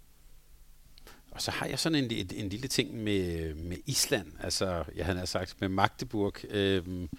Og 1.32 1.42
så 1.42 1.52
har 1.52 1.66
jeg 1.66 1.80
sådan 1.80 2.04
en, 2.04 2.12
en, 2.12 2.30
en 2.36 2.50
lille 2.50 2.68
ting 2.68 3.04
med, 3.04 3.54
med 3.54 3.78
Island, 3.86 4.28
altså 4.40 4.84
jeg 4.96 5.06
havde 5.06 5.28
sagt 5.28 5.56
med 5.62 5.70
Magdeburg. 5.70 6.34
Øhm, 6.50 7.10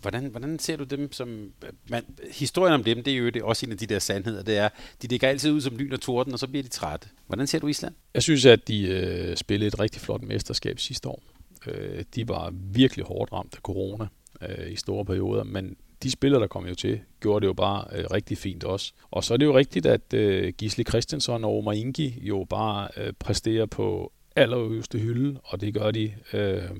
hvordan, 0.00 0.26
hvordan 0.26 0.58
ser 0.58 0.76
du 0.76 0.84
dem 0.84 1.12
som... 1.12 1.52
Man, 1.88 2.04
historien 2.30 2.74
om 2.74 2.84
dem, 2.84 3.02
det 3.02 3.12
er 3.12 3.16
jo 3.16 3.26
det 3.26 3.36
er 3.36 3.44
også 3.44 3.66
en 3.66 3.72
af 3.72 3.78
de 3.78 3.86
der 3.86 3.98
sandheder, 3.98 4.42
det 4.42 4.56
er, 4.56 4.68
de 5.02 5.06
ligger 5.06 5.28
altid 5.28 5.52
ud 5.52 5.60
som 5.60 5.76
lyn 5.76 5.92
og 5.92 6.00
torden, 6.00 6.32
og 6.32 6.38
så 6.38 6.46
bliver 6.46 6.62
de 6.62 6.68
trætte. 6.68 7.08
Hvordan 7.26 7.46
ser 7.46 7.58
du 7.58 7.68
Island? 7.68 7.94
Jeg 8.14 8.22
synes, 8.22 8.44
at 8.44 8.68
de 8.68 8.88
øh, 8.88 9.36
spillede 9.36 9.68
et 9.68 9.80
rigtig 9.80 10.00
flot 10.00 10.22
mesterskab 10.22 10.78
sidste 10.78 11.08
år. 11.08 11.22
Øh, 11.66 12.04
de 12.14 12.28
var 12.28 12.50
virkelig 12.52 13.04
hårdt 13.04 13.32
ramt 13.32 13.54
af 13.54 13.60
corona 13.60 14.06
øh, 14.40 14.72
i 14.72 14.76
store 14.76 15.04
perioder, 15.04 15.44
men 15.44 15.76
de 16.02 16.10
spillere, 16.10 16.40
der 16.40 16.46
kom 16.46 16.66
jo 16.66 16.74
til, 16.74 17.00
gjorde 17.20 17.40
det 17.40 17.46
jo 17.46 17.52
bare 17.52 17.84
øh, 17.92 18.04
rigtig 18.10 18.38
fint 18.38 18.64
også. 18.64 18.92
Og 19.10 19.24
så 19.24 19.34
er 19.34 19.38
det 19.38 19.46
jo 19.46 19.58
rigtigt, 19.58 19.86
at 19.86 20.14
øh, 20.14 20.52
Gisli 20.58 20.84
Christensen 20.84 21.44
og 21.44 21.58
Omar 21.58 21.72
Ingi 21.72 22.18
jo 22.22 22.46
bare 22.50 22.88
øh, 22.96 23.12
præsterer 23.18 23.66
på 23.66 24.12
allerøverste 24.36 24.98
hylde, 24.98 25.40
og 25.44 25.60
det 25.60 25.74
gør 25.74 25.90
de... 25.90 26.12
Øh, 26.32 26.70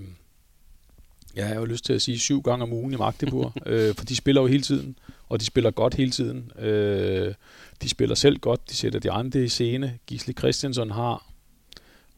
jeg 1.37 1.47
har 1.47 1.55
jo 1.55 1.64
lyst 1.64 1.85
til 1.85 1.93
at 1.93 2.03
sige 2.03 2.19
syv 2.19 2.43
gange 2.43 2.62
om 2.62 2.73
ugen 2.73 2.93
i 2.93 2.97
Magdeburg, 2.97 3.53
øh, 3.67 3.95
for 3.95 4.05
de 4.05 4.17
spiller 4.17 4.41
jo 4.43 4.47
hele 4.47 4.62
tiden, 4.62 4.99
og 5.29 5.41
de 5.41 5.45
spiller 5.45 5.71
godt 5.71 5.95
hele 5.95 6.11
tiden. 6.11 6.53
Øh, 6.59 7.35
de 7.83 7.89
spiller 7.89 8.14
selv 8.14 8.39
godt, 8.39 8.71
de 8.71 8.75
sætter 8.75 9.01
de 9.01 9.11
andre 9.11 9.45
i 9.45 9.49
scene. 9.49 9.99
Gisli 10.07 10.33
Christensen 10.33 10.91
har 10.91 11.27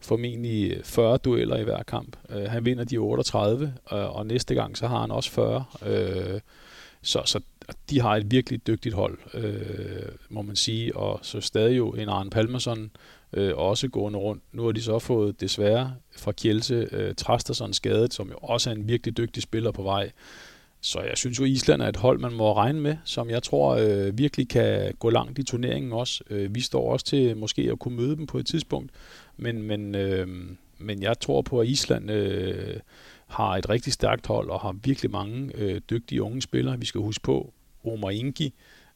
formentlig 0.01 0.81
40 0.85 1.17
dueller 1.17 1.57
i 1.57 1.65
hver 1.65 1.83
kamp. 1.83 2.17
Øh, 2.31 2.43
han 2.43 2.65
vinder 2.65 2.85
de 2.85 2.97
38, 2.97 3.75
øh, 3.93 4.17
og 4.17 4.27
næste 4.27 4.55
gang 4.55 4.77
så 4.77 4.87
har 4.87 5.01
han 5.01 5.11
også 5.11 5.31
40. 5.31 5.65
Øh, 5.87 6.41
så, 7.09 7.23
så 7.25 7.41
de 7.91 8.01
har 8.01 8.17
et 8.17 8.31
virkelig 8.31 8.67
dygtigt 8.67 8.95
hold, 8.95 9.19
øh, 9.35 10.13
må 10.29 10.43
man 10.43 10.57
sige, 10.57 10.97
og 10.97 11.21
så 11.23 11.41
stadig 11.41 11.77
jo 11.77 11.91
en 11.91 12.09
Arne 12.09 12.31
Palmerson 12.31 12.91
øh, 13.33 13.57
også 13.57 13.89
gående 13.89 14.19
rundt. 14.19 14.43
Nu 14.53 14.65
har 14.65 14.73
de 14.73 14.83
så 14.83 14.99
fået 14.99 15.41
desværre 15.41 15.95
fra 16.17 16.33
Kjelse 16.33 16.89
øh, 16.93 17.15
Trasterson 17.15 17.73
skadet, 17.73 18.15
som 18.15 18.29
jo 18.29 18.37
også 18.43 18.71
er 18.71 18.75
en 18.75 18.89
virkelig 18.89 19.17
dygtig 19.17 19.43
spiller 19.43 19.71
på 19.71 19.83
vej. 19.83 20.11
Så 20.81 21.01
jeg 21.01 21.17
synes 21.17 21.39
jo, 21.39 21.45
Island 21.45 21.83
er 21.83 21.89
et 21.89 21.97
hold, 21.97 22.19
man 22.19 22.33
må 22.33 22.57
regne 22.57 22.81
med, 22.81 22.97
som 23.05 23.31
jeg 23.31 23.43
tror 23.43 23.77
øh, 23.77 24.19
virkelig 24.19 24.49
kan 24.49 24.95
gå 24.99 25.11
langt 25.11 25.39
i 25.39 25.43
turneringen 25.43 25.93
også. 25.93 26.25
Øh, 26.31 26.55
vi 26.55 26.61
står 26.61 26.93
også 26.93 27.07
til 27.07 27.37
måske 27.37 27.63
at 27.63 27.79
kunne 27.79 27.97
møde 27.97 28.17
dem 28.17 28.27
på 28.27 28.39
et 28.39 28.47
tidspunkt, 28.47 28.91
men, 29.37 29.63
men, 29.63 29.95
øh, 29.95 30.29
men 30.79 31.03
jeg 31.03 31.21
tror 31.21 31.43
på, 31.43 31.61
at 31.61 31.69
Island 31.69 32.11
øh, 32.11 32.77
har 33.29 33.57
et 33.57 33.69
rigtig 33.69 33.93
stærkt 33.93 34.27
hold 34.27 34.51
og 34.51 34.61
har 34.61 34.73
virkelig 34.83 35.11
mange 35.11 35.51
øh, 35.55 35.81
dygtige 35.91 36.23
unge 36.23 36.43
spillere. 36.43 36.79
Vi 36.79 36.87
skal 36.87 37.01
huske 37.01 37.23
på, 37.23 37.53
Omar 37.85 38.11
Ingi 38.11 38.55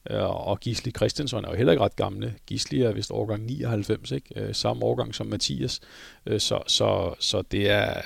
Øh, 0.09 0.47
og 0.47 0.59
Gisli 0.59 0.91
Christensen 0.91 1.45
er 1.45 1.49
jo 1.49 1.55
heller 1.55 1.73
ikke 1.73 1.83
ret 1.83 1.95
gamle. 1.95 2.33
Gisli 2.47 2.81
er 2.81 2.91
vist 2.91 3.11
årgang 3.11 3.45
99, 3.45 4.11
ikke? 4.11 4.41
Øh, 4.41 4.55
samme 4.55 4.85
årgang 4.85 5.15
som 5.15 5.27
Mathias. 5.27 5.79
Øh, 6.25 6.39
så, 6.39 6.59
så, 6.67 7.13
så 7.19 7.41
det 7.41 7.69
er, 7.69 8.01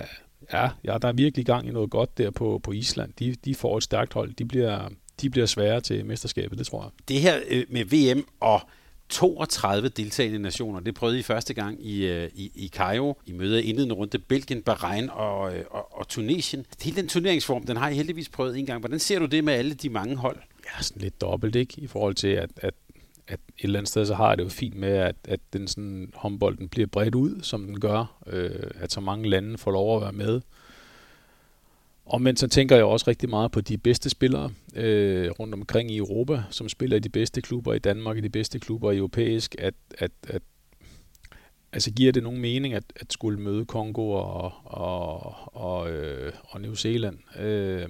ja, 0.54 0.70
ja, 0.84 0.98
der 1.02 1.08
er 1.08 1.14
virkelig 1.14 1.46
gang 1.46 1.68
i 1.68 1.72
noget 1.72 1.90
godt 1.90 2.18
der 2.18 2.32
på, 2.32 2.60
på 2.64 2.72
Island. 2.72 3.14
De, 3.20 3.36
de 3.46 3.56
får 3.56 3.78
et 3.78 3.84
stærkt 3.84 4.14
hold. 4.14 4.34
De 4.34 4.46
bliver, 4.46 4.90
de 5.22 5.30
bliver 5.30 5.46
svære 5.46 5.82
til 5.82 6.06
mesterskabet, 6.06 6.58
det 6.58 6.68
tror 6.68 6.84
jeg. 6.84 6.92
Det 7.08 7.22
her 7.22 7.40
øh, 7.48 7.66
med 7.70 7.86
VM 7.86 8.28
og 8.40 8.62
32 9.10 9.90
deltagende 9.90 10.40
nationer. 10.40 10.80
Det 10.80 10.96
prøvede 10.96 11.20
I 11.20 11.24
første 11.24 11.54
gang 11.54 11.86
i, 11.86 12.06
øh, 12.06 12.30
i, 12.36 12.52
i 12.56 12.68
Cairo. 12.68 13.22
I 13.26 13.32
møder 13.32 13.60
indledende 13.60 13.96
runde 13.96 14.20
Belgien, 14.20 14.62
Bahrain 14.62 15.10
og, 15.10 15.56
øh, 15.56 15.64
og, 15.70 16.00
og 16.00 16.08
Tunesien. 16.08 16.66
Hele 16.82 16.98
den 16.98 17.08
turneringsform, 17.08 17.66
den 17.66 17.78
har 17.78 17.90
I 17.90 17.96
heldigvis 17.96 18.30
prøvet 18.30 18.60
en 18.60 18.66
gang. 18.66 18.80
Hvordan 18.80 19.00
ser 19.00 19.20
du 19.20 19.26
det 19.26 19.44
med 19.44 19.54
alle 19.54 19.74
de 19.74 19.90
mange 19.90 20.16
hold? 20.16 20.38
Ja, 20.66 20.82
sådan 20.82 21.02
lidt 21.02 21.22
dobbelt, 21.22 21.56
ikke? 21.56 21.74
I 21.78 21.88
forhold 21.88 22.16
til, 22.16 22.28
at, 22.28 22.50
at, 22.58 22.74
at 23.28 23.40
et 23.58 23.64
eller 23.64 23.80
andet 23.80 23.90
sted, 23.90 24.06
så 24.06 24.16
har 24.16 24.28
jeg 24.28 24.38
det 24.38 24.44
jo 24.44 24.50
fint 24.50 24.76
med, 24.76 24.90
at, 24.90 25.16
at 25.24 25.40
den 25.54 25.68
sådan, 25.68 26.12
håndbolden 26.16 26.70
bliver 26.70 26.88
bredt 26.88 27.16
ud, 27.16 27.42
som 27.42 27.66
den 27.66 27.80
gør. 27.80 28.24
Øh, 28.28 28.72
at 28.76 28.92
så 28.92 29.02
mange 29.02 29.30
lande 29.30 29.58
får 29.58 29.72
lov 29.72 29.96
at 29.96 30.02
være 30.02 30.12
med. 30.12 30.42
Og 32.10 32.22
men 32.22 32.38
så 32.38 32.48
tænker 32.48 32.76
jeg 32.76 32.86
også 32.86 33.06
rigtig 33.08 33.30
meget 33.30 33.52
på 33.52 33.62
de 33.62 33.78
bedste 33.78 34.10
spillere 34.10 34.52
øh, 34.76 35.32
rundt 35.32 35.54
omkring 35.54 35.92
i 35.92 35.98
Europa, 35.98 36.44
som 36.50 36.70
spiller 36.70 36.98
i 36.98 37.00
de 37.00 37.10
bedste 37.10 37.42
klubber 37.42 37.74
i 37.74 37.80
Danmark, 37.80 38.18
i 38.18 38.22
de 38.22 38.30
bedste 38.30 38.60
klubber 38.60 38.92
i 38.92 38.98
europæisk, 38.98 39.56
at, 39.60 39.74
at, 39.98 40.12
at 40.28 40.42
altså 41.74 41.92
giver 41.92 42.12
det 42.12 42.24
nogen 42.24 42.42
mening 42.42 42.74
at, 42.74 42.84
at 42.96 43.14
skulle 43.14 43.40
møde 43.40 43.66
Kongo 43.66 44.12
og, 44.12 44.54
og, 44.66 45.36
og, 45.56 45.92
øh, 45.92 46.34
og 46.50 46.62
New 46.62 46.74
Zealand? 46.74 47.40
Øh, 47.40 47.90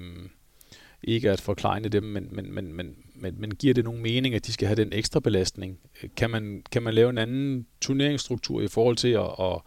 ikke 1.03 1.31
at 1.31 1.41
forklejne 1.41 1.89
dem, 1.89 2.03
men, 2.03 2.27
men, 2.31 2.53
men, 2.53 2.73
men, 2.73 2.95
men, 3.15 3.35
men 3.39 3.51
giver 3.51 3.73
det 3.73 3.83
nogen 3.83 4.01
mening, 4.01 4.35
at 4.35 4.45
de 4.45 4.53
skal 4.53 4.67
have 4.67 4.75
den 4.75 4.93
ekstra 4.93 5.19
belastning? 5.19 5.79
Kan 6.15 6.29
man, 6.29 6.63
kan 6.71 6.83
man 6.83 6.93
lave 6.93 7.09
en 7.09 7.17
anden 7.17 7.67
turneringsstruktur 7.81 8.61
i 8.61 8.67
forhold 8.67 8.97
til 8.97 9.07
at, 9.07 9.29
at 9.39 9.61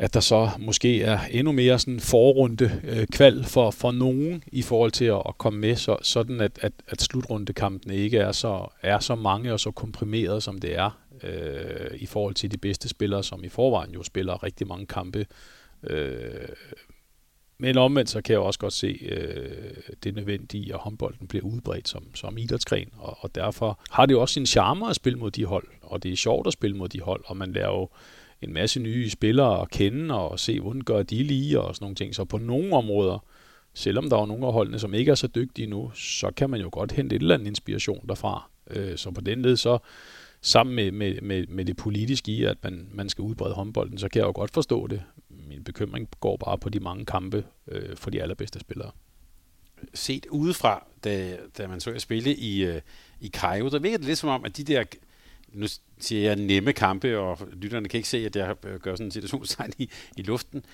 at 0.00 0.14
der 0.14 0.20
så 0.20 0.50
måske 0.58 1.02
er 1.02 1.18
endnu 1.30 1.52
mere 1.52 1.78
sådan 1.78 2.00
forrunde 2.00 2.80
øh, 2.84 3.06
kval 3.06 3.44
for, 3.44 3.70
for 3.70 3.92
nogen 3.92 4.44
i 4.52 4.62
forhold 4.62 4.90
til 4.90 5.04
at, 5.04 5.22
at 5.28 5.38
komme 5.38 5.58
med, 5.58 5.76
så, 5.76 5.96
sådan 6.02 6.40
at, 6.40 6.58
at, 6.62 6.72
at 6.88 7.02
slutrundekampene 7.02 7.96
ikke 7.96 8.18
er 8.18 8.32
så, 8.32 8.66
er 8.82 8.98
så 8.98 9.14
mange 9.14 9.52
og 9.52 9.60
så 9.60 9.70
komprimeret, 9.70 10.42
som 10.42 10.58
det 10.58 10.78
er 10.78 10.90
øh, 11.22 12.00
i 12.00 12.06
forhold 12.06 12.34
til 12.34 12.50
de 12.50 12.58
bedste 12.58 12.88
spillere, 12.88 13.22
som 13.22 13.44
i 13.44 13.48
forvejen 13.48 13.92
jo 13.92 14.02
spiller 14.02 14.42
rigtig 14.42 14.66
mange 14.66 14.86
kampe. 14.86 15.26
Øh, 15.82 16.48
men 17.58 17.78
omvendt 17.78 18.10
så 18.10 18.22
kan 18.22 18.32
jeg 18.32 18.40
også 18.40 18.58
godt 18.58 18.72
se 18.72 18.98
øh, 19.02 19.74
det 20.04 20.14
nødvendige, 20.14 20.74
at 20.74 20.80
håndbolden 20.80 21.26
bliver 21.26 21.44
udbredt 21.44 21.88
som, 21.88 22.14
som 22.14 22.38
idrætsgren, 22.38 22.88
og, 22.98 23.16
og 23.20 23.34
derfor 23.34 23.80
har 23.90 24.06
det 24.06 24.12
jo 24.12 24.20
også 24.20 24.32
sin 24.32 24.46
charme 24.46 24.90
at 24.90 24.96
spille 24.96 25.18
mod 25.18 25.30
de 25.30 25.44
hold, 25.44 25.66
og 25.82 26.02
det 26.02 26.12
er 26.12 26.16
sjovt 26.16 26.46
at 26.46 26.52
spille 26.52 26.76
mod 26.76 26.88
de 26.88 27.00
hold, 27.00 27.24
og 27.26 27.36
man 27.36 27.52
lærer 27.52 27.70
jo 27.70 27.88
en 28.42 28.52
masse 28.52 28.80
nye 28.80 29.10
spillere 29.10 29.60
at 29.60 29.70
kende 29.70 30.14
og 30.14 30.38
se, 30.38 30.60
hvordan 30.60 30.82
gør 30.82 31.02
de 31.02 31.22
lige 31.22 31.60
og 31.60 31.74
sådan 31.74 31.84
nogle 31.84 31.94
ting. 31.94 32.14
Så 32.14 32.24
på 32.24 32.38
nogle 32.38 32.76
områder, 32.76 33.24
selvom 33.74 34.10
der 34.10 34.16
er 34.16 34.26
nogle 34.26 34.46
af 34.46 34.52
holdene, 34.52 34.78
som 34.78 34.94
ikke 34.94 35.10
er 35.10 35.14
så 35.14 35.26
dygtige 35.26 35.66
nu, 35.66 35.90
så 35.94 36.30
kan 36.36 36.50
man 36.50 36.60
jo 36.60 36.68
godt 36.72 36.92
hente 36.92 37.16
et 37.16 37.22
eller 37.22 37.34
andet 37.34 37.46
inspiration 37.46 38.08
derfra. 38.08 38.50
Øh, 38.70 38.96
så 38.96 39.10
på 39.10 39.20
den 39.20 39.42
led, 39.42 39.56
så 39.56 39.78
sammen 40.40 40.76
med, 40.76 40.92
med, 40.92 41.20
med, 41.20 41.46
med 41.46 41.64
det 41.64 41.76
politiske 41.76 42.32
i, 42.32 42.44
at 42.44 42.56
man, 42.62 42.88
man 42.92 43.08
skal 43.08 43.22
udbrede 43.22 43.54
håndbolden, 43.54 43.98
så 43.98 44.08
kan 44.08 44.20
jeg 44.20 44.26
jo 44.26 44.32
godt 44.34 44.50
forstå 44.50 44.86
det. 44.86 45.02
Min 45.28 45.64
bekymring 45.64 46.08
går 46.20 46.36
bare 46.36 46.58
på 46.58 46.68
de 46.68 46.80
mange 46.80 47.04
kampe 47.04 47.44
øh, 47.68 47.96
for 47.96 48.10
de 48.10 48.22
allerbedste 48.22 48.60
spillere. 48.60 48.90
Set 49.94 50.26
udefra, 50.30 50.86
da, 51.04 51.36
da 51.58 51.66
man 51.66 51.80
så 51.80 51.90
at 51.90 52.02
spille 52.02 52.34
i, 52.34 52.64
øh, 52.64 52.80
i 53.20 53.28
Cairo, 53.28 53.68
der 53.68 53.78
virker 53.78 53.98
det 53.98 54.06
lidt 54.06 54.18
som 54.18 54.28
om, 54.28 54.44
at 54.44 54.56
de 54.56 54.64
der 54.64 54.84
nu 55.52 55.66
siger 55.98 56.22
jeg 56.22 56.36
nemme 56.36 56.72
kampe, 56.72 57.18
og 57.18 57.38
lytterne 57.52 57.88
kan 57.88 57.98
ikke 57.98 58.08
se, 58.08 58.26
at 58.26 58.36
jeg 58.36 58.54
gør 58.82 58.94
sådan 58.94 59.06
en 59.06 59.10
situationstegn 59.10 59.72
i, 59.78 59.90
i 60.16 60.22
luften, 60.22 60.64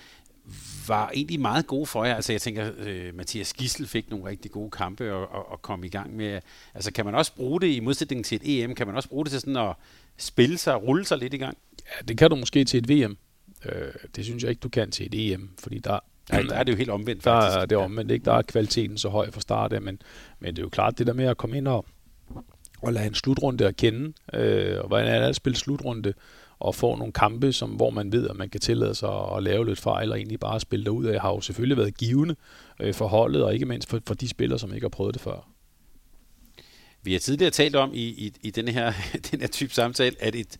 var 0.88 1.10
egentlig 1.14 1.40
meget 1.40 1.66
gode 1.66 1.86
for 1.86 2.04
jer. 2.04 2.14
Altså 2.14 2.32
jeg 2.32 2.40
tænker, 2.40 2.70
øh, 2.78 3.14
Mathias 3.14 3.52
Gissel 3.52 3.86
fik 3.86 4.10
nogle 4.10 4.26
rigtig 4.26 4.50
gode 4.50 4.70
kampe 4.70 5.14
og, 5.14 5.28
og, 5.30 5.52
og 5.52 5.62
kom 5.62 5.84
i 5.84 5.88
gang 5.88 6.16
med. 6.16 6.40
Altså 6.74 6.92
kan 6.92 7.04
man 7.04 7.14
også 7.14 7.34
bruge 7.34 7.60
det 7.60 7.66
i 7.66 7.80
modsætning 7.80 8.24
til 8.24 8.36
et 8.36 8.64
EM? 8.64 8.74
Kan 8.74 8.86
man 8.86 8.96
også 8.96 9.08
bruge 9.08 9.24
det 9.24 9.30
til 9.30 9.40
sådan 9.40 9.56
at 9.56 9.74
spille 10.16 10.58
sig 10.58 10.74
og 10.74 10.82
rulle 10.82 11.04
sig 11.04 11.18
lidt 11.18 11.34
i 11.34 11.36
gang? 11.36 11.58
Ja, 11.86 12.04
det 12.08 12.18
kan 12.18 12.30
du 12.30 12.36
måske 12.36 12.64
til 12.64 12.78
et 12.78 12.88
VM. 12.88 13.16
Øh, 13.64 13.92
det 14.16 14.24
synes 14.24 14.42
jeg 14.42 14.50
ikke, 14.50 14.60
du 14.60 14.68
kan 14.68 14.90
til 14.90 15.06
et 15.06 15.32
EM, 15.32 15.50
fordi 15.58 15.78
der, 15.78 15.98
Ja, 16.32 16.42
der 16.42 16.54
er 16.54 16.62
det 16.62 16.72
jo 16.72 16.76
helt 16.76 16.90
omvendt, 16.90 17.22
faktisk. 17.22 17.54
Der 17.54 17.60
er 17.60 17.66
det 17.66 17.78
omvendt, 17.78 18.10
ikke? 18.10 18.24
Der 18.24 18.32
er 18.32 18.42
kvaliteten 18.42 18.98
så 18.98 19.08
høj 19.08 19.30
fra 19.30 19.40
start 19.40 19.72
af, 19.72 19.82
men, 19.82 20.02
men 20.40 20.56
det 20.56 20.62
er 20.62 20.64
jo 20.64 20.68
klart, 20.68 20.98
det 20.98 21.06
der 21.06 21.12
med 21.12 21.24
at 21.24 21.36
komme 21.36 21.56
ind 21.56 21.68
og, 21.68 21.84
og 22.82 22.92
lade 22.92 23.06
en 23.06 23.14
slutrunde 23.14 23.66
at 23.66 23.76
kende, 23.76 24.12
øh, 24.32 24.78
og 24.80 24.86
hvordan 24.86 25.08
er 25.08 25.26
det 25.26 25.36
spille 25.36 25.56
slutrunde, 25.56 26.12
og 26.58 26.74
få 26.74 26.96
nogle 26.96 27.12
kampe, 27.12 27.52
som, 27.52 27.70
hvor 27.70 27.90
man 27.90 28.12
ved, 28.12 28.28
at 28.28 28.36
man 28.36 28.48
kan 28.48 28.60
tillade 28.60 28.94
sig 28.94 29.36
at 29.36 29.42
lave 29.42 29.66
lidt 29.66 29.80
fejl, 29.80 30.12
og 30.12 30.18
egentlig 30.18 30.40
bare 30.40 30.60
spille 30.60 30.84
derud 30.84 31.04
af, 31.04 31.20
har 31.20 31.30
jo 31.30 31.40
selvfølgelig 31.40 31.76
været 31.76 31.96
givende 31.96 32.36
øh, 32.80 32.94
for 32.94 33.06
holdet, 33.06 33.44
og 33.44 33.54
ikke 33.54 33.66
mindst 33.66 33.88
for, 33.88 34.00
for 34.06 34.14
de 34.14 34.28
spillere, 34.28 34.58
som 34.58 34.74
ikke 34.74 34.84
har 34.84 34.88
prøvet 34.88 35.14
det 35.14 35.22
før. 35.22 35.48
Vi 37.02 37.12
har 37.12 37.18
tidligere 37.18 37.50
talt 37.50 37.76
om 37.76 37.90
i, 37.94 38.04
i, 38.04 38.32
i 38.42 38.50
denne 38.50 38.70
her, 38.70 38.92
den 39.30 39.40
her 39.40 39.48
type 39.48 39.74
samtale, 39.74 40.16
at 40.20 40.34
et 40.34 40.58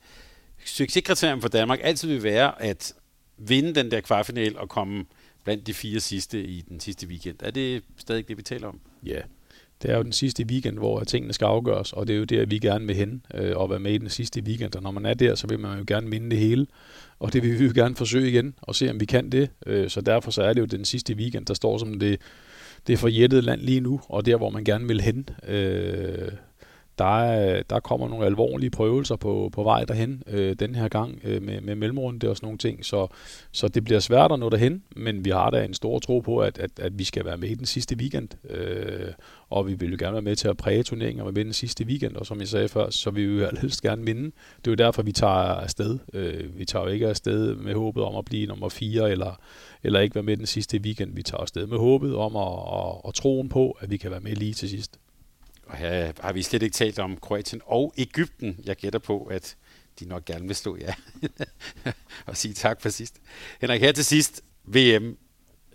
succeskriterium 0.65 1.41
for 1.41 1.49
Danmark 1.49 1.79
altid 1.83 2.09
vil 2.09 2.23
være 2.23 2.63
at 2.63 2.95
vinde 3.39 3.75
den 3.75 3.91
der 3.91 4.01
kvartfinal 4.01 4.59
og 4.59 4.69
komme 4.69 5.05
blandt 5.45 5.67
de 5.67 5.75
fire 5.75 6.01
sidste 6.01 6.45
i 6.45 6.61
den 6.61 6.81
sidste 6.81 7.07
weekend. 7.07 7.37
Er 7.43 7.51
det 7.51 7.83
stadig 7.97 8.29
det, 8.29 8.37
vi 8.37 8.43
taler 8.43 8.69
om? 8.69 8.81
Ja, 9.07 9.21
det 9.83 9.91
er 9.91 9.97
jo 9.97 10.03
den 10.03 10.13
sidste 10.13 10.45
weekend, 10.51 10.79
hvor 10.79 11.05
tingene 11.05 11.33
skal 11.33 11.45
afgøres, 11.45 11.93
og 11.93 12.07
det 12.07 12.15
er 12.15 12.19
jo 12.19 12.25
der, 12.25 12.47
vi 12.47 12.59
gerne 12.59 12.87
vil 12.87 12.97
hen 12.97 13.23
øh, 13.35 13.57
og 13.57 13.71
være 13.71 13.79
med 13.79 13.93
i 13.93 13.99
den 13.99 14.09
sidste 14.09 14.43
weekend. 14.43 14.77
Og 14.77 14.83
når 14.83 14.91
man 14.91 15.07
er 15.07 15.15
der, 15.15 15.35
så 15.35 15.47
vil 15.47 15.59
man 15.59 15.79
jo 15.79 15.85
gerne 15.87 16.11
vinde 16.11 16.31
det 16.31 16.39
hele, 16.39 16.67
og 17.19 17.33
det 17.33 17.43
vil 17.43 17.59
vi 17.59 17.65
jo 17.65 17.73
gerne 17.75 17.97
forsøge 17.97 18.29
igen 18.29 18.55
og 18.63 18.75
se, 18.75 18.91
om 18.91 19.01
vi 19.01 19.05
kan 19.05 19.33
det. 19.33 19.51
Øh, 19.67 19.91
så 19.91 20.01
derfor 20.01 20.31
så 20.31 20.43
er 20.43 20.53
det 20.53 20.61
jo 20.61 20.67
den 20.67 20.85
sidste 20.85 21.15
weekend, 21.15 21.47
der 21.47 21.55
står 21.55 21.79
som 21.79 21.99
det, 21.99 22.21
det 22.87 22.99
forjættede 22.99 23.43
land 23.43 23.61
lige 23.61 23.81
nu, 23.81 24.01
og 24.09 24.27
der, 24.27 24.37
hvor 24.37 24.51
man 24.51 24.65
gerne 24.65 24.87
vil 24.87 25.01
hen. 25.01 25.29
Øh, 25.49 26.33
der, 26.99 27.57
øh, 27.57 27.65
der 27.71 27.81
kommer 27.81 28.09
nogle 28.09 28.27
alvorlige 28.27 28.71
prøvelser 28.71 29.17
på, 29.17 29.51
på 29.53 29.63
vej 29.63 29.85
derhen 29.85 30.23
øh, 30.27 30.57
den 30.59 30.75
her 30.75 30.89
gang 30.89 31.21
øh, 31.25 31.43
med, 31.43 31.61
med 31.61 31.75
mellemrunde 31.75 32.31
og 32.31 32.37
sådan 32.37 32.47
nogle 32.47 32.59
ting. 32.59 32.85
Så, 32.85 33.07
så 33.53 33.69
det 33.69 33.85
bliver 33.85 34.01
svært 34.01 34.33
at 34.33 34.39
nå 34.39 34.49
derhen, 34.49 34.83
men 34.97 35.25
vi 35.25 35.31
har 35.31 35.51
da 35.51 35.65
en 35.65 35.75
stor 35.75 35.99
tro 35.99 36.21
på, 36.21 36.39
at, 36.39 36.59
at, 36.59 36.71
at 36.81 36.99
vi 36.99 37.05
skal 37.05 37.25
være 37.25 37.37
med 37.37 37.49
i 37.49 37.55
den 37.55 37.67
sidste 37.67 37.97
weekend. 37.97 38.29
Øh, 38.51 39.13
og 39.51 39.67
vi 39.67 39.75
vil 39.75 39.91
jo 39.91 39.97
gerne 40.01 40.13
være 40.13 40.23
med 40.23 40.37
til 40.37 40.49
at 40.49 40.57
præge 40.57 40.83
turneringen 40.83 41.21
og 41.21 41.27
være 41.27 41.33
med 41.33 41.45
den 41.45 41.53
sidste 41.53 41.85
weekend. 41.85 42.17
Og 42.17 42.27
som 42.27 42.41
jeg 42.41 42.49
sagde 42.49 42.69
før, 42.69 42.91
så 42.91 43.11
vil 43.11 43.37
vi 43.37 43.43
jo 43.43 43.49
helst 43.61 43.83
gerne 43.83 44.05
vinde. 44.05 44.25
Det 44.25 44.67
er 44.67 44.71
jo 44.71 44.75
derfor, 44.75 45.03
vi 45.03 45.13
tager 45.13 45.33
afsted. 45.33 45.99
Øh, 46.13 46.59
vi 46.59 46.65
tager 46.65 46.85
jo 46.85 46.91
ikke 46.91 47.09
afsted 47.09 47.55
med 47.55 47.75
håbet 47.75 48.03
om 48.03 48.17
at 48.17 48.25
blive 48.25 48.47
nummer 48.47 48.69
4 48.69 49.11
eller, 49.11 49.41
eller 49.83 50.01
ikke 50.01 50.15
være 50.15 50.25
med 50.25 50.37
den 50.37 50.47
sidste 50.47 50.79
weekend. 50.79 51.15
Vi 51.15 51.23
tager 51.23 51.41
afsted 51.41 51.67
med 51.67 51.79
håbet 51.79 52.17
om 52.17 52.37
at, 52.37 52.53
at, 52.73 53.09
at 53.09 53.15
troen 53.15 53.49
på, 53.49 53.77
at 53.81 53.91
vi 53.91 53.97
kan 53.97 54.11
være 54.11 54.21
med 54.21 54.37
lige 54.37 54.55
til 54.55 54.69
sidst. 54.69 54.99
Og 55.67 55.77
her 55.77 56.13
har 56.21 56.33
vi 56.33 56.43
slet 56.43 56.63
ikke 56.63 56.75
talt 56.75 56.99
om 56.99 57.17
Kroatien 57.17 57.63
og 57.65 57.95
Ægypten. 57.97 58.61
Jeg 58.65 58.77
gætter 58.77 58.99
på, 58.99 59.25
at 59.25 59.57
de 60.01 60.09
nok 60.09 60.25
gerne 60.25 60.47
vil 60.47 60.57
slå 60.57 60.77
ja. 60.77 60.95
og 62.27 62.37
sige 62.37 62.55
tak 62.55 62.81
for 62.81 62.89
sidst. 62.89 63.21
Henrik, 63.61 63.81
her 63.81 63.93
til 63.93 64.05
sidst. 64.05 64.43
VM 64.65 65.17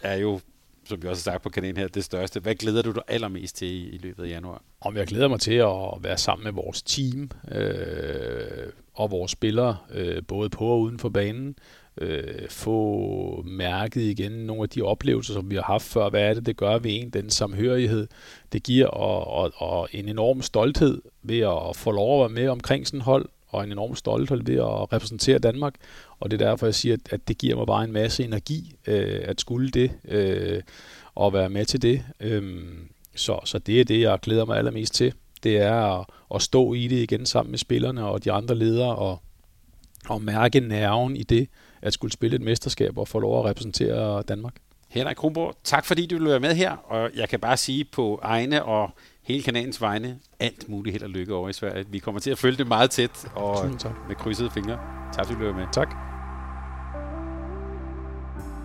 er 0.02 0.16
jo, 0.16 0.40
som 0.86 1.02
vi 1.02 1.08
også 1.08 1.30
har 1.30 1.34
sagt 1.34 1.44
på 1.44 1.50
kanalen 1.50 1.78
her, 1.78 1.88
det 1.88 2.04
største. 2.04 2.40
Hvad 2.40 2.56
glæder 2.56 2.82
du 2.82 2.92
dig 2.92 3.04
allermest 3.08 3.56
til 3.56 3.68
i, 3.68 3.90
i 3.90 3.98
løbet 3.98 4.24
af 4.24 4.30
januar? 4.30 4.62
Om 4.82 4.98
jeg 4.98 5.08
glæder 5.08 5.28
mig 5.28 5.40
til 5.40 5.54
at 5.54 6.04
være 6.04 6.18
sammen 6.18 6.44
med 6.44 6.52
vores 6.52 6.82
team 6.82 7.32
øh, 7.52 8.74
og 8.94 9.12
vores 9.12 9.32
spillere, 9.32 9.78
øh, 9.92 10.24
både 10.28 10.50
på 10.50 10.66
og 10.66 10.82
uden 10.82 11.00
for 11.00 11.10
banen 11.10 11.56
øh, 11.98 12.50
få 12.50 13.44
mærket 13.46 14.02
igen 14.02 14.32
nogle 14.32 14.64
af 14.64 14.70
de 14.70 14.82
oplevelser, 14.82 15.34
som 15.34 15.50
vi 15.50 15.56
har 15.56 15.64
haft 15.64 15.84
før. 15.84 16.10
Hvad 16.10 16.22
er 16.22 16.34
det, 16.34 16.46
det 16.46 16.58
gør 16.58 16.78
ved 16.78 16.92
en? 16.94 17.10
Den 17.10 17.30
samhørighed, 17.30 18.08
det 18.54 18.64
giver, 18.64 18.88
og, 18.88 19.28
og, 19.28 19.52
og 19.56 19.90
en 19.92 20.10
enorm 20.10 20.42
stolthed 20.42 21.02
ved 21.24 21.40
at 21.40 21.76
få 21.76 21.92
lov 21.92 22.24
at 22.24 22.32
være 22.32 22.42
med 22.44 22.50
omkring 22.50 22.88
sådan 22.88 23.02
hold, 23.02 23.30
og 23.48 23.64
en 23.64 23.72
enorm 23.72 23.96
stolthed 23.96 24.44
ved 24.46 24.56
at 24.56 24.94
repræsentere 24.94 25.40
Danmark. 25.40 25.74
Og 26.20 26.32
det 26.32 26.42
er 26.42 26.48
derfor, 26.48 26.66
jeg 26.66 26.76
siger, 26.76 26.94
at, 26.94 27.14
at 27.14 27.28
det 27.28 27.38
giver 27.38 27.56
mig 27.56 27.68
bare 27.68 27.84
en 27.84 27.92
masse 27.92 28.24
energi, 28.24 28.76
øh, 28.88 29.20
at 29.24 29.42
skulle 29.42 29.70
det, 29.70 29.92
øh, 30.08 30.62
og 31.16 31.34
være 31.34 31.50
med 31.50 31.66
til 31.66 31.82
det. 31.82 32.04
Øh, 32.20 32.64
så, 33.16 33.40
så 33.46 33.60
det 33.60 33.80
er 33.80 33.86
det, 33.86 34.02
jeg 34.02 34.20
glæder 34.22 34.46
mig 34.46 34.58
allermest 34.58 34.94
til. 34.94 35.14
Det 35.44 35.58
er 35.58 36.00
at, 36.00 36.06
at 36.36 36.42
stå 36.42 36.74
i 36.74 36.88
det 36.88 36.96
igen 36.96 37.26
sammen 37.26 37.52
med 37.52 37.58
spillerne 37.58 38.06
og 38.06 38.24
de 38.24 38.32
andre 38.32 38.56
ledere, 38.56 38.96
og, 38.96 39.22
og 40.10 40.22
mærke 40.22 40.60
nerven 40.60 41.16
i 41.16 41.24
det, 41.24 41.48
at 41.82 41.94
skulle 41.94 42.12
spille 42.12 42.36
et 42.36 42.42
mesterskab 42.42 42.98
og 42.98 43.08
få 43.08 43.20
lov 43.20 43.40
at 43.40 43.46
repræsentere 43.46 44.22
Danmark. 44.22 44.54
Henrik 44.90 45.16
Kronborg, 45.16 45.56
tak 45.64 45.86
fordi 45.86 46.06
du 46.06 46.16
ville 46.16 46.30
være 46.30 46.40
med 46.40 46.56
her, 46.56 46.72
og 46.72 47.10
jeg 47.16 47.30
kan 47.30 47.40
bare 47.40 47.58
sige 47.58 47.86
på 47.86 48.20
egne 48.24 48.64
og 48.64 48.90
hele 49.24 49.44
kanalens 49.44 49.82
vegne, 49.82 50.20
alt 50.40 50.70
muligt 50.70 50.94
held 50.94 51.04
og 51.04 51.10
lykke 51.10 51.36
over 51.36 51.50
i 51.50 51.54
Sverige. 51.54 51.86
Vi 51.90 52.00
kommer 52.00 52.22
til 52.22 52.32
at 52.32 52.38
følge 52.38 52.58
det 52.58 52.68
meget 52.68 52.90
tæt 52.90 53.28
og 53.36 53.56
med 54.08 54.16
krydsede 54.16 54.50
fingre. 54.50 54.80
Tak 55.14 55.26
fordi 55.26 55.40
du 55.40 55.46
var 55.46 55.54
med. 55.54 55.66
Tak. 55.74 55.90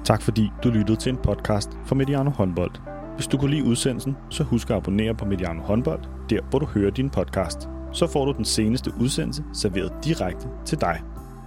Tak 0.05 0.23
fordi 0.23 0.51
du 0.65 0.69
lyttede 0.69 0.99
til 0.99 1.11
en 1.11 1.17
podcast 1.17 1.71
fra 1.85 1.95
Mediano 1.95 2.31
Håndbold. 2.31 2.71
Hvis 3.15 3.27
du 3.27 3.39
kunne 3.39 3.51
lide 3.51 3.65
udsendelsen, 3.65 4.17
så 4.31 4.43
husk 4.45 4.71
at 4.71 4.77
abonnere 4.77 5.15
på 5.15 5.25
Mediano 5.25 5.63
Håndbold, 5.63 6.03
der 6.31 6.41
hvor 6.51 6.59
du 6.59 6.67
hører 6.67 6.91
din 6.91 7.11
podcast. 7.11 7.69
Så 7.93 8.07
får 8.07 8.25
du 8.25 8.33
den 8.33 8.45
seneste 8.45 8.91
udsendelse 9.01 9.45
serveret 9.55 9.93
direkte 10.05 10.49
til 10.65 10.81
dig. 10.81 11.16